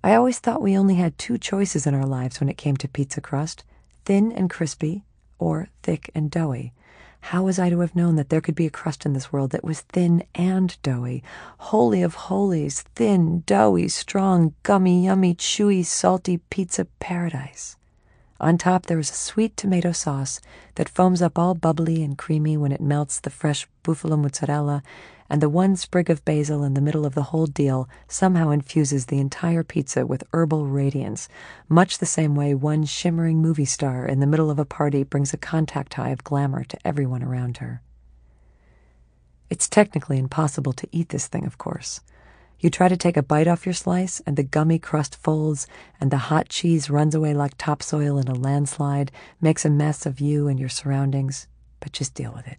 I 0.02 0.14
always 0.14 0.38
thought 0.38 0.62
we 0.62 0.76
only 0.76 0.94
had 0.96 1.18
two 1.18 1.38
choices 1.38 1.86
in 1.86 1.94
our 1.94 2.06
lives 2.06 2.40
when 2.40 2.48
it 2.48 2.56
came 2.56 2.76
to 2.78 2.88
pizza 2.88 3.20
crust 3.20 3.64
thin 4.04 4.32
and 4.32 4.50
crispy, 4.50 5.04
or 5.38 5.68
thick 5.82 6.10
and 6.14 6.30
doughy. 6.30 6.72
How 7.26 7.44
was 7.44 7.58
I 7.58 7.70
to 7.70 7.78
have 7.80 7.94
known 7.94 8.16
that 8.16 8.30
there 8.30 8.40
could 8.40 8.56
be 8.56 8.66
a 8.66 8.70
crust 8.70 9.06
in 9.06 9.12
this 9.12 9.32
world 9.32 9.52
that 9.52 9.64
was 9.64 9.80
thin 9.80 10.24
and 10.34 10.76
doughy? 10.82 11.22
Holy 11.56 12.02
of 12.02 12.14
holies, 12.14 12.82
thin, 12.96 13.44
doughy, 13.46 13.88
strong, 13.88 14.54
gummy, 14.64 15.04
yummy, 15.04 15.34
chewy, 15.34 15.86
salty 15.86 16.38
pizza 16.50 16.84
paradise. 16.98 17.76
On 18.40 18.58
top, 18.58 18.86
there 18.86 18.98
is 18.98 19.08
a 19.08 19.14
sweet 19.14 19.56
tomato 19.56 19.92
sauce 19.92 20.40
that 20.74 20.88
foams 20.88 21.22
up 21.22 21.38
all 21.38 21.54
bubbly 21.54 22.02
and 22.02 22.18
creamy 22.18 22.56
when 22.56 22.72
it 22.72 22.80
melts 22.80 23.20
the 23.20 23.30
fresh 23.30 23.68
buffalo 23.84 24.16
mozzarella, 24.16 24.82
and 25.32 25.40
the 25.40 25.48
one 25.48 25.74
sprig 25.74 26.10
of 26.10 26.22
basil 26.26 26.62
in 26.62 26.74
the 26.74 26.80
middle 26.82 27.06
of 27.06 27.14
the 27.14 27.22
whole 27.22 27.46
deal 27.46 27.88
somehow 28.06 28.50
infuses 28.50 29.06
the 29.06 29.18
entire 29.18 29.62
pizza 29.62 30.04
with 30.04 30.22
herbal 30.34 30.66
radiance, 30.66 31.26
much 31.70 31.96
the 31.96 32.04
same 32.04 32.34
way 32.34 32.54
one 32.54 32.84
shimmering 32.84 33.40
movie 33.40 33.64
star 33.64 34.04
in 34.04 34.20
the 34.20 34.26
middle 34.26 34.50
of 34.50 34.58
a 34.58 34.66
party 34.66 35.02
brings 35.02 35.32
a 35.32 35.38
contact 35.38 35.94
high 35.94 36.10
of 36.10 36.22
glamour 36.22 36.64
to 36.64 36.78
everyone 36.86 37.22
around 37.22 37.56
her. 37.56 37.80
It's 39.48 39.70
technically 39.70 40.18
impossible 40.18 40.74
to 40.74 40.88
eat 40.92 41.08
this 41.08 41.28
thing, 41.28 41.46
of 41.46 41.56
course. 41.56 42.02
You 42.60 42.68
try 42.68 42.88
to 42.88 42.96
take 42.98 43.16
a 43.16 43.22
bite 43.22 43.48
off 43.48 43.64
your 43.64 43.72
slice, 43.72 44.20
and 44.26 44.36
the 44.36 44.42
gummy 44.42 44.78
crust 44.78 45.16
folds, 45.16 45.66
and 45.98 46.10
the 46.10 46.28
hot 46.28 46.50
cheese 46.50 46.90
runs 46.90 47.14
away 47.14 47.32
like 47.32 47.54
topsoil 47.56 48.18
in 48.18 48.28
a 48.28 48.34
landslide, 48.34 49.10
makes 49.40 49.64
a 49.64 49.70
mess 49.70 50.04
of 50.04 50.20
you 50.20 50.46
and 50.46 50.60
your 50.60 50.68
surroundings, 50.68 51.46
but 51.80 51.92
just 51.92 52.12
deal 52.12 52.34
with 52.36 52.46
it. 52.46 52.58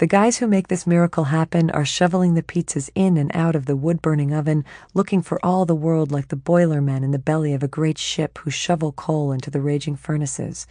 The 0.00 0.06
guys 0.06 0.38
who 0.38 0.46
make 0.46 0.68
this 0.68 0.86
miracle 0.86 1.24
happen 1.24 1.70
are 1.72 1.84
shoveling 1.84 2.32
the 2.32 2.42
pizzas 2.42 2.88
in 2.94 3.18
and 3.18 3.30
out 3.34 3.54
of 3.54 3.66
the 3.66 3.76
wood 3.76 4.00
burning 4.00 4.32
oven, 4.32 4.64
looking 4.94 5.20
for 5.20 5.38
all 5.44 5.66
the 5.66 5.74
world 5.74 6.10
like 6.10 6.28
the 6.28 6.36
boiler 6.36 6.80
men 6.80 7.04
in 7.04 7.10
the 7.10 7.18
belly 7.18 7.52
of 7.52 7.62
a 7.62 7.68
great 7.68 7.98
ship 7.98 8.38
who 8.38 8.50
shovel 8.50 8.92
coal 8.92 9.30
into 9.30 9.50
the 9.50 9.60
raging 9.60 9.96
furnaces. 9.96 10.66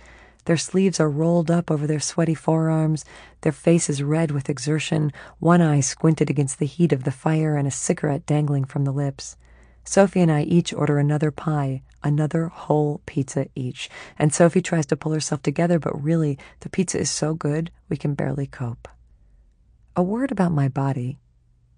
Their 0.45 0.57
sleeves 0.57 0.99
are 0.99 1.11
rolled 1.11 1.51
up 1.51 1.69
over 1.69 1.86
their 1.86 1.99
sweaty 1.99 2.34
forearms, 2.34 3.05
their 3.41 3.51
faces 3.51 4.01
red 4.01 4.32
with 4.32 4.49
exertion, 4.49 5.13
one 5.38 5.61
eye 5.61 5.82
squinted 5.82 6.32
against 6.32 6.57
the 6.57 6.65
heat 6.65 6.91
of 6.91 7.03
the 7.03 7.11
fire, 7.11 7.55
and 7.55 7.67
a 7.67 7.71
cigarette 7.71 8.25
dangling 8.25 8.65
from 8.65 8.84
the 8.84 8.91
lips. 8.91 9.38
Sophie 9.84 10.21
and 10.21 10.32
I 10.32 10.41
each 10.41 10.73
order 10.73 10.97
another 10.97 11.30
pie, 11.30 11.84
another 12.03 12.47
whole 12.47 13.01
pizza 13.05 13.45
each, 13.53 13.91
and 14.17 14.34
Sophie 14.34 14.63
tries 14.63 14.88
to 14.88 14.97
pull 14.97 15.11
herself 15.11 15.43
together, 15.43 15.77
but 15.77 16.03
really, 16.03 16.39
the 16.61 16.69
pizza 16.69 16.97
is 16.97 17.11
so 17.11 17.36
good 17.36 17.69
we 17.89 17.95
can 17.95 18.15
barely 18.15 18.47
cope. 18.47 18.88
A 19.99 20.01
word 20.01 20.31
about 20.31 20.53
my 20.53 20.69
body. 20.69 21.19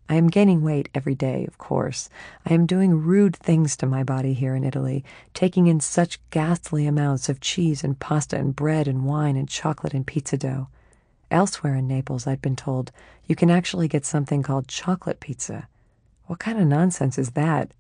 I 0.08 0.14
am 0.14 0.28
gaining 0.28 0.62
weight 0.62 0.90
every 0.94 1.16
day, 1.16 1.44
of 1.48 1.58
course. 1.58 2.08
I 2.46 2.54
am 2.54 2.68
doing 2.68 3.02
rude 3.02 3.36
things 3.36 3.76
to 3.78 3.88
my 3.88 4.04
body 4.04 4.36
here 4.36 4.54
in 4.54 4.64
Italy, 4.64 5.04
taking 5.34 5.66
in 5.66 5.80
such 5.80 6.20
ghastly 6.30 6.86
amounts 6.86 7.30
of 7.30 7.40
cheese 7.40 7.84
and 7.84 7.98
pasta 7.98 8.38
and 8.38 8.56
bread 8.56 8.88
and 8.88 9.06
wine 9.06 9.38
and 9.38 9.50
chocolate 9.50 9.96
and 9.96 10.06
pizza 10.06 10.38
dough. 10.38 10.68
Elsewhere 11.32 11.74
in 11.74 11.88
Naples, 11.88 12.28
I'd 12.28 12.44
been 12.44 12.56
told, 12.56 12.92
you 13.26 13.36
can 13.36 13.50
actually 13.50 13.88
get 13.88 14.06
something 14.06 14.44
called 14.44 14.68
chocolate 14.68 15.20
pizza. 15.20 15.68
What 16.28 16.38
kind 16.38 16.60
of 16.60 16.68
nonsense 16.68 17.18
is 17.18 17.32
that? 17.32 17.72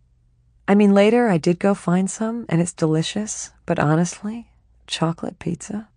I 0.67 0.73
mean, 0.73 0.95
later 0.95 1.29
I 1.29 1.37
did 1.37 1.59
go 1.59 1.75
find 1.75 2.09
some, 2.09 2.47
and 2.49 2.59
it's 2.59 2.73
delicious, 2.73 3.51
but 3.67 3.77
honestly, 3.77 4.47
chocolate 4.87 5.37
pizza? 5.37 5.87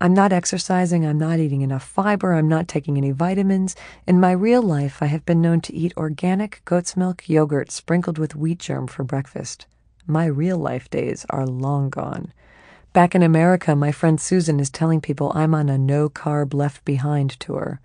I'm 0.00 0.14
not 0.14 0.32
exercising, 0.32 1.04
I'm 1.04 1.18
not 1.18 1.40
eating 1.40 1.62
enough 1.62 1.82
fiber, 1.82 2.32
I'm 2.32 2.48
not 2.48 2.68
taking 2.68 2.96
any 2.96 3.10
vitamins. 3.10 3.74
In 4.06 4.20
my 4.20 4.30
real 4.30 4.62
life, 4.62 5.02
I 5.02 5.06
have 5.06 5.26
been 5.26 5.42
known 5.42 5.60
to 5.62 5.74
eat 5.74 5.92
organic 5.96 6.62
goat's 6.64 6.96
milk 6.96 7.28
yogurt 7.28 7.72
sprinkled 7.72 8.16
with 8.16 8.36
wheat 8.36 8.60
germ 8.60 8.86
for 8.86 9.02
breakfast. 9.02 9.66
My 10.06 10.26
real 10.26 10.56
life 10.56 10.88
days 10.88 11.26
are 11.30 11.46
long 11.46 11.90
gone. 11.90 12.32
Back 12.92 13.16
in 13.16 13.24
America, 13.24 13.74
my 13.74 13.90
friend 13.90 14.20
Susan 14.20 14.60
is 14.60 14.70
telling 14.70 15.00
people 15.00 15.32
I'm 15.34 15.52
on 15.52 15.68
a 15.68 15.76
no 15.76 16.08
carb 16.08 16.54
left 16.54 16.84
behind 16.84 17.30
tour. 17.40 17.80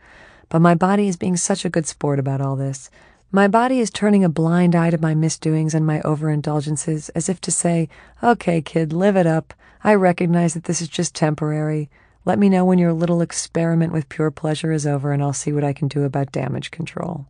But 0.49 0.59
my 0.59 0.75
body 0.75 1.07
is 1.07 1.17
being 1.17 1.35
such 1.35 1.65
a 1.65 1.69
good 1.69 1.87
sport 1.87 2.19
about 2.19 2.41
all 2.41 2.55
this. 2.55 2.91
My 3.31 3.47
body 3.47 3.79
is 3.79 3.89
turning 3.89 4.23
a 4.23 4.29
blind 4.29 4.75
eye 4.75 4.91
to 4.91 4.99
my 4.99 5.15
misdoings 5.15 5.73
and 5.73 5.85
my 5.85 5.99
overindulgences, 6.01 7.09
as 7.15 7.27
if 7.27 7.41
to 7.41 7.51
say, 7.51 7.89
Okay, 8.21 8.61
kid, 8.61 8.93
live 8.93 9.17
it 9.17 9.25
up. 9.25 9.55
I 9.83 9.95
recognize 9.95 10.53
that 10.53 10.65
this 10.65 10.79
is 10.79 10.87
just 10.87 11.15
temporary. 11.15 11.89
Let 12.25 12.39
me 12.39 12.49
know 12.49 12.63
when 12.63 12.79
your 12.79 12.93
little 12.93 13.21
experiment 13.21 13.91
with 13.91 14.09
pure 14.09 14.31
pleasure 14.31 14.71
is 14.71 14.87
over, 14.87 15.11
and 15.11 15.21
I'll 15.21 15.33
see 15.33 15.51
what 15.51 15.63
I 15.63 15.73
can 15.73 15.87
do 15.87 16.03
about 16.03 16.31
damage 16.31 16.71
control. 16.71 17.27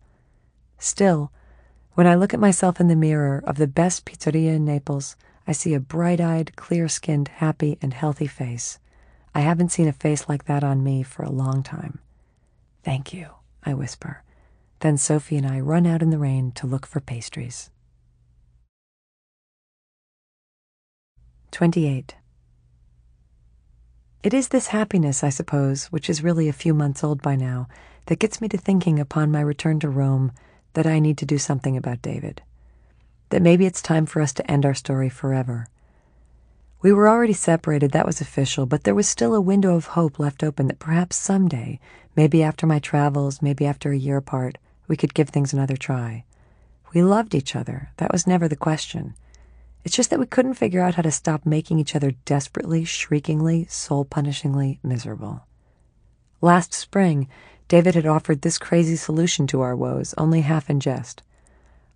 Still, 0.78 1.32
when 1.94 2.08
I 2.08 2.16
look 2.16 2.34
at 2.34 2.40
myself 2.40 2.80
in 2.80 2.88
the 2.88 2.96
mirror 2.96 3.44
of 3.46 3.58
the 3.58 3.68
best 3.68 4.06
pizzeria 4.06 4.56
in 4.56 4.66
Naples, 4.66 5.16
I 5.48 5.52
see 5.52 5.74
a 5.74 5.80
bright 5.80 6.22
eyed, 6.22 6.56
clear 6.56 6.88
skinned, 6.88 7.28
happy, 7.28 7.78
and 7.82 7.94
healthy 7.94 8.28
face. 8.28 8.80
I 9.34 9.42
haven't 9.42 9.72
seen 9.72 9.88
a 9.88 9.94
face 9.94 10.30
like 10.30 10.46
that 10.46 10.64
on 10.64 10.84
me 10.84 11.04
for 11.04 11.24
a 11.24 11.32
long 11.32 11.64
time. 11.64 12.00
Thank 12.84 13.14
you, 13.14 13.28
I 13.64 13.74
whisper 13.74 14.24
then 14.84 14.98
Sophie 14.98 15.38
and 15.38 15.48
I 15.48 15.62
run 15.62 15.88
out 15.88 16.02
in 16.02 16.10
the 16.10 16.18
rain 16.18 16.52
to 16.56 16.68
look 16.68 16.86
for 16.86 17.00
pastries. 17.00 17.72
28. 21.52 22.16
It 24.24 24.34
is 24.34 24.48
this 24.48 24.68
happiness, 24.68 25.22
I 25.22 25.28
suppose, 25.28 25.88
which 25.88 26.10
is 26.10 26.24
really 26.24 26.48
a 26.48 26.54
few 26.54 26.74
months 26.74 27.04
old 27.04 27.22
by 27.22 27.36
now, 27.36 27.68
that 28.06 28.20
gets 28.20 28.40
me 28.40 28.48
to 28.50 28.58
thinking 28.58 28.98
upon 28.98 29.32
my 29.32 29.42
return 29.42 29.82
to 29.82 29.90
Rome 29.90 30.32
that 30.76 30.88
I 30.88 31.00
need 31.00 31.18
to 31.18 31.26
do 31.26 31.38
something 31.38 31.76
about 31.76 32.02
David. 32.02 32.42
That 33.32 33.42
maybe 33.42 33.66
it's 33.66 33.82
time 33.82 34.06
for 34.06 34.22
us 34.22 34.32
to 34.34 34.50
end 34.50 34.66
our 34.66 34.74
story 34.74 35.10
forever. 35.10 35.68
We 36.82 36.94
were 36.94 37.10
already 37.10 37.34
separated, 37.34 37.92
that 37.92 38.06
was 38.06 38.22
official, 38.22 38.66
but 38.66 38.86
there 38.86 38.96
was 38.96 39.10
still 39.10 39.36
a 39.36 39.42
window 39.42 39.76
of 39.76 39.88
hope 39.88 40.20
left 40.20 40.42
open 40.42 40.68
that 40.68 40.80
perhaps 40.80 41.18
someday, 41.18 41.82
maybe 42.16 42.42
after 42.42 42.66
my 42.66 42.80
travels, 42.80 43.42
maybe 43.42 43.66
after 43.66 43.92
a 43.92 43.98
year 43.98 44.16
apart, 44.16 44.58
we 44.88 44.96
could 44.96 45.14
give 45.14 45.30
things 45.30 45.52
another 45.52 45.76
try. 45.76 46.24
We 46.94 47.04
loved 47.04 47.36
each 47.36 47.58
other, 47.58 47.90
that 47.98 48.14
was 48.14 48.26
never 48.26 48.48
the 48.48 48.56
question. 48.56 49.16
It's 49.84 49.96
just 49.96 50.10
that 50.10 50.20
we 50.20 50.26
couldn't 50.26 50.54
figure 50.54 50.82
out 50.82 50.96
how 50.96 51.02
to 51.02 51.12
stop 51.12 51.46
making 51.46 51.80
each 51.80 51.96
other 51.96 52.12
desperately, 52.26 52.86
shriekingly, 52.86 53.66
soul 53.70 54.06
punishingly 54.06 54.80
miserable. 54.84 55.46
Last 56.42 56.74
spring, 56.74 57.28
David 57.68 57.96
had 57.96 58.06
offered 58.06 58.42
this 58.42 58.58
crazy 58.58 58.96
solution 58.96 59.48
to 59.48 59.62
our 59.62 59.76
woes, 59.76 60.14
only 60.18 60.42
half 60.42 60.70
in 60.70 60.80
jest. 60.80 61.22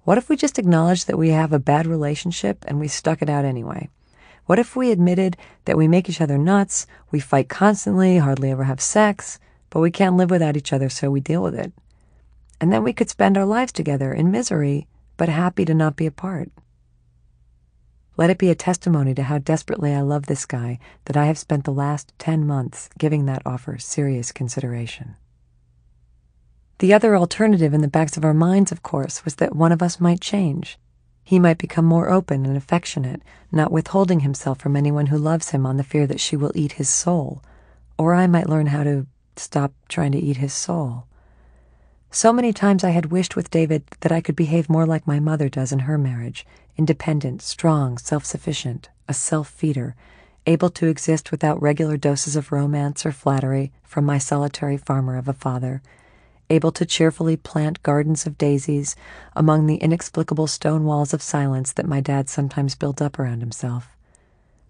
What 0.04 0.18
if 0.18 0.30
we 0.30 0.36
just 0.36 0.60
acknowledged 0.60 1.08
that 1.08 1.18
we 1.18 1.30
have 1.30 1.54
a 1.54 1.60
bad 1.60 1.86
relationship 1.86 2.64
and 2.68 2.80
we 2.80 2.88
stuck 2.88 3.22
it 3.22 3.30
out 3.30 3.46
anyway? 3.46 3.90
What 4.46 4.60
if 4.60 4.76
we 4.76 4.92
admitted 4.92 5.38
that 5.66 5.78
we 5.78 5.88
make 5.88 6.10
each 6.10 6.22
other 6.22 6.38
nuts, 6.38 6.88
we 7.12 7.20
fight 7.20 7.50
constantly, 7.50 8.18
hardly 8.18 8.52
ever 8.52 8.64
have 8.64 8.80
sex, 8.80 9.40
but 9.70 9.82
we 9.82 9.92
can't 9.92 10.16
live 10.16 10.32
without 10.32 10.56
each 10.56 10.72
other, 10.72 10.90
so 10.90 11.12
we 11.12 11.20
deal 11.20 11.44
with 11.44 11.56
it? 11.56 11.74
and 12.60 12.72
then 12.74 12.84
we 12.84 12.94
could 12.94 13.10
spend 13.10 13.38
our 13.38 13.46
lives 13.46 13.72
together 13.72 14.14
in 14.14 14.32
misery, 14.32 14.88
but 15.16 15.30
happy 15.30 15.66
to 15.66 15.74
not 15.74 15.96
be 15.96 16.06
apart. 16.06 16.50
Let 18.18 18.32
it 18.32 18.40
be 18.40 18.50
a 18.50 18.56
testimony 18.56 19.14
to 19.14 19.24
how 19.24 19.38
desperately 19.38 19.94
I 19.94 20.02
love 20.02 20.26
this 20.26 20.48
guy 20.48 20.80
that 21.06 21.16
I 21.16 21.26
have 21.26 21.38
spent 21.38 21.66
the 21.66 21.72
last 21.72 22.12
10 22.18 22.48
months 22.48 22.90
giving 22.98 23.26
that 23.26 23.44
offer 23.46 23.78
serious 23.78 24.32
consideration. 24.32 25.16
The 26.80 26.94
other 26.94 27.16
alternative 27.16 27.76
in 27.76 27.82
the 27.82 27.88
backs 27.88 28.18
of 28.18 28.26
our 28.26 28.34
minds, 28.34 28.72
of 28.72 28.82
course, 28.82 29.24
was 29.24 29.36
that 29.36 29.56
one 29.56 29.72
of 29.72 29.84
us 29.84 30.00
might 30.00 30.20
change. 30.20 30.80
He 31.24 31.38
might 31.38 31.60
become 31.60 31.86
more 31.86 32.10
open 32.10 32.46
and 32.46 32.58
affectionate, 32.58 33.22
not 33.52 33.72
withholding 33.72 34.22
himself 34.22 34.60
from 34.60 34.76
anyone 34.76 35.08
who 35.08 35.18
loves 35.18 35.52
him 35.52 35.66
on 35.66 35.78
the 35.78 35.84
fear 35.84 36.08
that 36.08 36.20
she 36.20 36.36
will 36.36 36.52
eat 36.56 36.74
his 36.74 36.90
soul. 36.90 37.44
Or 38.00 38.16
I 38.16 38.26
might 38.26 38.50
learn 38.50 38.68
how 38.68 38.84
to 38.84 39.06
stop 39.36 39.74
trying 39.90 40.12
to 40.14 40.20
eat 40.20 40.38
his 40.38 40.54
soul. 40.54 41.06
So 42.10 42.34
many 42.34 42.54
times 42.54 42.84
I 42.84 42.92
had 42.92 43.12
wished 43.12 43.36
with 43.36 43.52
David 43.52 43.84
that 44.00 44.12
I 44.12 44.22
could 44.22 44.36
behave 44.36 44.70
more 44.70 44.86
like 44.86 45.06
my 45.06 45.20
mother 45.20 45.50
does 45.50 45.72
in 45.72 45.80
her 45.80 45.98
marriage 45.98 46.46
independent, 46.78 47.42
strong, 47.42 47.98
self 47.98 48.24
sufficient, 48.26 48.90
a 49.08 49.14
self 49.14 49.50
feeder, 49.50 49.96
able 50.46 50.70
to 50.70 50.88
exist 50.88 51.32
without 51.32 51.62
regular 51.62 51.98
doses 51.98 52.36
of 52.36 52.52
romance 52.52 53.06
or 53.06 53.12
flattery 53.12 53.72
from 53.84 54.06
my 54.06 54.18
solitary 54.18 54.78
farmer 54.78 55.18
of 55.18 55.28
a 55.28 55.34
father, 55.34 55.82
able 56.50 56.72
to 56.72 56.86
cheerfully 56.86 57.36
plant 57.36 57.84
gardens 57.84 58.26
of 58.26 58.38
daisies 58.38 58.96
among 59.36 59.66
the 59.66 59.76
inexplicable 59.78 60.48
stone 60.48 60.86
walls 60.86 61.14
of 61.14 61.22
silence 61.22 61.74
that 61.74 61.88
my 61.88 62.00
dad 62.00 62.30
sometimes 62.30 62.76
built 62.76 63.02
up 63.02 63.20
around 63.20 63.42
himself. 63.42 63.90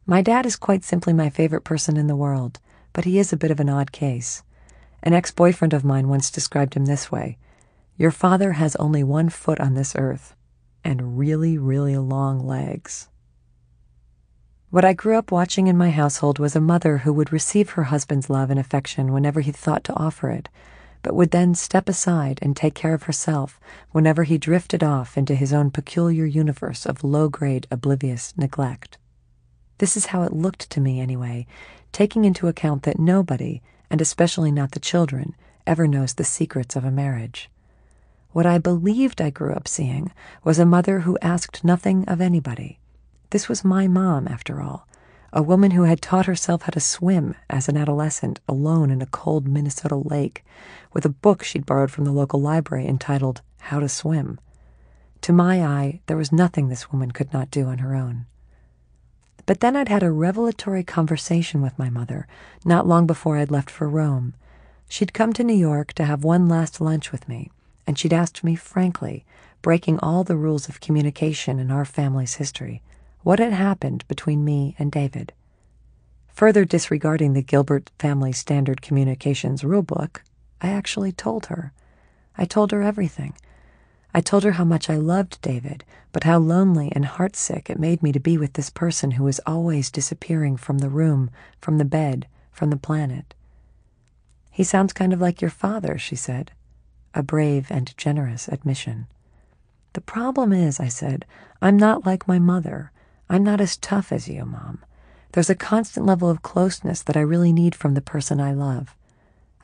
My 0.05 0.21
dad 0.21 0.45
is 0.45 0.55
quite 0.55 0.83
simply 0.83 1.13
my 1.13 1.29
favorite 1.29 1.63
person 1.63 1.97
in 1.97 2.07
the 2.07 2.15
world, 2.15 2.59
but 2.93 3.05
he 3.05 3.19
is 3.19 3.31
a 3.33 3.37
bit 3.37 3.51
of 3.51 3.59
an 3.59 3.69
odd 3.69 3.91
case. 3.91 4.41
An 5.03 5.13
ex 5.13 5.31
boyfriend 5.31 5.73
of 5.73 5.83
mine 5.83 6.07
once 6.07 6.31
described 6.31 6.73
him 6.73 6.85
this 6.85 7.11
way 7.11 7.37
Your 7.97 8.11
father 8.11 8.53
has 8.53 8.75
only 8.77 9.03
one 9.03 9.29
foot 9.29 9.59
on 9.59 9.75
this 9.75 9.95
earth 9.95 10.33
and 10.83 11.17
really, 11.17 11.57
really 11.57 11.97
long 11.97 12.45
legs. 12.45 13.09
What 14.69 14.83
I 14.83 14.93
grew 14.93 15.17
up 15.17 15.31
watching 15.31 15.67
in 15.67 15.77
my 15.77 15.91
household 15.91 16.39
was 16.39 16.55
a 16.55 16.61
mother 16.61 16.99
who 16.99 17.13
would 17.13 17.31
receive 17.31 17.71
her 17.71 17.83
husband's 17.83 18.29
love 18.29 18.49
and 18.49 18.59
affection 18.59 19.13
whenever 19.13 19.39
he 19.39 19.51
thought 19.51 19.83
to 19.85 19.95
offer 19.95 20.29
it, 20.29 20.49
but 21.03 21.15
would 21.15 21.31
then 21.31 21.55
step 21.55 21.87
aside 21.87 22.39
and 22.41 22.55
take 22.55 22.75
care 22.75 22.93
of 22.93 23.03
herself 23.03 23.61
whenever 23.91 24.23
he 24.23 24.37
drifted 24.37 24.83
off 24.83 25.17
into 25.17 25.35
his 25.35 25.53
own 25.53 25.71
peculiar 25.71 26.25
universe 26.25 26.85
of 26.85 27.03
low 27.03 27.29
grade, 27.29 27.65
oblivious 27.71 28.33
neglect. 28.37 28.97
This 29.77 29.95
is 29.95 30.07
how 30.07 30.23
it 30.23 30.33
looked 30.33 30.69
to 30.71 30.81
me, 30.81 30.99
anyway, 30.99 31.47
taking 31.93 32.25
into 32.25 32.47
account 32.47 32.83
that 32.83 32.99
nobody, 32.99 33.61
and 33.89 34.01
especially 34.01 34.51
not 34.51 34.71
the 34.71 34.79
children, 34.79 35.33
ever 35.65 35.87
knows 35.87 36.15
the 36.15 36.23
secrets 36.23 36.75
of 36.75 36.83
a 36.83 36.91
marriage. 36.91 37.49
What 38.37 38.45
I 38.45 38.59
believed 38.59 39.19
I 39.19 39.31
grew 39.31 39.51
up 39.53 39.67
seeing 39.67 40.11
was 40.43 40.59
a 40.59 40.65
mother 40.67 40.99
who 40.99 41.17
asked 41.23 41.63
nothing 41.63 42.05
of 42.05 42.21
anybody. 42.21 42.77
This 43.31 43.49
was 43.49 43.65
my 43.65 43.87
mom, 43.87 44.27
after 44.27 44.61
all, 44.61 44.87
a 45.33 45.41
woman 45.41 45.71
who 45.71 45.85
had 45.85 46.03
taught 46.03 46.27
herself 46.27 46.61
how 46.61 46.69
to 46.69 46.79
swim 46.79 47.33
as 47.49 47.67
an 47.67 47.75
adolescent 47.75 48.39
alone 48.47 48.91
in 48.91 49.01
a 49.01 49.07
cold 49.07 49.47
Minnesota 49.47 49.95
lake 49.95 50.45
with 50.93 51.03
a 51.03 51.09
book 51.09 51.41
she'd 51.41 51.65
borrowed 51.65 51.89
from 51.89 52.05
the 52.05 52.11
local 52.11 52.39
library 52.39 52.85
entitled 52.85 53.41
How 53.57 53.79
to 53.79 53.89
Swim. 53.89 54.39
To 55.21 55.33
my 55.33 55.65
eye, 55.65 56.01
there 56.05 56.15
was 56.15 56.31
nothing 56.31 56.69
this 56.69 56.91
woman 56.91 57.09
could 57.09 57.33
not 57.33 57.49
do 57.49 57.65
on 57.65 57.79
her 57.79 57.95
own. 57.95 58.27
But 59.47 59.61
then 59.61 59.75
I'd 59.75 59.89
had 59.89 60.03
a 60.03 60.11
revelatory 60.11 60.83
conversation 60.83 61.63
with 61.63 61.79
my 61.79 61.89
mother 61.89 62.27
not 62.63 62.85
long 62.85 63.07
before 63.07 63.37
I'd 63.37 63.49
left 63.49 63.71
for 63.71 63.89
Rome. 63.89 64.35
She'd 64.87 65.11
come 65.11 65.33
to 65.33 65.43
New 65.43 65.57
York 65.57 65.93
to 65.93 66.05
have 66.05 66.23
one 66.23 66.47
last 66.47 66.79
lunch 66.79 67.11
with 67.11 67.27
me, 67.27 67.49
and 67.87 67.97
she'd 67.97 68.13
asked 68.13 68.43
me 68.43 68.55
frankly, 68.55 69.25
breaking 69.63 69.97
all 69.99 70.23
the 70.23 70.37
rules 70.37 70.69
of 70.69 70.81
communication 70.81 71.57
in 71.57 71.71
our 71.71 71.85
family's 71.85 72.35
history, 72.35 72.83
what 73.23 73.39
had 73.39 73.53
happened 73.53 74.07
between 74.07 74.45
me 74.45 74.75
and 74.77 74.91
David. 74.91 75.33
Further 76.27 76.65
disregarding 76.65 77.33
the 77.33 77.41
Gilbert 77.41 77.89
family 77.97 78.31
standard 78.31 78.83
communications 78.83 79.63
rulebook, 79.63 80.17
I 80.61 80.67
actually 80.67 81.11
told 81.11 81.47
her. 81.47 81.73
I 82.37 82.45
told 82.45 82.71
her 82.71 82.83
everything 82.83 83.33
I 84.13 84.21
told 84.21 84.43
her 84.45 84.53
how 84.53 84.63
much 84.63 84.89
I 84.89 84.95
loved 84.95 85.39
David, 85.41 85.83
but 86.11 86.23
how 86.23 86.39
lonely 86.39 86.91
and 86.93 87.05
heartsick 87.05 87.69
it 87.69 87.79
made 87.79 88.01
me 88.01 88.11
to 88.11 88.19
be 88.19 88.37
with 88.37 88.53
this 88.53 88.71
person 88.71 89.11
who 89.11 89.23
was 89.23 89.39
always 89.45 89.91
disappearing 89.91 90.57
from 90.57 90.79
the 90.79 90.89
room, 90.89 91.29
from 91.61 91.77
the 91.77 91.85
bed, 91.85 92.27
from 92.51 92.71
the 92.71 92.77
planet. 92.77 93.35
He 94.49 94.63
sounds 94.63 94.93
kind 94.93 95.13
of 95.13 95.21
like 95.21 95.39
your 95.39 95.51
father, 95.51 95.99
she 95.99 96.15
said. 96.15 96.51
A 97.17 97.23
brave 97.23 97.71
and 97.71 97.97
generous 97.97 98.47
admission. 98.47 99.07
The 99.93 100.01
problem 100.01 100.53
is, 100.53 100.79
I 100.79 100.87
said, 100.87 101.25
I'm 101.63 101.75
not 101.75 102.05
like 102.05 102.27
my 102.27 102.37
mother. 102.37 102.91
I'm 103.27 103.43
not 103.43 103.59
as 103.59 103.75
tough 103.75 104.11
as 104.11 104.27
you, 104.27 104.45
Mom. 104.45 104.85
There's 105.31 105.49
a 105.49 105.55
constant 105.55 106.05
level 106.05 106.29
of 106.29 106.43
closeness 106.43 107.01
that 107.01 107.17
I 107.17 107.21
really 107.21 107.51
need 107.51 107.73
from 107.73 107.95
the 107.95 108.01
person 108.01 108.39
I 108.39 108.53
love. 108.53 108.95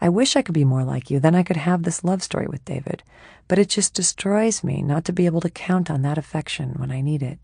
I 0.01 0.09
wish 0.09 0.35
I 0.35 0.41
could 0.41 0.55
be 0.55 0.65
more 0.65 0.84
like 0.84 1.11
you, 1.11 1.19
then 1.19 1.35
I 1.35 1.43
could 1.43 1.57
have 1.57 1.84
this 1.84 2.03
love 2.03 2.23
story 2.23 2.47
with 2.47 2.65
David. 2.65 3.03
But 3.47 3.59
it 3.59 3.69
just 3.69 3.93
destroys 3.93 4.63
me 4.63 4.81
not 4.81 5.05
to 5.05 5.13
be 5.13 5.27
able 5.27 5.41
to 5.41 5.49
count 5.51 5.91
on 5.91 6.01
that 6.01 6.17
affection 6.17 6.73
when 6.77 6.89
I 6.89 7.01
need 7.01 7.21
it. 7.21 7.38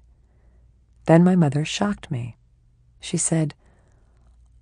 Then 1.06 1.24
my 1.24 1.36
mother 1.36 1.66
shocked 1.66 2.10
me. 2.10 2.36
She 3.00 3.18
said, 3.18 3.54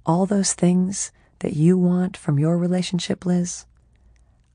All 0.06 0.26
those 0.26 0.52
things 0.52 1.14
that 1.40 1.54
you 1.54 1.78
want 1.78 2.18
from 2.18 2.38
your 2.38 2.58
relationship, 2.58 3.26
Liz, 3.26 3.66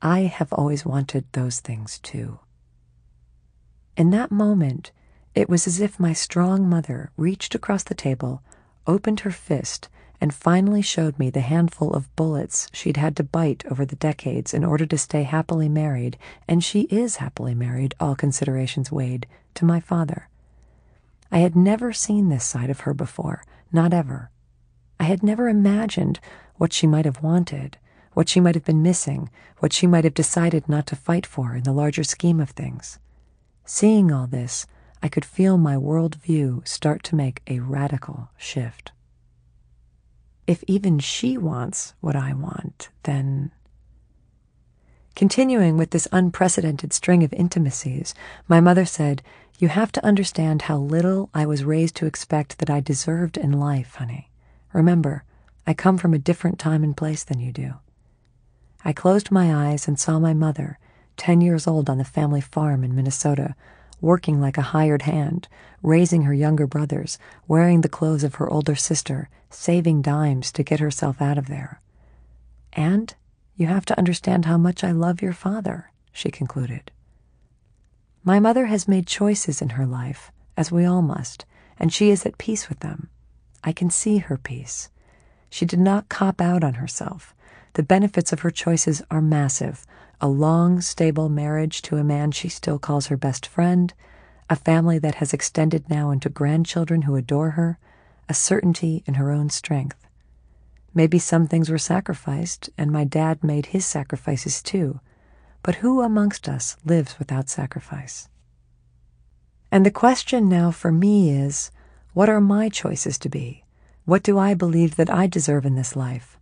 I 0.05 0.23
have 0.23 0.51
always 0.51 0.85
wanted 0.85 1.23
those 1.31 1.61
things 1.61 1.97
too. 1.99 2.39
In 3.95 4.09
that 4.09 4.33
moment, 4.33 4.91
it 5.33 5.47
was 5.47 5.65
as 5.65 5.79
if 5.79 5.97
my 5.97 6.11
strong 6.11 6.67
mother 6.67 7.09
reached 7.15 7.55
across 7.55 7.83
the 7.83 7.95
table, 7.95 8.43
opened 8.85 9.21
her 9.21 9.31
fist, 9.31 9.87
and 10.19 10.33
finally 10.33 10.81
showed 10.81 11.17
me 11.17 11.29
the 11.29 11.39
handful 11.39 11.93
of 11.93 12.13
bullets 12.17 12.67
she'd 12.73 12.97
had 12.97 13.15
to 13.15 13.23
bite 13.23 13.63
over 13.71 13.85
the 13.85 13.95
decades 13.95 14.53
in 14.53 14.65
order 14.65 14.85
to 14.85 14.97
stay 14.97 15.23
happily 15.23 15.69
married, 15.69 16.17
and 16.49 16.65
she 16.65 16.81
is 16.83 17.15
happily 17.15 17.55
married, 17.55 17.95
all 17.97 18.13
considerations 18.13 18.91
weighed, 18.91 19.25
to 19.53 19.63
my 19.63 19.79
father. 19.79 20.27
I 21.31 21.39
had 21.39 21.55
never 21.55 21.93
seen 21.93 22.27
this 22.27 22.43
side 22.43 22.69
of 22.69 22.81
her 22.81 22.93
before, 22.93 23.45
not 23.71 23.93
ever. 23.93 24.31
I 24.99 25.05
had 25.05 25.23
never 25.23 25.47
imagined 25.47 26.19
what 26.57 26.73
she 26.73 26.87
might 26.87 27.05
have 27.05 27.23
wanted, 27.23 27.77
what 28.13 28.29
she 28.29 28.39
might 28.39 28.55
have 28.55 28.65
been 28.65 28.81
missing, 28.81 29.29
what 29.59 29.73
she 29.73 29.87
might 29.87 30.03
have 30.03 30.13
decided 30.13 30.67
not 30.69 30.87
to 30.87 30.95
fight 30.95 31.25
for 31.25 31.55
in 31.55 31.63
the 31.63 31.71
larger 31.71 32.03
scheme 32.03 32.39
of 32.39 32.51
things. 32.51 32.99
Seeing 33.65 34.11
all 34.11 34.27
this, 34.27 34.65
I 35.01 35.09
could 35.09 35.25
feel 35.25 35.57
my 35.57 35.75
worldview 35.75 36.67
start 36.67 37.03
to 37.03 37.15
make 37.15 37.41
a 37.47 37.59
radical 37.59 38.29
shift. 38.37 38.91
If 40.45 40.63
even 40.67 40.99
she 40.99 41.37
wants 41.37 41.93
what 42.01 42.15
I 42.15 42.33
want, 42.33 42.89
then. 43.03 43.51
Continuing 45.15 45.77
with 45.77 45.91
this 45.91 46.07
unprecedented 46.11 46.91
string 46.91 47.23
of 47.23 47.33
intimacies, 47.33 48.13
my 48.47 48.59
mother 48.59 48.85
said, 48.85 49.21
You 49.59 49.69
have 49.69 49.91
to 49.93 50.05
understand 50.05 50.63
how 50.63 50.77
little 50.77 51.29
I 51.33 51.45
was 51.45 51.63
raised 51.63 51.95
to 51.97 52.05
expect 52.05 52.57
that 52.59 52.69
I 52.69 52.79
deserved 52.79 53.37
in 53.37 53.51
life, 53.51 53.95
honey. 53.95 54.29
Remember, 54.73 55.23
I 55.65 55.73
come 55.73 55.97
from 55.97 56.13
a 56.13 56.19
different 56.19 56.59
time 56.59 56.83
and 56.83 56.97
place 56.97 57.23
than 57.23 57.39
you 57.39 57.51
do. 57.51 57.75
I 58.85 58.93
closed 58.93 59.31
my 59.31 59.69
eyes 59.69 59.87
and 59.87 59.99
saw 59.99 60.19
my 60.19 60.33
mother, 60.33 60.77
10 61.17 61.41
years 61.41 61.67
old 61.67 61.89
on 61.89 61.97
the 61.97 62.03
family 62.03 62.41
farm 62.41 62.83
in 62.83 62.95
Minnesota, 62.95 63.55
working 64.01 64.41
like 64.41 64.57
a 64.57 64.61
hired 64.73 65.03
hand, 65.03 65.47
raising 65.81 66.23
her 66.23 66.33
younger 66.33 66.67
brothers, 66.67 67.17
wearing 67.47 67.81
the 67.81 67.89
clothes 67.89 68.23
of 68.23 68.35
her 68.35 68.49
older 68.49 68.75
sister, 68.75 69.29
saving 69.49 70.01
dimes 70.01 70.51
to 70.51 70.63
get 70.63 70.81
herself 70.81 71.21
out 71.21 71.37
of 71.37 71.47
there. 71.47 71.79
And 72.73 73.13
you 73.55 73.67
have 73.67 73.85
to 73.85 73.97
understand 73.97 74.45
how 74.45 74.57
much 74.57 74.83
I 74.83 74.91
love 74.91 75.21
your 75.21 75.33
father, 75.33 75.91
she 76.11 76.29
concluded. 76.29 76.91
My 78.23 78.39
mother 78.39 78.65
has 78.65 78.87
made 78.87 79.07
choices 79.07 79.61
in 79.61 79.69
her 79.69 79.85
life, 79.85 80.31
as 80.57 80.71
we 80.71 80.85
all 80.85 81.01
must, 81.01 81.45
and 81.79 81.93
she 81.93 82.09
is 82.09 82.25
at 82.25 82.37
peace 82.37 82.67
with 82.67 82.79
them. 82.79 83.09
I 83.63 83.71
can 83.71 83.89
see 83.89 84.17
her 84.17 84.37
peace. 84.37 84.89
She 85.49 85.65
did 85.65 85.79
not 85.79 86.09
cop 86.09 86.41
out 86.41 86.63
on 86.63 86.75
herself. 86.75 87.33
The 87.73 87.83
benefits 87.83 88.31
of 88.31 88.41
her 88.41 88.51
choices 88.51 89.01
are 89.09 89.21
massive 89.21 89.85
a 90.21 90.27
long, 90.27 90.79
stable 90.79 91.27
marriage 91.27 91.81
to 91.81 91.97
a 91.97 92.03
man 92.03 92.31
she 92.31 92.47
still 92.47 92.79
calls 92.79 93.07
her 93.07 93.17
best 93.17 93.45
friend, 93.45 93.93
a 94.49 94.55
family 94.55 94.97
that 94.99 95.15
has 95.15 95.33
extended 95.33 95.89
now 95.89 96.11
into 96.11 96.29
grandchildren 96.29 97.01
who 97.01 97.15
adore 97.17 97.51
her, 97.51 97.77
a 98.29 98.33
certainty 98.33 99.03
in 99.05 99.15
her 99.15 99.31
own 99.31 99.49
strength. 99.49 100.07
Maybe 100.93 101.19
some 101.19 101.45
things 101.45 101.69
were 101.69 101.77
sacrificed, 101.77 102.69
and 102.77 102.89
my 102.89 103.03
dad 103.03 103.43
made 103.43 103.67
his 103.67 103.85
sacrifices 103.85 104.61
too. 104.61 105.01
But 105.61 105.75
who 105.75 106.01
amongst 106.01 106.47
us 106.47 106.77
lives 106.85 107.19
without 107.19 107.49
sacrifice? 107.49 108.29
And 109.71 109.85
the 109.85 109.91
question 109.91 110.47
now 110.47 110.71
for 110.71 110.91
me 110.91 111.31
is 111.31 111.71
what 112.13 112.29
are 112.29 112.39
my 112.39 112.69
choices 112.69 113.17
to 113.19 113.29
be? 113.29 113.65
What 114.05 114.23
do 114.23 114.37
I 114.37 114.53
believe 114.53 114.95
that 114.95 115.09
I 115.09 115.27
deserve 115.27 115.65
in 115.65 115.75
this 115.75 115.95
life? 115.95 116.37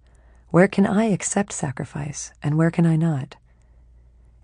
Where 0.51 0.67
can 0.67 0.85
I 0.85 1.05
accept 1.05 1.53
sacrifice, 1.53 2.33
and 2.43 2.57
where 2.57 2.71
can 2.71 2.85
I 2.85 2.97
not? 2.97 3.37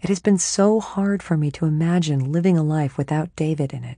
It 0.02 0.08
has 0.08 0.22
been 0.22 0.38
so 0.38 0.80
hard 0.80 1.22
for 1.22 1.36
me 1.36 1.52
to 1.52 1.66
imagine 1.66 2.32
living 2.32 2.58
a 2.58 2.64
life 2.64 2.98
without 2.98 3.36
David 3.36 3.74
in 3.74 3.84
it. 3.84 3.98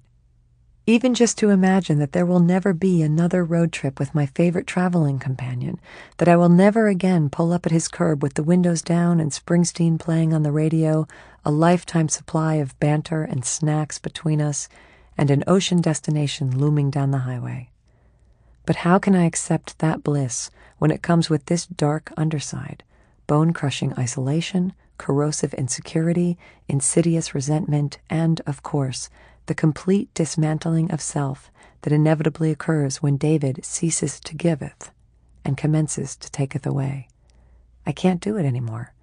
Even 0.87 1.13
just 1.13 1.37
to 1.37 1.51
imagine 1.51 1.99
that 1.99 2.13
there 2.13 2.25
will 2.25 2.39
never 2.39 2.73
be 2.73 3.03
another 3.03 3.45
road 3.45 3.71
trip 3.71 3.99
with 3.99 4.15
my 4.15 4.25
favorite 4.25 4.65
traveling 4.65 5.19
companion, 5.19 5.79
that 6.17 6.27
I 6.27 6.35
will 6.35 6.49
never 6.49 6.87
again 6.87 7.29
pull 7.29 7.53
up 7.53 7.67
at 7.67 7.71
his 7.71 7.87
curb 7.87 8.23
with 8.23 8.33
the 8.33 8.41
windows 8.41 8.81
down 8.81 9.19
and 9.19 9.29
Springsteen 9.29 9.99
playing 9.99 10.33
on 10.33 10.41
the 10.41 10.51
radio, 10.51 11.07
a 11.45 11.51
lifetime 11.51 12.09
supply 12.09 12.55
of 12.55 12.79
banter 12.79 13.21
and 13.21 13.45
snacks 13.45 13.99
between 13.99 14.41
us, 14.41 14.67
and 15.15 15.29
an 15.29 15.43
ocean 15.45 15.79
destination 15.79 16.57
looming 16.57 16.89
down 16.89 17.11
the 17.11 17.19
highway. 17.19 17.69
But 18.69 18.85
how 18.85 18.99
can 18.99 19.15
I 19.15 19.25
accept 19.25 19.79
that 19.79 20.03
bliss 20.03 20.51
when 20.77 20.91
it 20.91 21.01
comes 21.01 21.27
with 21.27 21.47
this 21.47 21.65
dark 21.65 22.13
underside, 22.15 22.83
bone 23.25 23.51
crushing 23.51 23.95
isolation, 23.97 24.73
corrosive 24.99 25.55
insecurity, 25.55 26.37
insidious 26.67 27.33
resentment, 27.33 27.97
and, 28.11 28.41
of 28.45 28.61
course, 28.61 29.09
the 29.47 29.55
complete 29.55 30.13
dismantling 30.13 30.91
of 30.91 31.01
self 31.01 31.49
that 31.81 31.91
inevitably 31.91 32.51
occurs 32.51 33.01
when 33.01 33.17
David 33.17 33.65
ceases 33.65 34.19
to 34.19 34.35
giveth 34.35 34.91
and 35.43 35.57
commences 35.57 36.15
to 36.17 36.29
taketh 36.29 36.67
away. 36.67 37.07
I 37.87 37.91
can't 37.91 38.21
do 38.21 38.37
it 38.37 38.45
any 38.45 38.59
more. 38.59 38.93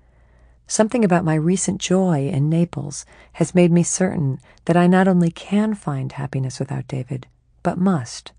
Something 0.69 1.05
about 1.05 1.25
my 1.25 1.35
recent 1.35 1.81
joy 1.81 2.29
in 2.29 2.49
Naples 2.49 3.05
has 3.33 3.53
made 3.53 3.73
me 3.73 3.83
certain 3.83 4.39
that 4.67 4.77
I 4.77 4.87
not 4.87 5.09
only 5.09 5.33
can 5.33 5.75
find 5.75 6.13
happiness 6.13 6.61
without 6.61 6.87
David, 6.87 7.27
but 7.65 7.79
must. 7.79 8.31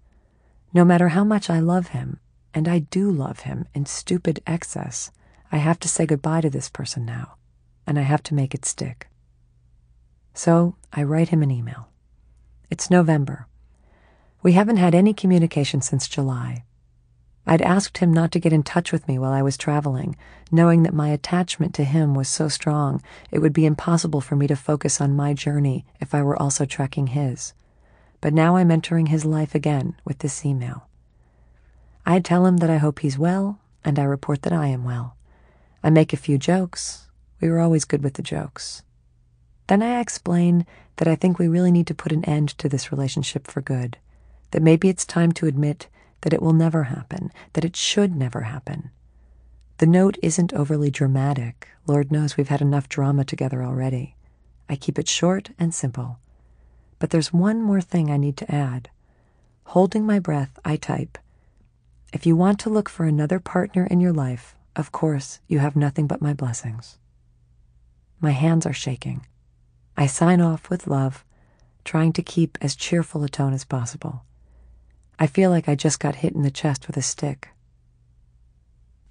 No 0.74 0.84
matter 0.84 1.10
how 1.10 1.24
much 1.24 1.50
I 1.50 1.60
love 1.60 1.88
him, 1.90 2.20
and 2.54 2.68
I 2.68 2.80
do 2.80 3.12
love 3.12 3.42
him 3.42 3.66
in 3.74 3.86
stupid 3.86 4.42
excess, 4.46 5.12
I 5.52 5.58
have 5.58 5.80
to 5.80 5.88
say 5.88 6.06
goodbye 6.06 6.42
to 6.42 6.50
this 6.50 6.70
person 6.70 7.06
now, 7.06 7.36
and 7.86 7.98
I 7.98 8.02
have 8.02 8.24
to 8.24 8.34
make 8.34 8.54
it 8.54 8.66
stick. 8.66 9.08
So 10.34 10.76
I 10.92 11.04
write 11.04 11.30
him 11.30 11.42
an 11.42 11.52
email. 11.52 11.88
It's 12.70 12.92
November. 12.92 13.48
We 14.44 14.54
haven't 14.54 14.78
had 14.78 14.94
any 14.94 15.14
communication 15.14 15.82
since 15.82 16.08
July. 16.08 16.64
I'd 17.46 17.62
asked 17.62 18.00
him 18.00 18.12
not 18.12 18.34
to 18.34 18.40
get 18.40 18.52
in 18.52 18.62
touch 18.62 18.92
with 18.92 19.08
me 19.08 19.18
while 19.18 19.32
I 19.32 19.42
was 19.42 19.58
traveling, 19.58 20.18
knowing 20.52 20.84
that 20.84 20.94
my 20.94 21.10
attachment 21.10 21.74
to 21.76 21.86
him 21.86 22.14
was 22.14 22.28
so 22.28 22.50
strong 22.50 23.02
it 23.32 23.40
would 23.40 23.54
be 23.54 23.66
impossible 23.66 24.20
for 24.20 24.36
me 24.36 24.48
to 24.48 24.56
focus 24.56 25.00
on 25.00 25.16
my 25.16 25.34
journey 25.34 25.86
if 26.02 26.14
I 26.14 26.22
were 26.22 26.40
also 26.42 26.66
tracking 26.66 27.08
his. 27.08 27.54
But 28.28 28.34
now 28.34 28.58
I'm 28.58 28.72
entering 28.72 29.06
his 29.06 29.24
life 29.24 29.56
again 29.56 29.96
with 30.04 30.20
this 30.20 30.46
email. 30.46 30.90
I 32.06 32.20
tell 32.20 32.46
him 32.46 32.58
that 32.58 32.70
I 32.70 32.76
hope 32.76 33.00
he's 33.00 33.18
well, 33.18 33.62
and 33.86 33.98
I 33.98 34.04
report 34.04 34.42
that 34.42 34.52
I 34.52 34.68
am 34.68 34.84
well. 34.84 35.16
I 35.82 35.92
make 35.92 36.12
a 36.12 36.18
few 36.18 36.38
jokes. 36.38 37.08
We 37.40 37.48
were 37.48 37.62
always 37.62 37.86
good 37.86 38.04
with 38.04 38.16
the 38.16 38.22
jokes. 38.22 38.84
Then 39.68 39.82
I 39.82 40.02
explain 40.02 40.66
that 40.98 41.08
I 41.08 41.16
think 41.16 41.40
we 41.40 41.48
really 41.48 41.72
need 41.72 41.88
to 41.88 41.96
put 41.96 42.12
an 42.12 42.26
end 42.26 42.50
to 42.58 42.68
this 42.68 42.92
relationship 42.92 43.48
for 43.48 43.62
good, 43.62 43.98
that 44.52 44.62
maybe 44.62 44.90
it's 44.90 45.06
time 45.06 45.32
to 45.32 45.48
admit 45.48 45.88
that 46.20 46.34
it 46.34 46.42
will 46.42 46.52
never 46.52 46.84
happen, 46.84 47.32
that 47.54 47.64
it 47.64 47.78
should 47.78 48.14
never 48.14 48.42
happen. 48.42 48.90
The 49.78 49.88
note 49.88 50.18
isn't 50.22 50.52
overly 50.52 50.92
dramatic. 50.92 51.70
Lord 51.88 52.12
knows 52.12 52.36
we've 52.36 52.50
had 52.50 52.62
enough 52.62 52.90
drama 52.90 53.24
together 53.24 53.64
already. 53.64 54.18
I 54.68 54.76
keep 54.76 55.00
it 55.00 55.08
short 55.08 55.52
and 55.58 55.74
simple. 55.74 56.20
But 57.00 57.12
there's 57.12 57.34
one 57.34 57.62
more 57.62 57.82
thing 57.82 58.10
I 58.10 58.18
need 58.18 58.38
to 58.38 58.52
add. 58.52 58.90
Holding 59.66 60.06
my 60.06 60.20
breath, 60.20 60.58
I 60.64 60.76
type 60.78 61.18
If 62.14 62.26
you 62.26 62.36
want 62.36 62.60
to 62.62 62.70
look 62.70 62.90
for 62.90 63.06
another 63.06 63.40
partner 63.40 63.86
in 63.86 64.00
your 64.00 64.14
life, 64.14 64.56
of 64.76 64.92
course, 64.92 65.40
you 65.48 65.60
have 65.60 65.76
nothing 65.76 66.08
but 66.08 66.22
my 66.22 66.34
blessings. 66.34 66.98
My 68.20 68.32
hands 68.32 68.66
are 68.66 68.74
shaking. 68.74 69.26
I 69.96 70.08
sign 70.08 70.42
off 70.42 70.70
with 70.70 70.88
love, 70.88 71.26
trying 71.84 72.14
to 72.14 72.22
keep 72.22 72.58
as 72.62 72.76
cheerful 72.76 73.24
a 73.24 73.30
tone 73.30 73.54
as 73.54 73.66
possible. 73.66 74.24
I 75.20 75.28
feel 75.28 75.50
like 75.50 75.68
I 75.68 75.76
just 75.76 76.00
got 76.00 76.16
hit 76.16 76.34
in 76.34 76.44
the 76.44 76.52
chest 76.52 76.88
with 76.88 76.98
a 76.98 77.02
stick. 77.02 77.50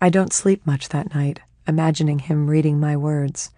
I 0.00 0.08
don't 0.08 0.32
sleep 0.32 0.66
much 0.66 0.90
that 0.90 1.14
night, 1.14 1.40
imagining 1.66 2.20
him 2.20 2.48
reading 2.48 2.78
my 2.78 2.96
words. 2.96 3.50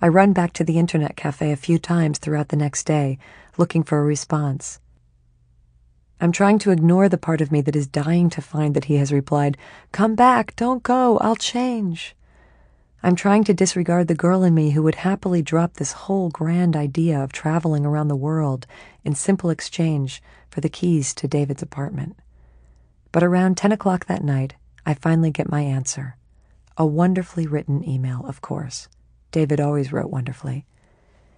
I 0.00 0.08
run 0.08 0.34
back 0.34 0.52
to 0.54 0.64
the 0.64 0.78
internet 0.78 1.16
cafe 1.16 1.52
a 1.52 1.56
few 1.56 1.78
times 1.78 2.18
throughout 2.18 2.48
the 2.48 2.56
next 2.56 2.84
day, 2.84 3.18
looking 3.56 3.82
for 3.82 3.98
a 3.98 4.04
response. 4.04 4.78
I'm 6.20 6.32
trying 6.32 6.58
to 6.60 6.70
ignore 6.70 7.08
the 7.08 7.18
part 7.18 7.40
of 7.40 7.50
me 7.50 7.60
that 7.62 7.76
is 7.76 7.86
dying 7.86 8.28
to 8.30 8.42
find 8.42 8.74
that 8.74 8.86
he 8.86 8.96
has 8.96 9.12
replied, 9.12 9.56
Come 9.92 10.14
back, 10.14 10.54
don't 10.56 10.82
go, 10.82 11.18
I'll 11.18 11.36
change. 11.36 12.14
I'm 13.02 13.16
trying 13.16 13.44
to 13.44 13.54
disregard 13.54 14.08
the 14.08 14.14
girl 14.14 14.42
in 14.42 14.54
me 14.54 14.70
who 14.70 14.82
would 14.82 14.96
happily 14.96 15.40
drop 15.40 15.74
this 15.74 15.92
whole 15.92 16.28
grand 16.28 16.74
idea 16.74 17.22
of 17.22 17.32
traveling 17.32 17.86
around 17.86 18.08
the 18.08 18.16
world 18.16 18.66
in 19.04 19.14
simple 19.14 19.50
exchange 19.50 20.22
for 20.50 20.60
the 20.60 20.68
keys 20.68 21.14
to 21.14 21.28
David's 21.28 21.62
apartment. 21.62 22.16
But 23.12 23.22
around 23.22 23.56
10 23.56 23.72
o'clock 23.72 24.06
that 24.06 24.24
night, 24.24 24.54
I 24.84 24.94
finally 24.94 25.30
get 25.30 25.50
my 25.50 25.60
answer. 25.60 26.16
A 26.76 26.84
wonderfully 26.84 27.46
written 27.46 27.86
email, 27.88 28.26
of 28.26 28.40
course. 28.40 28.88
David 29.30 29.60
always 29.60 29.92
wrote 29.92 30.10
wonderfully. 30.10 30.64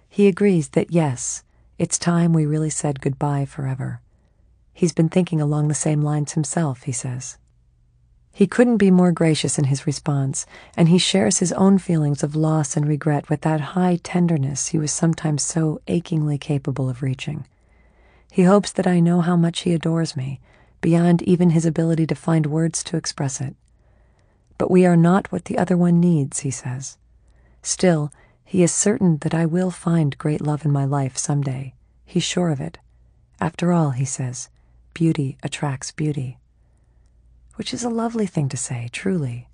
He 0.07 0.27
agrees 0.27 0.69
that 0.69 0.91
yes, 0.91 1.43
it's 1.77 1.97
time 1.97 2.33
we 2.33 2.45
really 2.45 2.69
said 2.69 3.01
goodbye 3.01 3.45
forever. 3.45 4.01
He's 4.73 4.93
been 4.93 5.09
thinking 5.09 5.41
along 5.41 5.67
the 5.67 5.73
same 5.73 6.01
lines 6.01 6.33
himself, 6.33 6.83
he 6.83 6.91
says. 6.91 7.37
He 8.31 8.47
couldn't 8.47 8.77
be 8.77 8.91
more 8.91 9.11
gracious 9.11 9.59
in 9.59 9.65
his 9.65 9.85
response, 9.85 10.45
and 10.77 10.87
he 10.87 10.97
shares 10.97 11.39
his 11.39 11.51
own 11.53 11.77
feelings 11.77 12.23
of 12.23 12.35
loss 12.35 12.77
and 12.77 12.87
regret 12.87 13.29
with 13.29 13.41
that 13.41 13.59
high 13.59 13.97
tenderness 14.01 14.67
he 14.67 14.79
was 14.79 14.91
sometimes 14.91 15.43
so 15.43 15.81
achingly 15.87 16.37
capable 16.37 16.89
of 16.89 17.01
reaching. 17.01 17.45
He 18.31 18.43
hopes 18.43 18.71
that 18.71 18.87
I 18.87 18.99
know 18.99 19.21
how 19.21 19.35
much 19.35 19.61
he 19.61 19.73
adores 19.73 20.15
me, 20.15 20.39
beyond 20.81 21.21
even 21.23 21.49
his 21.49 21.65
ability 21.65 22.07
to 22.07 22.15
find 22.15 22.45
words 22.45 22.83
to 22.85 22.97
express 22.97 23.41
it. 23.41 23.55
But 24.57 24.71
we 24.71 24.85
are 24.85 24.97
not 24.97 25.31
what 25.31 25.45
the 25.45 25.57
other 25.57 25.75
one 25.75 25.99
needs, 25.99 26.39
he 26.39 26.51
says. 26.51 26.97
Still, 27.61 28.11
he 28.43 28.63
is 28.63 28.71
certain 28.71 29.17
that 29.17 29.33
I 29.33 29.45
will 29.45 29.71
find 29.71 30.17
great 30.17 30.41
love 30.41 30.65
in 30.65 30.71
my 30.71 30.85
life 30.85 31.17
some 31.17 31.41
day. 31.41 31.75
He's 32.05 32.23
sure 32.23 32.49
of 32.49 32.59
it. 32.59 32.79
After 33.39 33.71
all, 33.71 33.91
he 33.91 34.05
says, 34.05 34.49
beauty 34.93 35.37
attracts 35.43 35.91
beauty 35.91 36.39
which 37.59 37.73
is 37.73 37.83
a 37.83 37.89
lovely 37.89 38.25
thing 38.25 38.47
to 38.47 38.55
say, 38.55 38.87
truly. 38.93 39.49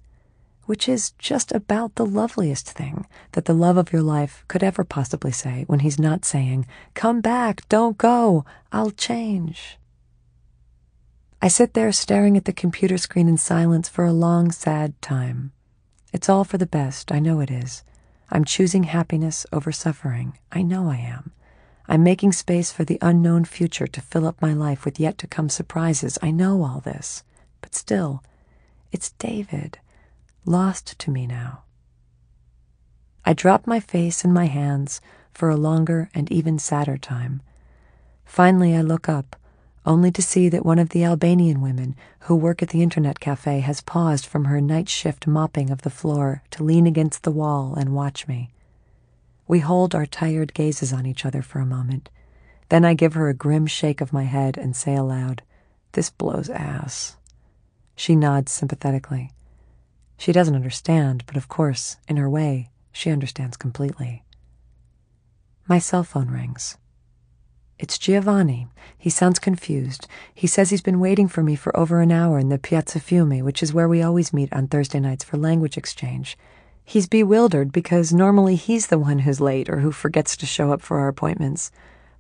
which 0.65 0.87
is 0.87 1.09
just 1.17 1.51
about 1.51 1.95
the 1.95 2.05
loveliest 2.05 2.69
thing 2.69 3.07
that 3.31 3.45
the 3.45 3.53
love 3.53 3.77
of 3.77 3.91
your 3.91 4.03
life 4.03 4.45
could 4.47 4.61
ever 4.61 4.83
possibly 4.83 5.31
say 5.31 5.63
when 5.65 5.79
he's 5.79 5.97
not 5.97 6.23
saying, 6.23 6.67
Come 6.93 7.19
back, 7.19 7.67
don't 7.67 7.97
go, 7.97 8.45
I'll 8.71 8.91
change. 8.91 9.79
I 11.41 11.47
sit 11.47 11.73
there 11.73 11.91
staring 11.91 12.37
at 12.37 12.45
the 12.45 12.53
computer 12.53 12.99
screen 12.99 13.27
in 13.27 13.37
silence 13.37 13.89
for 13.89 14.05
a 14.05 14.13
long, 14.13 14.51
sad 14.51 14.99
time. 15.01 15.51
It's 16.13 16.29
all 16.29 16.43
for 16.43 16.59
the 16.59 16.67
best, 16.67 17.11
I 17.11 17.17
know 17.17 17.39
it 17.39 17.49
is. 17.49 17.83
I'm 18.29 18.45
choosing 18.45 18.83
happiness 18.83 19.45
over 19.53 19.71
suffering. 19.71 20.37
I 20.51 20.61
know 20.61 20.89
I 20.89 20.97
am. 20.97 21.31
I'm 21.87 22.03
making 22.03 22.31
space 22.31 22.71
for 22.71 22.83
the 22.83 22.97
unknown 23.01 23.45
future 23.45 23.87
to 23.87 24.01
fill 24.01 24.25
up 24.25 24.41
my 24.41 24.53
life 24.53 24.85
with 24.85 24.99
yet 24.99 25.17
to 25.19 25.27
come 25.27 25.49
surprises. 25.49 26.17
I 26.21 26.31
know 26.31 26.63
all 26.63 26.79
this. 26.79 27.23
But 27.61 27.75
still, 27.75 28.23
it's 28.91 29.11
David 29.11 29.79
lost 30.45 30.97
to 30.99 31.11
me 31.11 31.27
now. 31.27 31.63
I 33.25 33.33
drop 33.33 33.65
my 33.65 33.79
face 33.79 34.23
in 34.23 34.31
my 34.31 34.45
hands 34.45 35.01
for 35.33 35.49
a 35.49 35.55
longer 35.55 36.09
and 36.13 36.31
even 36.31 36.59
sadder 36.59 36.97
time. 36.97 37.41
Finally, 38.23 38.75
I 38.75 38.81
look 38.81 39.09
up, 39.09 39.35
only 39.85 40.11
to 40.11 40.21
see 40.21 40.49
that 40.49 40.65
one 40.65 40.79
of 40.79 40.89
the 40.89 41.03
Albanian 41.03 41.61
women 41.61 41.95
who 42.21 42.35
work 42.35 42.63
at 42.63 42.69
the 42.69 42.81
internet 42.81 43.19
cafe 43.19 43.59
has 43.59 43.81
paused 43.81 44.25
from 44.25 44.45
her 44.45 44.59
night 44.59 44.89
shift 44.89 45.27
mopping 45.27 45.69
of 45.69 45.83
the 45.83 45.89
floor 45.89 46.41
to 46.51 46.63
lean 46.63 46.87
against 46.87 47.23
the 47.23 47.31
wall 47.31 47.75
and 47.75 47.93
watch 47.93 48.27
me. 48.27 48.51
We 49.47 49.59
hold 49.59 49.93
our 49.93 50.05
tired 50.05 50.53
gazes 50.53 50.91
on 50.91 51.05
each 51.05 51.25
other 51.25 51.41
for 51.41 51.59
a 51.59 51.65
moment. 51.65 52.09
Then 52.69 52.83
I 52.83 52.95
give 52.95 53.13
her 53.13 53.29
a 53.29 53.33
grim 53.33 53.67
shake 53.67 54.01
of 54.01 54.13
my 54.13 54.23
head 54.23 54.57
and 54.57 54.75
say 54.75 54.95
aloud, 54.95 55.43
This 55.91 56.09
blows 56.09 56.49
ass. 56.49 57.17
She 57.95 58.15
nods 58.15 58.51
sympathetically. 58.51 59.31
She 60.17 60.31
doesn't 60.31 60.55
understand, 60.55 61.23
but 61.27 61.37
of 61.37 61.47
course, 61.47 61.97
in 62.07 62.17
her 62.17 62.29
way, 62.29 62.69
she 62.91 63.11
understands 63.11 63.57
completely. 63.57 64.23
My 65.67 65.79
cell 65.79 66.03
phone 66.03 66.29
rings. 66.29 66.77
It's 67.77 67.97
Giovanni. 67.97 68.67
He 68.97 69.09
sounds 69.09 69.37
confused. 69.37 70.07
He 70.33 70.47
says 70.47 70.69
he's 70.69 70.81
been 70.81 70.99
waiting 70.99 71.27
for 71.27 71.43
me 71.43 71.55
for 71.55 71.75
over 71.77 72.01
an 72.01 72.11
hour 72.11 72.39
in 72.39 72.47
the 72.47 72.57
Piazza 72.57 72.99
Fiume, 72.99 73.43
which 73.43 73.61
is 73.61 73.73
where 73.73 73.89
we 73.89 74.01
always 74.01 74.31
meet 74.31 74.51
on 74.53 74.67
Thursday 74.67 74.99
nights 74.99 75.25
for 75.25 75.37
language 75.37 75.77
exchange. 75.77 76.37
He's 76.85 77.07
bewildered 77.07 77.73
because 77.73 78.13
normally 78.13 78.55
he's 78.55 78.87
the 78.87 78.99
one 78.99 79.19
who's 79.19 79.41
late 79.41 79.69
or 79.69 79.79
who 79.79 79.91
forgets 79.91 80.37
to 80.37 80.45
show 80.45 80.71
up 80.71 80.81
for 80.81 80.99
our 80.99 81.09
appointments. 81.09 81.71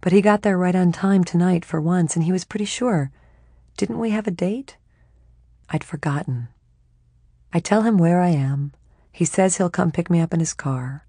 But 0.01 0.11
he 0.11 0.21
got 0.21 0.41
there 0.41 0.57
right 0.57 0.75
on 0.75 0.91
time 0.91 1.23
tonight 1.23 1.63
for 1.63 1.79
once, 1.79 2.15
and 2.15 2.25
he 2.25 2.33
was 2.33 2.43
pretty 2.43 2.65
sure. 2.65 3.11
Didn't 3.77 3.99
we 3.99 4.09
have 4.09 4.27
a 4.27 4.31
date? 4.31 4.75
I'd 5.69 5.83
forgotten. 5.83 6.49
I 7.53 7.59
tell 7.59 7.83
him 7.83 7.97
where 7.97 8.19
I 8.19 8.29
am. 8.29 8.73
He 9.11 9.23
says 9.23 9.55
he'll 9.55 9.69
come 9.69 9.91
pick 9.91 10.09
me 10.09 10.19
up 10.19 10.33
in 10.33 10.41
his 10.41 10.53
car. 10.53 11.04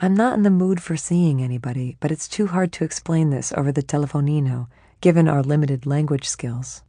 I'm 0.00 0.14
not 0.14 0.34
in 0.34 0.44
the 0.44 0.50
mood 0.50 0.80
for 0.80 0.96
seeing 0.96 1.42
anybody, 1.42 1.96
but 1.98 2.12
it's 2.12 2.28
too 2.28 2.46
hard 2.46 2.72
to 2.74 2.84
explain 2.84 3.30
this 3.30 3.52
over 3.56 3.72
the 3.72 3.82
telefonino, 3.82 4.68
given 5.00 5.26
our 5.26 5.42
limited 5.42 5.86
language 5.86 6.28
skills. 6.28 6.82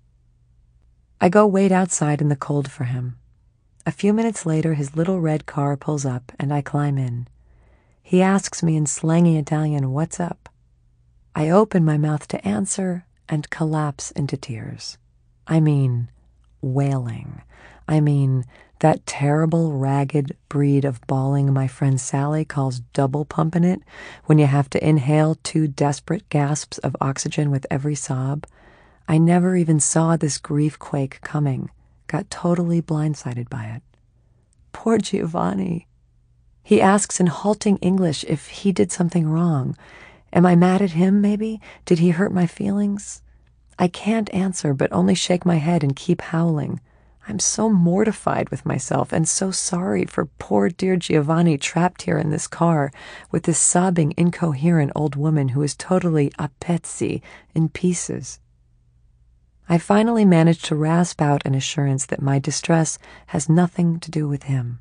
I 1.19 1.27
go 1.29 1.47
wait 1.47 1.71
outside 1.71 2.21
in 2.21 2.29
the 2.29 2.35
cold 2.35 2.69
for 2.69 2.83
him. 2.83 3.17
A 3.83 3.91
few 3.91 4.13
minutes 4.13 4.45
later, 4.45 4.75
his 4.75 4.95
little 4.95 5.19
red 5.19 5.47
car 5.47 5.75
pulls 5.75 6.05
up, 6.05 6.31
and 6.39 6.53
I 6.53 6.61
climb 6.61 6.99
in. 6.99 7.27
He 8.03 8.21
asks 8.21 8.61
me 8.61 8.75
in 8.75 8.85
slangy 8.85 9.37
Italian, 9.37 9.91
What's 9.91 10.19
up? 10.19 10.47
I 11.33 11.49
open 11.49 11.83
my 11.83 11.97
mouth 11.97 12.27
to 12.27 12.47
answer 12.47 13.05
and 13.27 13.49
collapse 13.49 14.11
into 14.11 14.37
tears. 14.37 14.99
I 15.47 15.59
mean, 15.59 16.11
wailing. 16.61 17.41
I 17.87 18.01
mean, 18.01 18.45
that 18.79 19.05
terrible, 19.05 19.73
ragged 19.73 20.35
breed 20.47 20.85
of 20.85 21.05
bawling 21.07 21.53
my 21.53 21.67
friend 21.67 21.99
Sally 21.99 22.45
calls 22.45 22.79
double 22.93 23.25
pumping 23.25 23.63
it 23.63 23.81
when 24.25 24.37
you 24.37 24.45
have 24.45 24.69
to 24.71 24.87
inhale 24.87 25.35
two 25.43 25.67
desperate 25.67 26.27
gasps 26.29 26.77
of 26.79 26.95
oxygen 27.01 27.51
with 27.51 27.67
every 27.69 27.95
sob. 27.95 28.45
I 29.07 29.17
never 29.17 29.55
even 29.55 29.79
saw 29.79 30.15
this 30.15 30.37
grief 30.37 30.79
quake 30.79 31.19
coming, 31.21 31.69
got 32.07 32.29
totally 32.29 32.81
blindsided 32.81 33.49
by 33.49 33.65
it. 33.65 33.83
Poor 34.71 34.97
Giovanni. 34.97 35.87
He 36.63 36.81
asks 36.81 37.19
in 37.19 37.27
halting 37.27 37.77
English 37.77 38.23
if 38.25 38.47
he 38.47 38.71
did 38.71 38.91
something 38.91 39.27
wrong. 39.27 39.75
Am 40.31 40.45
I 40.45 40.55
mad 40.55 40.81
at 40.81 40.91
him, 40.91 41.21
maybe? 41.21 41.59
Did 41.85 41.99
he 41.99 42.11
hurt 42.11 42.31
my 42.31 42.45
feelings? 42.45 43.23
I 43.79 43.87
can't 43.87 44.33
answer, 44.33 44.73
but 44.73 44.93
only 44.93 45.15
shake 45.15 45.45
my 45.45 45.55
head 45.55 45.83
and 45.83 45.95
keep 45.95 46.21
howling. 46.21 46.79
I'm 47.29 47.37
so 47.37 47.69
mortified 47.69 48.49
with 48.49 48.65
myself 48.65 49.13
and 49.13 49.29
so 49.29 49.51
sorry 49.51 50.05
for 50.05 50.25
poor 50.39 50.67
dear 50.67 50.95
Giovanni 50.95 51.59
trapped 51.59 52.01
here 52.01 52.17
in 52.17 52.31
this 52.31 52.47
car 52.47 52.91
with 53.29 53.43
this 53.43 53.59
sobbing, 53.59 54.15
incoherent 54.17 54.91
old 54.95 55.15
woman 55.15 55.49
who 55.49 55.61
is 55.61 55.75
totally 55.75 56.31
a 56.39 56.49
pezzi, 56.59 57.21
in 57.53 57.69
pieces. 57.69 58.39
I 59.69 59.77
finally 59.77 60.25
manage 60.25 60.63
to 60.63 60.75
rasp 60.75 61.21
out 61.21 61.45
an 61.45 61.53
assurance 61.53 62.07
that 62.07 62.19
my 62.19 62.39
distress 62.39 62.97
has 63.27 63.47
nothing 63.47 63.99
to 63.99 64.09
do 64.09 64.27
with 64.27 64.43
him. 64.43 64.79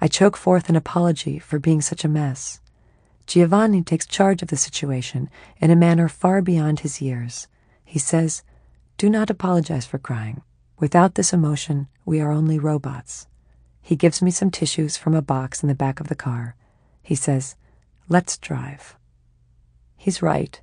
I 0.00 0.06
choke 0.06 0.36
forth 0.36 0.68
an 0.68 0.76
apology 0.76 1.40
for 1.40 1.58
being 1.58 1.80
such 1.80 2.04
a 2.04 2.08
mess. 2.08 2.60
Giovanni 3.26 3.82
takes 3.82 4.06
charge 4.06 4.40
of 4.40 4.48
the 4.48 4.56
situation 4.56 5.28
in 5.58 5.72
a 5.72 5.76
manner 5.76 6.08
far 6.08 6.42
beyond 6.42 6.80
his 6.80 7.02
years. 7.02 7.48
He 7.84 7.98
says, 7.98 8.44
Do 8.98 9.10
not 9.10 9.30
apologize 9.30 9.84
for 9.84 9.98
crying. 9.98 10.42
Without 10.78 11.14
this 11.14 11.32
emotion, 11.32 11.88
we 12.04 12.20
are 12.20 12.30
only 12.30 12.58
robots. 12.58 13.26
He 13.80 13.96
gives 13.96 14.20
me 14.20 14.30
some 14.30 14.50
tissues 14.50 14.96
from 14.96 15.14
a 15.14 15.22
box 15.22 15.62
in 15.62 15.68
the 15.68 15.74
back 15.74 16.00
of 16.00 16.08
the 16.08 16.14
car. 16.14 16.54
He 17.02 17.14
says, 17.14 17.56
Let's 18.08 18.36
drive. 18.36 18.96
He's 19.96 20.22
right. 20.22 20.60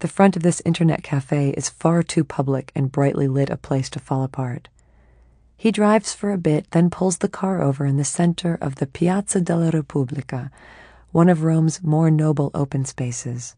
The 0.00 0.08
front 0.08 0.36
of 0.36 0.42
this 0.42 0.62
internet 0.64 1.04
cafe 1.04 1.50
is 1.50 1.68
far 1.68 2.02
too 2.02 2.24
public 2.24 2.72
and 2.74 2.90
brightly 2.90 3.28
lit 3.28 3.50
a 3.50 3.56
place 3.56 3.88
to 3.90 4.00
fall 4.00 4.24
apart. 4.24 4.68
He 5.56 5.70
drives 5.70 6.12
for 6.12 6.32
a 6.32 6.38
bit, 6.38 6.68
then 6.72 6.90
pulls 6.90 7.18
the 7.18 7.28
car 7.28 7.62
over 7.62 7.86
in 7.86 7.98
the 7.98 8.04
center 8.04 8.58
of 8.60 8.76
the 8.76 8.86
Piazza 8.86 9.40
della 9.40 9.70
Repubblica, 9.70 10.50
one 11.12 11.28
of 11.28 11.44
Rome's 11.44 11.84
more 11.84 12.10
noble 12.10 12.50
open 12.52 12.84
spaces. 12.84 13.54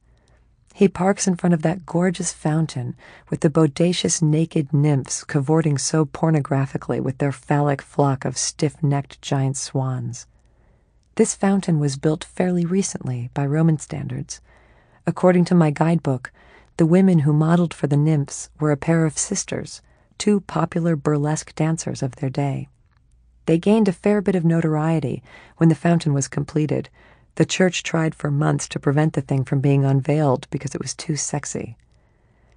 He 0.76 0.88
parks 0.88 1.28
in 1.28 1.36
front 1.36 1.54
of 1.54 1.62
that 1.62 1.86
gorgeous 1.86 2.32
fountain 2.32 2.96
with 3.30 3.42
the 3.42 3.48
bodacious 3.48 4.20
naked 4.20 4.72
nymphs 4.72 5.22
cavorting 5.22 5.78
so 5.78 6.04
pornographically 6.04 7.00
with 7.00 7.18
their 7.18 7.30
phallic 7.30 7.80
flock 7.80 8.24
of 8.24 8.36
stiff 8.36 8.82
necked 8.82 9.22
giant 9.22 9.56
swans. 9.56 10.26
This 11.14 11.36
fountain 11.36 11.78
was 11.78 11.96
built 11.96 12.24
fairly 12.24 12.64
recently 12.66 13.30
by 13.34 13.46
Roman 13.46 13.78
standards. 13.78 14.40
According 15.06 15.44
to 15.44 15.54
my 15.54 15.70
guidebook, 15.70 16.32
the 16.76 16.86
women 16.86 17.20
who 17.20 17.32
modeled 17.32 17.72
for 17.72 17.86
the 17.86 17.96
nymphs 17.96 18.50
were 18.58 18.72
a 18.72 18.76
pair 18.76 19.04
of 19.04 19.16
sisters, 19.16 19.80
two 20.18 20.40
popular 20.40 20.96
burlesque 20.96 21.54
dancers 21.54 22.02
of 22.02 22.16
their 22.16 22.30
day. 22.30 22.68
They 23.46 23.58
gained 23.58 23.86
a 23.86 23.92
fair 23.92 24.20
bit 24.20 24.34
of 24.34 24.44
notoriety 24.44 25.22
when 25.58 25.68
the 25.68 25.76
fountain 25.76 26.14
was 26.14 26.26
completed 26.26 26.90
the 27.36 27.44
church 27.44 27.82
tried 27.82 28.14
for 28.14 28.30
months 28.30 28.68
to 28.68 28.78
prevent 28.78 29.14
the 29.14 29.20
thing 29.20 29.44
from 29.44 29.60
being 29.60 29.84
unveiled 29.84 30.46
because 30.50 30.74
it 30.74 30.80
was 30.80 30.94
too 30.94 31.16
sexy. 31.16 31.76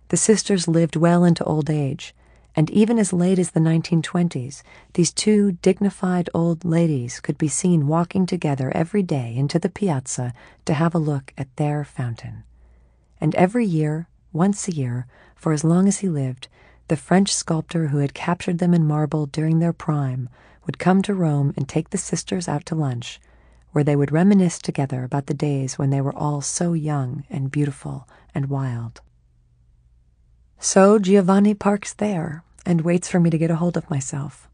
The 0.09 0.17
sisters 0.17 0.67
lived 0.67 0.95
well 0.95 1.23
into 1.23 1.43
old 1.43 1.69
age, 1.69 2.13
and 2.55 2.69
even 2.69 2.97
as 2.97 3.13
late 3.13 3.39
as 3.39 3.51
the 3.51 3.59
1920s, 3.59 4.61
these 4.93 5.11
two 5.11 5.53
dignified 5.63 6.29
old 6.33 6.63
ladies 6.63 7.19
could 7.19 7.37
be 7.37 7.47
seen 7.47 7.87
walking 7.87 8.25
together 8.25 8.71
every 8.75 9.03
day 9.03 9.35
into 9.35 9.59
the 9.59 9.69
piazza 9.69 10.33
to 10.65 10.73
have 10.73 10.95
a 10.95 10.99
look 10.99 11.33
at 11.37 11.55
their 11.55 11.83
fountain. 11.83 12.43
And 13.19 13.33
every 13.35 13.65
year, 13.65 14.07
once 14.31 14.67
a 14.67 14.73
year, 14.73 15.07
for 15.35 15.53
as 15.53 15.63
long 15.63 15.87
as 15.87 15.99
he 15.99 16.09
lived, 16.09 16.47
the 16.87 16.95
French 16.95 17.33
sculptor 17.33 17.87
who 17.87 17.97
had 17.97 18.13
captured 18.13 18.59
them 18.59 18.73
in 18.73 18.87
marble 18.87 19.25
during 19.25 19.59
their 19.59 19.73
prime 19.73 20.29
would 20.65 20.79
come 20.79 21.01
to 21.01 21.13
Rome 21.13 21.53
and 21.57 21.67
take 21.67 21.89
the 21.89 21.97
sisters 21.97 22.47
out 22.47 22.65
to 22.67 22.75
lunch 22.75 23.19
where 23.77 23.83
they 23.83 23.95
would 23.95 24.11
reminisce 24.11 24.57
together 24.57 25.03
about 25.03 25.27
the 25.27 25.35
days 25.35 25.77
when 25.77 25.91
they 25.91 26.01
were 26.01 26.15
all 26.15 26.41
so 26.41 26.73
young 26.73 27.23
and 27.29 27.51
beautiful 27.51 28.07
and 28.33 28.49
wild. 28.49 29.01
So 30.57 30.97
Giovanni 30.97 31.53
parks 31.53 31.93
there 31.93 32.43
and 32.65 32.81
waits 32.81 33.07
for 33.07 33.19
me 33.19 33.29
to 33.29 33.37
get 33.37 33.51
a 33.51 33.57
hold 33.57 33.77
of 33.77 33.87
myself. 33.87 34.49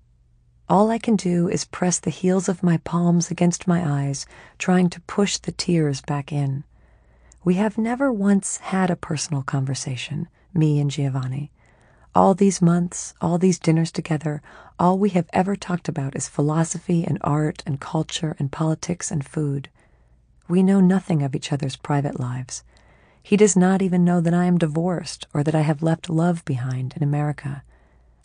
All 0.68 0.92
I 0.92 0.98
can 0.98 1.16
do 1.16 1.48
is 1.48 1.64
press 1.64 2.00
the 2.00 2.10
heels 2.10 2.50
of 2.50 2.64
my 2.64 2.80
palms 2.80 3.32
against 3.32 3.66
my 3.66 4.04
eyes, 4.08 4.26
trying 4.58 4.90
to 4.90 5.00
push 5.08 5.38
the 5.38 5.54
tears 5.54 6.02
back 6.02 6.34
in. 6.34 6.66
We 7.46 7.54
have 7.54 7.78
never 7.78 8.12
once 8.12 8.58
had 8.58 8.92
a 8.92 8.98
personal 8.98 9.42
conversation, 9.42 10.28
me 10.54 10.82
and 10.82 10.92
Giovanni. 10.92 11.50
All 12.16 12.36
these 12.36 12.62
months, 12.62 13.16
all 13.22 13.40
these 13.40 13.58
dinners 13.58 13.92
together, 13.92 14.44
all 14.78 15.00
we 15.00 15.10
have 15.12 15.30
ever 15.34 15.56
talked 15.56 15.90
about 15.90 16.16
is 16.16 16.30
philosophy 16.30 17.04
and 17.04 17.18
art 17.22 17.64
and 17.66 17.80
culture 17.80 18.36
and 18.38 18.52
politics 18.52 19.10
and 19.10 19.26
food. 19.26 19.70
We 20.48 20.62
know 20.62 20.80
nothing 20.80 21.24
of 21.24 21.36
each 21.36 21.52
other's 21.52 21.76
private 21.76 22.20
lives. 22.20 22.64
He 23.24 23.36
does 23.36 23.56
not 23.56 23.82
even 23.82 24.06
know 24.06 24.22
that 24.22 24.34
I 24.34 24.46
am 24.46 24.60
divorced 24.60 25.26
or 25.34 25.44
that 25.44 25.56
I 25.56 25.62
have 25.62 25.82
left 25.82 26.08
love 26.08 26.46
behind 26.46 26.94
in 26.96 27.02
America. 27.02 27.64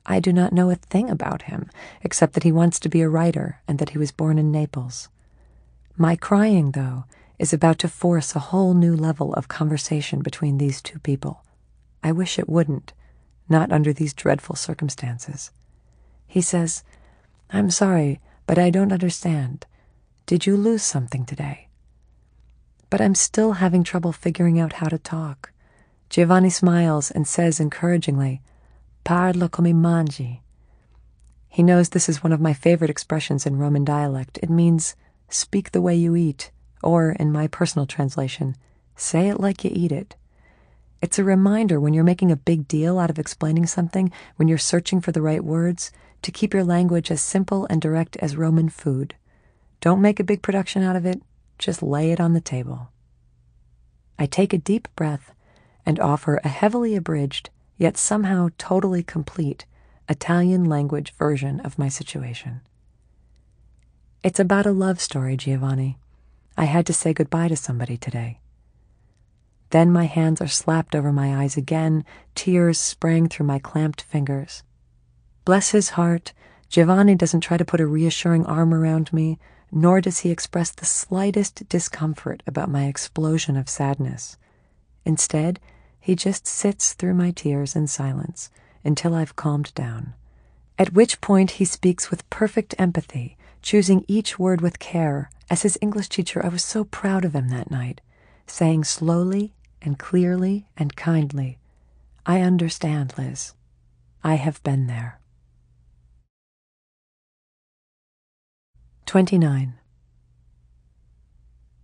I 0.05 0.20
do 0.20 0.35
not 0.35 0.52
know 0.52 0.69
a 0.69 0.74
thing 0.74 1.09
about 1.09 1.43
him, 1.43 1.70
except 2.02 2.35
that 2.35 2.43
he 2.43 2.52
wants 2.52 2.78
to 2.81 2.89
be 2.90 3.01
a 3.01 3.09
writer 3.09 3.60
and 3.66 3.78
that 3.78 3.90
he 3.90 3.98
was 3.98 4.10
born 4.10 4.39
in 4.39 4.52
Naples. 4.52 5.09
My 5.97 6.15
crying, 6.15 6.73
though, 6.73 7.05
is 7.39 7.55
about 7.55 7.78
to 7.78 7.89
force 7.89 8.35
a 8.35 8.51
whole 8.51 8.74
new 8.74 8.94
level 8.94 9.32
of 9.35 9.48
conversation 9.48 10.20
between 10.20 10.59
these 10.59 10.82
two 10.82 10.98
people. 10.98 11.43
I 12.02 12.12
wish 12.12 12.39
it 12.39 12.48
wouldn't, 12.48 12.93
not 13.48 13.72
under 13.72 13.92
these 13.92 14.14
dreadful 14.14 14.56
circumstances. 14.56 15.50
He 16.26 16.40
says, 16.40 16.84
I'm 17.50 17.70
sorry, 17.70 18.20
but 18.46 18.58
I 18.58 18.70
don't 18.70 18.92
understand. 18.92 19.66
Did 20.26 20.46
you 20.46 20.56
lose 20.56 20.82
something 20.82 21.24
today? 21.24 21.68
But 22.90 23.00
I'm 23.00 23.14
still 23.14 23.52
having 23.52 23.84
trouble 23.84 24.12
figuring 24.12 24.60
out 24.60 24.74
how 24.74 24.88
to 24.88 24.98
talk. 24.98 25.52
Giovanni 26.10 26.50
smiles 26.50 27.10
and 27.10 27.26
says 27.26 27.60
encouragingly, 27.60 28.40
Parla 29.04 29.48
come 29.48 29.66
mangi. 29.66 30.40
He 31.48 31.62
knows 31.62 31.88
this 31.88 32.08
is 32.08 32.22
one 32.22 32.32
of 32.32 32.40
my 32.40 32.52
favorite 32.52 32.90
expressions 32.90 33.46
in 33.46 33.58
Roman 33.58 33.84
dialect. 33.84 34.38
It 34.42 34.50
means, 34.50 34.96
speak 35.28 35.72
the 35.72 35.80
way 35.80 35.94
you 35.94 36.14
eat, 36.14 36.50
or, 36.82 37.12
in 37.12 37.32
my 37.32 37.46
personal 37.46 37.86
translation, 37.86 38.54
say 38.96 39.28
it 39.28 39.40
like 39.40 39.64
you 39.64 39.70
eat 39.72 39.92
it. 39.92 40.14
It's 41.00 41.18
a 41.18 41.24
reminder 41.24 41.78
when 41.78 41.94
you're 41.94 42.02
making 42.02 42.32
a 42.32 42.36
big 42.36 42.66
deal 42.66 42.98
out 42.98 43.10
of 43.10 43.18
explaining 43.18 43.66
something, 43.66 44.10
when 44.36 44.48
you're 44.48 44.58
searching 44.58 45.00
for 45.00 45.12
the 45.12 45.22
right 45.22 45.44
words, 45.44 45.92
to 46.22 46.32
keep 46.32 46.52
your 46.52 46.64
language 46.64 47.10
as 47.10 47.20
simple 47.20 47.66
and 47.70 47.80
direct 47.80 48.16
as 48.16 48.36
Roman 48.36 48.68
food. 48.68 49.14
Don't 49.80 50.02
make 50.02 50.18
a 50.18 50.24
big 50.24 50.42
production 50.42 50.82
out 50.82 50.96
of 50.96 51.06
it, 51.06 51.22
just 51.58 51.82
lay 51.82 52.10
it 52.10 52.20
on 52.20 52.32
the 52.32 52.40
table. 52.40 52.88
I 54.18 54.26
take 54.26 54.52
a 54.52 54.58
deep 54.58 54.88
breath 54.96 55.32
and 55.86 56.00
offer 56.00 56.40
a 56.42 56.48
heavily 56.48 56.96
abridged, 56.96 57.50
yet 57.76 57.96
somehow 57.96 58.48
totally 58.58 59.04
complete, 59.04 59.64
Italian 60.08 60.64
language 60.64 61.14
version 61.14 61.60
of 61.60 61.78
my 61.78 61.88
situation. 61.88 62.60
It's 64.24 64.40
about 64.40 64.66
a 64.66 64.72
love 64.72 65.00
story, 65.00 65.36
Giovanni. 65.36 65.98
I 66.56 66.64
had 66.64 66.86
to 66.86 66.92
say 66.92 67.12
goodbye 67.12 67.48
to 67.48 67.56
somebody 67.56 67.96
today. 67.96 68.40
Then 69.70 69.93
my 69.93 70.05
hands 70.05 70.40
are 70.40 70.49
slapped 70.49 70.95
over 70.95 71.12
my 71.12 71.43
eyes 71.43 71.57
again, 71.57 72.05
tears 72.35 72.78
sprang 72.78 73.28
through 73.28 73.47
my 73.47 73.59
clamped 73.59 74.01
fingers. 74.01 74.62
Bless 75.45 75.70
his 75.70 75.90
heart, 75.90 76.32
Giovanni 76.69 77.15
doesn't 77.15 77.40
try 77.40 77.57
to 77.57 77.65
put 77.65 77.81
a 77.81 77.86
reassuring 77.86 78.47
arm 78.47 78.73
around 78.73 79.12
me, 79.12 79.39
nor 79.70 80.01
does 80.01 80.20
he 80.20 80.31
express 80.31 80.70
the 80.70 80.86
slightest 80.86 81.69
discomfort 81.69 82.43
about 82.47 82.70
my 82.70 82.85
explosion 82.85 83.57
of 83.57 83.69
sadness. 83.69 84.39
Instead, 85.05 85.61
he 86.01 86.15
just 86.15 86.47
sits 86.47 86.95
through 86.95 87.15
my 87.15 87.31
tears 87.31 87.77
in 87.77 87.86
silence 87.86 88.51
until 88.85 89.15
I've 89.15 89.36
calmed 89.36 89.74
down, 89.74 90.15
at 90.78 90.95
which 90.95 91.20
point 91.20 91.53
he 91.53 91.65
speaks 91.65 92.11
with 92.11 92.28
perfect 92.31 92.74
empathy, 92.78 93.36
choosing 93.61 94.05
each 94.09 94.39
word 94.39 94.61
with 94.61 94.78
care. 94.78 95.31
As 95.51 95.62
his 95.62 95.78
English 95.82 96.09
teacher, 96.09 96.45
I 96.45 96.49
was 96.49 96.65
so 96.65 96.85
proud 96.85 97.24
of 97.24 97.35
him 97.35 97.49
that 97.49 97.70
night, 97.70 98.01
saying 98.47 98.85
slowly 98.85 99.53
and 99.82 99.98
clearly 99.98 100.68
and 100.76 100.96
kindly, 100.96 101.59
I 102.26 102.40
understand, 102.40 103.14
Liz. 103.16 103.55
I 104.22 104.34
have 104.34 104.62
been 104.62 104.86
there. 104.86 105.20
29. 109.06 109.78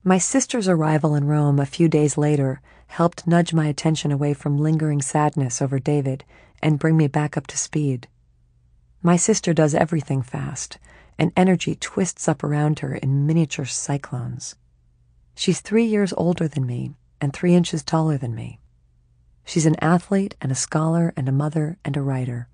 My 0.03 0.19
sister's 0.19 0.69
arrival 0.69 1.15
in 1.15 1.27
Rome 1.27 1.59
a 1.59 1.65
few 1.65 1.89
days 1.89 2.19
later 2.19 2.61
helped 2.89 3.27
nudge 3.27 3.55
my 3.55 3.67
attention 3.67 4.13
away 4.13 4.35
from 4.35 4.59
lingering 4.59 5.01
sadness 5.01 5.63
over 5.63 5.79
David 5.79 6.25
and 6.63 6.79
bring 6.79 6.99
me 6.99 7.07
back 7.07 7.39
up 7.39 7.47
to 7.47 7.57
speed. 7.57 8.09
My 9.03 9.17
sister 9.17 9.55
does 9.55 9.75
everything 9.75 10.21
fast, 10.21 10.79
and 11.19 11.33
energy 11.37 11.75
twists 11.75 12.29
up 12.29 12.45
around 12.45 12.81
her 12.81 12.95
in 12.95 13.27
miniature 13.27 13.65
cyclones. 13.65 14.57
She's 15.35 15.61
three 15.61 15.85
years 15.85 16.13
older 16.19 16.47
than 16.47 16.67
me 16.67 16.93
and 17.25 17.33
three 17.33 17.55
inches 17.55 17.83
taller 17.83 18.19
than 18.19 18.35
me. 18.35 18.61
She's 19.47 19.65
an 19.67 19.77
athlete 19.81 20.37
and 20.43 20.53
a 20.53 20.55
scholar 20.55 21.15
and 21.17 21.27
a 21.27 21.33
mother 21.33 21.79
and 21.83 21.97
a 21.97 22.03
writer. 22.03 22.49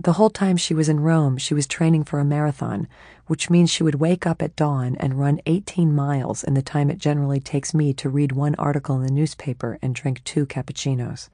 The 0.00 0.12
whole 0.12 0.30
time 0.30 0.56
she 0.56 0.72
was 0.72 0.88
in 0.88 1.00
Rome, 1.00 1.36
she 1.36 1.54
was 1.54 1.66
training 1.66 2.04
for 2.04 2.20
a 2.20 2.24
marathon, 2.24 2.86
which 3.26 3.50
means 3.50 3.70
she 3.70 3.82
would 3.82 3.96
wake 3.96 4.24
up 4.24 4.40
at 4.40 4.54
dawn 4.54 4.94
and 5.00 5.18
run 5.18 5.40
18 5.46 5.92
miles 5.92 6.44
in 6.44 6.54
the 6.54 6.62
time 6.62 6.90
it 6.90 6.98
generally 6.98 7.40
takes 7.40 7.74
me 7.74 7.92
to 7.94 8.08
read 8.08 8.30
one 8.30 8.54
article 8.54 8.94
in 8.94 9.02
the 9.02 9.10
newspaper 9.12 9.80
and 9.82 9.96
drink 9.96 10.22
two 10.22 10.46
cappuccinos. 10.46 11.28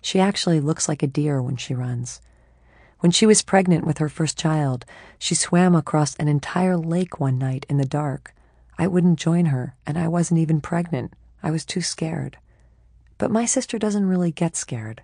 She 0.00 0.18
actually 0.18 0.60
looks 0.60 0.88
like 0.88 1.02
a 1.02 1.06
deer 1.06 1.42
when 1.42 1.56
she 1.56 1.74
runs. 1.74 2.22
When 3.00 3.12
she 3.12 3.26
was 3.26 3.42
pregnant 3.42 3.86
with 3.86 3.98
her 3.98 4.08
first 4.08 4.38
child, 4.38 4.86
she 5.18 5.34
swam 5.34 5.74
across 5.74 6.16
an 6.16 6.28
entire 6.28 6.78
lake 6.78 7.20
one 7.20 7.38
night 7.38 7.66
in 7.68 7.76
the 7.76 7.84
dark. 7.84 8.34
I 8.78 8.86
wouldn't 8.86 9.18
join 9.18 9.46
her, 9.46 9.74
and 9.86 9.98
I 9.98 10.08
wasn't 10.08 10.40
even 10.40 10.62
pregnant. 10.62 11.12
I 11.42 11.50
was 11.50 11.64
too 11.64 11.80
scared. 11.80 12.38
But 13.18 13.30
my 13.30 13.44
sister 13.44 13.78
doesn't 13.78 14.08
really 14.08 14.30
get 14.30 14.56
scared. 14.56 15.02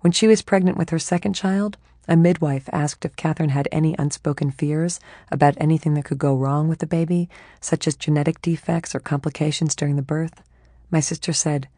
When 0.00 0.12
she 0.12 0.26
was 0.26 0.42
pregnant 0.42 0.78
with 0.78 0.90
her 0.90 0.98
second 0.98 1.34
child, 1.34 1.76
a 2.08 2.16
midwife 2.16 2.68
asked 2.72 3.04
if 3.04 3.16
Catherine 3.16 3.50
had 3.50 3.68
any 3.70 3.94
unspoken 3.98 4.50
fears 4.50 4.98
about 5.30 5.54
anything 5.58 5.94
that 5.94 6.04
could 6.04 6.18
go 6.18 6.34
wrong 6.34 6.68
with 6.68 6.78
the 6.78 6.86
baby, 6.86 7.28
such 7.60 7.86
as 7.86 7.94
genetic 7.94 8.40
defects 8.42 8.94
or 8.94 9.00
complications 9.00 9.74
during 9.74 9.96
the 9.96 10.02
birth. 10.02 10.42
My 10.90 11.00
sister 11.00 11.32
said, 11.32 11.68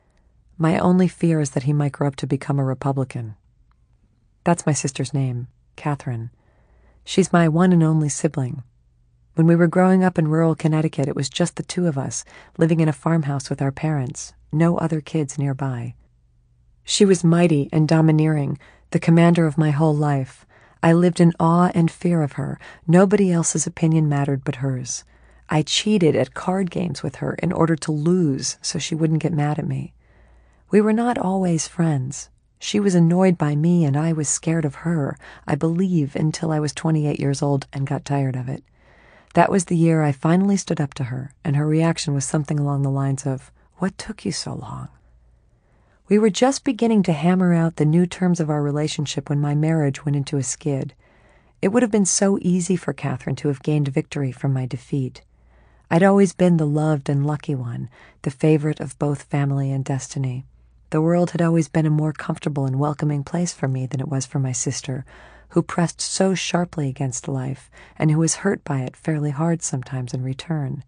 My 0.56 0.78
only 0.78 1.09
fear 1.09 1.40
is 1.40 1.50
that 1.50 1.64
he 1.64 1.72
might 1.72 1.92
grow 1.92 2.09
up 2.09 2.16
to 2.16 2.26
become 2.26 2.59
a 2.59 2.64
Republican. 2.64 3.34
That's 4.44 4.66
my 4.66 4.72
sister's 4.72 5.12
name, 5.12 5.48
Catherine. 5.76 6.30
She's 7.04 7.32
my 7.32 7.48
one 7.48 7.72
and 7.72 7.82
only 7.82 8.09
sibling. 8.09 8.62
When 9.34 9.46
we 9.46 9.56
were 9.56 9.66
growing 9.66 10.04
up 10.04 10.18
in 10.18 10.28
rural 10.28 10.54
Connecticut, 10.54 11.09
it 11.09 11.16
was 11.16 11.30
just 11.30 11.56
the 11.56 11.62
two 11.62 11.86
of 11.86 11.96
us, 11.96 12.22
living 12.59 12.80
in 12.80 12.88
a 12.88 12.92
farmhouse 12.92 13.48
with 13.48 13.62
our 13.62 13.72
parents, 13.72 14.34
no 14.52 14.76
other 14.76 15.00
kids 15.00 15.38
nearby. 15.38 15.94
She 16.84 17.06
was 17.06 17.24
mighty 17.24 17.70
and 17.72 17.88
domineering, 17.88 18.59
the 18.90 19.00
commander 19.00 19.46
of 19.46 19.56
my 19.56 19.70
whole 19.70 19.96
life. 19.96 20.44
I 20.82 20.92
lived 20.92 21.18
in 21.18 21.32
awe 21.40 21.70
and 21.74 21.90
fear 21.90 22.22
of 22.22 22.32
her. 22.32 22.59
Nobody 22.86 23.32
else's 23.32 23.66
opinion 23.66 24.06
mattered 24.06 24.44
but 24.44 24.56
hers. 24.56 25.02
I 25.48 25.62
cheated 25.62 26.14
at 26.14 26.34
card 26.34 26.70
games 26.70 27.02
with 27.02 27.16
her 27.16 27.32
in 27.34 27.52
order 27.52 27.76
to 27.76 27.92
lose 27.92 28.59
so 28.60 28.78
she 28.78 28.94
wouldn't 28.94 29.22
get 29.22 29.32
mad 29.32 29.59
at 29.59 29.66
me. 29.66 29.94
We 30.70 30.82
were 30.82 30.92
not 30.92 31.16
always 31.16 31.66
friends. 31.66 32.28
She 32.59 32.78
was 32.78 32.94
annoyed 32.94 33.38
by 33.38 33.56
me 33.56 33.86
and 33.86 33.96
I 33.96 34.12
was 34.12 34.28
scared 34.28 34.66
of 34.66 34.76
her, 34.76 35.16
I 35.46 35.54
believe, 35.54 36.16
until 36.16 36.50
I 36.50 36.60
was 36.60 36.74
28 36.74 37.18
years 37.18 37.40
old 37.40 37.66
and 37.72 37.86
got 37.86 38.04
tired 38.04 38.36
of 38.36 38.50
it. 38.50 38.62
That 39.34 39.50
was 39.50 39.66
the 39.66 39.76
year 39.76 40.02
I 40.02 40.12
finally 40.12 40.56
stood 40.56 40.80
up 40.80 40.92
to 40.94 41.04
her, 41.04 41.32
and 41.42 41.56
her 41.56 41.66
reaction 41.66 42.12
was 42.12 42.24
something 42.24 42.59
along 42.59 42.82
the 42.82 42.90
lines 42.90 43.26
of, 43.26 43.50
What 43.78 43.96
took 43.96 44.24
you 44.24 44.32
so 44.32 44.54
long? 44.54 44.88
We 46.09 46.18
were 46.18 46.30
just 46.30 46.64
beginning 46.64 47.02
to 47.04 47.12
hammer 47.12 47.54
out 47.54 47.76
the 47.76 47.86
new 47.86 48.04
terms 48.04 48.40
of 48.40 48.50
our 48.50 48.62
relationship 48.62 49.30
when 49.30 49.40
my 49.40 49.54
marriage 49.54 50.04
went 50.04 50.16
into 50.16 50.36
a 50.36 50.42
skid. 50.42 50.92
It 51.62 51.68
would 51.68 51.82
have 51.82 51.90
been 51.90 52.04
so 52.04 52.38
easy 52.42 52.76
for 52.76 52.92
Catherine 52.92 53.36
to 53.36 53.48
have 53.48 53.62
gained 53.62 53.88
victory 53.88 54.32
from 54.32 54.52
my 54.52 54.66
defeat. 54.66 55.22
I'd 55.90 56.02
always 56.02 56.34
been 56.34 56.59
the 56.59 56.66
loved 56.66 57.09
and 57.09 57.26
lucky 57.26 57.54
one, 57.54 57.88
the 58.22 58.30
favorite 58.30 58.80
of 58.80 58.98
both 58.98 59.22
family 59.22 59.70
and 59.70 59.84
destiny. 59.84 60.44
The 60.90 61.00
world 61.00 61.30
had 61.30 61.40
always 61.40 61.68
been 61.68 61.86
a 61.86 61.90
more 61.90 62.12
comfortable 62.12 62.66
and 62.66 62.78
welcoming 62.78 63.24
place 63.24 63.54
for 63.54 63.68
me 63.68 63.86
than 63.86 64.00
it 64.00 64.09
was 64.09 64.26
for 64.26 64.38
my 64.38 64.52
sister, 64.52 65.06
who 65.52 65.62
pressed 65.62 66.00
so 66.00 66.34
sharply 66.34 66.88
against 66.88 67.28
life 67.28 67.70
and 67.98 68.10
who 68.10 68.18
was 68.18 68.36
hurt 68.36 68.64
by 68.64 68.80
it 68.80 68.96
fairly 68.96 69.30
hard 69.30 69.62
sometimes 69.62 70.14
in 70.14 70.22
return. 70.22 70.82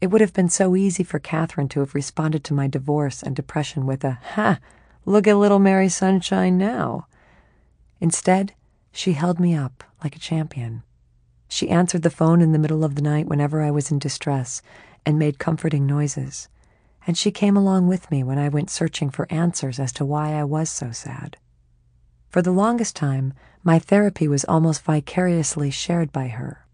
It 0.00 0.06
would 0.06 0.22
have 0.22 0.32
been 0.32 0.48
so 0.48 0.74
easy 0.74 1.04
for 1.04 1.18
Catherine 1.18 1.68
to 1.68 1.80
have 1.80 1.94
responded 1.94 2.42
to 2.44 2.54
my 2.54 2.66
divorce 2.66 3.22
and 3.22 3.36
depression 3.36 3.84
with 3.84 4.02
a, 4.02 4.18
Ha! 4.32 4.58
Look 5.04 5.26
at 5.26 5.36
little 5.36 5.58
Mary 5.58 5.90
Sunshine 5.90 6.56
now. 6.56 7.08
Instead, 8.00 8.54
she 8.90 9.12
held 9.12 9.38
me 9.38 9.54
up 9.54 9.84
like 10.02 10.16
a 10.16 10.20
champion. 10.20 10.82
She 11.48 11.68
answered 11.68 12.00
the 12.00 12.08
phone 12.08 12.40
in 12.40 12.52
the 12.52 12.58
middle 12.58 12.84
of 12.84 12.94
the 12.94 13.02
night 13.02 13.26
whenever 13.26 13.60
I 13.60 13.70
was 13.70 13.90
in 13.90 13.98
distress 13.98 14.62
and 15.04 15.18
made 15.18 15.38
comforting 15.38 15.86
noises. 15.86 16.48
And 17.06 17.18
she 17.18 17.30
came 17.30 17.56
along 17.56 17.86
with 17.86 18.10
me 18.10 18.22
when 18.22 18.38
I 18.38 18.48
went 18.48 18.70
searching 18.70 19.10
for 19.10 19.26
answers 19.30 19.78
as 19.78 19.92
to 19.92 20.06
why 20.06 20.32
I 20.32 20.44
was 20.44 20.70
so 20.70 20.90
sad. 20.90 21.36
For 22.30 22.40
the 22.40 22.52
longest 22.52 22.96
time, 22.96 23.34
my 23.62 23.78
therapy 23.78 24.26
was 24.26 24.44
almost 24.44 24.82
vicariously 24.82 25.70
shared 25.70 26.12
by 26.12 26.28
her. 26.28 26.66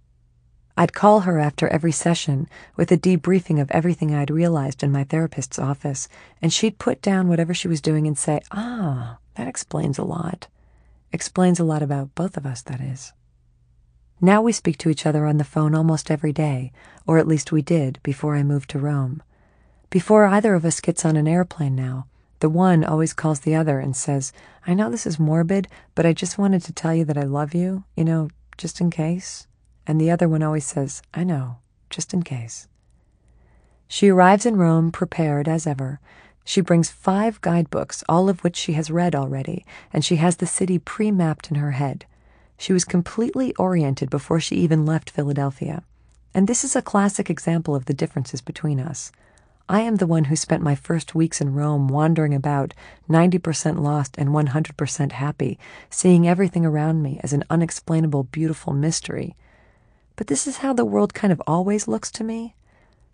I'd 0.76 0.92
call 0.92 1.20
her 1.20 1.38
after 1.38 1.68
every 1.68 1.92
session 1.92 2.48
with 2.76 2.92
a 2.92 2.98
debriefing 2.98 3.60
of 3.60 3.70
everything 3.70 4.14
I'd 4.14 4.30
realized 4.30 4.82
in 4.82 4.92
my 4.92 5.04
therapist's 5.04 5.58
office, 5.58 6.06
and 6.42 6.52
she'd 6.52 6.78
put 6.78 7.00
down 7.00 7.28
whatever 7.28 7.54
she 7.54 7.66
was 7.66 7.80
doing 7.80 8.06
and 8.06 8.16
say, 8.16 8.40
Ah, 8.52 9.16
that 9.36 9.48
explains 9.48 9.96
a 9.98 10.04
lot. 10.04 10.48
Explains 11.12 11.58
a 11.58 11.64
lot 11.64 11.82
about 11.82 12.14
both 12.14 12.36
of 12.36 12.44
us, 12.44 12.60
that 12.62 12.80
is. 12.80 13.14
Now 14.20 14.42
we 14.42 14.52
speak 14.52 14.76
to 14.78 14.90
each 14.90 15.06
other 15.06 15.26
on 15.26 15.38
the 15.38 15.44
phone 15.44 15.74
almost 15.74 16.10
every 16.10 16.32
day, 16.32 16.72
or 17.06 17.16
at 17.18 17.28
least 17.28 17.52
we 17.52 17.62
did 17.62 17.98
before 18.02 18.36
I 18.36 18.42
moved 18.42 18.70
to 18.70 18.78
Rome. 18.78 19.22
Before 19.88 20.26
either 20.26 20.54
of 20.54 20.64
us 20.64 20.80
gets 20.80 21.04
on 21.04 21.16
an 21.16 21.28
airplane 21.28 21.74
now, 21.74 22.06
The 22.40 22.48
one 22.48 22.84
always 22.84 23.14
calls 23.14 23.40
the 23.40 23.54
other 23.54 23.78
and 23.78 23.96
says, 23.96 24.32
I 24.66 24.74
know 24.74 24.90
this 24.90 25.06
is 25.06 25.18
morbid, 25.18 25.68
but 25.94 26.04
I 26.04 26.12
just 26.12 26.38
wanted 26.38 26.62
to 26.64 26.72
tell 26.72 26.94
you 26.94 27.04
that 27.06 27.16
I 27.16 27.22
love 27.22 27.54
you, 27.54 27.84
you 27.96 28.04
know, 28.04 28.28
just 28.58 28.80
in 28.80 28.90
case. 28.90 29.46
And 29.86 30.00
the 30.00 30.10
other 30.10 30.28
one 30.28 30.42
always 30.42 30.66
says, 30.66 31.02
I 31.14 31.24
know, 31.24 31.58
just 31.88 32.12
in 32.12 32.22
case. 32.22 32.68
She 33.88 34.08
arrives 34.08 34.44
in 34.44 34.56
Rome 34.56 34.90
prepared 34.90 35.48
as 35.48 35.66
ever. 35.66 36.00
She 36.44 36.60
brings 36.60 36.90
five 36.90 37.40
guidebooks, 37.40 38.04
all 38.08 38.28
of 38.28 38.42
which 38.44 38.56
she 38.56 38.74
has 38.74 38.90
read 38.90 39.14
already, 39.14 39.64
and 39.92 40.04
she 40.04 40.16
has 40.16 40.36
the 40.36 40.46
city 40.46 40.78
pre 40.78 41.10
mapped 41.10 41.50
in 41.50 41.56
her 41.56 41.72
head. 41.72 42.04
She 42.58 42.72
was 42.72 42.84
completely 42.84 43.54
oriented 43.56 44.10
before 44.10 44.40
she 44.40 44.56
even 44.56 44.86
left 44.86 45.10
Philadelphia. 45.10 45.82
And 46.34 46.46
this 46.46 46.64
is 46.64 46.76
a 46.76 46.82
classic 46.82 47.30
example 47.30 47.74
of 47.74 47.86
the 47.86 47.94
differences 47.94 48.40
between 48.40 48.80
us. 48.80 49.10
I 49.68 49.80
am 49.80 49.96
the 49.96 50.06
one 50.06 50.24
who 50.24 50.36
spent 50.36 50.62
my 50.62 50.76
first 50.76 51.16
weeks 51.16 51.40
in 51.40 51.52
Rome 51.52 51.88
wandering 51.88 52.34
about, 52.34 52.72
90% 53.10 53.80
lost 53.80 54.14
and 54.16 54.28
100% 54.28 55.12
happy, 55.12 55.58
seeing 55.90 56.28
everything 56.28 56.64
around 56.64 57.02
me 57.02 57.18
as 57.24 57.32
an 57.32 57.42
unexplainable, 57.50 58.24
beautiful 58.24 58.72
mystery. 58.72 59.34
But 60.14 60.28
this 60.28 60.46
is 60.46 60.58
how 60.58 60.72
the 60.72 60.84
world 60.84 61.14
kind 61.14 61.32
of 61.32 61.42
always 61.48 61.88
looks 61.88 62.12
to 62.12 62.24
me. 62.24 62.54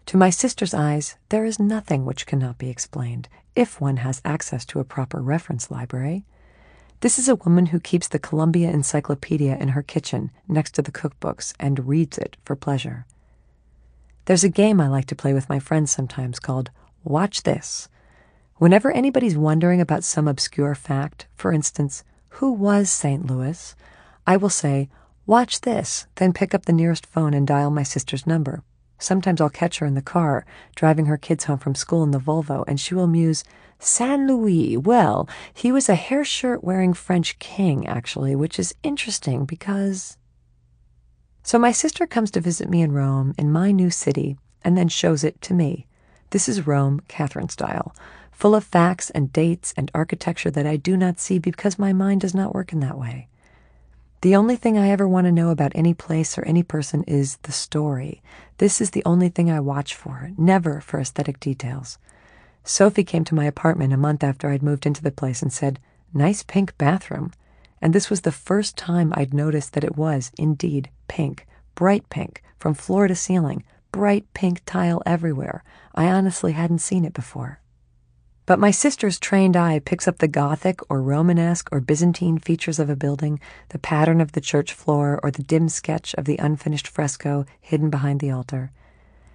To 0.06 0.18
my 0.18 0.28
sister's 0.28 0.74
eyes, 0.74 1.16
there 1.30 1.46
is 1.46 1.58
nothing 1.58 2.04
which 2.04 2.26
cannot 2.26 2.58
be 2.58 2.68
explained, 2.68 3.28
if 3.56 3.80
one 3.80 3.98
has 3.98 4.20
access 4.22 4.66
to 4.66 4.80
a 4.80 4.84
proper 4.84 5.22
reference 5.22 5.70
library. 5.70 6.24
This 7.00 7.18
is 7.18 7.30
a 7.30 7.36
woman 7.36 7.66
who 7.66 7.80
keeps 7.80 8.08
the 8.08 8.18
Columbia 8.18 8.70
Encyclopedia 8.70 9.56
in 9.56 9.68
her 9.68 9.82
kitchen 9.82 10.30
next 10.48 10.72
to 10.72 10.82
the 10.82 10.92
cookbooks 10.92 11.54
and 11.58 11.88
reads 11.88 12.18
it 12.18 12.36
for 12.44 12.56
pleasure. 12.56 13.06
There's 14.26 14.44
a 14.44 14.48
game 14.48 14.80
I 14.80 14.86
like 14.86 15.06
to 15.06 15.16
play 15.16 15.34
with 15.34 15.48
my 15.48 15.58
friends 15.58 15.90
sometimes 15.90 16.38
called 16.38 16.70
Watch 17.02 17.42
This. 17.42 17.88
Whenever 18.56 18.92
anybody's 18.92 19.36
wondering 19.36 19.80
about 19.80 20.04
some 20.04 20.28
obscure 20.28 20.76
fact, 20.76 21.26
for 21.34 21.52
instance, 21.52 22.04
who 22.36 22.52
was 22.52 22.88
St. 22.88 23.26
Louis, 23.26 23.74
I 24.24 24.36
will 24.36 24.48
say, 24.48 24.88
Watch 25.26 25.62
this, 25.62 26.06
then 26.16 26.32
pick 26.32 26.54
up 26.54 26.66
the 26.66 26.72
nearest 26.72 27.04
phone 27.04 27.34
and 27.34 27.48
dial 27.48 27.70
my 27.70 27.82
sister's 27.82 28.24
number. 28.24 28.62
Sometimes 28.96 29.40
I'll 29.40 29.50
catch 29.50 29.80
her 29.80 29.86
in 29.86 29.94
the 29.94 30.02
car, 30.02 30.46
driving 30.76 31.06
her 31.06 31.18
kids 31.18 31.44
home 31.44 31.58
from 31.58 31.74
school 31.74 32.04
in 32.04 32.12
the 32.12 32.20
Volvo, 32.20 32.62
and 32.68 32.78
she 32.78 32.94
will 32.94 33.08
muse, 33.08 33.42
San 33.80 34.28
Louis. 34.28 34.76
Well, 34.76 35.28
he 35.52 35.72
was 35.72 35.88
a 35.88 35.96
hair 35.96 36.24
shirt 36.24 36.62
wearing 36.62 36.94
French 36.94 37.40
king, 37.40 37.88
actually, 37.88 38.36
which 38.36 38.60
is 38.60 38.76
interesting 38.84 39.46
because 39.46 40.16
so 41.42 41.58
my 41.58 41.72
sister 41.72 42.06
comes 42.06 42.30
to 42.32 42.40
visit 42.40 42.68
me 42.68 42.82
in 42.82 42.92
Rome, 42.92 43.34
in 43.36 43.52
my 43.52 43.72
new 43.72 43.90
city, 43.90 44.36
and 44.64 44.76
then 44.76 44.88
shows 44.88 45.24
it 45.24 45.40
to 45.42 45.54
me. 45.54 45.86
This 46.30 46.48
is 46.48 46.66
Rome, 46.66 47.00
Catherine 47.08 47.48
style, 47.48 47.94
full 48.30 48.54
of 48.54 48.64
facts 48.64 49.10
and 49.10 49.32
dates 49.32 49.74
and 49.76 49.90
architecture 49.94 50.50
that 50.50 50.66
I 50.66 50.76
do 50.76 50.96
not 50.96 51.20
see 51.20 51.38
because 51.38 51.78
my 51.78 51.92
mind 51.92 52.20
does 52.20 52.34
not 52.34 52.54
work 52.54 52.72
in 52.72 52.80
that 52.80 52.98
way. 52.98 53.28
The 54.22 54.36
only 54.36 54.54
thing 54.54 54.78
I 54.78 54.90
ever 54.90 55.08
want 55.08 55.26
to 55.26 55.32
know 55.32 55.50
about 55.50 55.72
any 55.74 55.94
place 55.94 56.38
or 56.38 56.42
any 56.44 56.62
person 56.62 57.02
is 57.04 57.38
the 57.42 57.50
story. 57.50 58.22
This 58.58 58.80
is 58.80 58.90
the 58.90 59.02
only 59.04 59.28
thing 59.28 59.50
I 59.50 59.58
watch 59.58 59.96
for, 59.96 60.30
never 60.38 60.80
for 60.80 61.00
aesthetic 61.00 61.40
details. 61.40 61.98
Sophie 62.62 63.02
came 63.02 63.24
to 63.24 63.34
my 63.34 63.46
apartment 63.46 63.92
a 63.92 63.96
month 63.96 64.22
after 64.22 64.48
I'd 64.48 64.62
moved 64.62 64.86
into 64.86 65.02
the 65.02 65.10
place 65.10 65.42
and 65.42 65.52
said, 65.52 65.80
Nice 66.14 66.44
pink 66.44 66.78
bathroom 66.78 67.32
and 67.82 67.92
this 67.92 68.08
was 68.08 68.20
the 68.20 68.32
first 68.32 68.76
time 68.76 69.12
I'd 69.16 69.34
noticed 69.34 69.72
that 69.72 69.84
it 69.84 69.96
was, 69.96 70.30
indeed, 70.38 70.88
pink, 71.08 71.46
bright 71.74 72.08
pink, 72.08 72.42
from 72.58 72.74
floor 72.74 73.08
to 73.08 73.14
ceiling, 73.16 73.64
bright 73.90 74.24
pink 74.32 74.62
tile 74.64 75.02
everywhere. 75.04 75.64
I 75.94 76.06
honestly 76.06 76.52
hadn't 76.52 76.78
seen 76.78 77.04
it 77.04 77.12
before. 77.12 77.60
But 78.46 78.58
my 78.58 78.70
sister's 78.70 79.18
trained 79.18 79.56
eye 79.56 79.80
picks 79.80 80.06
up 80.06 80.18
the 80.18 80.28
Gothic 80.28 80.80
or 80.88 81.02
Romanesque 81.02 81.68
or 81.72 81.80
Byzantine 81.80 82.38
features 82.38 82.78
of 82.78 82.88
a 82.88 82.96
building, 82.96 83.40
the 83.70 83.78
pattern 83.78 84.20
of 84.20 84.32
the 84.32 84.40
church 84.40 84.72
floor, 84.72 85.18
or 85.22 85.30
the 85.30 85.42
dim 85.42 85.68
sketch 85.68 86.14
of 86.14 86.24
the 86.24 86.38
unfinished 86.38 86.88
fresco 86.88 87.44
hidden 87.60 87.90
behind 87.90 88.20
the 88.20 88.30
altar. 88.30 88.70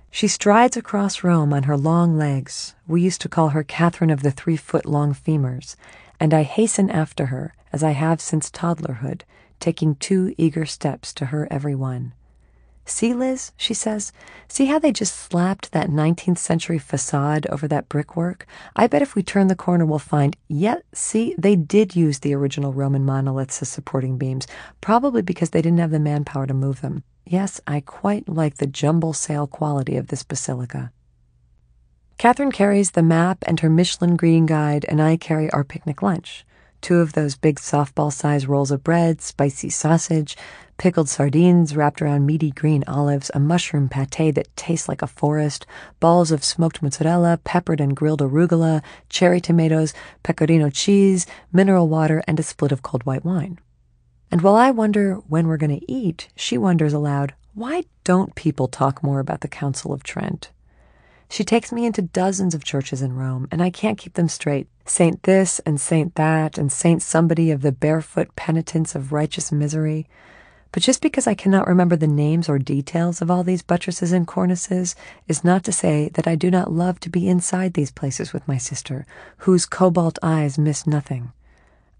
She 0.09 0.27
strides 0.27 0.77
across 0.77 1.23
Rome 1.23 1.53
on 1.53 1.63
her 1.63 1.77
long 1.77 2.17
legs. 2.17 2.75
We 2.87 3.01
used 3.01 3.21
to 3.21 3.29
call 3.29 3.49
her 3.49 3.63
Catherine 3.63 4.09
of 4.09 4.23
the 4.23 4.31
three 4.31 4.57
foot 4.57 4.85
long 4.85 5.13
femurs, 5.13 5.75
and 6.19 6.33
I 6.33 6.43
hasten 6.43 6.89
after 6.89 7.27
her, 7.27 7.53
as 7.71 7.83
I 7.83 7.91
have 7.91 8.21
since 8.21 8.49
toddlerhood, 8.49 9.21
taking 9.59 9.95
two 9.95 10.33
eager 10.37 10.65
steps 10.65 11.13
to 11.13 11.25
her 11.25 11.47
every 11.51 11.75
one. 11.75 12.13
See, 12.85 13.13
Liz, 13.13 13.51
she 13.57 13.73
says, 13.73 14.13
see 14.47 14.67
how 14.67 14.79
they 14.79 14.93
just 14.93 15.13
slapped 15.13 15.73
that 15.73 15.89
19th 15.89 16.37
century 16.37 16.79
facade 16.79 17.45
over 17.47 17.67
that 17.67 17.89
brickwork? 17.89 18.47
I 18.77 18.87
bet 18.87 19.01
if 19.01 19.13
we 19.13 19.23
turn 19.23 19.47
the 19.47 19.55
corner, 19.55 19.85
we'll 19.85 19.99
find, 19.99 20.37
yet, 20.47 20.83
see, 20.93 21.35
they 21.37 21.57
did 21.57 21.97
use 21.97 22.19
the 22.19 22.33
original 22.33 22.71
Roman 22.71 23.03
monoliths 23.03 23.61
as 23.61 23.67
supporting 23.67 24.17
beams, 24.17 24.47
probably 24.79 25.21
because 25.21 25.49
they 25.49 25.61
didn't 25.61 25.79
have 25.79 25.91
the 25.91 25.99
manpower 25.99 26.47
to 26.47 26.53
move 26.53 26.79
them. 26.79 27.03
Yes, 27.25 27.59
I 27.67 27.81
quite 27.81 28.29
like 28.29 28.55
the 28.55 28.67
jumble 28.67 29.11
sale 29.11 29.47
quality 29.47 29.97
of 29.97 30.07
this 30.07 30.23
basilica. 30.23 30.93
Catherine 32.17 32.51
carries 32.51 32.91
the 32.91 33.03
map 33.03 33.43
and 33.45 33.59
her 33.59 33.69
Michelin 33.69 34.15
Green 34.15 34.45
guide, 34.45 34.85
and 34.89 35.01
I 35.01 35.17
carry 35.17 35.51
our 35.51 35.63
picnic 35.63 36.01
lunch 36.01 36.45
two 36.81 36.99
of 36.99 37.13
those 37.13 37.35
big 37.35 37.57
softball 37.57 38.11
sized 38.11 38.47
rolls 38.47 38.71
of 38.71 38.83
bread, 38.83 39.21
spicy 39.21 39.69
sausage, 39.69 40.37
pickled 40.77 41.09
sardines 41.09 41.75
wrapped 41.75 42.01
around 42.01 42.25
meaty 42.25 42.51
green 42.51 42.83
olives, 42.87 43.31
a 43.33 43.39
mushroom 43.39 43.89
pate 43.89 44.35
that 44.35 44.55
tastes 44.55 44.87
like 44.87 45.01
a 45.01 45.07
forest, 45.07 45.65
balls 45.99 46.31
of 46.31 46.43
smoked 46.43 46.81
mozzarella, 46.81 47.39
peppered 47.43 47.81
and 47.81 47.95
grilled 47.95 48.21
arugula, 48.21 48.81
cherry 49.09 49.41
tomatoes, 49.41 49.93
pecorino 50.23 50.69
cheese, 50.69 51.25
mineral 51.51 51.87
water, 51.87 52.23
and 52.27 52.39
a 52.39 52.43
split 52.43 52.71
of 52.71 52.83
cold 52.83 53.05
white 53.05 53.25
wine. 53.25 53.59
And 54.29 54.41
while 54.41 54.55
I 54.55 54.71
wonder 54.71 55.15
when 55.27 55.47
we're 55.47 55.57
going 55.57 55.79
to 55.79 55.91
eat, 55.91 56.27
she 56.35 56.57
wonders 56.57 56.93
aloud, 56.93 57.33
why 57.53 57.85
don't 58.03 58.35
people 58.35 58.67
talk 58.67 59.01
more 59.01 59.19
about 59.19 59.41
the 59.41 59.47
Council 59.47 59.93
of 59.93 60.03
Trent? 60.03 60.51
She 61.29 61.43
takes 61.43 61.71
me 61.71 61.85
into 61.85 62.01
dozens 62.01 62.55
of 62.55 62.63
churches 62.63 63.01
in 63.01 63.15
Rome, 63.15 63.47
and 63.51 63.61
I 63.61 63.69
can't 63.69 63.97
keep 63.97 64.13
them 64.13 64.29
straight. 64.29 64.67
Saint 64.85 65.23
this 65.23 65.59
and 65.59 65.79
Saint 65.79 66.15
that, 66.15 66.57
and 66.57 66.71
Saint 66.71 67.01
somebody 67.01 67.51
of 67.51 67.61
the 67.61 67.71
barefoot 67.71 68.35
penitence 68.35 68.95
of 68.95 69.11
righteous 69.11 69.51
misery. 69.51 70.07
But 70.71 70.83
just 70.83 71.01
because 71.01 71.27
I 71.27 71.33
cannot 71.33 71.67
remember 71.67 71.95
the 71.95 72.07
names 72.07 72.47
or 72.47 72.59
details 72.59 73.21
of 73.21 73.29
all 73.29 73.43
these 73.43 73.61
buttresses 73.61 74.11
and 74.11 74.27
cornices 74.27 74.95
is 75.27 75.43
not 75.43 75.63
to 75.65 75.71
say 75.71 76.09
that 76.13 76.27
I 76.27 76.35
do 76.35 76.49
not 76.49 76.71
love 76.71 76.99
to 77.01 77.09
be 77.09 77.27
inside 77.27 77.73
these 77.73 77.91
places 77.91 78.31
with 78.31 78.47
my 78.47 78.57
sister, 78.57 79.05
whose 79.39 79.65
cobalt 79.65 80.19
eyes 80.21 80.57
miss 80.57 80.87
nothing. 80.87 81.31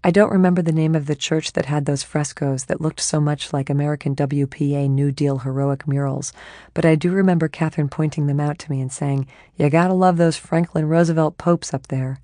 I 0.04 0.12
don't 0.12 0.30
remember 0.30 0.62
the 0.62 0.70
name 0.70 0.94
of 0.94 1.06
the 1.06 1.16
church 1.16 1.54
that 1.54 1.66
had 1.66 1.84
those 1.84 2.04
frescoes 2.04 2.66
that 2.66 2.80
looked 2.80 3.00
so 3.00 3.20
much 3.20 3.52
like 3.52 3.68
American 3.68 4.14
WPA 4.14 4.88
New 4.88 5.10
Deal 5.10 5.38
heroic 5.38 5.88
murals, 5.88 6.32
but 6.72 6.84
I 6.84 6.94
do 6.94 7.10
remember 7.10 7.48
Catherine 7.48 7.88
pointing 7.88 8.28
them 8.28 8.38
out 8.38 8.60
to 8.60 8.70
me 8.70 8.80
and 8.80 8.92
saying, 8.92 9.26
You 9.56 9.68
gotta 9.68 9.94
love 9.94 10.16
those 10.16 10.36
Franklin 10.36 10.88
Roosevelt 10.88 11.36
popes 11.36 11.74
up 11.74 11.88
there. 11.88 12.20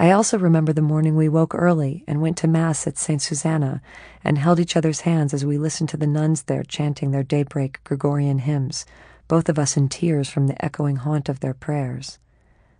I 0.00 0.10
also 0.10 0.38
remember 0.38 0.72
the 0.72 0.82
morning 0.82 1.14
we 1.14 1.28
woke 1.28 1.54
early 1.54 2.02
and 2.08 2.20
went 2.20 2.36
to 2.38 2.48
Mass 2.48 2.84
at 2.88 2.98
St. 2.98 3.22
Susanna 3.22 3.80
and 4.24 4.36
held 4.36 4.58
each 4.58 4.76
other's 4.76 5.02
hands 5.02 5.32
as 5.32 5.46
we 5.46 5.56
listened 5.56 5.88
to 5.90 5.96
the 5.96 6.06
nuns 6.06 6.42
there 6.42 6.64
chanting 6.64 7.12
their 7.12 7.22
daybreak 7.22 7.78
Gregorian 7.84 8.40
hymns, 8.40 8.84
both 9.28 9.48
of 9.48 9.58
us 9.58 9.76
in 9.76 9.88
tears 9.88 10.28
from 10.28 10.48
the 10.48 10.64
echoing 10.64 10.96
haunt 10.96 11.28
of 11.28 11.38
their 11.40 11.54
prayers. 11.54 12.18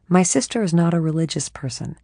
My 0.09 0.25
sister 0.25 0.63
is 0.63 0.75
not 0.75 0.93
a 0.93 1.01
religious 1.01 1.49
person. 1.49 1.97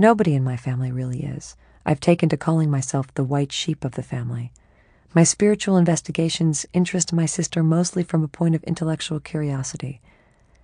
Nobody 0.00 0.34
in 0.34 0.42
my 0.42 0.56
family 0.56 0.90
really 0.90 1.24
is. 1.24 1.56
I've 1.84 2.00
taken 2.00 2.30
to 2.30 2.38
calling 2.38 2.70
myself 2.70 3.12
the 3.12 3.22
white 3.22 3.52
sheep 3.52 3.84
of 3.84 3.96
the 3.96 4.02
family. 4.02 4.50
My 5.14 5.24
spiritual 5.24 5.76
investigations 5.76 6.64
interest 6.72 7.12
my 7.12 7.26
sister 7.26 7.62
mostly 7.62 8.02
from 8.02 8.24
a 8.24 8.28
point 8.28 8.54
of 8.54 8.64
intellectual 8.64 9.20
curiosity. 9.20 10.00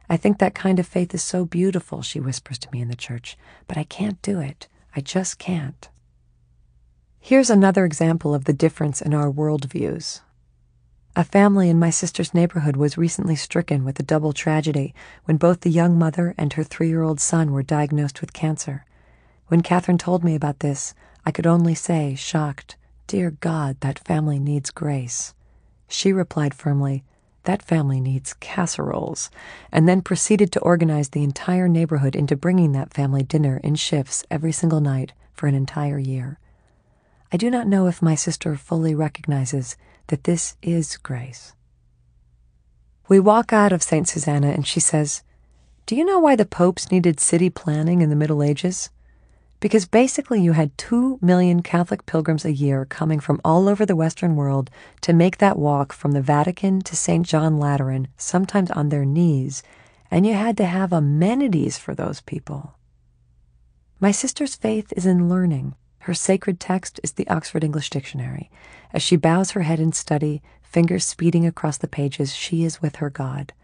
I 0.09 0.17
think 0.17 0.39
that 0.39 0.55
kind 0.55 0.79
of 0.79 0.87
faith 0.87 1.13
is 1.13 1.23
so 1.23 1.45
beautiful, 1.45 2.01
she 2.01 2.19
whispers 2.19 2.57
to 2.61 2.71
me 2.73 2.81
in 2.81 2.89
the 2.89 2.97
church, 2.97 3.37
but 3.69 3.77
I 3.77 3.85
can't 3.85 4.23
do 4.23 4.41
it. 4.41 4.69
I 4.95 5.03
just 5.03 5.39
can't. 5.39 5.87
Here's 7.21 7.51
another 7.51 7.85
example 7.85 8.35
of 8.35 8.47
the 8.47 8.55
difference 8.55 9.03
in 9.03 9.13
our 9.13 9.31
worldviews. 9.31 10.23
A 11.15 11.25
family 11.25 11.69
in 11.69 11.79
my 11.79 11.91
sister's 11.91 12.33
neighborhood 12.33 12.79
was 12.79 12.97
recently 12.97 13.37
stricken 13.37 13.85
with 13.85 14.01
a 14.01 14.03
double 14.03 14.33
tragedy 14.33 14.95
when 15.25 15.37
both 15.37 15.61
the 15.61 15.71
young 15.71 15.99
mother 15.99 16.35
and 16.39 16.55
her 16.55 16.65
three 16.65 16.89
year 16.89 17.03
old 17.03 17.21
son 17.21 17.53
were 17.53 17.63
diagnosed 17.63 18.23
with 18.23 18.33
cancer. 18.33 18.87
When 19.49 19.63
Catherine 19.63 19.99
told 19.99 20.25
me 20.25 20.35
about 20.35 20.59
this, 20.59 20.93
I 21.25 21.31
could 21.31 21.47
only 21.47 21.75
say, 21.75 22.15
shocked, 22.17 22.77
Dear 23.07 23.31
God, 23.31 23.77
that 23.81 24.01
family 24.01 24.41
needs 24.41 24.73
grace. 24.73 25.35
She 25.87 26.13
replied 26.13 26.53
firmly, 26.53 27.05
That 27.45 27.63
family 27.63 28.01
needs 28.01 28.35
casseroles, 28.35 29.31
and 29.71 29.89
then 29.89 30.03
proceeded 30.03 30.51
to 30.53 30.61
organize 30.61 31.11
the 31.11 31.23
entire 31.23 31.69
neighborhood 31.69 32.17
into 32.17 32.35
bringing 32.35 32.73
that 32.73 32.93
family 32.93 33.23
dinner 33.23 33.61
in 33.63 33.77
shifts 33.77 34.25
every 34.33 34.51
single 34.51 34.81
night 34.81 35.13
for 35.33 35.47
an 35.47 35.55
entire 35.55 35.99
year. 35.99 36.41
I 37.33 37.37
do 37.37 37.49
not 37.49 37.69
know 37.69 37.87
if 37.87 38.03
my 38.03 38.17
sister 38.17 38.57
fully 38.57 38.97
recognizes 38.97 39.77
that 40.09 40.25
this 40.25 40.57
is 40.61 40.97
grace. 40.97 41.55
We 43.09 43.21
walk 43.21 43.53
out 43.53 43.73
of 43.73 43.83
St. 43.83 44.09
Susanna 44.09 44.49
and 44.49 44.67
she 44.67 44.81
says, 44.81 45.23
Do 45.87 45.95
you 45.95 46.05
know 46.05 46.19
why 46.19 46.35
the 46.35 46.45
popes 46.45 46.91
needed 46.91 47.21
city 47.21 47.51
planning 47.51 48.01
in 48.01 48.11
the 48.11 48.17
Middle 48.17 48.43
Ages? 48.43 48.91
Because 49.59 49.87
basically, 49.87 50.43
you 50.43 50.53
had 50.53 50.77
two 50.77 51.19
million 51.23 51.63
Catholic 51.63 52.05
pilgrims 52.05 52.45
a 52.45 52.53
year 52.53 52.85
coming 52.85 53.21
from 53.21 53.41
all 53.45 53.69
over 53.69 53.87
the 53.87 53.97
Western 53.97 54.37
world 54.37 54.71
to 55.01 55.13
make 55.13 55.39
that 55.39 55.59
walk 55.59 55.93
from 55.93 56.13
the 56.13 56.21
Vatican 56.21 56.81
to 56.83 56.95
St. 56.95 57.27
John 57.27 57.59
Lateran, 57.59 58.09
sometimes 58.17 58.71
on 58.71 58.91
their 58.91 59.05
knees, 59.05 59.63
and 60.11 60.27
you 60.27 60.35
had 60.35 60.57
to 60.59 60.67
have 60.67 60.93
amenities 60.93 61.79
for 61.79 61.95
those 61.95 62.21
people. 62.21 62.75
My 63.99 64.11
sister's 64.11 64.55
faith 64.55 64.93
is 64.95 65.07
in 65.07 65.29
learning. 65.29 65.75
Her 66.01 66.15
sacred 66.15 66.61
text 66.61 67.01
is 67.03 67.13
the 67.13 67.27
Oxford 67.29 67.65
English 67.65 67.89
Dictionary. 67.89 68.51
As 68.93 69.03
she 69.03 69.17
bows 69.17 69.53
her 69.53 69.63
head 69.63 69.81
in 69.81 69.93
study, 69.93 70.43
fingers 70.63 71.05
speeding 71.05 71.47
across 71.47 71.79
the 71.79 71.89
pages, 71.89 72.35
she 72.35 72.63
is 72.63 72.83
with 72.83 72.97
her 72.97 73.09
God. 73.11 73.55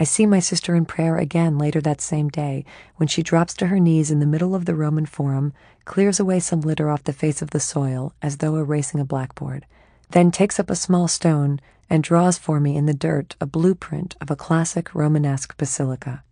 I 0.00 0.04
see 0.04 0.24
my 0.24 0.40
sister 0.40 0.74
in 0.74 0.86
prayer 0.86 1.18
again 1.18 1.58
later 1.58 1.82
that 1.82 2.00
same 2.00 2.30
day 2.30 2.64
when 2.96 3.06
she 3.06 3.22
drops 3.22 3.52
to 3.56 3.66
her 3.66 3.78
knees 3.78 4.10
in 4.10 4.18
the 4.18 4.24
middle 4.24 4.54
of 4.54 4.64
the 4.64 4.74
Roman 4.74 5.04
Forum, 5.04 5.52
clears 5.84 6.18
away 6.18 6.40
some 6.40 6.62
litter 6.62 6.88
off 6.88 7.04
the 7.04 7.12
face 7.12 7.42
of 7.42 7.50
the 7.50 7.60
soil 7.60 8.14
as 8.22 8.38
though 8.38 8.56
erasing 8.56 8.98
a 8.98 9.04
blackboard, 9.04 9.66
then 10.12 10.30
takes 10.30 10.58
up 10.58 10.70
a 10.70 10.74
small 10.74 11.06
stone 11.06 11.60
and 11.90 12.02
draws 12.02 12.38
for 12.38 12.60
me 12.60 12.78
in 12.78 12.86
the 12.86 12.94
dirt 12.94 13.36
a 13.42 13.46
blueprint 13.46 14.16
of 14.22 14.30
a 14.30 14.36
classic 14.36 14.94
Romanesque 14.94 15.54
basilica. 15.58 16.24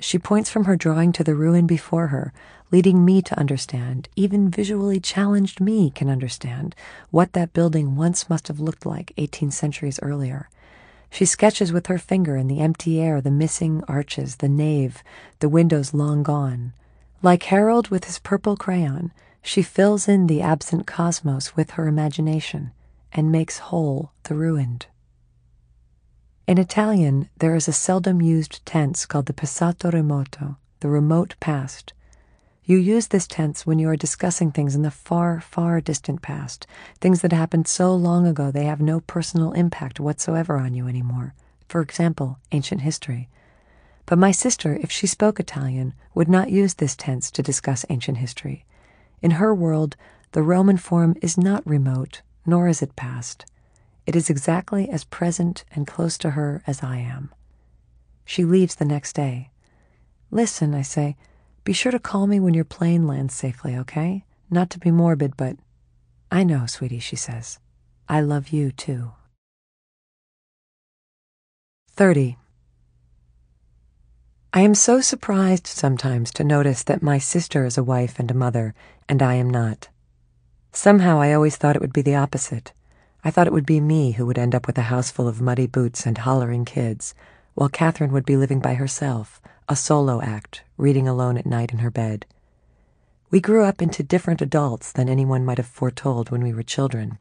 She 0.00 0.18
points 0.18 0.50
from 0.50 0.64
her 0.64 0.74
drawing 0.74 1.12
to 1.12 1.22
the 1.22 1.36
ruin 1.36 1.68
before 1.68 2.08
her, 2.08 2.32
leading 2.72 3.04
me 3.04 3.22
to 3.22 3.38
understand, 3.38 4.08
even 4.16 4.50
visually 4.50 4.98
challenged 4.98 5.60
me 5.60 5.90
can 5.90 6.10
understand, 6.10 6.74
what 7.12 7.34
that 7.34 7.52
building 7.52 7.94
once 7.94 8.28
must 8.28 8.48
have 8.48 8.58
looked 8.58 8.84
like 8.84 9.12
18 9.16 9.52
centuries 9.52 10.00
earlier 10.02 10.48
she 11.12 11.26
sketches 11.26 11.74
with 11.74 11.88
her 11.88 11.98
finger 11.98 12.38
in 12.38 12.48
the 12.48 12.60
empty 12.60 12.98
air 12.98 13.20
the 13.20 13.30
missing 13.30 13.84
arches, 13.86 14.36
the 14.36 14.48
nave, 14.48 15.02
the 15.40 15.48
windows 15.48 15.92
long 15.92 16.22
gone. 16.22 16.72
Like 17.20 17.42
Harold 17.44 17.88
with 17.88 18.06
his 18.06 18.18
purple 18.18 18.56
crayon, 18.56 19.12
she 19.42 19.62
fills 19.62 20.08
in 20.08 20.26
the 20.26 20.40
absent 20.40 20.86
cosmos 20.86 21.54
with 21.54 21.72
her 21.72 21.86
imagination 21.86 22.72
and 23.12 23.30
makes 23.30 23.58
whole 23.58 24.12
the 24.22 24.34
ruined. 24.34 24.86
In 26.46 26.56
Italian, 26.56 27.28
there 27.36 27.54
is 27.54 27.68
a 27.68 27.72
seldom 27.74 28.22
used 28.22 28.64
tense 28.64 29.04
called 29.04 29.26
the 29.26 29.34
passato 29.34 29.90
remoto, 29.90 30.56
the 30.80 30.88
remote 30.88 31.34
past, 31.40 31.92
you 32.64 32.78
use 32.78 33.08
this 33.08 33.26
tense 33.26 33.66
when 33.66 33.80
you 33.80 33.88
are 33.88 33.96
discussing 33.96 34.52
things 34.52 34.76
in 34.76 34.82
the 34.82 34.90
far, 34.90 35.40
far 35.40 35.80
distant 35.80 36.22
past, 36.22 36.66
things 37.00 37.20
that 37.22 37.32
happened 37.32 37.66
so 37.66 37.94
long 37.94 38.26
ago 38.26 38.50
they 38.50 38.64
have 38.64 38.80
no 38.80 39.00
personal 39.00 39.52
impact 39.52 39.98
whatsoever 39.98 40.56
on 40.56 40.74
you 40.74 40.86
anymore. 40.86 41.34
For 41.68 41.80
example, 41.80 42.38
ancient 42.52 42.82
history. 42.82 43.28
But 44.06 44.18
my 44.18 44.30
sister, 44.30 44.78
if 44.80 44.92
she 44.92 45.06
spoke 45.06 45.40
Italian, 45.40 45.94
would 46.14 46.28
not 46.28 46.50
use 46.50 46.74
this 46.74 46.94
tense 46.94 47.30
to 47.32 47.42
discuss 47.42 47.84
ancient 47.88 48.18
history. 48.18 48.64
In 49.22 49.32
her 49.32 49.54
world, 49.54 49.96
the 50.32 50.42
Roman 50.42 50.76
Forum 50.76 51.16
is 51.20 51.36
not 51.36 51.66
remote, 51.66 52.22
nor 52.46 52.68
is 52.68 52.82
it 52.82 52.94
past. 52.94 53.44
It 54.06 54.14
is 54.14 54.30
exactly 54.30 54.88
as 54.88 55.04
present 55.04 55.64
and 55.72 55.86
close 55.86 56.16
to 56.18 56.30
her 56.30 56.62
as 56.66 56.82
I 56.82 56.98
am. 56.98 57.30
She 58.24 58.44
leaves 58.44 58.76
the 58.76 58.84
next 58.84 59.14
day. 59.14 59.50
Listen, 60.30 60.74
I 60.74 60.82
say, 60.82 61.16
be 61.64 61.72
sure 61.72 61.92
to 61.92 61.98
call 61.98 62.26
me 62.26 62.40
when 62.40 62.54
your 62.54 62.64
plane 62.64 63.06
lands 63.06 63.34
safely, 63.34 63.76
okay? 63.76 64.24
Not 64.50 64.70
to 64.70 64.78
be 64.78 64.90
morbid, 64.90 65.36
but 65.36 65.56
I 66.30 66.42
know, 66.42 66.66
sweetie, 66.66 66.98
she 66.98 67.16
says. 67.16 67.58
I 68.08 68.20
love 68.20 68.48
you 68.48 68.72
too. 68.72 69.12
30. 71.90 72.36
I 74.54 74.60
am 74.60 74.74
so 74.74 75.00
surprised 75.00 75.66
sometimes 75.66 76.30
to 76.32 76.44
notice 76.44 76.82
that 76.82 77.02
my 77.02 77.18
sister 77.18 77.64
is 77.64 77.78
a 77.78 77.84
wife 77.84 78.18
and 78.18 78.30
a 78.30 78.34
mother, 78.34 78.74
and 79.08 79.22
I 79.22 79.34
am 79.34 79.48
not. 79.48 79.88
Somehow 80.72 81.20
I 81.20 81.32
always 81.32 81.56
thought 81.56 81.76
it 81.76 81.82
would 81.82 81.92
be 81.92 82.02
the 82.02 82.16
opposite. 82.16 82.72
I 83.24 83.30
thought 83.30 83.46
it 83.46 83.52
would 83.52 83.66
be 83.66 83.80
me 83.80 84.12
who 84.12 84.26
would 84.26 84.38
end 84.38 84.54
up 84.54 84.66
with 84.66 84.76
a 84.78 84.82
house 84.82 85.10
full 85.10 85.28
of 85.28 85.40
muddy 85.40 85.66
boots 85.66 86.06
and 86.06 86.18
hollering 86.18 86.64
kids, 86.64 87.14
while 87.54 87.68
Catherine 87.68 88.12
would 88.12 88.24
be 88.24 88.36
living 88.36 88.60
by 88.60 88.74
herself, 88.74 89.40
a 89.68 89.76
solo 89.76 90.20
act, 90.20 90.64
reading 90.76 91.06
alone 91.06 91.36
at 91.36 91.46
night 91.46 91.72
in 91.72 91.78
her 91.78 91.90
bed. 91.90 92.26
We 93.30 93.40
grew 93.40 93.64
up 93.64 93.80
into 93.80 94.02
different 94.02 94.42
adults 94.42 94.92
than 94.92 95.08
anyone 95.08 95.44
might 95.44 95.58
have 95.58 95.66
foretold 95.66 96.30
when 96.30 96.42
we 96.42 96.52
were 96.52 96.62
children. 96.62 97.18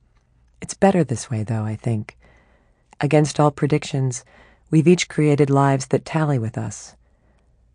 It's 0.62 0.74
better 0.74 1.04
this 1.04 1.30
way, 1.30 1.44
though, 1.44 1.64
I 1.64 1.76
think. 1.76 2.18
Against 3.00 3.40
all 3.40 3.52
predictions, 3.52 4.24
we've 4.70 4.88
each 4.88 5.10
created 5.10 5.50
lives 5.50 5.88
that 5.88 6.06
tally 6.06 6.38
with 6.38 6.58
us. 6.58 6.96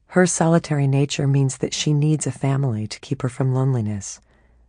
Her 0.08 0.26
solitary 0.26 0.86
nature 0.86 1.26
means 1.26 1.58
that 1.58 1.74
she 1.74 1.92
needs 1.92 2.26
a 2.26 2.32
family 2.32 2.86
to 2.86 3.00
keep 3.00 3.22
her 3.22 3.28
from 3.28 3.54
loneliness. 3.54 4.20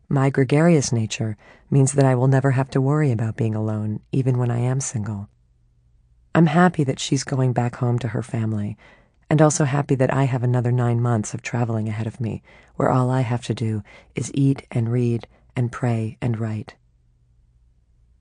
My 0.09 0.29
gregarious 0.29 0.91
nature 0.91 1.37
means 1.69 1.93
that 1.93 2.05
I 2.05 2.15
will 2.15 2.27
never 2.27 2.51
have 2.51 2.69
to 2.71 2.81
worry 2.81 3.11
about 3.11 3.37
being 3.37 3.55
alone, 3.55 3.99
even 4.11 4.37
when 4.37 4.49
I 4.49 4.59
am 4.59 4.79
single. 4.79 5.29
I'm 6.37 6.45
happy 6.45 6.83
that 6.83 6.99
she's 6.99 7.23
going 7.23 7.51
back 7.53 7.77
home 7.77 7.97
to 7.97 8.09
her 8.09 8.21
family 8.21 8.77
and 9.27 9.41
also 9.41 9.65
happy 9.65 9.95
that 9.95 10.13
I 10.13 10.25
have 10.25 10.43
another 10.43 10.71
nine 10.71 11.01
months 11.01 11.33
of 11.33 11.41
traveling 11.41 11.89
ahead 11.89 12.05
of 12.05 12.21
me, 12.21 12.43
where 12.75 12.91
all 12.91 13.09
I 13.09 13.21
have 13.21 13.43
to 13.45 13.55
do 13.55 13.81
is 14.13 14.29
eat 14.35 14.67
and 14.69 14.91
read 14.91 15.25
and 15.55 15.71
pray 15.71 16.15
and 16.21 16.39
write. 16.39 16.75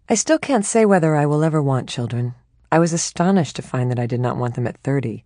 I 0.09 0.15
still 0.15 0.39
can't 0.39 0.65
say 0.65 0.87
whether 0.87 1.15
I 1.15 1.27
will 1.27 1.45
ever 1.45 1.63
want 1.63 1.91
children. 1.91 2.35
I 2.73 2.79
was 2.79 2.95
astonished 2.95 3.57
to 3.57 3.63
find 3.63 3.91
that 3.91 3.99
I 3.99 4.07
did 4.07 4.21
not 4.21 4.39
want 4.39 4.55
them 4.55 4.67
at 4.67 4.79
30. 4.79 5.23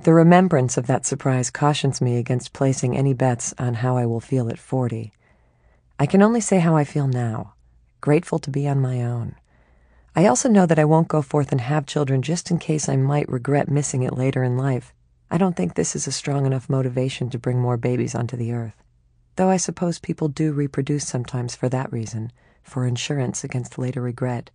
The 0.00 0.14
remembrance 0.14 0.76
of 0.76 0.86
that 0.86 1.04
surprise 1.04 1.50
cautions 1.50 2.00
me 2.00 2.18
against 2.18 2.52
placing 2.52 2.96
any 2.96 3.14
bets 3.14 3.52
on 3.58 3.74
how 3.74 3.96
I 3.96 4.06
will 4.06 4.20
feel 4.20 4.48
at 4.48 4.60
40. 4.60 5.12
I 5.98 6.06
can 6.06 6.22
only 6.22 6.40
say 6.40 6.60
how 6.60 6.76
I 6.76 6.84
feel 6.84 7.08
now, 7.08 7.54
grateful 8.00 8.38
to 8.38 8.48
be 8.48 8.68
on 8.68 8.80
my 8.80 9.02
own. 9.02 9.34
I 10.16 10.26
also 10.26 10.48
know 10.48 10.66
that 10.66 10.78
I 10.78 10.84
won't 10.84 11.08
go 11.08 11.22
forth 11.22 11.52
and 11.52 11.60
have 11.60 11.86
children 11.86 12.22
just 12.22 12.50
in 12.50 12.58
case 12.58 12.88
I 12.88 12.96
might 12.96 13.28
regret 13.28 13.68
missing 13.68 14.02
it 14.02 14.16
later 14.16 14.42
in 14.42 14.56
life. 14.56 14.92
I 15.30 15.38
don't 15.38 15.56
think 15.56 15.74
this 15.74 15.94
is 15.94 16.06
a 16.06 16.12
strong 16.12 16.46
enough 16.46 16.70
motivation 16.70 17.30
to 17.30 17.38
bring 17.38 17.60
more 17.60 17.76
babies 17.76 18.14
onto 18.14 18.36
the 18.36 18.52
earth. 18.52 18.82
Though 19.36 19.50
I 19.50 19.58
suppose 19.58 19.98
people 19.98 20.28
do 20.28 20.52
reproduce 20.52 21.06
sometimes 21.06 21.54
for 21.54 21.68
that 21.68 21.92
reason, 21.92 22.32
for 22.62 22.86
insurance 22.86 23.44
against 23.44 23.78
later 23.78 24.00
regret. 24.00 24.50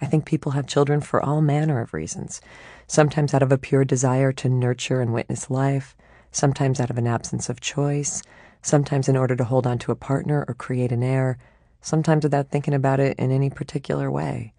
I 0.00 0.06
think 0.06 0.26
people 0.26 0.52
have 0.52 0.66
children 0.66 1.00
for 1.00 1.22
all 1.22 1.40
manner 1.40 1.80
of 1.80 1.94
reasons, 1.94 2.40
sometimes 2.86 3.32
out 3.32 3.42
of 3.42 3.52
a 3.52 3.58
pure 3.58 3.84
desire 3.84 4.32
to 4.32 4.48
nurture 4.48 5.00
and 5.00 5.14
witness 5.14 5.50
life, 5.50 5.96
sometimes 6.32 6.80
out 6.80 6.90
of 6.90 6.98
an 6.98 7.06
absence 7.06 7.48
of 7.48 7.60
choice, 7.60 8.22
sometimes 8.60 9.08
in 9.08 9.16
order 9.16 9.36
to 9.36 9.44
hold 9.44 9.66
on 9.66 9.78
to 9.78 9.92
a 9.92 9.96
partner 9.96 10.44
or 10.48 10.54
create 10.54 10.90
an 10.90 11.02
heir, 11.02 11.38
sometimes 11.80 12.24
without 12.24 12.50
thinking 12.50 12.74
about 12.74 12.98
it 12.98 13.16
in 13.18 13.30
any 13.30 13.50
particular 13.50 14.10
way. 14.10 14.52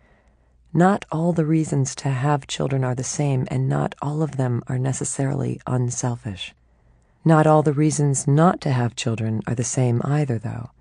Not 0.78 1.06
all 1.10 1.32
the 1.32 1.46
reasons 1.46 1.96
to 1.96 2.10
have 2.10 2.48
children 2.48 2.84
are 2.84 2.96
the 2.96 3.02
same, 3.02 3.48
and 3.50 3.70
not 3.70 3.96
all 4.02 4.22
of 4.22 4.36
them 4.36 4.62
are 4.68 4.78
necessarily 4.78 5.62
unselfish. 5.66 6.54
Not 7.24 7.48
all 7.48 7.64
the 7.64 7.72
reasons 7.72 8.28
not 8.28 8.60
to 8.60 8.72
have 8.74 8.94
children 8.94 9.42
are 9.48 9.56
the 9.56 9.64
same 9.64 10.02
either, 10.04 10.38
though, 10.38 10.72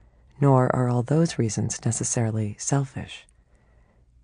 nor 0.41 0.75
are 0.75 0.89
all 0.89 1.05
those 1.05 1.39
reasons 1.39 1.79
necessarily 1.85 2.57
selfish. 2.59 3.25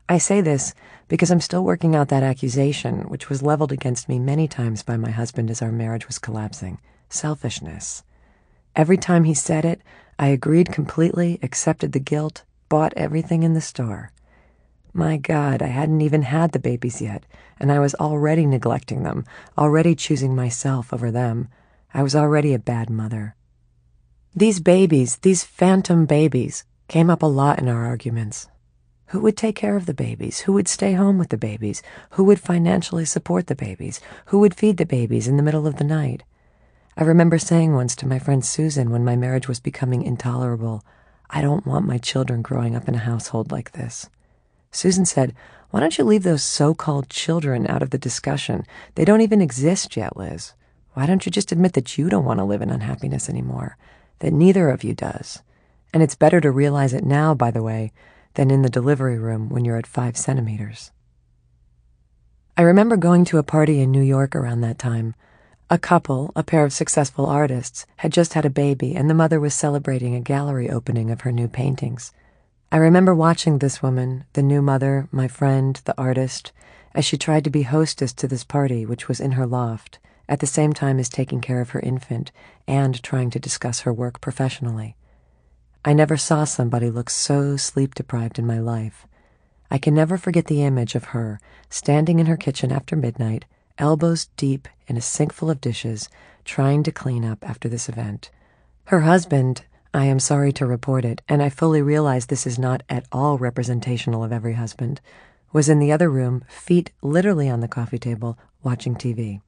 I 0.08 0.18
say 0.18 0.40
this 0.40 0.74
because 1.06 1.30
I'm 1.30 1.40
still 1.40 1.62
working 1.62 1.94
out 1.94 2.08
that 2.08 2.24
accusation, 2.24 3.08
which 3.08 3.28
was 3.28 3.40
leveled 3.40 3.70
against 3.70 4.08
me 4.08 4.18
many 4.18 4.48
times 4.48 4.82
by 4.82 4.96
my 4.96 5.10
husband 5.12 5.52
as 5.52 5.62
our 5.62 5.70
marriage 5.70 6.08
was 6.08 6.18
collapsing 6.18 6.80
selfishness. 7.08 8.02
Every 8.74 8.96
time 8.96 9.22
he 9.22 9.34
said 9.34 9.64
it, 9.64 9.82
I 10.18 10.30
agreed 10.30 10.72
completely, 10.72 11.38
accepted 11.44 11.92
the 11.92 12.00
guilt, 12.00 12.42
bought 12.68 12.92
everything 12.96 13.44
in 13.44 13.54
the 13.54 13.60
store. 13.60 14.10
My 14.92 15.16
God, 15.16 15.62
I 15.62 15.66
hadn't 15.66 16.00
even 16.00 16.22
had 16.22 16.52
the 16.52 16.58
babies 16.58 17.00
yet, 17.00 17.24
and 17.58 17.70
I 17.70 17.78
was 17.78 17.94
already 17.94 18.44
neglecting 18.44 19.04
them, 19.04 19.24
already 19.56 19.94
choosing 19.94 20.34
myself 20.34 20.92
over 20.92 21.10
them. 21.10 21.48
I 21.94 22.02
was 22.02 22.16
already 22.16 22.54
a 22.54 22.58
bad 22.58 22.90
mother. 22.90 23.36
These 24.34 24.60
babies, 24.60 25.16
these 25.18 25.44
phantom 25.44 26.06
babies, 26.06 26.64
came 26.88 27.08
up 27.10 27.22
a 27.22 27.26
lot 27.26 27.60
in 27.60 27.68
our 27.68 27.86
arguments. 27.86 28.48
Who 29.06 29.20
would 29.20 29.36
take 29.36 29.56
care 29.56 29.76
of 29.76 29.86
the 29.86 29.94
babies? 29.94 30.40
Who 30.40 30.52
would 30.52 30.68
stay 30.68 30.92
home 30.92 31.18
with 31.18 31.30
the 31.30 31.36
babies? 31.36 31.82
Who 32.10 32.24
would 32.24 32.40
financially 32.40 33.04
support 33.04 33.48
the 33.48 33.56
babies? 33.56 34.00
Who 34.26 34.38
would 34.38 34.54
feed 34.54 34.76
the 34.76 34.86
babies 34.86 35.26
in 35.26 35.36
the 35.36 35.42
middle 35.42 35.66
of 35.66 35.76
the 35.76 35.84
night? 35.84 36.22
I 36.96 37.04
remember 37.04 37.38
saying 37.38 37.74
once 37.74 37.96
to 37.96 38.08
my 38.08 38.18
friend 38.18 38.44
Susan 38.44 38.90
when 38.90 39.04
my 39.04 39.16
marriage 39.16 39.48
was 39.48 39.58
becoming 39.58 40.02
intolerable, 40.02 40.84
I 41.28 41.42
don't 41.42 41.66
want 41.66 41.86
my 41.86 41.98
children 41.98 42.42
growing 42.42 42.76
up 42.76 42.88
in 42.88 42.94
a 42.94 42.98
household 42.98 43.50
like 43.50 43.72
this. 43.72 44.08
Susan 44.72 45.04
said, 45.04 45.34
Why 45.70 45.80
don't 45.80 45.98
you 45.98 46.04
leave 46.04 46.22
those 46.22 46.42
so 46.42 46.74
called 46.74 47.10
children 47.10 47.66
out 47.66 47.82
of 47.82 47.90
the 47.90 47.98
discussion? 47.98 48.64
They 48.94 49.04
don't 49.04 49.20
even 49.20 49.40
exist 49.40 49.96
yet, 49.96 50.16
Liz. 50.16 50.52
Why 50.94 51.06
don't 51.06 51.24
you 51.24 51.32
just 51.32 51.52
admit 51.52 51.74
that 51.74 51.98
you 51.98 52.08
don't 52.08 52.24
want 52.24 52.38
to 52.38 52.44
live 52.44 52.62
in 52.62 52.70
unhappiness 52.70 53.28
anymore? 53.28 53.76
That 54.20 54.32
neither 54.32 54.70
of 54.70 54.84
you 54.84 54.94
does. 54.94 55.42
And 55.92 56.02
it's 56.02 56.14
better 56.14 56.40
to 56.40 56.50
realize 56.50 56.92
it 56.92 57.04
now, 57.04 57.34
by 57.34 57.50
the 57.50 57.62
way, 57.62 57.92
than 58.34 58.50
in 58.50 58.62
the 58.62 58.70
delivery 58.70 59.18
room 59.18 59.48
when 59.48 59.64
you're 59.64 59.76
at 59.76 59.86
five 59.86 60.16
centimeters. 60.16 60.92
I 62.56 62.62
remember 62.62 62.96
going 62.96 63.24
to 63.26 63.38
a 63.38 63.42
party 63.42 63.80
in 63.80 63.90
New 63.90 64.02
York 64.02 64.36
around 64.36 64.60
that 64.60 64.78
time. 64.78 65.14
A 65.68 65.78
couple, 65.78 66.32
a 66.36 66.42
pair 66.42 66.64
of 66.64 66.72
successful 66.72 67.26
artists, 67.26 67.86
had 67.98 68.12
just 68.12 68.34
had 68.34 68.44
a 68.44 68.50
baby, 68.50 68.94
and 68.94 69.08
the 69.08 69.14
mother 69.14 69.40
was 69.40 69.54
celebrating 69.54 70.14
a 70.14 70.20
gallery 70.20 70.68
opening 70.68 71.10
of 71.10 71.22
her 71.22 71.32
new 71.32 71.48
paintings. 71.48 72.12
I 72.72 72.76
remember 72.76 73.16
watching 73.16 73.58
this 73.58 73.82
woman, 73.82 74.26
the 74.34 74.44
new 74.44 74.62
mother, 74.62 75.08
my 75.10 75.26
friend, 75.26 75.74
the 75.84 75.98
artist, 75.98 76.52
as 76.94 77.04
she 77.04 77.18
tried 77.18 77.42
to 77.42 77.50
be 77.50 77.62
hostess 77.62 78.12
to 78.12 78.28
this 78.28 78.44
party, 78.44 78.86
which 78.86 79.08
was 79.08 79.18
in 79.18 79.32
her 79.32 79.44
loft, 79.44 79.98
at 80.28 80.38
the 80.38 80.46
same 80.46 80.72
time 80.72 81.00
as 81.00 81.08
taking 81.08 81.40
care 81.40 81.60
of 81.60 81.70
her 81.70 81.80
infant 81.80 82.30
and 82.68 83.02
trying 83.02 83.28
to 83.30 83.40
discuss 83.40 83.80
her 83.80 83.92
work 83.92 84.20
professionally. 84.20 84.94
I 85.84 85.94
never 85.94 86.16
saw 86.16 86.44
somebody 86.44 86.90
look 86.90 87.10
so 87.10 87.56
sleep 87.56 87.96
deprived 87.96 88.38
in 88.38 88.46
my 88.46 88.60
life. 88.60 89.04
I 89.68 89.78
can 89.78 89.94
never 89.94 90.16
forget 90.16 90.46
the 90.46 90.62
image 90.62 90.94
of 90.94 91.06
her 91.06 91.40
standing 91.70 92.20
in 92.20 92.26
her 92.26 92.36
kitchen 92.36 92.70
after 92.70 92.94
midnight 92.94 93.46
elbows 93.78 94.26
deep 94.36 94.68
in 94.86 94.96
a 94.96 95.00
sink 95.00 95.32
full 95.32 95.50
of 95.50 95.60
dishes, 95.60 96.08
trying 96.44 96.84
to 96.84 96.92
clean 96.92 97.24
up 97.24 97.42
after 97.42 97.68
this 97.68 97.88
event. 97.88 98.30
Her 98.84 99.00
husband, 99.00 99.62
I 99.92 100.04
am 100.04 100.20
sorry 100.20 100.52
to 100.52 100.66
report 100.66 101.04
it, 101.04 101.20
and 101.28 101.42
I 101.42 101.48
fully 101.48 101.82
realize 101.82 102.26
this 102.26 102.46
is 102.46 102.58
not 102.58 102.82
at 102.88 103.06
all 103.10 103.38
representational 103.38 104.22
of 104.22 104.32
every 104.32 104.54
husband, 104.54 105.00
was 105.52 105.68
in 105.68 105.80
the 105.80 105.90
other 105.90 106.08
room, 106.08 106.44
feet 106.48 106.92
literally 107.02 107.48
on 107.48 107.60
the 107.60 107.66
coffee 107.66 107.98
table, 107.98 108.38
watching 108.62 108.94
TV. 108.94 109.40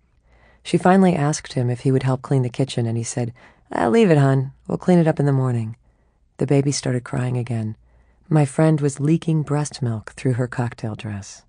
She 0.64 0.78
finally 0.78 1.14
asked 1.14 1.52
him 1.52 1.70
if 1.70 1.80
he 1.80 1.92
would 1.92 2.02
help 2.02 2.22
clean 2.22 2.42
the 2.42 2.48
kitchen, 2.48 2.86
and 2.86 2.96
he 2.96 3.04
said, 3.04 3.32
I'll 3.70 3.90
leave 3.90 4.10
it, 4.10 4.18
hon. 4.18 4.52
We'll 4.66 4.78
clean 4.78 4.98
it 4.98 5.06
up 5.06 5.20
in 5.20 5.26
the 5.26 5.32
morning. 5.32 5.76
The 6.38 6.46
baby 6.46 6.72
started 6.72 7.04
crying 7.04 7.36
again. 7.36 7.76
My 8.28 8.44
friend 8.44 8.80
was 8.80 8.98
leaking 8.98 9.42
breast 9.42 9.80
milk 9.80 10.12
through 10.12 10.34
her 10.34 10.48
cocktail 10.48 10.96
dress. 10.96 11.44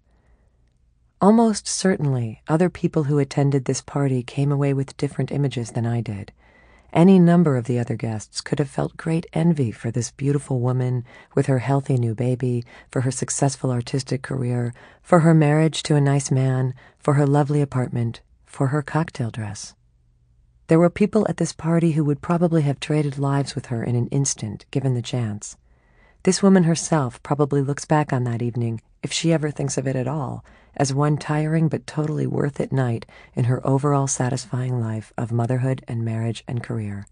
Almost 1.20 1.68
certainly, 1.68 2.42
other 2.48 2.70
people 2.70 3.06
who 3.06 3.18
attended 3.18 3.66
this 3.66 3.82
party 3.82 4.22
came 4.22 4.52
away 4.52 4.74
with 4.74 4.98
different 4.98 5.32
images 5.32 5.72
than 5.72 5.88
I 5.88 6.02
did. 6.02 6.32
Any 6.94 7.18
number 7.18 7.58
of 7.58 7.66
the 7.66 7.80
other 7.80 7.96
guests 7.96 8.40
could 8.40 8.60
have 8.60 8.70
felt 8.70 8.98
great 8.98 9.26
envy 9.34 9.72
for 9.72 9.90
this 9.90 10.12
beautiful 10.12 10.60
woman 10.60 11.04
with 11.34 11.48
her 11.48 11.58
healthy 11.58 11.98
new 11.98 12.14
baby, 12.14 12.64
for 12.92 13.02
her 13.02 13.10
successful 13.10 13.72
artistic 13.72 14.22
career, 14.22 14.76
for 15.02 15.22
her 15.22 15.34
marriage 15.34 15.82
to 15.84 15.96
a 15.96 16.02
nice 16.02 16.30
man, 16.30 16.76
for 17.00 17.16
her 17.16 17.26
lovely 17.26 17.62
apartment, 17.62 18.22
for 18.46 18.68
her 18.68 18.84
cocktail 18.84 19.32
dress. 19.32 19.74
There 20.68 20.78
were 20.78 20.92
people 20.92 21.26
at 21.28 21.38
this 21.38 21.52
party 21.52 21.94
who 21.94 22.04
would 22.04 22.22
probably 22.22 22.62
have 22.62 22.80
traded 22.80 23.18
lives 23.18 23.56
with 23.56 23.66
her 23.66 23.84
in 23.84 23.96
an 23.96 24.08
instant, 24.10 24.66
given 24.70 24.94
the 24.94 25.02
chance. 25.02 25.58
This 26.22 26.44
woman 26.44 26.66
herself 26.66 27.22
probably 27.24 27.64
looks 27.64 27.86
back 27.86 28.14
on 28.14 28.24
that 28.26 28.44
evening, 28.44 28.82
if 29.04 29.12
she 29.12 29.34
ever 29.34 29.52
thinks 29.52 29.78
of 29.78 29.86
it 29.86 29.96
at 29.96 30.08
all, 30.08 30.44
as 30.76 30.94
one 30.94 31.18
tiring 31.18 31.68
but 31.68 31.86
totally 31.86 32.26
worth 32.26 32.60
it 32.60 32.72
night 32.72 33.06
in 33.36 33.44
her 33.44 33.66
overall 33.68 34.08
satisfying 34.08 34.80
life 34.80 35.14
of 35.18 35.32
motherhood 35.32 35.84
and 35.88 36.04
marriage 36.04 36.44
and 36.48 36.64
career. 36.64 37.06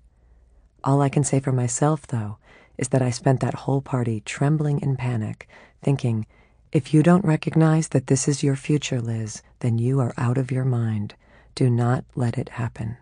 All 0.83 1.01
I 1.01 1.09
can 1.09 1.23
say 1.23 1.39
for 1.39 1.51
myself, 1.51 2.07
though, 2.07 2.37
is 2.77 2.89
that 2.89 3.01
I 3.01 3.11
spent 3.11 3.39
that 3.41 3.53
whole 3.53 3.81
party 3.81 4.21
trembling 4.21 4.81
in 4.81 4.95
panic, 4.97 5.47
thinking, 5.83 6.25
if 6.71 6.93
you 6.93 7.03
don't 7.03 7.25
recognize 7.25 7.89
that 7.89 8.07
this 8.07 8.27
is 8.27 8.43
your 8.43 8.55
future, 8.55 9.01
Liz, 9.01 9.43
then 9.59 9.77
you 9.77 9.99
are 9.99 10.13
out 10.17 10.37
of 10.37 10.51
your 10.51 10.65
mind. 10.65 11.15
Do 11.53 11.69
not 11.69 12.05
let 12.15 12.37
it 12.37 12.49
happen. 12.49 12.97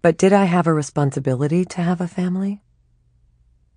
But 0.00 0.16
did 0.16 0.32
I 0.32 0.44
have 0.44 0.66
a 0.66 0.72
responsibility 0.72 1.64
to 1.66 1.82
have 1.82 2.00
a 2.00 2.08
family? 2.08 2.62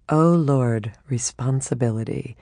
Oh 0.08 0.32
Lord, 0.32 0.94
responsibility. 1.10 2.38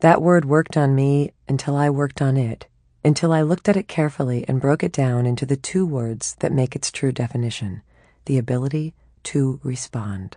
That 0.00 0.22
word 0.22 0.44
worked 0.44 0.76
on 0.76 0.94
me 0.94 1.32
until 1.48 1.74
I 1.74 1.90
worked 1.90 2.22
on 2.22 2.36
it, 2.36 2.68
until 3.04 3.32
I 3.32 3.42
looked 3.42 3.68
at 3.68 3.76
it 3.76 3.88
carefully 3.88 4.44
and 4.46 4.60
broke 4.60 4.84
it 4.84 4.92
down 4.92 5.26
into 5.26 5.44
the 5.44 5.56
two 5.56 5.84
words 5.84 6.36
that 6.38 6.52
make 6.52 6.76
its 6.76 6.92
true 6.92 7.10
definition 7.10 7.82
the 8.26 8.38
ability 8.38 8.94
to 9.24 9.58
respond. 9.64 10.36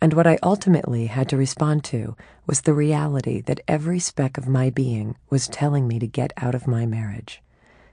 And 0.00 0.12
what 0.12 0.26
I 0.26 0.38
ultimately 0.40 1.06
had 1.06 1.28
to 1.30 1.36
respond 1.36 1.82
to 1.84 2.14
was 2.46 2.60
the 2.60 2.74
reality 2.74 3.40
that 3.40 3.60
every 3.66 3.98
speck 3.98 4.38
of 4.38 4.46
my 4.46 4.70
being 4.70 5.16
was 5.30 5.48
telling 5.48 5.88
me 5.88 5.98
to 5.98 6.06
get 6.06 6.32
out 6.36 6.54
of 6.54 6.68
my 6.68 6.86
marriage. 6.86 7.42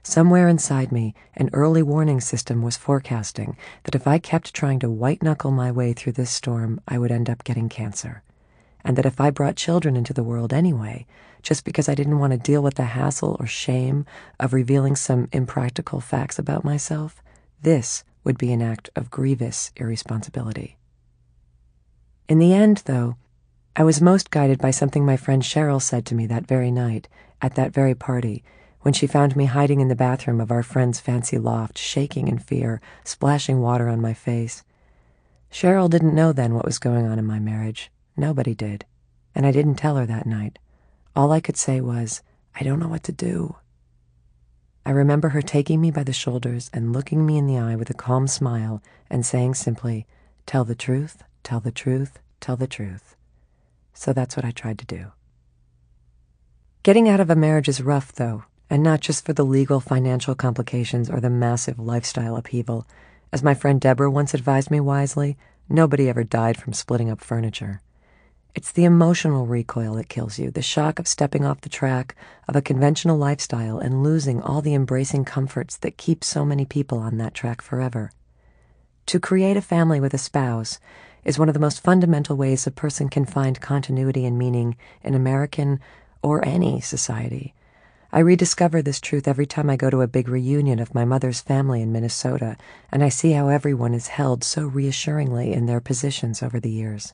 Somewhere 0.04 0.46
inside 0.46 0.92
me, 0.92 1.14
an 1.34 1.50
early 1.52 1.82
warning 1.82 2.20
system 2.20 2.62
was 2.62 2.76
forecasting 2.76 3.56
that 3.82 3.96
if 3.96 4.06
I 4.06 4.18
kept 4.18 4.54
trying 4.54 4.78
to 4.80 4.90
white 4.90 5.24
knuckle 5.24 5.50
my 5.50 5.72
way 5.72 5.92
through 5.92 6.12
this 6.12 6.30
storm, 6.30 6.80
I 6.86 6.98
would 6.98 7.10
end 7.10 7.28
up 7.28 7.42
getting 7.42 7.68
cancer 7.68 8.22
and 8.84 8.96
that 8.96 9.06
if 9.06 9.20
I 9.20 9.30
brought 9.30 9.56
children 9.56 9.96
into 9.96 10.12
the 10.12 10.22
world 10.22 10.52
anyway, 10.52 11.06
just 11.42 11.64
because 11.64 11.88
I 11.88 11.94
didn't 11.94 12.18
want 12.18 12.32
to 12.32 12.38
deal 12.38 12.62
with 12.62 12.74
the 12.74 12.84
hassle 12.84 13.36
or 13.40 13.46
shame 13.46 14.06
of 14.38 14.52
revealing 14.52 14.96
some 14.96 15.28
impractical 15.32 16.00
facts 16.00 16.38
about 16.38 16.64
myself, 16.64 17.22
this 17.62 18.04
would 18.24 18.38
be 18.38 18.52
an 18.52 18.62
act 18.62 18.90
of 18.96 19.10
grievous 19.10 19.70
irresponsibility. 19.76 20.76
In 22.28 22.38
the 22.38 22.54
end, 22.54 22.82
though, 22.86 23.16
I 23.76 23.84
was 23.84 24.00
most 24.00 24.30
guided 24.30 24.58
by 24.58 24.70
something 24.70 25.04
my 25.04 25.16
friend 25.16 25.42
Cheryl 25.42 25.82
said 25.82 26.06
to 26.06 26.14
me 26.14 26.26
that 26.26 26.46
very 26.46 26.70
night, 26.70 27.08
at 27.42 27.54
that 27.56 27.72
very 27.72 27.94
party, 27.94 28.42
when 28.80 28.94
she 28.94 29.06
found 29.06 29.34
me 29.34 29.46
hiding 29.46 29.80
in 29.80 29.88
the 29.88 29.96
bathroom 29.96 30.40
of 30.40 30.50
our 30.50 30.62
friend's 30.62 31.00
fancy 31.00 31.38
loft, 31.38 31.76
shaking 31.76 32.28
in 32.28 32.38
fear, 32.38 32.80
splashing 33.02 33.60
water 33.60 33.88
on 33.88 34.00
my 34.00 34.14
face. 34.14 34.62
Cheryl 35.50 35.90
didn't 35.90 36.14
know 36.14 36.32
then 36.32 36.54
what 36.54 36.64
was 36.64 36.78
going 36.78 37.06
on 37.06 37.18
in 37.18 37.26
my 37.26 37.38
marriage. 37.38 37.90
Nobody 38.16 38.54
did, 38.54 38.84
and 39.34 39.44
I 39.44 39.50
didn't 39.50 39.74
tell 39.74 39.96
her 39.96 40.06
that 40.06 40.26
night. 40.26 40.58
All 41.16 41.32
I 41.32 41.40
could 41.40 41.56
say 41.56 41.80
was, 41.80 42.22
I 42.54 42.62
don't 42.62 42.78
know 42.78 42.88
what 42.88 43.02
to 43.04 43.12
do. 43.12 43.56
I 44.86 44.90
remember 44.90 45.30
her 45.30 45.42
taking 45.42 45.80
me 45.80 45.90
by 45.90 46.04
the 46.04 46.12
shoulders 46.12 46.70
and 46.72 46.92
looking 46.92 47.24
me 47.24 47.38
in 47.38 47.46
the 47.46 47.58
eye 47.58 47.74
with 47.74 47.90
a 47.90 47.94
calm 47.94 48.28
smile 48.28 48.82
and 49.08 49.24
saying 49.24 49.54
simply, 49.54 50.06
Tell 50.46 50.64
the 50.64 50.74
truth, 50.74 51.24
tell 51.42 51.58
the 51.58 51.72
truth, 51.72 52.18
tell 52.40 52.56
the 52.56 52.66
truth. 52.66 53.16
So 53.94 54.12
that's 54.12 54.36
what 54.36 54.44
I 54.44 54.50
tried 54.50 54.78
to 54.80 54.86
do. 54.86 55.12
Getting 56.82 57.08
out 57.08 57.20
of 57.20 57.30
a 57.30 57.36
marriage 57.36 57.68
is 57.68 57.80
rough, 57.80 58.12
though, 58.12 58.44
and 58.68 58.82
not 58.82 59.00
just 59.00 59.24
for 59.24 59.32
the 59.32 59.44
legal 59.44 59.80
financial 59.80 60.34
complications 60.34 61.08
or 61.08 61.18
the 61.18 61.30
massive 61.30 61.78
lifestyle 61.78 62.36
upheaval. 62.36 62.86
As 63.32 63.42
my 63.42 63.54
friend 63.54 63.80
Deborah 63.80 64.10
once 64.10 64.34
advised 64.34 64.70
me 64.70 64.80
wisely, 64.80 65.38
nobody 65.68 66.08
ever 66.08 66.24
died 66.24 66.58
from 66.58 66.74
splitting 66.74 67.10
up 67.10 67.22
furniture. 67.22 67.80
It's 68.54 68.70
the 68.70 68.84
emotional 68.84 69.46
recoil 69.46 69.94
that 69.94 70.08
kills 70.08 70.38
you, 70.38 70.52
the 70.52 70.62
shock 70.62 71.00
of 71.00 71.08
stepping 71.08 71.44
off 71.44 71.62
the 71.62 71.68
track 71.68 72.14
of 72.46 72.54
a 72.54 72.62
conventional 72.62 73.18
lifestyle 73.18 73.80
and 73.80 74.04
losing 74.04 74.40
all 74.40 74.62
the 74.62 74.74
embracing 74.74 75.24
comforts 75.24 75.76
that 75.78 75.96
keep 75.96 76.22
so 76.22 76.44
many 76.44 76.64
people 76.64 76.98
on 76.98 77.18
that 77.18 77.34
track 77.34 77.60
forever. 77.60 78.12
To 79.06 79.18
create 79.18 79.56
a 79.56 79.60
family 79.60 79.98
with 79.98 80.14
a 80.14 80.18
spouse 80.18 80.78
is 81.24 81.36
one 81.36 81.48
of 81.48 81.54
the 81.54 81.60
most 81.60 81.82
fundamental 81.82 82.36
ways 82.36 82.64
a 82.64 82.70
person 82.70 83.08
can 83.08 83.24
find 83.24 83.60
continuity 83.60 84.24
and 84.24 84.38
meaning 84.38 84.76
in 85.02 85.16
American 85.16 85.80
or 86.22 86.44
any 86.44 86.80
society. 86.80 87.54
I 88.12 88.20
rediscover 88.20 88.82
this 88.82 89.00
truth 89.00 89.26
every 89.26 89.46
time 89.46 89.68
I 89.68 89.74
go 89.74 89.90
to 89.90 90.02
a 90.02 90.06
big 90.06 90.28
reunion 90.28 90.78
of 90.78 90.94
my 90.94 91.04
mother's 91.04 91.40
family 91.40 91.82
in 91.82 91.90
Minnesota, 91.90 92.56
and 92.92 93.02
I 93.02 93.08
see 93.08 93.32
how 93.32 93.48
everyone 93.48 93.94
is 93.94 94.06
held 94.06 94.44
so 94.44 94.64
reassuringly 94.64 95.52
in 95.52 95.66
their 95.66 95.80
positions 95.80 96.40
over 96.40 96.60
the 96.60 96.70
years. 96.70 97.12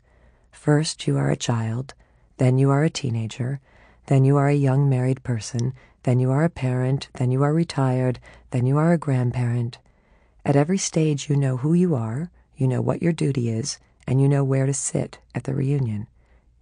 First, 0.53 1.07
you 1.07 1.17
are 1.17 1.31
a 1.31 1.37
child, 1.37 1.95
then 2.39 2.59
you 2.59 2.71
are 2.71 2.85
a 2.85 2.91
teenager, 2.91 3.61
then 4.07 4.25
you 4.25 4.37
are 4.37 4.49
a 4.49 4.55
young 4.55 4.89
married 4.89 5.23
person, 5.23 5.73
then 6.03 6.19
you 6.21 6.31
are 6.31 6.45
a 6.45 6.51
parent, 6.51 7.09
then 7.15 7.31
you 7.31 7.43
are 7.43 7.53
retired, 7.53 8.19
then 8.51 8.67
you 8.67 8.77
are 8.79 8.93
a 8.93 8.99
grandparent. 8.99 9.79
At 10.45 10.57
every 10.57 10.79
stage, 10.79 11.29
you 11.29 11.37
know 11.37 11.59
who 11.59 11.75
you 11.75 11.95
are, 11.95 12.31
you 12.57 12.67
know 12.67 12.81
what 12.81 13.03
your 13.03 13.13
duty 13.13 13.51
is, 13.51 13.79
and 14.07 14.21
you 14.21 14.29
know 14.29 14.43
where 14.43 14.67
to 14.67 14.75
sit 14.75 15.19
at 15.35 15.45
the 15.45 15.55
reunion. 15.55 16.07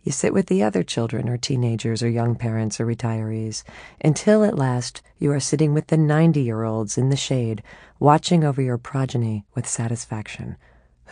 You 0.03 0.13
sit 0.13 0.33
with 0.33 0.47
the 0.47 0.63
other 0.63 0.83
children 0.83 1.29
or 1.29 1.37
teenagers 1.37 2.03
or 2.03 2.09
young 2.09 2.35
parents 2.35 2.81
or 2.81 2.87
retirees 2.87 3.63
until 4.01 4.45
at 4.45 4.57
last 4.57 5.03
you 5.19 5.31
are 5.33 5.41
sitting 5.41 5.75
with 5.75 5.89
the 5.89 5.97
90 5.97 6.41
year 6.41 6.65
olds 6.65 6.97
in 6.97 7.09
the 7.11 7.17
shade, 7.17 7.63
watching 7.99 8.45
over 8.45 8.63
your 8.63 8.79
progeny 8.79 9.45
with 9.55 9.69
satisfaction. 9.69 10.57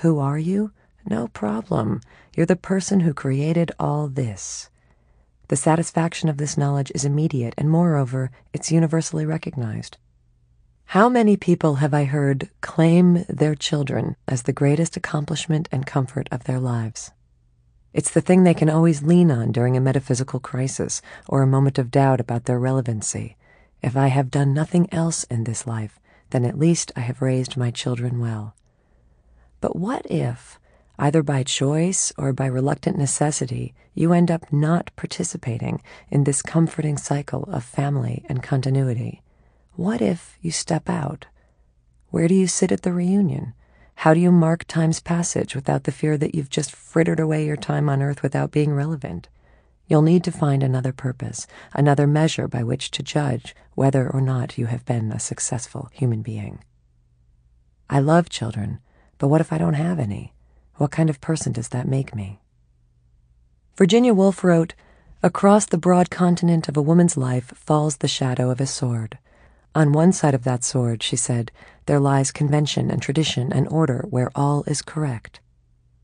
Who 0.00 0.18
are 0.18 0.38
you? 0.38 0.72
No 1.08 1.28
problem. 1.28 2.00
You're 2.34 2.46
the 2.46 2.56
person 2.56 3.00
who 3.00 3.14
created 3.14 3.70
all 3.78 4.08
this. 4.08 4.68
The 5.48 5.56
satisfaction 5.56 6.28
of 6.28 6.38
this 6.38 6.58
knowledge 6.58 6.90
is 6.94 7.04
immediate, 7.04 7.54
and 7.56 7.70
moreover, 7.70 8.32
it's 8.52 8.72
universally 8.72 9.24
recognized. 9.24 9.98
How 10.86 11.08
many 11.08 11.36
people 11.36 11.76
have 11.76 11.94
I 11.94 12.04
heard 12.04 12.50
claim 12.60 13.24
their 13.28 13.54
children 13.54 14.16
as 14.26 14.42
the 14.42 14.52
greatest 14.52 14.96
accomplishment 14.96 15.68
and 15.70 15.86
comfort 15.86 16.28
of 16.32 16.44
their 16.44 16.58
lives? 16.58 17.12
It's 17.92 18.10
the 18.10 18.20
thing 18.20 18.42
they 18.42 18.54
can 18.54 18.68
always 18.68 19.02
lean 19.02 19.30
on 19.30 19.52
during 19.52 19.76
a 19.76 19.80
metaphysical 19.80 20.40
crisis 20.40 21.00
or 21.28 21.42
a 21.42 21.46
moment 21.46 21.78
of 21.78 21.90
doubt 21.90 22.20
about 22.20 22.44
their 22.44 22.58
relevancy. 22.58 23.36
If 23.82 23.96
I 23.96 24.08
have 24.08 24.30
done 24.30 24.52
nothing 24.52 24.92
else 24.92 25.24
in 25.24 25.44
this 25.44 25.66
life, 25.66 26.00
then 26.30 26.44
at 26.44 26.58
least 26.58 26.92
I 26.96 27.00
have 27.00 27.22
raised 27.22 27.56
my 27.56 27.70
children 27.70 28.18
well. 28.18 28.54
But 29.60 29.76
what 29.76 30.04
if, 30.10 30.58
either 30.98 31.23
by 31.23 31.43
choice 31.43 32.12
or 32.16 32.32
by 32.32 32.47
reluctant 32.47 32.97
necessity, 32.97 33.74
you 33.94 34.12
end 34.12 34.31
up 34.31 34.52
not 34.52 34.90
participating 34.97 35.82
in 36.10 36.24
this 36.24 36.43
comforting 36.43 36.97
cycle 36.97 37.44
of 37.44 37.64
family 37.64 38.24
and 38.28 38.43
continuity. 38.43 39.23
What 39.74 40.01
if 40.01 40.39
you 40.40 40.51
step 40.51 40.89
out? 40.89 41.27
Where 42.10 42.28
do 42.28 42.35
you 42.35 42.47
sit 42.47 42.73
at 42.73 42.82
the 42.82 42.93
reunion? 42.93 43.55
How 43.97 44.14
do 44.14 44.20
you 44.20 44.31
mark 44.31 44.64
time's 44.64 45.01
passage 45.01 45.55
without 45.55 45.85
the 45.85 45.93
fear 45.93 46.18
that 46.18 46.35
you've 46.35 46.51
just 46.51 46.74
frittered 46.74 47.20
away 47.20 47.47
your 47.47 47.56
time 47.56 47.89
on 47.89 48.02
earth 48.02 48.23
without 48.23 48.51
being 48.51 48.74
relevant? 48.74 49.28
You'll 49.89 50.02
need 50.02 50.24
to 50.24 50.32
find 50.32 50.62
another 50.62 50.93
purpose, 50.93 51.47
another 51.73 52.06
measure 52.06 52.48
by 52.48 52.62
which 52.62 52.90
to 52.93 53.02
judge 53.02 53.55
whether 53.74 54.10
or 54.10 54.20
not 54.20 54.59
you 54.59 54.66
have 54.66 54.85
been 54.85 55.12
a 55.12 55.20
successful 55.20 55.89
human 55.93 56.23
being. 56.23 56.62
I 57.89 58.01
love 58.01 58.28
children, 58.28 58.81
but 59.18 59.28
what 59.28 59.40
if 59.40 59.52
I 59.52 59.59
don't 59.59 59.74
have 59.74 59.98
any? 59.98 60.35
What 60.76 60.90
kind 60.90 61.08
of 61.08 61.20
person 61.20 61.52
does 61.52 61.68
that 61.68 61.88
make 61.88 62.14
me? 62.14 62.40
Virginia 63.76 64.14
Woolf 64.14 64.44
wrote, 64.44 64.74
Across 65.22 65.66
the 65.66 65.78
broad 65.78 66.10
continent 66.10 66.68
of 66.68 66.76
a 66.76 66.82
woman's 66.82 67.16
life 67.16 67.52
falls 67.54 67.96
the 67.96 68.08
shadow 68.08 68.50
of 68.50 68.60
a 68.60 68.66
sword. 68.66 69.18
On 69.74 69.92
one 69.92 70.12
side 70.12 70.34
of 70.34 70.44
that 70.44 70.64
sword, 70.64 71.02
she 71.02 71.16
said, 71.16 71.50
there 71.86 72.00
lies 72.00 72.32
convention 72.32 72.90
and 72.90 73.00
tradition 73.00 73.52
and 73.52 73.68
order 73.68 74.06
where 74.10 74.30
all 74.34 74.64
is 74.64 74.82
correct. 74.82 75.40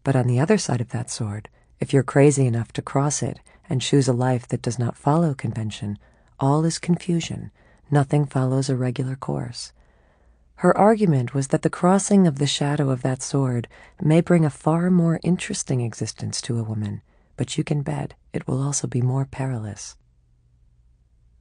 But 0.05 0.17
on 0.17 0.27
the 0.27 0.41
other 0.41 0.59
side 0.59 0.81
of 0.81 0.91
that 0.91 1.11
sword, 1.11 1.49
if 1.81 1.93
you're 1.93 2.03
crazy 2.03 2.47
enough 2.47 2.73
to 2.75 2.83
cross 2.83 3.23
it 3.23 3.41
and 3.69 3.81
choose 3.81 4.09
a 4.09 4.13
life 4.13 4.47
that 4.49 4.63
does 4.63 4.79
not 4.79 4.97
follow 4.97 5.35
convention, 5.35 5.99
all 6.39 6.65
is 6.65 6.79
confusion. 6.79 7.51
Nothing 7.91 8.27
follows 8.27 8.69
a 8.69 8.77
regular 8.77 9.17
course. 9.17 9.73
Her 10.57 10.77
argument 10.77 11.35
was 11.35 11.49
that 11.49 11.63
the 11.63 11.71
crossing 11.71 12.27
of 12.27 12.39
the 12.39 12.47
shadow 12.47 12.91
of 12.91 13.03
that 13.03 13.23
sword 13.23 13.69
may 14.01 14.21
bring 14.21 14.45
a 14.45 14.51
far 14.51 14.91
more 14.91 15.19
interesting 15.23 15.81
existence 15.81 16.41
to 16.43 16.59
a 16.59 16.63
woman, 16.63 17.03
but 17.37 17.59
you 17.59 17.65
can 17.65 17.83
bet 17.83 18.15
it 18.33 18.47
will 18.47 18.63
also 18.63 18.87
be 18.87 19.03
more 19.03 19.25
perilous. 19.25 19.97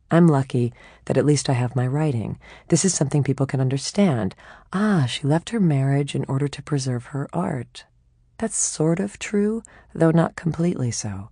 I'm 0.10 0.28
lucky 0.28 0.74
that 1.06 1.18
at 1.18 1.26
least 1.26 1.50
I 1.50 1.54
have 1.54 1.76
my 1.76 1.88
writing. 1.88 2.38
This 2.68 2.84
is 2.84 2.94
something 2.94 3.24
people 3.24 3.46
can 3.46 3.62
understand. 3.62 4.36
Ah, 4.74 5.06
she 5.08 5.26
left 5.26 5.52
her 5.52 5.60
marriage 5.60 6.16
in 6.16 6.26
order 6.28 6.50
to 6.50 6.62
preserve 6.62 7.06
her 7.06 7.30
art. 7.32 7.86
That's 8.38 8.58
sort 8.58 9.00
of 9.00 9.20
true, 9.20 9.64
though 9.94 10.12
not 10.12 10.36
completely 10.36 10.92
so. 10.92 11.30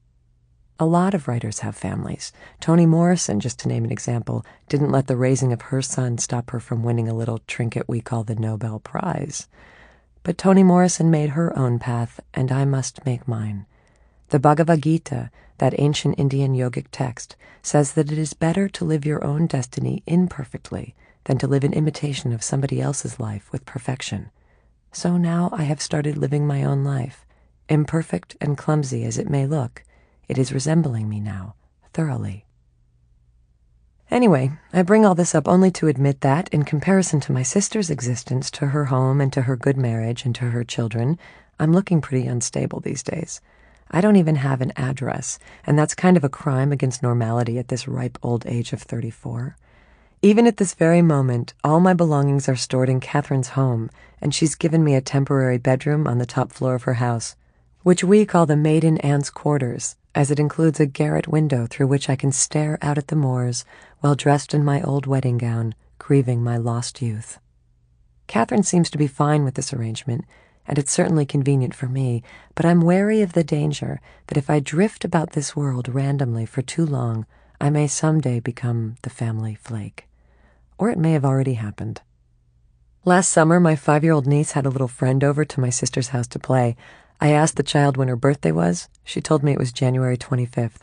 A 0.81 0.85
lot 0.85 1.13
of 1.13 1.27
writers 1.27 1.59
have 1.59 1.75
families. 1.75 2.31
Toni 2.61 2.85
Morrison, 2.85 3.41
just 3.41 3.59
to 3.59 3.67
name 3.67 3.83
an 3.83 3.91
example, 3.91 4.45
didn't 4.69 4.93
let 4.93 5.07
the 5.07 5.17
raising 5.17 5.51
of 5.51 5.63
her 5.63 5.81
son 5.81 6.17
stop 6.17 6.51
her 6.51 6.59
from 6.61 6.83
winning 6.83 7.09
a 7.09 7.13
little 7.13 7.39
trinket 7.47 7.89
we 7.89 7.99
call 7.99 8.23
the 8.23 8.35
Nobel 8.35 8.79
Prize. 8.79 9.49
But 10.23 10.37
Toni 10.37 10.63
Morrison 10.63 11.11
made 11.11 11.31
her 11.31 11.57
own 11.59 11.79
path, 11.79 12.21
and 12.33 12.49
I 12.49 12.63
must 12.63 13.05
make 13.05 13.27
mine. 13.27 13.65
The 14.29 14.39
Bhagavad 14.39 14.81
Gita, 14.83 15.29
that 15.57 15.77
ancient 15.77 16.17
Indian 16.17 16.55
yogic 16.55 16.85
text, 16.93 17.35
says 17.61 17.91
that 17.95 18.09
it 18.09 18.17
is 18.17 18.33
better 18.33 18.69
to 18.69 18.85
live 18.85 19.05
your 19.05 19.21
own 19.21 19.47
destiny 19.47 20.01
imperfectly 20.07 20.95
than 21.25 21.37
to 21.39 21.47
live 21.47 21.65
in 21.65 21.73
imitation 21.73 22.31
of 22.31 22.41
somebody 22.41 22.79
else's 22.79 23.19
life 23.19 23.51
with 23.51 23.65
perfection. 23.65 24.29
So 24.93 25.17
now 25.17 25.49
I 25.51 25.63
have 25.63 25.81
started 25.81 26.17
living 26.17 26.47
my 26.47 26.63
own 26.63 26.85
life, 26.85 27.25
imperfect 27.67 28.37
and 28.39 28.57
clumsy 28.57 29.03
as 29.03 29.17
it 29.17 29.29
may 29.29 29.45
look 29.45 29.83
it 30.29 30.37
is 30.37 30.53
resembling 30.53 31.09
me 31.09 31.19
now, 31.19 31.55
thoroughly. 31.91 32.45
Anyway, 34.11 34.51
I 34.71 34.81
bring 34.83 35.05
all 35.05 35.15
this 35.15 35.35
up 35.35 35.47
only 35.47 35.71
to 35.71 35.87
admit 35.87 36.21
that, 36.21 36.47
in 36.49 36.63
comparison 36.63 37.19
to 37.21 37.31
my 37.31 37.43
sister's 37.43 37.89
existence, 37.89 38.49
to 38.51 38.67
her 38.67 38.85
home, 38.85 39.19
and 39.19 39.33
to 39.33 39.43
her 39.43 39.55
good 39.55 39.77
marriage, 39.77 40.25
and 40.25 40.33
to 40.35 40.51
her 40.51 40.63
children, 40.63 41.19
I'm 41.59 41.73
looking 41.73 41.99
pretty 41.99 42.25
unstable 42.25 42.79
these 42.79 43.03
days. 43.03 43.41
I 43.91 44.01
don't 44.01 44.15
even 44.15 44.35
have 44.37 44.61
an 44.61 44.71
address, 44.75 45.39
and 45.65 45.77
that's 45.77 45.95
kind 45.95 46.15
of 46.15 46.23
a 46.23 46.29
crime 46.29 46.71
against 46.71 47.03
normality 47.03 47.57
at 47.57 47.67
this 47.67 47.87
ripe 47.87 48.17
old 48.21 48.45
age 48.45 48.71
of 48.71 48.81
34. 48.81 49.57
Even 50.21 50.45
at 50.47 50.57
this 50.57 50.73
very 50.73 51.01
moment, 51.01 51.53
all 51.63 51.79
my 51.79 51.93
belongings 51.93 52.49
are 52.49 52.55
stored 52.55 52.89
in 52.89 52.99
Catherine's 52.99 53.49
home, 53.49 53.89
and 54.21 54.33
she's 54.33 54.53
given 54.53 54.83
me 54.83 54.93
a 54.93 55.01
temporary 55.01 55.57
bedroom 55.57 56.07
on 56.07 56.17
the 56.17 56.25
top 56.25 56.51
floor 56.51 56.75
of 56.75 56.83
her 56.83 56.95
house, 56.95 57.35
which 57.83 58.03
we 58.03 58.25
call 58.25 58.45
the 58.45 58.55
maiden 58.55 58.97
aunt's 58.99 59.29
quarters, 59.29 59.95
as 60.13 60.31
it 60.31 60.39
includes 60.39 60.79
a 60.79 60.85
garret 60.85 61.27
window 61.27 61.67
through 61.69 61.87
which 61.87 62.09
I 62.09 62.15
can 62.15 62.31
stare 62.31 62.77
out 62.81 62.97
at 62.97 63.07
the 63.07 63.15
moors 63.15 63.63
while 63.99 64.15
dressed 64.15 64.53
in 64.53 64.65
my 64.65 64.81
old 64.81 65.05
wedding 65.05 65.37
gown, 65.37 65.75
grieving 65.97 66.43
my 66.43 66.57
lost 66.57 67.01
youth. 67.01 67.39
Catherine 68.27 68.63
seems 68.63 68.89
to 68.91 68.97
be 68.97 69.07
fine 69.07 69.43
with 69.43 69.55
this 69.55 69.73
arrangement, 69.73 70.25
and 70.67 70.77
it's 70.77 70.91
certainly 70.91 71.25
convenient 71.25 71.73
for 71.73 71.87
me, 71.87 72.21
but 72.53 72.65
I'm 72.65 72.81
wary 72.81 73.21
of 73.21 73.33
the 73.33 73.43
danger 73.43 73.99
that 74.27 74.37
if 74.37 74.49
I 74.49 74.59
drift 74.59 75.03
about 75.03 75.31
this 75.31 75.55
world 75.55 75.89
randomly 75.89 76.45
for 76.45 76.61
too 76.61 76.85
long, 76.85 77.25
I 77.59 77.69
may 77.69 77.87
someday 77.87 78.39
become 78.39 78.95
the 79.01 79.09
family 79.09 79.55
flake. 79.55 80.07
Or 80.77 80.89
it 80.89 80.97
may 80.97 81.13
have 81.13 81.25
already 81.25 81.55
happened. 81.55 82.01
Last 83.03 83.29
summer, 83.29 83.59
my 83.59 83.75
five 83.75 84.03
year 84.03 84.13
old 84.13 84.27
niece 84.27 84.51
had 84.51 84.65
a 84.65 84.69
little 84.69 84.87
friend 84.87 85.23
over 85.23 85.43
to 85.43 85.59
my 85.59 85.69
sister's 85.69 86.09
house 86.09 86.27
to 86.27 86.39
play. 86.39 86.75
I 87.21 87.31
asked 87.31 87.57
the 87.57 87.63
child 87.63 87.97
when 87.97 88.07
her 88.07 88.15
birthday 88.15 88.51
was. 88.51 88.87
She 89.03 89.19
told 89.19 89.43
me 89.43 89.51
it 89.51 89.59
was 89.59 89.73
January 89.73 90.17
25th. 90.17 90.79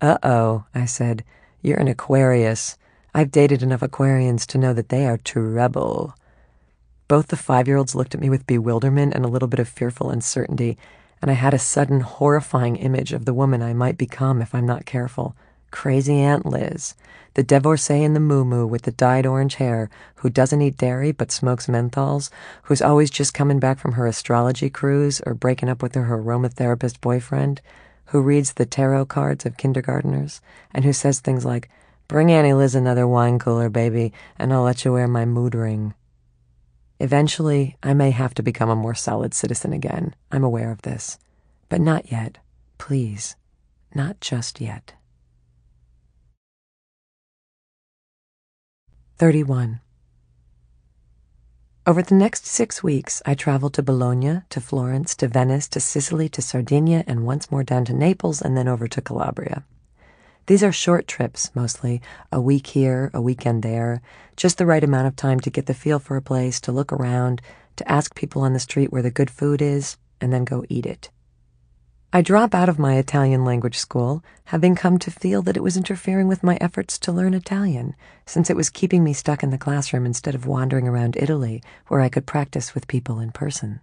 Uh 0.00 0.18
oh, 0.22 0.64
I 0.74 0.84
said. 0.84 1.24
You're 1.62 1.78
an 1.78 1.88
Aquarius. 1.88 2.76
I've 3.14 3.30
dated 3.30 3.62
enough 3.62 3.80
Aquarians 3.80 4.46
to 4.46 4.58
know 4.58 4.72
that 4.74 4.88
they 4.88 5.06
are 5.06 5.16
trouble. 5.16 6.14
Both 7.08 7.28
the 7.28 7.36
five 7.36 7.68
year 7.68 7.76
olds 7.76 7.94
looked 7.94 8.14
at 8.14 8.20
me 8.20 8.28
with 8.28 8.46
bewilderment 8.46 9.14
and 9.14 9.24
a 9.24 9.28
little 9.28 9.48
bit 9.48 9.60
of 9.60 9.68
fearful 9.68 10.10
uncertainty, 10.10 10.76
and 11.22 11.30
I 11.30 11.34
had 11.34 11.54
a 11.54 11.58
sudden 11.58 12.00
horrifying 12.00 12.76
image 12.76 13.12
of 13.12 13.24
the 13.24 13.34
woman 13.34 13.62
I 13.62 13.72
might 13.72 13.96
become 13.96 14.42
if 14.42 14.54
I'm 14.54 14.66
not 14.66 14.86
careful. 14.86 15.36
Crazy 15.76 16.20
Aunt 16.20 16.46
Liz, 16.46 16.94
the 17.34 17.42
divorcee 17.42 18.02
in 18.02 18.14
the 18.14 18.18
muumuu 18.18 18.66
with 18.66 18.82
the 18.82 18.92
dyed 18.92 19.26
orange 19.26 19.56
hair, 19.56 19.90
who 20.16 20.30
doesn't 20.30 20.62
eat 20.62 20.78
dairy 20.78 21.12
but 21.12 21.30
smokes 21.30 21.66
menthols, 21.66 22.30
who's 22.62 22.80
always 22.80 23.10
just 23.10 23.34
coming 23.34 23.60
back 23.60 23.78
from 23.78 23.92
her 23.92 24.06
astrology 24.06 24.70
cruise 24.70 25.20
or 25.26 25.34
breaking 25.34 25.68
up 25.68 25.82
with 25.82 25.94
her 25.94 26.18
aromatherapist 26.18 27.02
boyfriend, 27.02 27.60
who 28.06 28.22
reads 28.22 28.54
the 28.54 28.64
tarot 28.64 29.04
cards 29.04 29.44
of 29.44 29.58
kindergarteners, 29.58 30.40
and 30.72 30.86
who 30.86 30.94
says 30.94 31.20
things 31.20 31.44
like, 31.44 31.68
Bring 32.08 32.32
Annie 32.32 32.54
Liz 32.54 32.74
another 32.74 33.06
wine 33.06 33.38
cooler, 33.38 33.68
baby, 33.68 34.14
and 34.38 34.54
I'll 34.54 34.62
let 34.62 34.86
you 34.86 34.94
wear 34.94 35.06
my 35.06 35.26
mood 35.26 35.54
ring. 35.54 35.92
Eventually, 37.00 37.76
I 37.82 37.92
may 37.92 38.12
have 38.12 38.32
to 38.34 38.42
become 38.42 38.70
a 38.70 38.74
more 38.74 38.94
solid 38.94 39.34
citizen 39.34 39.74
again. 39.74 40.14
I'm 40.32 40.42
aware 40.42 40.72
of 40.72 40.82
this. 40.82 41.18
But 41.68 41.82
not 41.82 42.10
yet. 42.10 42.38
Please. 42.78 43.36
Not 43.94 44.22
just 44.22 44.58
yet. 44.58 44.95
31. 49.18 49.80
Over 51.86 52.02
the 52.02 52.14
next 52.14 52.44
six 52.44 52.82
weeks, 52.82 53.22
I 53.24 53.34
traveled 53.34 53.72
to 53.74 53.82
Bologna, 53.82 54.42
to 54.50 54.60
Florence, 54.60 55.14
to 55.16 55.26
Venice, 55.26 55.68
to 55.68 55.80
Sicily, 55.80 56.28
to 56.28 56.42
Sardinia, 56.42 57.02
and 57.06 57.24
once 57.24 57.50
more 57.50 57.64
down 57.64 57.86
to 57.86 57.94
Naples, 57.94 58.42
and 58.42 58.58
then 58.58 58.68
over 58.68 58.86
to 58.86 59.00
Calabria. 59.00 59.64
These 60.48 60.62
are 60.62 60.70
short 60.70 61.08
trips, 61.08 61.50
mostly 61.54 62.02
a 62.30 62.42
week 62.42 62.66
here, 62.66 63.10
a 63.14 63.22
weekend 63.22 63.62
there, 63.62 64.02
just 64.36 64.58
the 64.58 64.66
right 64.66 64.84
amount 64.84 65.06
of 65.06 65.16
time 65.16 65.40
to 65.40 65.50
get 65.50 65.64
the 65.64 65.72
feel 65.72 65.98
for 65.98 66.18
a 66.18 66.22
place, 66.22 66.60
to 66.60 66.70
look 66.70 66.92
around, 66.92 67.40
to 67.76 67.90
ask 67.90 68.14
people 68.14 68.42
on 68.42 68.52
the 68.52 68.58
street 68.58 68.92
where 68.92 69.00
the 69.00 69.10
good 69.10 69.30
food 69.30 69.62
is, 69.62 69.96
and 70.20 70.30
then 70.30 70.44
go 70.44 70.62
eat 70.68 70.84
it. 70.84 71.08
I 72.16 72.22
drop 72.22 72.54
out 72.54 72.70
of 72.70 72.78
my 72.78 72.96
Italian 72.96 73.44
language 73.44 73.76
school, 73.76 74.24
having 74.44 74.74
come 74.74 74.98
to 75.00 75.10
feel 75.10 75.42
that 75.42 75.54
it 75.54 75.62
was 75.62 75.76
interfering 75.76 76.28
with 76.28 76.42
my 76.42 76.56
efforts 76.62 76.98
to 77.00 77.12
learn 77.12 77.34
Italian, 77.34 77.94
since 78.24 78.48
it 78.48 78.56
was 78.56 78.70
keeping 78.70 79.04
me 79.04 79.12
stuck 79.12 79.42
in 79.42 79.50
the 79.50 79.58
classroom 79.58 80.06
instead 80.06 80.34
of 80.34 80.46
wandering 80.46 80.88
around 80.88 81.18
Italy, 81.18 81.62
where 81.88 82.00
I 82.00 82.08
could 82.08 82.24
practice 82.24 82.74
with 82.74 82.88
people 82.88 83.20
in 83.20 83.32
person. 83.32 83.80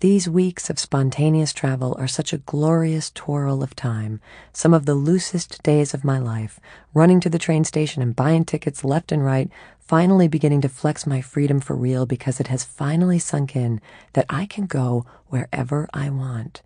These 0.00 0.30
weeks 0.30 0.70
of 0.70 0.78
spontaneous 0.78 1.52
travel 1.52 1.94
are 1.98 2.08
such 2.08 2.32
a 2.32 2.38
glorious 2.38 3.10
twirl 3.10 3.62
of 3.62 3.76
time, 3.76 4.18
some 4.54 4.72
of 4.72 4.86
the 4.86 4.94
loosest 4.94 5.62
days 5.62 5.92
of 5.92 6.04
my 6.04 6.18
life, 6.18 6.58
running 6.94 7.20
to 7.20 7.28
the 7.28 7.38
train 7.38 7.64
station 7.64 8.00
and 8.00 8.16
buying 8.16 8.46
tickets 8.46 8.82
left 8.82 9.12
and 9.12 9.22
right, 9.22 9.50
finally 9.78 10.26
beginning 10.26 10.62
to 10.62 10.70
flex 10.70 11.06
my 11.06 11.20
freedom 11.20 11.60
for 11.60 11.76
real 11.76 12.06
because 12.06 12.40
it 12.40 12.46
has 12.46 12.64
finally 12.64 13.18
sunk 13.18 13.54
in 13.54 13.82
that 14.14 14.24
I 14.30 14.46
can 14.46 14.64
go 14.64 15.04
wherever 15.26 15.86
I 15.92 16.08
want 16.08 16.62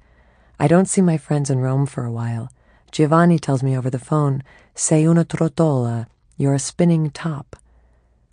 I 0.61 0.67
don't 0.67 0.89
see 0.89 1.03
my 1.03 1.17
friends 1.17 1.51
in 1.51 1.61
Rome 1.61 1.87
for 1.87 2.05
a 2.05 2.11
while. 2.11 2.51
Giovanni 2.91 3.39
tells 3.39 3.63
me 3.63 3.77
over 3.77 3.91
the 3.91 3.99
phone, 3.99 4.43
Sei 4.75 5.05
una 5.07 5.25
trottola, 5.25 6.07
you're 6.37 6.55
a 6.55 6.59
spinning 6.59 7.11
top. 7.11 7.55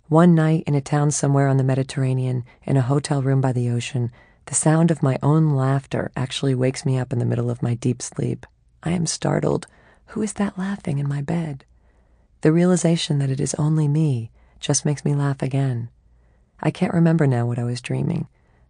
One 0.08 0.34
night 0.34 0.64
in 0.66 0.74
a 0.74 0.80
town 0.80 1.12
somewhere 1.12 1.46
on 1.46 1.56
the 1.56 1.64
Mediterranean, 1.64 2.44
in 2.64 2.76
a 2.76 2.82
hotel 2.82 3.22
room 3.22 3.40
by 3.40 3.52
the 3.52 3.70
ocean, 3.70 4.10
the 4.46 4.54
sound 4.56 4.90
of 4.90 5.02
my 5.02 5.18
own 5.22 5.54
laughter 5.54 6.10
actually 6.16 6.54
wakes 6.54 6.84
me 6.84 6.98
up 6.98 7.12
in 7.12 7.20
the 7.20 7.24
middle 7.24 7.50
of 7.50 7.62
my 7.62 7.74
deep 7.74 8.02
sleep. 8.02 8.44
I 8.82 8.90
am 8.90 9.06
startled. 9.06 9.68
Who 10.06 10.22
is 10.22 10.32
that 10.34 10.58
laughing 10.58 10.98
in 10.98 11.08
my 11.08 11.22
bed? 11.22 11.64
The 12.40 12.52
realization 12.52 13.18
that 13.20 13.30
it 13.30 13.40
is 13.40 13.54
only 13.54 13.86
me 13.86 14.30
just 14.58 14.84
makes 14.84 15.04
me 15.04 15.14
laugh 15.14 15.42
again. 15.42 15.90
I 16.60 16.70
can't 16.72 16.94
remember 16.94 17.26
now 17.26 17.46
what 17.46 17.58
I 17.58 17.64
was 17.64 17.80
dreaming. 17.80 18.26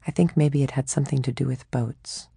I 0.07 0.11
think 0.11 0.37
maybe 0.37 0.63
it 0.63 0.73
had 0.73 0.89
something 0.91 1.23
to 1.23 1.33
do 1.33 1.47
with 1.47 1.71
boats. 1.71 2.29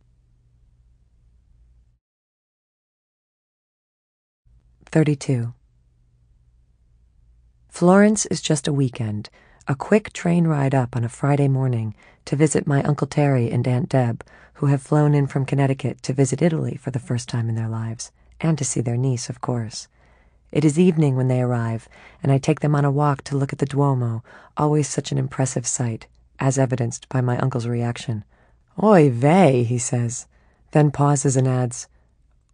32. 4.91 5.53
Florence 7.69 8.25
is 8.25 8.41
just 8.41 8.67
a 8.67 8.73
weekend, 8.73 9.29
a 9.67 9.75
quick 9.75 10.11
train 10.13 10.47
ride 10.47 10.73
up 10.73 10.95
on 10.95 11.03
a 11.03 11.09
Friday 11.09 11.47
morning 11.47 11.93
to 12.25 12.35
visit 12.35 12.65
my 12.65 12.81
Uncle 12.81 13.05
Terry 13.05 13.51
and 13.51 13.67
Aunt 13.67 13.87
Deb, 13.87 14.23
who 14.55 14.65
have 14.65 14.81
flown 14.81 15.13
in 15.13 15.27
from 15.27 15.45
Connecticut 15.45 16.01
to 16.01 16.13
visit 16.13 16.41
Italy 16.41 16.75
for 16.75 16.89
the 16.89 16.97
first 16.97 17.29
time 17.29 17.49
in 17.49 17.55
their 17.55 17.69
lives, 17.69 18.11
and 18.41 18.57
to 18.57 18.65
see 18.65 18.81
their 18.81 18.97
niece, 18.97 19.29
of 19.29 19.41
course. 19.41 19.87
It 20.51 20.65
is 20.65 20.79
evening 20.79 21.15
when 21.15 21.27
they 21.27 21.41
arrive, 21.41 21.87
and 22.23 22.31
I 22.31 22.39
take 22.39 22.61
them 22.61 22.73
on 22.73 22.83
a 22.83 22.91
walk 22.91 23.21
to 23.25 23.37
look 23.37 23.53
at 23.53 23.59
the 23.59 23.67
Duomo, 23.67 24.23
always 24.57 24.87
such 24.87 25.11
an 25.11 25.19
impressive 25.19 25.67
sight, 25.67 26.07
as 26.39 26.57
evidenced 26.57 27.07
by 27.09 27.21
my 27.21 27.37
uncle's 27.37 27.67
reaction. 27.67 28.23
Oy 28.81 29.11
vey, 29.11 29.61
he 29.61 29.77
says, 29.77 30.25
then 30.71 30.89
pauses 30.89 31.37
and 31.37 31.47
adds, 31.47 31.87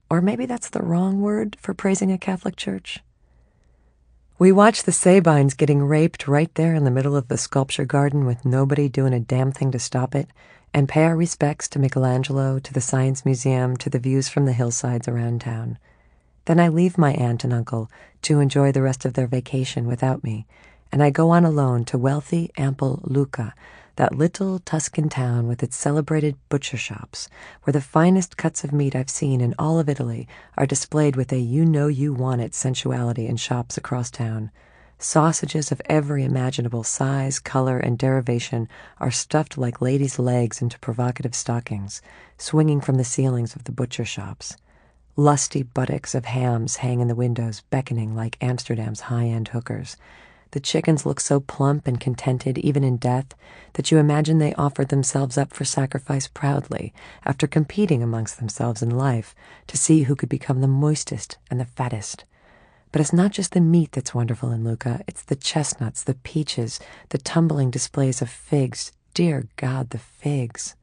or 0.09 0.21
maybe 0.21 0.45
that's 0.45 0.69
the 0.69 0.83
wrong 0.83 1.21
word 1.21 1.57
for 1.59 1.73
praising 1.73 2.11
a 2.11 2.17
Catholic 2.17 2.55
church. 2.55 2.99
We 4.37 4.51
watch 4.51 4.83
the 4.83 4.91
Sabines 4.91 5.53
getting 5.53 5.83
raped 5.83 6.27
right 6.27 6.53
there 6.55 6.75
in 6.75 6.83
the 6.83 6.91
middle 6.91 7.15
of 7.15 7.29
the 7.29 7.37
sculpture 7.37 7.85
garden 7.85 8.25
with 8.25 8.43
nobody 8.43 8.89
doing 8.89 9.13
a 9.13 9.19
damn 9.19 9.51
thing 9.51 9.71
to 9.71 9.79
stop 9.79 10.13
it, 10.13 10.27
and 10.73 10.89
pay 10.89 11.05
our 11.05 11.15
respects 11.15 11.69
to 11.69 11.79
Michelangelo, 11.79 12.59
to 12.59 12.73
the 12.73 12.81
Science 12.81 13.23
Museum, 13.23 13.77
to 13.77 13.89
the 13.89 13.97
views 13.97 14.27
from 14.27 14.45
the 14.45 14.51
hillsides 14.51 15.07
around 15.07 15.39
town. 15.39 15.77
Then 16.45 16.59
I 16.59 16.67
leave 16.67 16.97
my 16.97 17.13
aunt 17.13 17.45
and 17.45 17.53
uncle 17.53 17.89
to 18.23 18.41
enjoy 18.41 18.73
the 18.73 18.81
rest 18.81 19.05
of 19.05 19.13
their 19.13 19.25
vacation 19.25 19.87
without 19.87 20.21
me, 20.21 20.45
and 20.91 21.01
I 21.01 21.11
go 21.11 21.29
on 21.29 21.45
alone 21.45 21.85
to 21.85 21.97
wealthy, 21.97 22.51
ample 22.57 22.99
Lucca, 23.03 23.53
that 23.95 24.15
little 24.15 24.59
Tuscan 24.59 25.09
town 25.09 25.47
with 25.47 25.63
its 25.63 25.75
celebrated 25.75 26.35
butcher 26.49 26.77
shops, 26.77 27.29
where 27.63 27.71
the 27.71 27.81
finest 27.81 28.37
cuts 28.37 28.63
of 28.63 28.73
meat 28.73 28.95
I've 28.95 29.09
seen 29.09 29.41
in 29.41 29.55
all 29.57 29.79
of 29.79 29.89
Italy 29.89 30.27
are 30.57 30.65
displayed 30.65 31.15
with 31.15 31.31
a 31.31 31.39
you 31.39 31.65
know 31.65 31.87
you 31.87 32.13
want 32.13 32.41
it 32.41 32.53
sensuality 32.53 33.27
in 33.27 33.37
shops 33.37 33.77
across 33.77 34.11
town. 34.11 34.51
Sausages 34.97 35.71
of 35.71 35.81
every 35.85 36.23
imaginable 36.23 36.83
size, 36.83 37.39
color, 37.39 37.77
and 37.77 37.97
derivation 37.97 38.69
are 38.99 39.11
stuffed 39.11 39.57
like 39.57 39.81
ladies' 39.81 40.19
legs 40.19 40.61
into 40.61 40.79
provocative 40.79 41.35
stockings, 41.35 42.01
swinging 42.37 42.79
from 42.81 42.95
the 42.95 43.03
ceilings 43.03 43.55
of 43.55 43.65
the 43.65 43.71
butcher 43.71 44.05
shops. 44.05 44.55
Lusty 45.17 45.63
buttocks 45.63 46.13
of 46.13 46.25
hams 46.25 46.77
hang 46.77 46.99
in 46.99 47.07
the 47.07 47.15
windows, 47.15 47.61
beckoning 47.69 48.15
like 48.15 48.37
Amsterdam's 48.41 49.01
high 49.01 49.27
end 49.27 49.49
hookers. 49.49 49.95
The 50.55 50.61
chickens 50.61 51.05
look 51.05 51.19
so 51.19 51.41
plump 51.41 51.85
and 51.85 51.99
contented, 51.99 52.57
even 52.59 52.81
in 52.81 52.95
death, 52.95 53.35
that 53.73 53.91
you 53.91 53.97
imagine 53.97 54.37
they 54.37 54.53
offered 54.53 54.87
themselves 54.87 55.37
up 55.37 55.53
for 55.53 55.65
sacrifice 55.65 56.29
proudly 56.29 56.93
after 57.25 57.45
competing 57.45 58.01
amongst 58.01 58.39
themselves 58.39 58.81
in 58.81 58.89
life 58.89 59.35
to 59.67 59.77
see 59.77 60.03
who 60.03 60.15
could 60.15 60.29
become 60.29 60.61
the 60.61 60.67
moistest 60.67 61.35
and 61.51 61.59
the 61.59 61.65
fattest. 61.65 62.23
But 62.93 63.01
it's 63.01 63.11
not 63.11 63.31
just 63.33 63.51
the 63.51 63.59
meat 63.59 63.91
that's 63.91 64.15
wonderful 64.15 64.49
in 64.53 64.63
Lucca, 64.63 65.03
it's 65.09 65.23
the 65.23 65.35
chestnuts, 65.35 66.03
the 66.03 66.13
peaches, 66.13 66.79
the 67.09 67.17
tumbling 67.17 67.69
displays 67.69 68.21
of 68.21 68.29
figs. 68.29 68.93
Dear 69.13 69.49
God, 69.57 69.89
the 69.89 69.97
figs. 69.97 70.77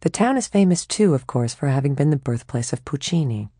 The 0.00 0.08
town 0.08 0.38
is 0.38 0.48
famous 0.48 0.86
too, 0.86 1.12
of 1.12 1.26
course, 1.26 1.52
for 1.52 1.68
having 1.68 1.94
been 1.94 2.08
the 2.08 2.16
birthplace 2.16 2.72
of 2.72 2.82
Puccini. 2.86 3.50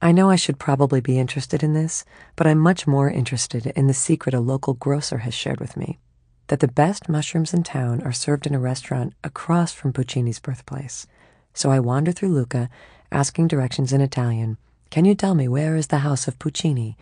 I 0.00 0.12
know 0.12 0.30
I 0.30 0.36
should 0.36 0.58
probably 0.58 1.00
be 1.00 1.18
interested 1.18 1.62
in 1.62 1.72
this, 1.72 2.04
but 2.36 2.46
I'm 2.46 2.58
much 2.58 2.86
more 2.86 3.10
interested 3.10 3.66
in 3.66 3.86
the 3.86 3.94
secret 3.94 4.34
a 4.34 4.40
local 4.40 4.74
grocer 4.74 5.18
has 5.18 5.34
shared 5.34 5.60
with 5.60 5.76
me 5.76 5.98
that 6.48 6.60
the 6.60 6.68
best 6.68 7.08
mushrooms 7.08 7.52
in 7.52 7.62
town 7.62 8.00
are 8.02 8.12
served 8.12 8.46
in 8.46 8.54
a 8.54 8.60
restaurant 8.60 9.14
across 9.24 9.72
from 9.72 9.92
Puccini's 9.92 10.38
birthplace. 10.38 11.06
So 11.54 11.70
I 11.70 11.80
wander 11.80 12.12
through 12.12 12.28
Lucca, 12.28 12.68
asking 13.10 13.48
directions 13.48 13.92
in 13.92 14.00
Italian. 14.00 14.56
Can 14.90 15.04
you 15.04 15.14
tell 15.14 15.34
me 15.34 15.48
where 15.48 15.74
is 15.74 15.88
the 15.88 15.98
house 15.98 16.28
of 16.28 16.38
Puccini? 16.38 16.96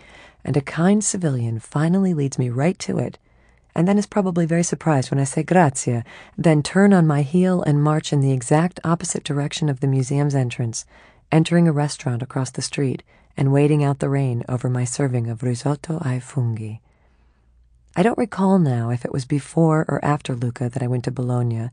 And 0.45 0.57
a 0.57 0.63
kind 0.63 1.05
civilian 1.05 1.59
finally 1.59 2.15
leads 2.15 2.39
me 2.39 2.49
right 2.49 2.79
to 2.81 2.99
it 2.99 3.19
and 3.75 3.89
then 3.89 3.99
is 3.99 4.07
probably 4.07 4.47
very 4.47 4.63
surprised 4.63 5.11
when 5.11 5.19
I 5.19 5.25
say 5.25 5.43
grazie, 5.43 6.05
then 6.39 6.63
turn 6.63 6.93
on 6.93 7.07
my 7.07 7.23
heel 7.23 7.63
and 7.63 7.83
march 7.83 8.13
in 8.13 8.21
the 8.21 8.33
exact 8.33 8.79
opposite 8.85 9.25
direction 9.25 9.69
of 9.69 9.81
the 9.81 9.89
museum's 9.89 10.35
entrance, 10.35 10.87
entering 11.35 11.67
a 11.67 11.73
restaurant 11.73 12.23
across 12.23 12.53
the 12.53 12.63
street 12.63 13.03
and 13.37 13.53
waiting 13.53 13.83
out 13.83 13.99
the 13.99 14.09
rain 14.09 14.45
over 14.49 14.71
my 14.71 14.85
serving 14.85 15.29
of 15.29 15.43
risotto 15.43 16.01
ai 16.05 16.21
funghi. 16.21 16.79
I 17.97 18.05
don't 18.05 18.17
recall 18.17 18.61
now 18.61 18.91
if 18.91 19.05
it 19.05 19.13
was 19.13 19.25
before 19.25 19.85
or 19.89 20.03
after 20.05 20.37
Lucca 20.37 20.69
that 20.69 20.81
I 20.81 20.87
went 20.87 21.03
to 21.05 21.11
Bologna, 21.11 21.71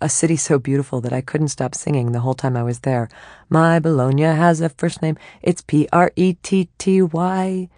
a 0.00 0.08
city 0.08 0.34
so 0.34 0.58
beautiful 0.58 1.00
that 1.00 1.12
I 1.12 1.20
couldn't 1.20 1.54
stop 1.54 1.76
singing 1.76 2.10
the 2.10 2.20
whole 2.20 2.34
time 2.34 2.56
I 2.56 2.64
was 2.64 2.80
there. 2.80 3.08
My 3.48 3.78
Bologna 3.78 4.24
has 4.24 4.60
a 4.60 4.68
first 4.68 5.00
name, 5.00 5.16
it's 5.42 5.62
P 5.62 5.88
R 5.92 6.10
E 6.16 6.34
T 6.42 6.68
T 6.76 7.02
Y. 7.02 7.68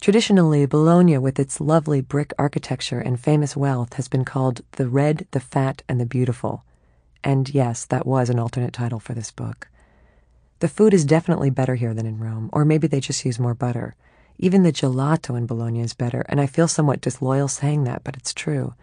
Traditionally, 0.00 0.64
Bologna, 0.64 1.18
with 1.18 1.40
its 1.40 1.60
lovely 1.60 2.00
brick 2.00 2.32
architecture 2.38 3.00
and 3.00 3.18
famous 3.18 3.56
wealth, 3.56 3.94
has 3.94 4.06
been 4.06 4.24
called 4.24 4.60
the 4.78 4.88
Red, 4.88 5.26
the 5.32 5.40
Fat, 5.40 5.82
and 5.88 6.00
the 6.00 6.06
Beautiful. 6.06 6.62
And 7.24 7.52
yes, 7.52 7.84
that 7.86 8.06
was 8.06 8.30
an 8.30 8.38
alternate 8.38 8.72
title 8.72 9.00
for 9.00 9.12
this 9.12 9.32
book. 9.32 9.66
The 10.60 10.68
food 10.68 10.92
is 10.92 11.06
definitely 11.06 11.48
better 11.48 11.74
here 11.74 11.94
than 11.94 12.04
in 12.04 12.18
Rome, 12.18 12.50
or 12.52 12.66
maybe 12.66 12.86
they 12.86 13.00
just 13.00 13.24
use 13.24 13.38
more 13.38 13.54
butter. 13.54 13.94
Even 14.38 14.62
the 14.62 14.72
gelato 14.72 15.36
in 15.36 15.46
Bologna 15.46 15.80
is 15.80 15.94
better, 15.94 16.24
and 16.28 16.38
I 16.38 16.46
feel 16.46 16.68
somewhat 16.68 17.00
disloyal 17.00 17.48
saying 17.48 17.84
that, 17.84 18.04
but 18.04 18.14
it's 18.14 18.34
true. 18.34 18.74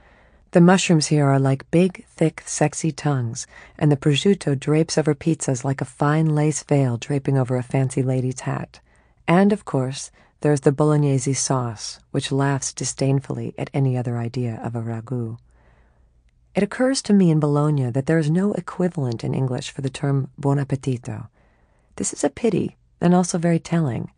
The 0.51 0.61
mushrooms 0.61 1.07
here 1.07 1.27
are 1.27 1.39
like 1.39 1.69
big, 1.69 2.03
thick, 2.07 2.41
sexy 2.47 2.91
tongues, 2.91 3.45
and 3.77 3.91
the 3.91 3.97
prosciutto 3.97 4.59
drapes 4.59 4.97
over 4.97 5.13
pizzas 5.13 5.63
like 5.63 5.79
a 5.79 5.85
fine 5.85 6.33
lace 6.33 6.63
veil 6.63 6.97
draping 6.97 7.37
over 7.37 7.57
a 7.57 7.63
fancy 7.63 8.01
lady's 8.01 8.39
hat. 8.41 8.79
And, 9.27 9.53
of 9.53 9.63
course, 9.63 10.09
there's 10.41 10.61
the 10.61 10.71
bolognese 10.71 11.33
sauce, 11.33 11.99
which 12.09 12.31
laughs 12.31 12.73
disdainfully 12.73 13.53
at 13.55 13.69
any 13.71 13.95
other 13.95 14.17
idea 14.17 14.59
of 14.63 14.75
a 14.75 14.81
ragu. 14.81 15.37
It 16.55 16.63
occurs 16.63 17.03
to 17.03 17.13
me 17.13 17.29
in 17.29 17.39
Bologna 17.39 17.91
that 17.91 18.07
there 18.07 18.17
is 18.17 18.31
no 18.31 18.53
equivalent 18.53 19.23
in 19.23 19.35
English 19.35 19.69
for 19.69 19.81
the 19.81 19.91
term 19.91 20.31
buon 20.39 20.57
appetito. 20.57 21.27
This 21.97 22.13
is 22.13 22.23
a 22.23 22.29
pity 22.29 22.77
and 23.01 23.13
also 23.13 23.37
very 23.37 23.59
telling. 23.59 24.11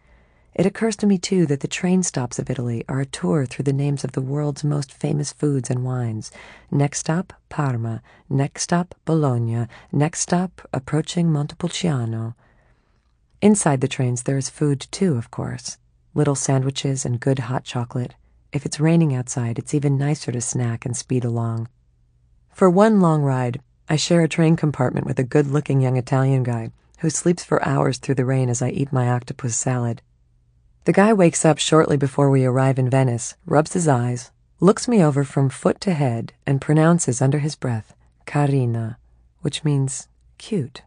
It 0.53 0.65
occurs 0.65 0.95
to 0.97 1.07
me, 1.07 1.17
too, 1.17 1.45
that 1.45 1.61
the 1.61 1.67
train 1.67 2.03
stops 2.03 2.37
of 2.37 2.49
Italy 2.49 2.83
are 2.89 2.99
a 2.99 3.05
tour 3.05 3.45
through 3.45 3.63
the 3.63 3.73
names 3.73 4.03
of 4.03 4.11
the 4.11 4.21
world's 4.21 4.63
most 4.63 4.91
famous 4.91 5.31
foods 5.31 5.69
and 5.69 5.85
wines. 5.85 6.31
Next 6.69 6.99
stop, 6.99 7.33
Parma. 7.47 8.01
Next 8.29 8.63
stop, 8.63 8.95
Bologna. 9.05 9.67
Next 9.91 10.19
stop, 10.19 10.67
approaching 10.73 11.31
Montepulciano. 11.31 12.35
Inside 13.41 13.79
the 13.79 13.87
trains, 13.87 14.23
there 14.23 14.37
is 14.37 14.49
food, 14.49 14.85
too, 14.91 15.15
of 15.15 15.31
course 15.31 15.77
little 16.15 16.35
sandwiches 16.35 17.05
and 17.05 17.19
good 17.19 17.39
hot 17.39 17.63
chocolate. 17.63 18.15
If 18.51 18.65
it's 18.65 18.79
raining 18.79 19.13
outside, 19.13 19.59
it's 19.59 19.73
even 19.73 19.97
nicer 19.97 20.31
to 20.31 20.41
snack 20.41 20.85
and 20.85 20.97
speed 20.97 21.23
along. 21.23 21.69
For 22.51 22.69
one 22.69 22.99
long 22.99 23.21
ride, 23.21 23.61
I 23.87 23.95
share 23.95 24.21
a 24.21 24.27
train 24.27 24.55
compartment 24.55 25.05
with 25.05 25.19
a 25.19 25.23
good 25.23 25.47
looking 25.47 25.81
young 25.81 25.97
Italian 25.97 26.43
guy 26.43 26.71
who 26.99 27.09
sleeps 27.09 27.43
for 27.43 27.63
hours 27.65 27.97
through 27.97 28.15
the 28.15 28.25
rain 28.25 28.49
as 28.49 28.61
I 28.61 28.69
eat 28.69 28.91
my 28.91 29.09
octopus 29.09 29.55
salad. 29.55 30.01
The 30.85 30.93
guy 30.93 31.13
wakes 31.13 31.45
up 31.45 31.57
shortly 31.57 31.97
before 31.97 32.29
we 32.29 32.45
arrive 32.45 32.79
in 32.79 32.89
Venice, 32.89 33.35
rubs 33.45 33.73
his 33.73 33.87
eyes, 33.87 34.31
looks 34.59 34.87
me 34.87 35.03
over 35.03 35.23
from 35.23 35.49
foot 35.49 35.79
to 35.81 35.93
head, 35.93 36.33
and 36.45 36.61
pronounces 36.61 37.21
under 37.21 37.39
his 37.39 37.55
breath, 37.55 37.95
carina, 38.25 38.97
which 39.41 39.63
means 39.63 40.07
cute. 40.37 40.81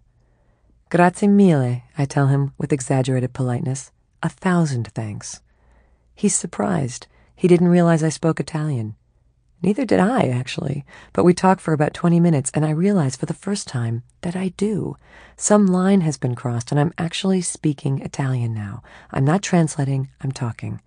Grazie 0.91 1.29
mille, 1.29 1.83
I 1.97 2.05
tell 2.05 2.27
him 2.27 2.53
with 2.59 2.73
exaggerated 2.73 3.33
politeness. 3.33 3.93
A 4.23 4.29
thousand 4.29 4.89
thanks. 4.89 5.41
He's 6.15 6.35
surprised. 6.35 7.07
He 7.35 7.49
didn't 7.49 7.69
realize 7.69 8.05
I 8.05 8.11
spoke 8.11 8.39
Italian. 8.39 8.95
Neither 9.63 9.85
did 9.85 10.01
I, 10.01 10.23
actually, 10.23 10.85
but 11.13 11.25
we 11.25 11.33
talk 11.33 11.61
for 11.61 11.73
about 11.73 11.95
20 11.95 12.19
minutes, 12.19 12.51
and 12.53 12.65
I 12.65 12.71
realize 12.71 13.15
for 13.15 13.27
the 13.27 13.35
first 13.35 13.69
time 13.69 14.03
that 14.23 14.35
I 14.35 14.49
do. 14.57 14.97
Some 15.37 15.67
line 15.67 16.01
has 16.01 16.19
been 16.19 16.35
crossed, 16.35 16.73
and 16.73 16.81
I'm 16.81 16.93
actually 16.99 17.43
speaking 17.43 18.01
Italian 18.01 18.53
now. 18.53 18.83
I'm 19.13 19.25
not 19.25 19.41
translating, 19.41 20.09
I'm 20.21 20.33
talking. 20.33 20.81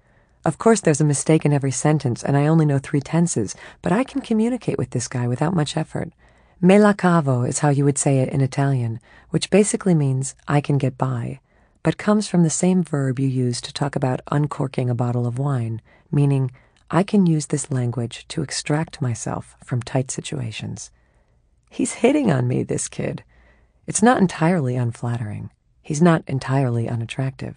Of 0.44 0.58
course, 0.58 0.82
there's 0.82 1.02
a 1.02 1.06
mistake 1.06 1.46
in 1.46 1.54
every 1.54 1.72
sentence, 1.72 2.22
and 2.22 2.36
I 2.36 2.48
only 2.48 2.66
know 2.66 2.78
three 2.78 3.00
tenses, 3.00 3.56
but 3.82 3.94
I 3.94 4.04
can 4.04 4.20
communicate 4.22 4.78
with 4.78 4.90
this 4.90 5.08
guy 5.08 5.26
without 5.26 5.56
much 5.56 5.78
effort. 5.78 6.12
Me 6.60 6.78
la 6.78 6.94
cavo 6.94 7.44
is 7.44 7.60
how 7.60 7.70
you 7.70 7.86
would 7.86 7.98
say 7.98 8.20
it 8.20 8.30
in 8.30 8.42
Italian, 8.42 9.00
which 9.30 9.50
basically 9.50 9.96
means 9.96 10.36
I 10.48 10.60
can 10.60 10.78
get 10.78 10.98
by 10.98 11.40
but 11.86 12.00
comes 12.00 12.28
from 12.28 12.42
the 12.42 12.50
same 12.50 12.84
verb 12.84 13.20
you 13.20 13.28
use 13.28 13.62
to 13.62 13.72
talk 13.72 13.96
about 13.96 14.20
uncorking 14.32 14.90
a 14.90 14.96
bottle 14.96 15.28
of 15.28 15.38
wine, 15.38 15.80
meaning, 16.12 16.50
I 16.92 17.04
can 17.04 17.26
use 17.26 17.48
this 17.48 17.72
language 17.72 18.28
to 18.30 18.44
extract 18.44 19.02
myself 19.02 19.56
from 19.64 19.82
tight 19.82 20.12
situations. 20.12 20.92
He's 21.70 21.94
hitting 21.94 22.32
on 22.32 22.48
me, 22.48 22.64
this 22.64 22.88
kid. 22.88 23.24
It's 23.88 24.04
not 24.04 24.20
entirely 24.20 24.76
unflattering. 24.76 25.50
He's 25.82 26.02
not 26.02 26.24
entirely 26.28 26.88
unattractive, 26.88 27.56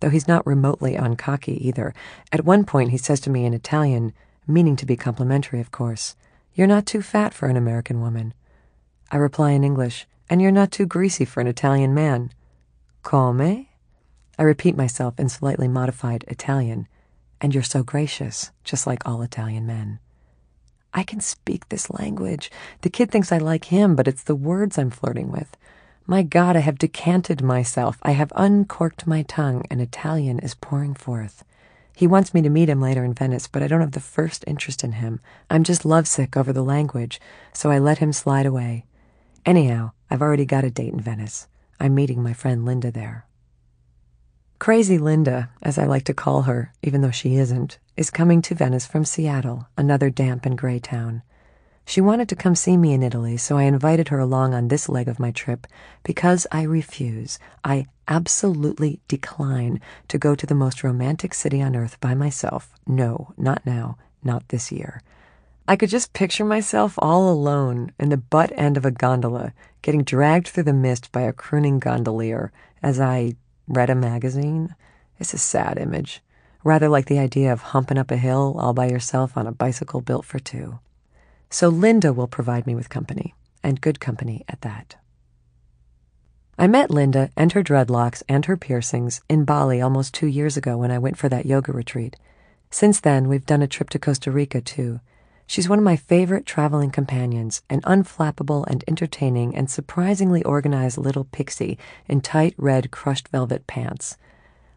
though 0.00 0.10
he's 0.10 0.28
not 0.28 0.46
remotely 0.46 0.96
uncocky 0.96 1.66
either. 1.66 1.94
At 2.32 2.44
one 2.44 2.64
point, 2.64 2.90
he 2.90 2.98
says 2.98 3.20
to 3.20 3.30
me 3.30 3.44
in 3.44 3.54
Italian, 3.54 4.12
meaning 4.46 4.76
to 4.76 4.86
be 4.86 4.96
complimentary, 4.96 5.60
of 5.60 5.70
course, 5.70 6.16
You're 6.54 6.66
not 6.68 6.86
too 6.86 7.02
fat 7.02 7.34
for 7.34 7.48
an 7.48 7.56
American 7.56 8.00
woman. 8.00 8.34
I 9.10 9.16
reply 9.16 9.52
in 9.52 9.64
English, 9.64 10.06
And 10.30 10.40
you're 10.40 10.52
not 10.52 10.70
too 10.70 10.86
greasy 10.86 11.24
for 11.24 11.40
an 11.40 11.46
Italian 11.46 11.94
man. 11.94 12.32
Come? 13.02 13.40
I 13.40 14.42
repeat 14.42 14.76
myself 14.76 15.18
in 15.18 15.28
slightly 15.28 15.68
modified 15.68 16.24
Italian. 16.28 16.88
And 17.44 17.54
you're 17.54 17.62
so 17.62 17.82
gracious, 17.82 18.52
just 18.64 18.86
like 18.86 19.06
all 19.06 19.20
Italian 19.20 19.66
men. 19.66 19.98
I 20.94 21.02
can 21.02 21.20
speak 21.20 21.68
this 21.68 21.90
language. 21.90 22.50
The 22.80 22.88
kid 22.88 23.10
thinks 23.10 23.30
I 23.30 23.36
like 23.36 23.66
him, 23.66 23.94
but 23.94 24.08
it's 24.08 24.22
the 24.22 24.34
words 24.34 24.78
I'm 24.78 24.88
flirting 24.88 25.30
with. 25.30 25.54
My 26.06 26.22
God, 26.22 26.56
I 26.56 26.60
have 26.60 26.78
decanted 26.78 27.42
myself. 27.42 27.98
I 28.02 28.12
have 28.12 28.32
uncorked 28.34 29.06
my 29.06 29.24
tongue, 29.24 29.62
and 29.70 29.82
Italian 29.82 30.38
is 30.38 30.54
pouring 30.54 30.94
forth. 30.94 31.44
He 31.94 32.06
wants 32.06 32.32
me 32.32 32.40
to 32.40 32.48
meet 32.48 32.70
him 32.70 32.80
later 32.80 33.04
in 33.04 33.12
Venice, 33.12 33.46
but 33.46 33.62
I 33.62 33.66
don't 33.66 33.82
have 33.82 33.92
the 33.92 34.00
first 34.00 34.44
interest 34.46 34.82
in 34.82 34.92
him. 34.92 35.20
I'm 35.50 35.64
just 35.64 35.84
lovesick 35.84 36.38
over 36.38 36.50
the 36.50 36.64
language, 36.64 37.20
so 37.52 37.70
I 37.70 37.78
let 37.78 37.98
him 37.98 38.14
slide 38.14 38.46
away. 38.46 38.86
Anyhow, 39.44 39.90
I've 40.08 40.22
already 40.22 40.46
got 40.46 40.64
a 40.64 40.70
date 40.70 40.94
in 40.94 41.00
Venice. 41.00 41.46
I'm 41.78 41.94
meeting 41.94 42.22
my 42.22 42.32
friend 42.32 42.64
Linda 42.64 42.90
there. 42.90 43.26
Crazy 44.64 44.96
Linda, 44.96 45.50
as 45.60 45.76
I 45.76 45.84
like 45.84 46.04
to 46.04 46.14
call 46.14 46.44
her, 46.48 46.72
even 46.82 47.02
though 47.02 47.10
she 47.10 47.36
isn't, 47.36 47.76
is 47.98 48.08
coming 48.08 48.40
to 48.40 48.54
Venice 48.54 48.86
from 48.86 49.04
Seattle, 49.04 49.68
another 49.76 50.08
damp 50.08 50.46
and 50.46 50.56
gray 50.56 50.78
town. 50.78 51.20
She 51.84 52.00
wanted 52.00 52.30
to 52.30 52.34
come 52.34 52.54
see 52.54 52.78
me 52.78 52.94
in 52.94 53.02
Italy, 53.02 53.36
so 53.36 53.58
I 53.58 53.64
invited 53.64 54.08
her 54.08 54.18
along 54.18 54.54
on 54.54 54.68
this 54.68 54.88
leg 54.88 55.06
of 55.06 55.20
my 55.20 55.32
trip 55.32 55.66
because 56.02 56.46
I 56.50 56.62
refuse, 56.62 57.38
I 57.62 57.84
absolutely 58.08 59.00
decline 59.06 59.82
to 60.08 60.16
go 60.16 60.34
to 60.34 60.46
the 60.46 60.54
most 60.54 60.82
romantic 60.82 61.34
city 61.34 61.60
on 61.60 61.76
earth 61.76 62.00
by 62.00 62.14
myself. 62.14 62.72
No, 62.86 63.34
not 63.36 63.66
now, 63.66 63.98
not 64.22 64.48
this 64.48 64.72
year. 64.72 65.02
I 65.68 65.76
could 65.76 65.90
just 65.90 66.14
picture 66.14 66.46
myself 66.46 66.94
all 67.00 67.30
alone 67.30 67.92
in 68.00 68.08
the 68.08 68.16
butt 68.16 68.50
end 68.56 68.78
of 68.78 68.86
a 68.86 68.90
gondola, 68.90 69.52
getting 69.82 70.04
dragged 70.04 70.48
through 70.48 70.62
the 70.62 70.72
mist 70.72 71.12
by 71.12 71.20
a 71.20 71.34
crooning 71.34 71.80
gondolier 71.80 72.50
as 72.82 72.98
I 72.98 73.34
read 73.68 73.90
a 73.90 73.94
magazine. 73.94 74.74
It's 75.18 75.34
a 75.34 75.38
sad 75.38 75.78
image, 75.78 76.22
rather 76.62 76.88
like 76.88 77.06
the 77.06 77.18
idea 77.18 77.52
of 77.52 77.60
humping 77.60 77.98
up 77.98 78.10
a 78.10 78.16
hill 78.16 78.56
all 78.58 78.72
by 78.72 78.86
yourself 78.86 79.36
on 79.36 79.46
a 79.46 79.52
bicycle 79.52 80.00
built 80.00 80.24
for 80.24 80.38
two. 80.38 80.78
So 81.50 81.68
Linda 81.68 82.12
will 82.12 82.26
provide 82.26 82.66
me 82.66 82.74
with 82.74 82.88
company, 82.88 83.34
and 83.62 83.80
good 83.80 84.00
company 84.00 84.44
at 84.48 84.62
that. 84.62 84.96
I 86.58 86.66
met 86.66 86.90
Linda 86.90 87.30
and 87.36 87.52
her 87.52 87.62
dreadlocks 87.62 88.22
and 88.28 88.44
her 88.46 88.56
piercings 88.56 89.20
in 89.28 89.44
Bali 89.44 89.80
almost 89.80 90.14
two 90.14 90.26
years 90.26 90.56
ago 90.56 90.76
when 90.76 90.90
I 90.90 90.98
went 90.98 91.18
for 91.18 91.28
that 91.28 91.46
yoga 91.46 91.72
retreat. 91.72 92.16
Since 92.70 93.00
then, 93.00 93.28
we've 93.28 93.46
done 93.46 93.62
a 93.62 93.66
trip 93.66 93.90
to 93.90 93.98
Costa 93.98 94.30
Rica, 94.30 94.60
too. 94.60 95.00
She's 95.46 95.68
one 95.68 95.78
of 95.78 95.84
my 95.84 95.96
favorite 95.96 96.46
traveling 96.46 96.90
companions, 96.90 97.62
an 97.68 97.82
unflappable 97.82 98.64
and 98.66 98.82
entertaining 98.88 99.54
and 99.54 99.70
surprisingly 99.70 100.42
organized 100.42 100.98
little 100.98 101.24
pixie 101.24 101.78
in 102.08 102.20
tight 102.20 102.54
red 102.56 102.90
crushed 102.90 103.28
velvet 103.28 103.66
pants. 103.66 104.16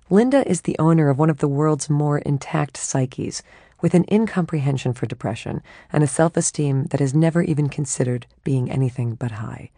Linda 0.09 0.47
is 0.49 0.61
the 0.61 0.77
owner 0.79 1.09
of 1.09 1.17
one 1.17 1.29
of 1.29 1.39
the 1.39 1.47
world's 1.47 1.89
more 1.89 2.19
intact 2.19 2.77
psyches, 2.77 3.43
with 3.81 3.93
an 3.93 4.05
incomprehension 4.11 4.93
for 4.93 5.05
depression 5.05 5.61
and 5.91 6.03
a 6.03 6.07
self 6.07 6.35
esteem 6.35 6.85
that 6.85 6.99
has 6.99 7.13
never 7.13 7.41
even 7.41 7.69
considered 7.69 8.25
being 8.43 8.69
anything 8.71 9.15
but 9.15 9.31
high. 9.31 9.69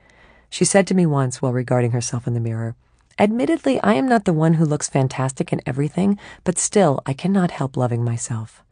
She 0.49 0.65
said 0.65 0.87
to 0.87 0.95
me 0.95 1.05
once 1.05 1.41
while 1.41 1.53
regarding 1.53 1.91
herself 1.91 2.27
in 2.27 2.33
the 2.33 2.39
mirror, 2.39 2.75
Admittedly, 3.17 3.81
I 3.81 3.93
am 3.95 4.07
not 4.07 4.23
the 4.23 4.33
one 4.33 4.53
who 4.53 4.65
looks 4.65 4.87
fantastic 4.87 5.51
in 5.51 5.61
everything, 5.65 6.17
but 6.45 6.57
still, 6.57 7.01
I 7.05 7.13
cannot 7.13 7.51
help 7.51 7.75
loving 7.75 8.03
myself. 8.03 8.63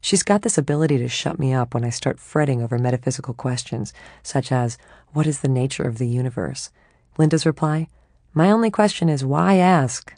She's 0.00 0.22
got 0.22 0.42
this 0.42 0.58
ability 0.58 0.98
to 0.98 1.08
shut 1.08 1.38
me 1.38 1.52
up 1.52 1.74
when 1.74 1.84
I 1.84 1.90
start 1.90 2.20
fretting 2.20 2.62
over 2.62 2.78
metaphysical 2.78 3.34
questions, 3.34 3.92
such 4.22 4.52
as, 4.52 4.78
What 5.12 5.26
is 5.26 5.40
the 5.40 5.48
nature 5.48 5.82
of 5.82 5.98
the 5.98 6.06
universe? 6.06 6.70
Linda's 7.16 7.46
reply, 7.46 7.88
My 8.32 8.50
only 8.50 8.70
question 8.70 9.08
is, 9.08 9.24
why 9.24 9.56
ask? 9.56 10.14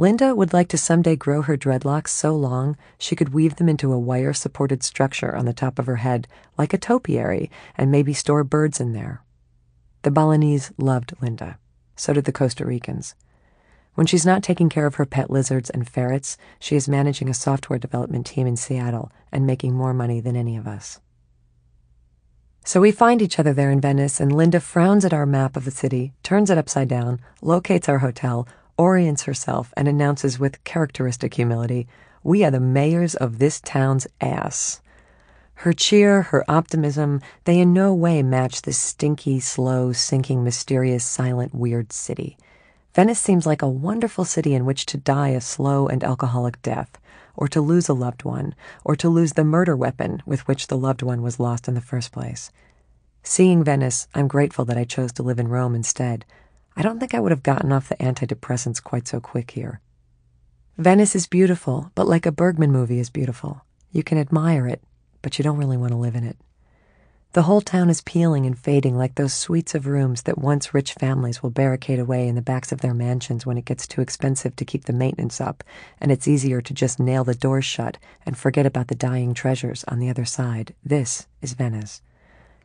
Linda 0.00 0.34
would 0.34 0.54
like 0.54 0.68
to 0.68 0.78
someday 0.78 1.14
grow 1.14 1.42
her 1.42 1.58
dreadlocks 1.58 2.08
so 2.08 2.34
long 2.34 2.76
she 2.96 3.14
could 3.14 3.34
weave 3.34 3.56
them 3.56 3.68
into 3.68 3.92
a 3.92 3.98
wire 3.98 4.32
supported 4.32 4.82
structure 4.82 5.36
on 5.36 5.44
the 5.44 5.52
top 5.52 5.78
of 5.78 5.86
her 5.86 5.96
head, 5.96 6.26
like 6.56 6.72
a 6.72 6.78
topiary, 6.78 7.50
and 7.76 7.90
maybe 7.90 8.14
store 8.14 8.42
birds 8.42 8.80
in 8.80 8.94
there. 8.94 9.22
The 10.02 10.10
Balinese 10.10 10.72
loved 10.78 11.12
Linda. 11.20 11.58
So 11.96 12.14
did 12.14 12.24
the 12.24 12.32
Costa 12.32 12.64
Ricans. 12.64 13.14
When 14.00 14.06
she's 14.06 14.24
not 14.24 14.42
taking 14.42 14.70
care 14.70 14.86
of 14.86 14.94
her 14.94 15.04
pet 15.04 15.28
lizards 15.28 15.68
and 15.68 15.86
ferrets, 15.86 16.38
she 16.58 16.74
is 16.74 16.88
managing 16.88 17.28
a 17.28 17.34
software 17.34 17.78
development 17.78 18.24
team 18.24 18.46
in 18.46 18.56
Seattle 18.56 19.12
and 19.30 19.46
making 19.46 19.74
more 19.74 19.92
money 19.92 20.20
than 20.20 20.36
any 20.36 20.56
of 20.56 20.66
us. 20.66 21.00
So 22.64 22.80
we 22.80 22.92
find 22.92 23.20
each 23.20 23.38
other 23.38 23.52
there 23.52 23.70
in 23.70 23.78
Venice, 23.78 24.18
and 24.18 24.34
Linda 24.34 24.58
frowns 24.58 25.04
at 25.04 25.12
our 25.12 25.26
map 25.26 25.54
of 25.54 25.66
the 25.66 25.70
city, 25.70 26.14
turns 26.22 26.48
it 26.48 26.56
upside 26.56 26.88
down, 26.88 27.20
locates 27.42 27.90
our 27.90 27.98
hotel, 27.98 28.48
orients 28.78 29.24
herself, 29.24 29.70
and 29.76 29.86
announces 29.86 30.38
with 30.38 30.64
characteristic 30.64 31.34
humility, 31.34 31.86
We 32.22 32.42
are 32.42 32.50
the 32.50 32.58
mayors 32.58 33.14
of 33.16 33.38
this 33.38 33.60
town's 33.60 34.06
ass. 34.18 34.80
Her 35.56 35.74
cheer, 35.74 36.22
her 36.22 36.42
optimism, 36.48 37.20
they 37.44 37.58
in 37.58 37.74
no 37.74 37.92
way 37.92 38.22
match 38.22 38.62
this 38.62 38.78
stinky, 38.78 39.40
slow, 39.40 39.92
sinking, 39.92 40.42
mysterious, 40.42 41.04
silent, 41.04 41.54
weird 41.54 41.92
city. 41.92 42.38
Venice 42.94 43.20
seems 43.20 43.46
like 43.46 43.62
a 43.62 43.68
wonderful 43.68 44.24
city 44.24 44.54
in 44.54 44.64
which 44.64 44.86
to 44.86 44.96
die 44.96 45.28
a 45.28 45.40
slow 45.40 45.86
and 45.86 46.02
alcoholic 46.02 46.60
death, 46.62 46.98
or 47.36 47.48
to 47.48 47.60
lose 47.60 47.88
a 47.88 47.94
loved 47.94 48.24
one, 48.24 48.54
or 48.84 48.96
to 48.96 49.08
lose 49.08 49.34
the 49.34 49.44
murder 49.44 49.76
weapon 49.76 50.22
with 50.26 50.46
which 50.48 50.66
the 50.66 50.76
loved 50.76 51.02
one 51.02 51.22
was 51.22 51.40
lost 51.40 51.68
in 51.68 51.74
the 51.74 51.80
first 51.80 52.12
place. 52.12 52.50
Seeing 53.22 53.62
Venice, 53.62 54.08
I'm 54.14 54.28
grateful 54.28 54.64
that 54.64 54.78
I 54.78 54.84
chose 54.84 55.12
to 55.12 55.22
live 55.22 55.38
in 55.38 55.48
Rome 55.48 55.74
instead, 55.74 56.24
I 56.76 56.82
don't 56.82 56.98
think 56.98 57.14
I 57.14 57.20
would 57.20 57.32
have 57.32 57.42
gotten 57.42 57.72
off 57.72 57.88
the 57.88 57.96
antidepressants 57.96 58.82
quite 58.82 59.08
so 59.08 59.20
quick 59.20 59.50
here. 59.50 59.80
Venice 60.78 61.14
is 61.14 61.26
beautiful, 61.26 61.90
but 61.94 62.06
like 62.06 62.26
a 62.26 62.32
Bergman 62.32 62.72
movie 62.72 63.00
is 63.00 63.10
beautiful. 63.10 63.62
You 63.92 64.02
can 64.02 64.18
admire 64.18 64.66
it, 64.66 64.82
but 65.20 65.38
you 65.38 65.42
don't 65.42 65.58
really 65.58 65.76
want 65.76 65.90
to 65.90 65.98
live 65.98 66.14
in 66.14 66.24
it. 66.24 66.38
The 67.32 67.42
whole 67.42 67.60
town 67.60 67.90
is 67.90 68.00
peeling 68.00 68.44
and 68.44 68.58
fading 68.58 68.98
like 68.98 69.14
those 69.14 69.32
suites 69.32 69.76
of 69.76 69.86
rooms 69.86 70.22
that 70.22 70.36
once 70.36 70.74
rich 70.74 70.94
families 70.94 71.44
will 71.44 71.50
barricade 71.50 72.00
away 72.00 72.26
in 72.26 72.34
the 72.34 72.42
backs 72.42 72.72
of 72.72 72.80
their 72.80 72.92
mansions 72.92 73.46
when 73.46 73.56
it 73.56 73.64
gets 73.64 73.86
too 73.86 74.00
expensive 74.00 74.56
to 74.56 74.64
keep 74.64 74.86
the 74.86 74.92
maintenance 74.92 75.40
up, 75.40 75.62
and 76.00 76.10
it's 76.10 76.26
easier 76.26 76.60
to 76.60 76.74
just 76.74 76.98
nail 76.98 77.22
the 77.22 77.36
doors 77.36 77.64
shut 77.64 77.98
and 78.26 78.36
forget 78.36 78.66
about 78.66 78.88
the 78.88 78.96
dying 78.96 79.32
treasures 79.32 79.84
on 79.86 80.00
the 80.00 80.10
other 80.10 80.24
side. 80.24 80.74
This 80.84 81.28
is 81.40 81.52
Venice. 81.52 82.02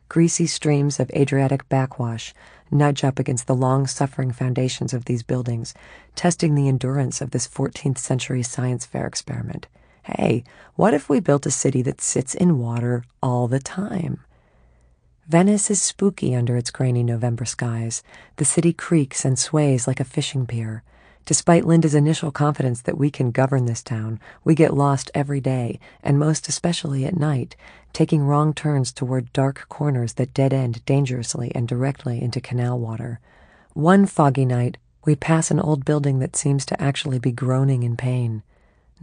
Greasy 0.08 0.48
streams 0.48 0.98
of 0.98 1.12
Adriatic 1.12 1.68
backwash 1.68 2.34
nudge 2.68 3.04
up 3.04 3.20
against 3.20 3.46
the 3.46 3.54
long 3.54 3.86
suffering 3.86 4.32
foundations 4.32 4.92
of 4.92 5.04
these 5.04 5.22
buildings, 5.22 5.74
testing 6.16 6.56
the 6.56 6.66
endurance 6.66 7.20
of 7.20 7.30
this 7.30 7.46
14th 7.46 7.98
century 7.98 8.42
science 8.42 8.84
fair 8.84 9.06
experiment. 9.06 9.68
Hey, 10.02 10.42
what 10.74 10.92
if 10.92 11.08
we 11.08 11.20
built 11.20 11.46
a 11.46 11.52
city 11.52 11.82
that 11.82 12.00
sits 12.00 12.34
in 12.34 12.58
water 12.58 13.04
all 13.22 13.46
the 13.46 13.60
time? 13.60 14.24
Venice 15.28 15.72
is 15.72 15.82
spooky 15.82 16.36
under 16.36 16.56
its 16.56 16.70
grainy 16.70 17.02
November 17.02 17.44
skies. 17.44 18.04
The 18.36 18.44
city 18.44 18.72
creaks 18.72 19.24
and 19.24 19.36
sways 19.36 19.88
like 19.88 19.98
a 19.98 20.04
fishing 20.04 20.46
pier. 20.46 20.84
Despite 21.24 21.64
Linda's 21.64 21.96
initial 21.96 22.30
confidence 22.30 22.80
that 22.82 22.96
we 22.96 23.10
can 23.10 23.32
govern 23.32 23.66
this 23.66 23.82
town, 23.82 24.20
we 24.44 24.54
get 24.54 24.72
lost 24.72 25.10
every 25.14 25.40
day, 25.40 25.80
and 26.00 26.16
most 26.16 26.46
especially 26.48 27.04
at 27.04 27.16
night, 27.16 27.56
taking 27.92 28.22
wrong 28.22 28.54
turns 28.54 28.92
toward 28.92 29.32
dark 29.32 29.66
corners 29.68 30.12
that 30.12 30.32
dead 30.32 30.52
end 30.52 30.84
dangerously 30.84 31.50
and 31.56 31.66
directly 31.66 32.22
into 32.22 32.40
canal 32.40 32.78
water. 32.78 33.18
One 33.72 34.06
foggy 34.06 34.44
night, 34.44 34.78
we 35.04 35.16
pass 35.16 35.50
an 35.50 35.58
old 35.58 35.84
building 35.84 36.20
that 36.20 36.36
seems 36.36 36.64
to 36.66 36.80
actually 36.80 37.18
be 37.18 37.32
groaning 37.32 37.82
in 37.82 37.96
pain. 37.96 38.44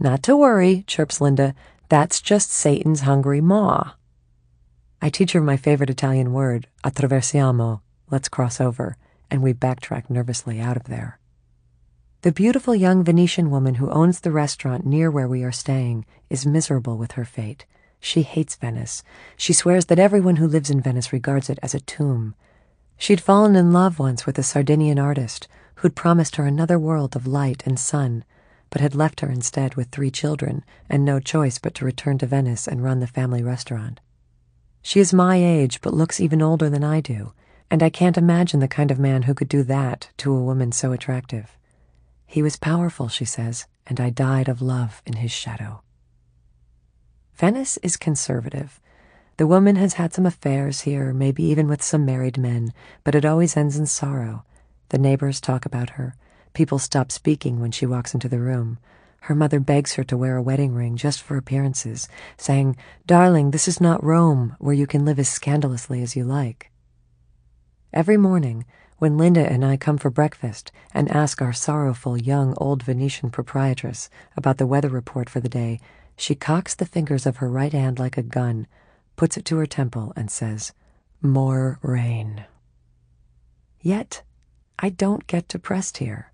Not 0.00 0.22
to 0.22 0.38
worry, 0.38 0.84
chirps 0.86 1.20
Linda. 1.20 1.54
That's 1.90 2.22
just 2.22 2.50
Satan's 2.50 3.02
hungry 3.02 3.42
maw. 3.42 3.92
I 5.04 5.10
teach 5.10 5.32
her 5.32 5.42
my 5.42 5.58
favorite 5.58 5.90
Italian 5.90 6.32
word, 6.32 6.66
attraversiamo, 6.82 7.82
let's 8.10 8.30
cross 8.30 8.58
over, 8.58 8.96
and 9.30 9.42
we 9.42 9.52
backtrack 9.52 10.08
nervously 10.08 10.62
out 10.62 10.78
of 10.78 10.84
there. 10.84 11.18
The 12.22 12.32
beautiful 12.32 12.74
young 12.74 13.04
Venetian 13.04 13.50
woman 13.50 13.74
who 13.74 13.90
owns 13.90 14.20
the 14.20 14.32
restaurant 14.32 14.86
near 14.86 15.10
where 15.10 15.28
we 15.28 15.44
are 15.44 15.52
staying 15.52 16.06
is 16.30 16.46
miserable 16.46 16.96
with 16.96 17.12
her 17.12 17.26
fate. 17.26 17.66
She 18.00 18.22
hates 18.22 18.56
Venice. 18.56 19.02
She 19.36 19.52
swears 19.52 19.84
that 19.86 19.98
everyone 19.98 20.36
who 20.36 20.48
lives 20.48 20.70
in 20.70 20.80
Venice 20.80 21.12
regards 21.12 21.50
it 21.50 21.58
as 21.62 21.74
a 21.74 21.80
tomb. 21.80 22.34
She'd 22.96 23.20
fallen 23.20 23.56
in 23.56 23.74
love 23.74 23.98
once 23.98 24.24
with 24.24 24.38
a 24.38 24.42
Sardinian 24.42 24.98
artist 24.98 25.48
who'd 25.74 25.94
promised 25.94 26.36
her 26.36 26.46
another 26.46 26.78
world 26.78 27.14
of 27.14 27.26
light 27.26 27.62
and 27.66 27.78
sun, 27.78 28.24
but 28.70 28.80
had 28.80 28.94
left 28.94 29.20
her 29.20 29.28
instead 29.28 29.74
with 29.74 29.90
three 29.90 30.10
children 30.10 30.64
and 30.88 31.04
no 31.04 31.20
choice 31.20 31.58
but 31.58 31.74
to 31.74 31.84
return 31.84 32.16
to 32.16 32.26
Venice 32.26 32.66
and 32.66 32.82
run 32.82 33.00
the 33.00 33.06
family 33.06 33.42
restaurant. 33.42 34.00
She 34.86 35.00
is 35.00 35.14
my 35.14 35.36
age, 35.36 35.80
but 35.80 35.94
looks 35.94 36.20
even 36.20 36.42
older 36.42 36.68
than 36.68 36.84
I 36.84 37.00
do, 37.00 37.32
and 37.70 37.82
I 37.82 37.88
can't 37.88 38.18
imagine 38.18 38.60
the 38.60 38.68
kind 38.68 38.90
of 38.90 38.98
man 38.98 39.22
who 39.22 39.32
could 39.32 39.48
do 39.48 39.62
that 39.62 40.10
to 40.18 40.36
a 40.36 40.42
woman 40.42 40.72
so 40.72 40.92
attractive. 40.92 41.56
He 42.26 42.42
was 42.42 42.56
powerful, 42.56 43.08
she 43.08 43.24
says, 43.24 43.66
and 43.86 43.98
I 43.98 44.10
died 44.10 44.46
of 44.46 44.60
love 44.60 45.00
in 45.06 45.14
his 45.14 45.32
shadow. 45.32 45.80
Venice 47.34 47.78
is 47.78 47.96
conservative. 47.96 48.78
The 49.38 49.46
woman 49.46 49.76
has 49.76 49.94
had 49.94 50.12
some 50.12 50.26
affairs 50.26 50.82
here, 50.82 51.14
maybe 51.14 51.42
even 51.44 51.66
with 51.66 51.82
some 51.82 52.04
married 52.04 52.36
men, 52.36 52.74
but 53.04 53.14
it 53.14 53.24
always 53.24 53.56
ends 53.56 53.78
in 53.78 53.86
sorrow. 53.86 54.44
The 54.90 54.98
neighbors 54.98 55.40
talk 55.40 55.64
about 55.64 55.90
her. 55.96 56.14
People 56.52 56.78
stop 56.78 57.10
speaking 57.10 57.58
when 57.58 57.70
she 57.70 57.86
walks 57.86 58.12
into 58.12 58.28
the 58.28 58.38
room. 58.38 58.78
Her 59.24 59.34
mother 59.34 59.58
begs 59.58 59.94
her 59.94 60.04
to 60.04 60.18
wear 60.18 60.36
a 60.36 60.42
wedding 60.42 60.74
ring 60.74 60.96
just 60.96 61.22
for 61.22 61.38
appearances, 61.38 62.10
saying, 62.36 62.76
Darling, 63.06 63.52
this 63.52 63.66
is 63.66 63.80
not 63.80 64.04
Rome, 64.04 64.54
where 64.58 64.74
you 64.74 64.86
can 64.86 65.06
live 65.06 65.18
as 65.18 65.30
scandalously 65.30 66.02
as 66.02 66.14
you 66.14 66.24
like. 66.24 66.70
Every 67.90 68.18
morning, 68.18 68.66
when 68.98 69.16
Linda 69.16 69.50
and 69.50 69.64
I 69.64 69.78
come 69.78 69.96
for 69.96 70.10
breakfast 70.10 70.72
and 70.92 71.10
ask 71.10 71.40
our 71.40 71.54
sorrowful 71.54 72.18
young 72.18 72.52
old 72.58 72.82
Venetian 72.82 73.30
proprietress 73.30 74.10
about 74.36 74.58
the 74.58 74.66
weather 74.66 74.90
report 74.90 75.30
for 75.30 75.40
the 75.40 75.48
day, 75.48 75.80
she 76.18 76.34
cocks 76.34 76.74
the 76.74 76.84
fingers 76.84 77.24
of 77.24 77.38
her 77.38 77.48
right 77.48 77.72
hand 77.72 77.98
like 77.98 78.18
a 78.18 78.22
gun, 78.22 78.66
puts 79.16 79.38
it 79.38 79.46
to 79.46 79.56
her 79.56 79.64
temple, 79.64 80.12
and 80.16 80.30
says, 80.30 80.74
More 81.22 81.78
rain. 81.80 82.44
Yet, 83.80 84.20
I 84.78 84.90
don't 84.90 85.26
get 85.26 85.48
depressed 85.48 85.96
here. 85.96 86.30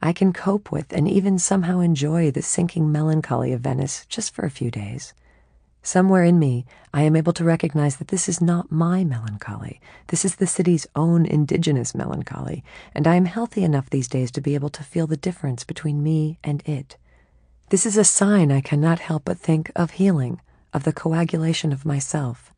I 0.00 0.12
can 0.12 0.32
cope 0.32 0.70
with 0.70 0.92
and 0.92 1.08
even 1.08 1.38
somehow 1.38 1.80
enjoy 1.80 2.30
the 2.30 2.42
sinking 2.42 2.92
melancholy 2.92 3.52
of 3.52 3.62
Venice 3.62 4.06
just 4.08 4.32
for 4.32 4.44
a 4.44 4.50
few 4.50 4.70
days. 4.70 5.12
Somewhere 5.82 6.24
in 6.24 6.38
me, 6.38 6.66
I 6.92 7.02
am 7.02 7.16
able 7.16 7.32
to 7.32 7.44
recognize 7.44 7.96
that 7.96 8.08
this 8.08 8.28
is 8.28 8.40
not 8.40 8.70
my 8.70 9.04
melancholy. 9.04 9.80
This 10.08 10.24
is 10.24 10.36
the 10.36 10.46
city's 10.46 10.86
own 10.94 11.24
indigenous 11.24 11.94
melancholy, 11.94 12.62
and 12.94 13.06
I 13.06 13.14
am 13.14 13.24
healthy 13.24 13.64
enough 13.64 13.88
these 13.88 14.08
days 14.08 14.30
to 14.32 14.40
be 14.40 14.54
able 14.54 14.70
to 14.70 14.82
feel 14.82 15.06
the 15.06 15.16
difference 15.16 15.64
between 15.64 16.02
me 16.02 16.38
and 16.44 16.62
it. 16.68 16.96
This 17.70 17.86
is 17.86 17.96
a 17.96 18.04
sign 18.04 18.52
I 18.52 18.60
cannot 18.60 18.98
help 18.98 19.24
but 19.24 19.38
think 19.38 19.70
of 19.74 19.92
healing, 19.92 20.40
of 20.72 20.84
the 20.84 20.92
coagulation 20.92 21.72
of 21.72 21.86
myself. 21.86 22.52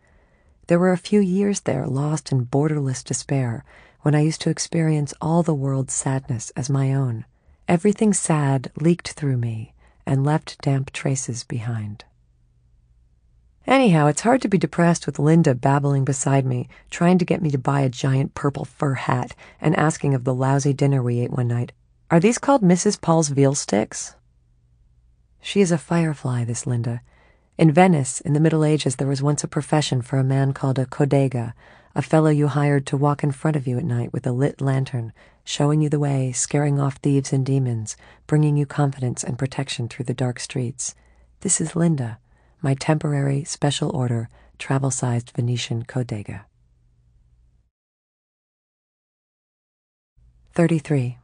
There 0.66 0.78
were 0.78 0.92
a 0.92 0.98
few 0.98 1.20
years 1.20 1.60
there 1.60 1.86
lost 1.86 2.32
in 2.32 2.46
borderless 2.46 3.02
despair 3.04 3.64
when 4.02 4.14
I 4.14 4.20
used 4.20 4.40
to 4.42 4.50
experience 4.50 5.14
all 5.20 5.42
the 5.42 5.54
world's 5.54 5.94
sadness 5.94 6.50
as 6.56 6.70
my 6.70 6.92
own. 6.94 7.24
Everything 7.70 8.12
sad 8.12 8.72
leaked 8.80 9.12
through 9.12 9.36
me 9.36 9.74
and 10.04 10.24
left 10.24 10.60
damp 10.60 10.90
traces 10.90 11.44
behind. 11.44 12.04
Anyhow, 13.64 14.08
it's 14.08 14.22
hard 14.22 14.42
to 14.42 14.48
be 14.48 14.58
depressed 14.58 15.06
with 15.06 15.20
Linda 15.20 15.54
babbling 15.54 16.04
beside 16.04 16.44
me, 16.44 16.68
trying 16.90 17.16
to 17.18 17.24
get 17.24 17.40
me 17.40 17.48
to 17.52 17.58
buy 17.58 17.82
a 17.82 17.88
giant 17.88 18.34
purple 18.34 18.64
fur 18.64 18.94
hat 18.94 19.36
and 19.60 19.76
asking 19.76 20.14
of 20.14 20.24
the 20.24 20.34
lousy 20.34 20.72
dinner 20.72 21.00
we 21.00 21.20
ate 21.20 21.30
one 21.30 21.46
night, 21.46 21.70
Are 22.10 22.18
these 22.18 22.38
called 22.38 22.62
Mrs. 22.62 23.00
Paul's 23.00 23.28
veal 23.28 23.54
sticks? 23.54 24.16
She 25.40 25.60
is 25.60 25.70
a 25.70 25.78
firefly, 25.78 26.42
this 26.42 26.66
Linda. 26.66 27.02
In 27.56 27.70
Venice, 27.70 28.20
in 28.20 28.32
the 28.32 28.40
Middle 28.40 28.64
Ages, 28.64 28.96
there 28.96 29.06
was 29.06 29.22
once 29.22 29.44
a 29.44 29.48
profession 29.48 30.02
for 30.02 30.18
a 30.18 30.24
man 30.24 30.52
called 30.52 30.80
a 30.80 30.86
codega, 30.86 31.54
a 31.94 32.02
fellow 32.02 32.30
you 32.30 32.48
hired 32.48 32.86
to 32.86 32.96
walk 32.96 33.24
in 33.24 33.32
front 33.32 33.56
of 33.56 33.66
you 33.66 33.76
at 33.78 33.84
night 33.84 34.12
with 34.12 34.26
a 34.26 34.32
lit 34.32 34.60
lantern, 34.60 35.12
showing 35.44 35.80
you 35.80 35.88
the 35.88 35.98
way, 35.98 36.30
scaring 36.32 36.78
off 36.78 36.96
thieves 36.96 37.32
and 37.32 37.44
demons, 37.44 37.96
bringing 38.26 38.56
you 38.56 38.66
confidence 38.66 39.24
and 39.24 39.38
protection 39.38 39.88
through 39.88 40.04
the 40.04 40.14
dark 40.14 40.38
streets. 40.38 40.94
This 41.40 41.60
is 41.60 41.74
Linda, 41.74 42.18
my 42.62 42.74
temporary 42.74 43.44
special 43.44 43.94
order 43.94 44.28
travel 44.58 44.90
sized 44.90 45.30
Venetian 45.30 45.84
codega. 45.84 46.42
33. 50.52 51.18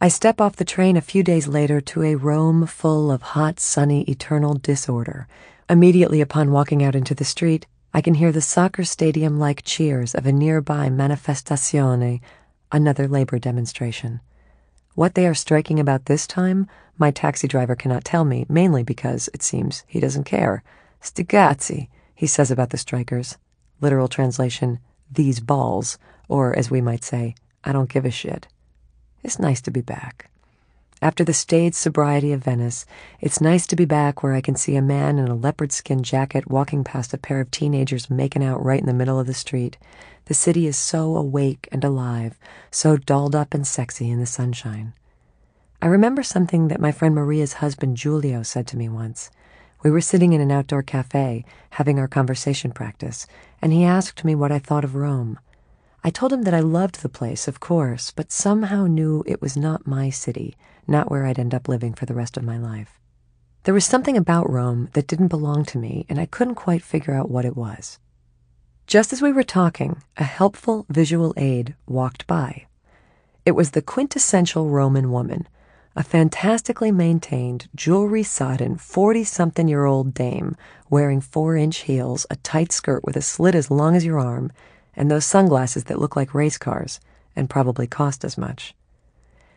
I 0.00 0.08
step 0.08 0.40
off 0.40 0.56
the 0.56 0.64
train 0.64 0.96
a 0.96 1.00
few 1.00 1.22
days 1.22 1.46
later 1.46 1.80
to 1.80 2.02
a 2.02 2.16
Rome 2.16 2.66
full 2.66 3.10
of 3.10 3.22
hot, 3.22 3.60
sunny, 3.60 4.02
eternal 4.02 4.54
disorder. 4.54 5.28
Immediately 5.70 6.20
upon 6.20 6.50
walking 6.50 6.82
out 6.82 6.96
into 6.96 7.14
the 7.14 7.24
street, 7.24 7.66
I 7.94 8.00
can 8.00 8.14
hear 8.14 8.32
the 8.32 8.40
soccer 8.40 8.84
stadium 8.84 9.38
like 9.38 9.64
cheers 9.64 10.14
of 10.14 10.24
a 10.24 10.32
nearby 10.32 10.88
manifestazione, 10.88 12.22
another 12.70 13.06
labor 13.06 13.38
demonstration. 13.38 14.20
What 14.94 15.14
they 15.14 15.26
are 15.26 15.34
striking 15.34 15.78
about 15.78 16.06
this 16.06 16.26
time, 16.26 16.68
my 16.96 17.10
taxi 17.10 17.46
driver 17.46 17.76
cannot 17.76 18.04
tell 18.04 18.24
me, 18.24 18.46
mainly 18.48 18.82
because, 18.82 19.28
it 19.34 19.42
seems, 19.42 19.84
he 19.86 20.00
doesn't 20.00 20.24
care. 20.24 20.62
Stigazzi, 21.02 21.88
he 22.14 22.26
says 22.26 22.50
about 22.50 22.70
the 22.70 22.78
strikers. 22.78 23.36
Literal 23.82 24.08
translation, 24.08 24.78
these 25.10 25.40
balls, 25.40 25.98
or 26.28 26.56
as 26.58 26.70
we 26.70 26.80
might 26.80 27.04
say, 27.04 27.34
I 27.62 27.72
don't 27.72 27.90
give 27.90 28.06
a 28.06 28.10
shit. 28.10 28.48
It's 29.22 29.38
nice 29.38 29.60
to 29.62 29.70
be 29.70 29.82
back. 29.82 30.30
After 31.02 31.24
the 31.24 31.34
staid 31.34 31.74
sobriety 31.74 32.32
of 32.32 32.44
Venice, 32.44 32.86
it's 33.20 33.40
nice 33.40 33.66
to 33.66 33.74
be 33.74 33.84
back 33.84 34.22
where 34.22 34.34
I 34.34 34.40
can 34.40 34.54
see 34.54 34.76
a 34.76 34.82
man 34.82 35.18
in 35.18 35.26
a 35.26 35.34
leopard 35.34 35.72
skin 35.72 36.04
jacket 36.04 36.48
walking 36.48 36.84
past 36.84 37.12
a 37.12 37.18
pair 37.18 37.40
of 37.40 37.50
teenagers 37.50 38.08
making 38.08 38.44
out 38.44 38.64
right 38.64 38.78
in 38.78 38.86
the 38.86 38.94
middle 38.94 39.18
of 39.18 39.26
the 39.26 39.34
street. 39.34 39.76
The 40.26 40.34
city 40.34 40.64
is 40.68 40.76
so 40.76 41.16
awake 41.16 41.68
and 41.72 41.82
alive, 41.82 42.38
so 42.70 42.96
dolled 42.96 43.34
up 43.34 43.52
and 43.52 43.66
sexy 43.66 44.10
in 44.10 44.20
the 44.20 44.26
sunshine. 44.26 44.94
I 45.82 45.86
remember 45.86 46.22
something 46.22 46.68
that 46.68 46.80
my 46.80 46.92
friend 46.92 47.16
Maria's 47.16 47.54
husband 47.54 47.96
Giulio 47.96 48.44
said 48.44 48.68
to 48.68 48.76
me 48.76 48.88
once. 48.88 49.28
We 49.82 49.90
were 49.90 50.00
sitting 50.00 50.32
in 50.32 50.40
an 50.40 50.52
outdoor 50.52 50.84
cafe, 50.84 51.44
having 51.70 51.98
our 51.98 52.06
conversation 52.06 52.70
practice, 52.70 53.26
and 53.60 53.72
he 53.72 53.82
asked 53.82 54.24
me 54.24 54.36
what 54.36 54.52
I 54.52 54.60
thought 54.60 54.84
of 54.84 54.94
Rome. 54.94 55.40
I 56.04 56.10
told 56.10 56.32
him 56.32 56.42
that 56.42 56.54
I 56.54 56.60
loved 56.60 57.02
the 57.02 57.08
place, 57.08 57.46
of 57.46 57.60
course, 57.60 58.10
but 58.10 58.32
somehow 58.32 58.86
knew 58.86 59.22
it 59.26 59.40
was 59.40 59.56
not 59.56 59.86
my 59.86 60.10
city 60.10 60.56
not 60.86 61.10
where 61.10 61.24
I'd 61.24 61.38
end 61.38 61.54
up 61.54 61.68
living 61.68 61.94
for 61.94 62.06
the 62.06 62.14
rest 62.14 62.36
of 62.36 62.44
my 62.44 62.58
life. 62.58 63.00
There 63.64 63.74
was 63.74 63.84
something 63.84 64.16
about 64.16 64.50
Rome 64.50 64.88
that 64.94 65.06
didn't 65.06 65.28
belong 65.28 65.64
to 65.66 65.78
me, 65.78 66.04
and 66.08 66.18
I 66.18 66.26
couldn't 66.26 66.56
quite 66.56 66.82
figure 66.82 67.14
out 67.14 67.30
what 67.30 67.44
it 67.44 67.56
was. 67.56 67.98
Just 68.86 69.12
as 69.12 69.22
we 69.22 69.32
were 69.32 69.44
talking, 69.44 70.02
a 70.16 70.24
helpful 70.24 70.84
visual 70.88 71.32
aid 71.36 71.76
walked 71.86 72.26
by. 72.26 72.66
It 73.46 73.52
was 73.52 73.70
the 73.70 73.82
quintessential 73.82 74.68
Roman 74.68 75.12
woman, 75.12 75.48
a 75.94 76.02
fantastically 76.02 76.90
maintained, 76.90 77.68
jewelry 77.74 78.22
sodden, 78.22 78.76
40 78.76 79.24
something 79.24 79.68
year 79.68 79.84
old 79.84 80.14
dame 80.14 80.56
wearing 80.90 81.20
four 81.20 81.56
inch 81.56 81.78
heels, 81.78 82.26
a 82.30 82.36
tight 82.36 82.72
skirt 82.72 83.04
with 83.04 83.16
a 83.16 83.22
slit 83.22 83.54
as 83.54 83.70
long 83.70 83.94
as 83.94 84.04
your 84.04 84.18
arm, 84.18 84.50
and 84.94 85.10
those 85.10 85.24
sunglasses 85.24 85.84
that 85.84 85.98
look 85.98 86.16
like 86.16 86.34
race 86.34 86.58
cars 86.58 87.00
and 87.34 87.50
probably 87.50 87.86
cost 87.86 88.24
as 88.24 88.36
much. 88.36 88.74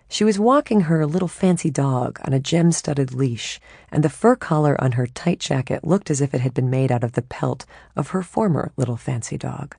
She 0.07 0.24
was 0.24 0.40
walking 0.40 0.82
her 0.82 1.06
little 1.06 1.28
fancy 1.28 1.70
dog 1.70 2.20
on 2.24 2.34
a 2.34 2.40
gem 2.40 2.72
studded 2.72 3.14
leash, 3.14 3.60
and 3.91 4.03
the 4.03 4.10
fur 4.10 4.36
collar 4.36 4.82
on 4.82 4.94
her 4.94 5.07
tight 5.07 5.40
jacket 5.40 5.84
looked 5.84 6.12
as 6.12 6.22
if 6.22 6.34
it 6.34 6.41
had 6.41 6.53
been 6.53 6.70
made 6.70 6.91
out 6.91 7.03
of 7.03 7.14
the 7.14 7.24
pelt 7.24 7.66
of 7.95 8.10
her 8.10 8.22
former 8.22 8.72
little 8.78 8.98
fancy 8.98 9.38
dog. 9.38 9.76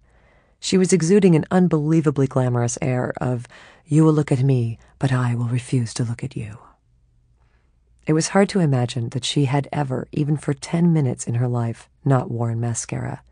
She 0.58 0.76
was 0.76 0.92
exuding 0.92 1.36
an 1.36 1.46
unbelievably 1.50 2.26
glamorous 2.26 2.76
air 2.82 3.12
of, 3.18 3.46
You 3.86 4.04
will 4.04 4.12
look 4.12 4.32
at 4.32 4.42
me, 4.42 4.78
but 4.98 5.12
I 5.12 5.34
will 5.34 5.46
refuse 5.46 5.94
to 5.94 6.04
look 6.04 6.24
at 6.24 6.36
you. 6.36 6.58
It 8.06 8.12
was 8.12 8.28
hard 8.28 8.48
to 8.50 8.60
imagine 8.60 9.10
that 9.10 9.24
she 9.24 9.44
had 9.44 9.68
ever, 9.72 10.08
even 10.12 10.36
for 10.36 10.54
ten 10.54 10.92
minutes 10.92 11.26
in 11.26 11.34
her 11.34 11.48
life, 11.48 11.88
not 12.04 12.30
worn 12.30 12.60
mascara. 12.60 13.22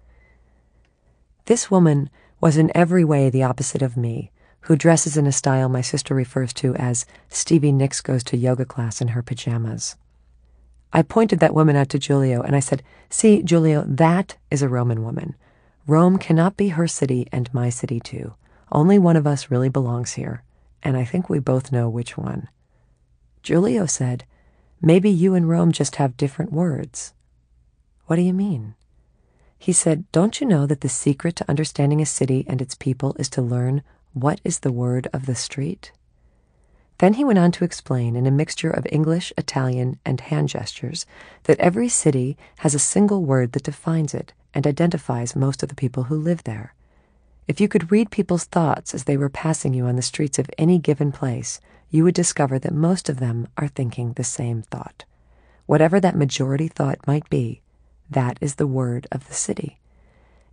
This 1.46 1.70
woman 1.70 2.08
was 2.40 2.56
in 2.56 2.72
every 2.74 3.04
way 3.04 3.28
the 3.28 3.42
opposite 3.42 3.82
of 3.82 3.96
me 3.96 4.30
who 4.64 4.76
dresses 4.76 5.18
in 5.18 5.26
a 5.26 5.32
style 5.32 5.68
my 5.68 5.82
sister 5.82 6.14
refers 6.14 6.54
to 6.54 6.74
as 6.76 7.04
Stevie 7.28 7.72
Nicks 7.72 8.00
goes 8.00 8.24
to 8.24 8.36
yoga 8.36 8.64
class 8.64 9.02
in 9.02 9.08
her 9.08 9.22
pajamas. 9.22 9.96
I 10.90 11.02
pointed 11.02 11.40
that 11.40 11.54
woman 11.54 11.76
out 11.76 11.90
to 11.90 11.98
Giulio 11.98 12.40
and 12.40 12.56
I 12.56 12.60
said, 12.60 12.82
See, 13.10 13.42
Giulio, 13.42 13.84
that 13.86 14.36
is 14.50 14.62
a 14.62 14.68
Roman 14.68 15.04
woman. 15.04 15.34
Rome 15.86 16.16
cannot 16.16 16.56
be 16.56 16.68
her 16.68 16.86
city 16.86 17.28
and 17.30 17.52
my 17.52 17.68
city 17.68 18.00
too. 18.00 18.34
Only 18.72 18.98
one 18.98 19.16
of 19.16 19.26
us 19.26 19.50
really 19.50 19.68
belongs 19.68 20.14
here, 20.14 20.42
and 20.82 20.96
I 20.96 21.04
think 21.04 21.28
we 21.28 21.38
both 21.40 21.70
know 21.70 21.90
which 21.90 22.16
one. 22.16 22.48
Giulio 23.42 23.84
said, 23.84 24.24
Maybe 24.80 25.10
you 25.10 25.34
and 25.34 25.46
Rome 25.46 25.72
just 25.72 25.96
have 25.96 26.16
different 26.16 26.52
words. 26.52 27.12
What 28.06 28.16
do 28.16 28.22
you 28.22 28.32
mean? 28.32 28.76
He 29.64 29.72
said, 29.72 30.04
Don't 30.12 30.42
you 30.42 30.46
know 30.46 30.66
that 30.66 30.82
the 30.82 30.90
secret 30.90 31.36
to 31.36 31.48
understanding 31.48 32.02
a 32.02 32.04
city 32.04 32.44
and 32.46 32.60
its 32.60 32.74
people 32.74 33.16
is 33.18 33.30
to 33.30 33.40
learn 33.40 33.82
what 34.12 34.38
is 34.44 34.58
the 34.58 34.70
word 34.70 35.08
of 35.14 35.24
the 35.24 35.34
street? 35.34 35.90
Then 36.98 37.14
he 37.14 37.24
went 37.24 37.38
on 37.38 37.50
to 37.52 37.64
explain 37.64 38.14
in 38.14 38.26
a 38.26 38.30
mixture 38.30 38.68
of 38.68 38.86
English, 38.92 39.32
Italian, 39.38 39.98
and 40.04 40.20
hand 40.20 40.50
gestures 40.50 41.06
that 41.44 41.58
every 41.60 41.88
city 41.88 42.36
has 42.58 42.74
a 42.74 42.78
single 42.78 43.24
word 43.24 43.52
that 43.52 43.62
defines 43.62 44.12
it 44.12 44.34
and 44.52 44.66
identifies 44.66 45.34
most 45.34 45.62
of 45.62 45.70
the 45.70 45.74
people 45.74 46.02
who 46.02 46.16
live 46.16 46.44
there. 46.44 46.74
If 47.48 47.58
you 47.58 47.66
could 47.66 47.90
read 47.90 48.10
people's 48.10 48.44
thoughts 48.44 48.92
as 48.92 49.04
they 49.04 49.16
were 49.16 49.30
passing 49.30 49.72
you 49.72 49.86
on 49.86 49.96
the 49.96 50.02
streets 50.02 50.38
of 50.38 50.50
any 50.58 50.78
given 50.78 51.10
place, 51.10 51.58
you 51.88 52.04
would 52.04 52.14
discover 52.14 52.58
that 52.58 52.74
most 52.74 53.08
of 53.08 53.18
them 53.18 53.48
are 53.56 53.68
thinking 53.68 54.12
the 54.12 54.24
same 54.24 54.60
thought. 54.60 55.06
Whatever 55.64 56.00
that 56.00 56.18
majority 56.18 56.68
thought 56.68 57.06
might 57.06 57.30
be, 57.30 57.62
that 58.10 58.39
is 58.40 58.56
the 58.56 58.66
word 58.66 59.06
of 59.10 59.28
the 59.28 59.35
city. 59.35 59.81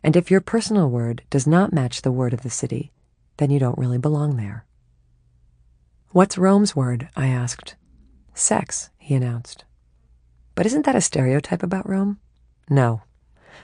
And 0.03 0.15
if 0.15 0.31
your 0.31 0.41
personal 0.41 0.89
word 0.89 1.23
does 1.29 1.45
not 1.45 1.73
match 1.73 2.01
the 2.01 2.11
word 2.11 2.33
of 2.33 2.41
the 2.41 2.49
city, 2.49 2.91
then 3.37 3.49
you 3.49 3.59
don't 3.59 3.77
really 3.77 3.97
belong 3.97 4.37
there. 4.37 4.65
What's 6.09 6.37
Rome's 6.37 6.75
word? 6.75 7.09
I 7.15 7.27
asked. 7.27 7.75
Sex, 8.33 8.89
he 8.97 9.15
announced. 9.15 9.65
But 10.55 10.65
isn't 10.65 10.85
that 10.85 10.95
a 10.95 11.01
stereotype 11.01 11.63
about 11.63 11.87
Rome? 11.87 12.19
No. 12.69 13.01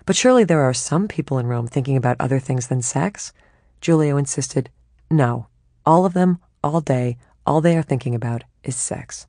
But 0.05 0.15
surely 0.15 0.43
there 0.43 0.61
are 0.61 0.73
some 0.73 1.07
people 1.07 1.37
in 1.37 1.47
Rome 1.47 1.67
thinking 1.67 1.97
about 1.97 2.17
other 2.19 2.39
things 2.39 2.67
than 2.67 2.81
sex? 2.81 3.33
Giulio 3.81 4.17
insisted. 4.17 4.69
No. 5.11 5.47
All 5.85 6.05
of 6.05 6.13
them, 6.13 6.39
all 6.63 6.81
day, 6.81 7.17
all 7.45 7.61
they 7.61 7.77
are 7.77 7.83
thinking 7.83 8.15
about 8.15 8.43
is 8.63 8.75
sex. 8.75 9.27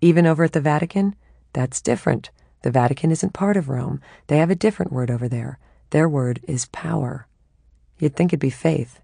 Even 0.00 0.26
over 0.26 0.44
at 0.44 0.52
the 0.52 0.60
Vatican? 0.60 1.14
That's 1.52 1.80
different. 1.80 2.30
The 2.62 2.70
Vatican 2.70 3.10
isn't 3.10 3.32
part 3.32 3.56
of 3.56 3.68
Rome. 3.68 4.00
They 4.28 4.38
have 4.38 4.50
a 4.50 4.54
different 4.54 4.92
word 4.92 5.10
over 5.10 5.28
there. 5.28 5.58
Their 5.90 6.08
word 6.08 6.40
is 6.48 6.66
power. 6.66 7.26
You'd 7.98 8.16
think 8.16 8.30
it'd 8.30 8.40
be 8.40 8.50
faith. 8.50 9.00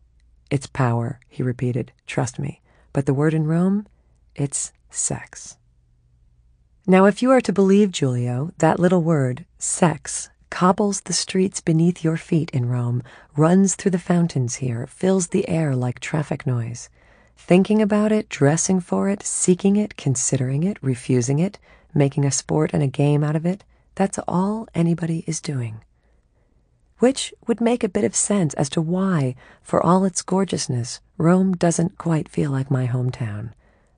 It's 0.51 0.67
power, 0.67 1.21
he 1.29 1.43
repeated. 1.43 1.93
Trust 2.07 2.39
me. 2.39 2.63
But 2.93 3.07
the 3.07 3.15
word 3.15 3.35
in 3.35 3.47
Rome, 3.47 3.87
it's 4.35 4.73
sex. 4.91 5.57
Now, 6.87 7.05
if 7.05 7.21
you 7.21 7.31
are 7.31 7.43
to 7.43 7.53
believe 7.53 7.93
Giulio, 7.93 8.53
that 8.59 8.81
little 8.81 9.03
word, 9.03 9.45
sex, 9.59 10.31
cobbles 10.49 11.03
the 11.03 11.13
streets 11.13 11.61
beneath 11.61 12.03
your 12.03 12.17
feet 12.17 12.51
in 12.51 12.69
Rome, 12.69 13.03
runs 13.37 13.75
through 13.75 13.91
the 13.91 13.99
fountains 13.99 14.57
here, 14.57 14.87
fills 14.87 15.29
the 15.29 15.47
air 15.49 15.77
like 15.77 16.01
traffic 16.01 16.47
noise. 16.47 16.89
Thinking 17.37 17.83
about 17.83 18.11
it, 18.11 18.29
dressing 18.31 18.81
for 18.81 19.09
it, 19.09 19.23
seeking 19.23 19.77
it, 19.77 19.97
considering 19.97 20.63
it, 20.63 20.79
refusing 20.81 21.39
it, 21.39 21.59
making 21.95 22.25
a 22.25 22.31
sport 22.31 22.71
and 22.73 22.83
a 22.83 22.87
game 22.87 23.25
out 23.25 23.37
of 23.37 23.47
it, 23.47 23.65
that's 23.95 24.19
all 24.29 24.69
anybody 24.75 25.25
is 25.27 25.41
doing. 25.41 25.83
Which 26.99 27.33
would 27.47 27.61
make 27.61 27.85
a 27.85 27.89
bit 27.89 28.05
of 28.05 28.17
sense 28.17 28.55
as 28.55 28.69
to 28.71 28.81
why, 28.81 29.35
for 29.63 29.85
all 29.85 30.05
its 30.05 30.23
gorgeousness, 30.23 31.01
Rome 31.17 31.53
doesn't 31.53 31.99
quite 31.99 32.29
feel 32.29 32.51
like 32.51 32.71
my 32.71 32.87
hometown. 32.87 33.53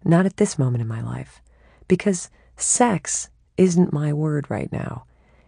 Not 0.05 0.27
at 0.27 0.37
this 0.37 0.59
moment 0.59 0.83
in 0.83 0.89
my 0.89 1.01
life. 1.01 1.43
Because 1.89 2.31
sex 2.57 3.29
isn't 3.57 3.93
my 3.93 4.13
word 4.13 4.51
right 4.51 4.71
now. 4.71 5.05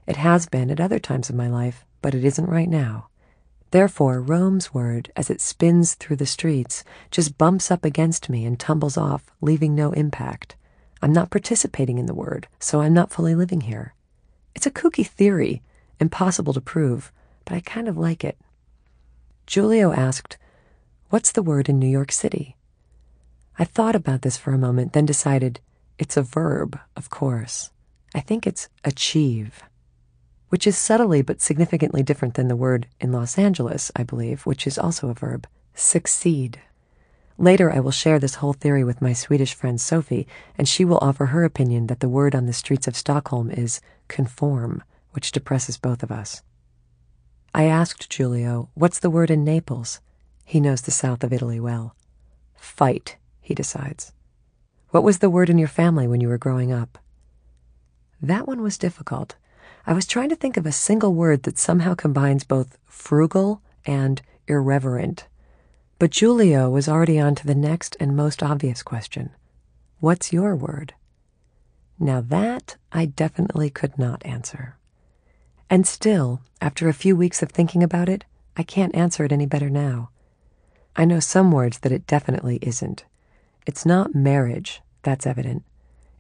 It 0.06 0.16
has 0.16 0.46
been 0.46 0.70
at 0.70 0.80
other 0.80 0.98
times 0.98 1.30
of 1.30 1.36
my 1.36 1.48
life, 1.48 1.84
but 2.00 2.14
it 2.14 2.24
isn't 2.24 2.48
right 2.48 2.68
now. 2.68 3.08
Therefore, 3.70 4.20
Rome's 4.20 4.74
word, 4.74 5.10
as 5.16 5.30
it 5.30 5.40
spins 5.40 5.94
through 5.94 6.16
the 6.16 6.26
streets, 6.26 6.84
just 7.10 7.38
bumps 7.38 7.70
up 7.70 7.86
against 7.86 8.28
me 8.28 8.44
and 8.44 8.60
tumbles 8.60 8.98
off, 8.98 9.30
leaving 9.40 9.74
no 9.74 9.92
impact. 9.92 10.56
I'm 11.02 11.12
not 11.12 11.30
participating 11.30 11.98
in 11.98 12.06
the 12.06 12.14
word, 12.14 12.46
so 12.58 12.80
I'm 12.80 12.94
not 12.94 13.10
fully 13.10 13.34
living 13.34 13.62
here. 13.62 13.94
It's 14.54 14.66
a 14.66 14.70
kooky 14.70 15.06
theory, 15.06 15.62
impossible 16.00 16.52
to 16.54 16.60
prove, 16.60 17.12
but 17.44 17.54
I 17.54 17.60
kind 17.60 17.88
of 17.88 17.98
like 17.98 18.24
it. 18.24 18.38
Giulio 19.46 19.92
asked, 19.92 20.38
What's 21.10 21.32
the 21.32 21.42
word 21.42 21.68
in 21.68 21.78
New 21.78 21.88
York 21.88 22.12
City? 22.12 22.56
I 23.58 23.64
thought 23.64 23.96
about 23.96 24.22
this 24.22 24.36
for 24.38 24.54
a 24.54 24.58
moment, 24.58 24.92
then 24.92 25.04
decided 25.04 25.60
it's 25.98 26.16
a 26.16 26.22
verb, 26.22 26.78
of 26.96 27.10
course. 27.10 27.70
I 28.14 28.20
think 28.20 28.46
it's 28.46 28.68
achieve 28.84 29.62
which 30.52 30.66
is 30.66 30.76
subtly 30.76 31.22
but 31.22 31.40
significantly 31.40 32.02
different 32.02 32.34
than 32.34 32.48
the 32.48 32.54
word 32.54 32.86
in 33.00 33.10
Los 33.10 33.38
Angeles, 33.38 33.90
I 33.96 34.02
believe, 34.02 34.44
which 34.44 34.66
is 34.66 34.76
also 34.76 35.08
a 35.08 35.14
verb, 35.14 35.46
succeed. 35.74 36.60
Later, 37.38 37.72
I 37.72 37.80
will 37.80 37.90
share 37.90 38.18
this 38.18 38.36
whole 38.36 38.52
theory 38.52 38.84
with 38.84 39.02
my 39.02 39.12
Swedish 39.12 39.54
friend 39.54 39.80
Sophie, 39.80 40.26
and 40.56 40.68
she 40.68 40.84
will 40.84 40.98
offer 40.98 41.26
her 41.26 41.44
opinion 41.44 41.86
that 41.86 42.00
the 42.00 42.08
word 42.08 42.34
on 42.34 42.46
the 42.46 42.52
streets 42.52 42.86
of 42.86 42.96
Stockholm 42.96 43.50
is 43.50 43.80
conform, 44.08 44.82
which 45.12 45.32
depresses 45.32 45.76
both 45.78 46.02
of 46.02 46.12
us. 46.12 46.42
I 47.54 47.64
asked 47.64 48.10
Giulio, 48.10 48.70
What's 48.74 48.98
the 48.98 49.10
word 49.10 49.30
in 49.30 49.44
Naples? 49.44 50.00
He 50.44 50.60
knows 50.60 50.82
the 50.82 50.90
south 50.90 51.24
of 51.24 51.32
Italy 51.32 51.60
well. 51.60 51.94
Fight, 52.54 53.16
he 53.40 53.54
decides. 53.54 54.12
What 54.90 55.02
was 55.02 55.18
the 55.18 55.30
word 55.30 55.48
in 55.48 55.58
your 55.58 55.68
family 55.68 56.06
when 56.06 56.20
you 56.20 56.28
were 56.28 56.38
growing 56.38 56.72
up? 56.72 56.98
That 58.20 58.46
one 58.46 58.62
was 58.62 58.78
difficult. 58.78 59.36
I 59.86 59.94
was 59.94 60.06
trying 60.06 60.28
to 60.28 60.36
think 60.36 60.56
of 60.56 60.66
a 60.66 60.72
single 60.72 61.14
word 61.14 61.42
that 61.42 61.58
somehow 61.58 61.94
combines 61.94 62.44
both 62.44 62.78
frugal 62.84 63.62
and 63.84 64.22
irreverent. 64.46 65.26
But 66.02 66.10
Giulio 66.10 66.68
was 66.68 66.88
already 66.88 67.20
on 67.20 67.36
to 67.36 67.46
the 67.46 67.54
next 67.54 67.96
and 68.00 68.16
most 68.16 68.42
obvious 68.42 68.82
question 68.82 69.30
What's 70.00 70.32
your 70.32 70.56
word? 70.56 70.94
Now 71.96 72.20
that 72.20 72.74
I 72.90 73.06
definitely 73.06 73.70
could 73.70 73.96
not 73.96 74.26
answer. 74.26 74.74
And 75.70 75.86
still, 75.86 76.40
after 76.60 76.88
a 76.88 76.92
few 76.92 77.14
weeks 77.14 77.40
of 77.40 77.50
thinking 77.50 77.84
about 77.84 78.08
it, 78.08 78.24
I 78.56 78.64
can't 78.64 78.96
answer 78.96 79.24
it 79.24 79.30
any 79.30 79.46
better 79.46 79.70
now. 79.70 80.10
I 80.96 81.04
know 81.04 81.20
some 81.20 81.52
words 81.52 81.78
that 81.78 81.92
it 81.92 82.08
definitely 82.08 82.58
isn't. 82.62 83.04
It's 83.64 83.86
not 83.86 84.12
marriage, 84.12 84.82
that's 85.02 85.24
evident. 85.24 85.62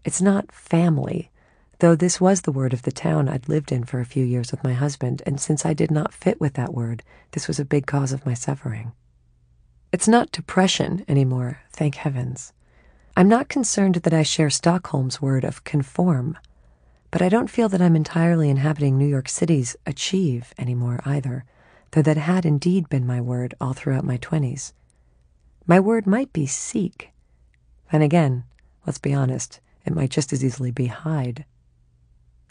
It's 0.04 0.22
not 0.22 0.52
family, 0.52 1.32
though 1.80 1.96
this 1.96 2.20
was 2.20 2.42
the 2.42 2.52
word 2.52 2.72
of 2.72 2.82
the 2.82 2.92
town 2.92 3.28
I'd 3.28 3.48
lived 3.48 3.72
in 3.72 3.82
for 3.82 3.98
a 3.98 4.06
few 4.06 4.24
years 4.24 4.52
with 4.52 4.62
my 4.62 4.74
husband, 4.74 5.24
and 5.26 5.40
since 5.40 5.66
I 5.66 5.74
did 5.74 5.90
not 5.90 6.14
fit 6.14 6.40
with 6.40 6.54
that 6.54 6.72
word, 6.72 7.02
this 7.32 7.48
was 7.48 7.58
a 7.58 7.64
big 7.64 7.86
cause 7.86 8.12
of 8.12 8.24
my 8.24 8.34
suffering. 8.34 8.92
It's 9.92 10.08
not 10.08 10.32
depression 10.32 11.04
anymore, 11.06 11.60
thank 11.70 11.96
heavens. 11.96 12.54
I'm 13.14 13.28
not 13.28 13.50
concerned 13.50 13.96
that 13.96 14.14
I 14.14 14.22
share 14.22 14.48
Stockholm's 14.48 15.20
word 15.20 15.44
of 15.44 15.64
conform, 15.64 16.38
but 17.10 17.20
I 17.20 17.28
don't 17.28 17.50
feel 17.50 17.68
that 17.68 17.82
I'm 17.82 17.94
entirely 17.94 18.48
inhabiting 18.48 18.96
New 18.96 19.06
York 19.06 19.28
City's 19.28 19.76
achieve 19.84 20.54
anymore 20.56 21.00
either, 21.04 21.44
though 21.90 22.00
that 22.00 22.16
had 22.16 22.46
indeed 22.46 22.88
been 22.88 23.06
my 23.06 23.20
word 23.20 23.54
all 23.60 23.74
throughout 23.74 24.02
my 24.02 24.16
20s. 24.16 24.72
My 25.66 25.78
word 25.78 26.06
might 26.06 26.32
be 26.32 26.46
seek. 26.46 27.10
Then 27.90 28.00
again, 28.00 28.44
let's 28.86 28.98
be 28.98 29.12
honest, 29.12 29.60
it 29.84 29.94
might 29.94 30.10
just 30.10 30.32
as 30.32 30.42
easily 30.42 30.70
be 30.70 30.86
hide. 30.86 31.44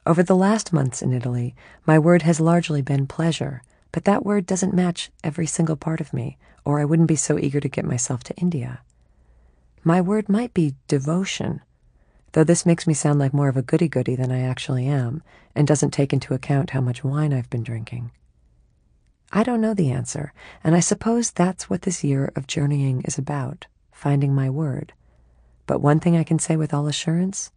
Over 0.06 0.22
the 0.22 0.36
last 0.36 0.72
months 0.72 1.02
in 1.02 1.12
Italy, 1.12 1.56
my 1.88 1.98
word 1.98 2.22
has 2.22 2.40
largely 2.40 2.84
been 2.84 3.08
pleasure, 3.08 3.64
but 3.92 4.06
that 4.06 4.24
word 4.24 4.46
doesn't 4.46 4.76
match 4.76 5.10
every 5.24 5.48
single 5.48 5.76
part 5.76 6.00
of 6.00 6.14
me, 6.14 6.38
or 6.66 6.80
I 6.80 6.86
wouldn't 6.86 7.08
be 7.08 7.16
so 7.16 7.38
eager 7.38 7.60
to 7.60 7.70
get 7.70 7.86
myself 7.86 8.24
to 8.26 8.36
India. 8.36 8.82
My 9.84 10.00
word 10.02 10.30
might 10.30 10.54
be 10.54 10.76
devotion, 10.88 11.62
though 12.34 12.44
this 12.44 12.66
makes 12.66 12.86
me 12.86 12.94
sound 12.94 13.20
like 13.20 13.34
more 13.34 13.50
of 13.50 13.58
a 13.58 13.62
goody 13.62 13.88
goody 13.88 14.16
than 14.16 14.32
I 14.32 14.42
actually 14.42 14.88
am, 14.88 15.24
and 15.56 15.68
doesn't 15.68 15.92
take 15.92 16.14
into 16.14 16.34
account 16.34 16.70
how 16.70 16.82
much 16.82 17.04
wine 17.04 17.34
I've 17.34 17.50
been 17.50 17.64
drinking. 17.64 18.12
I 19.32 19.44
don't 19.44 19.62
know 19.62 19.74
the 19.74 19.92
answer, 19.92 20.34
and 20.64 20.76
I 20.76 20.82
suppose 20.82 21.32
that's 21.32 21.70
what 21.70 21.84
this 21.84 22.04
year 22.04 22.32
of 22.36 22.48
journeying 22.48 23.02
is 23.04 23.18
about 23.18 23.68
finding 23.92 24.36
my 24.36 24.50
word. 24.50 24.94
But 25.68 25.82
one 25.82 26.00
thing 26.00 26.18
I 26.18 26.24
can 26.24 26.40
say 26.40 26.58
with 26.58 26.74
all 26.74 26.88
assurance 26.88 27.52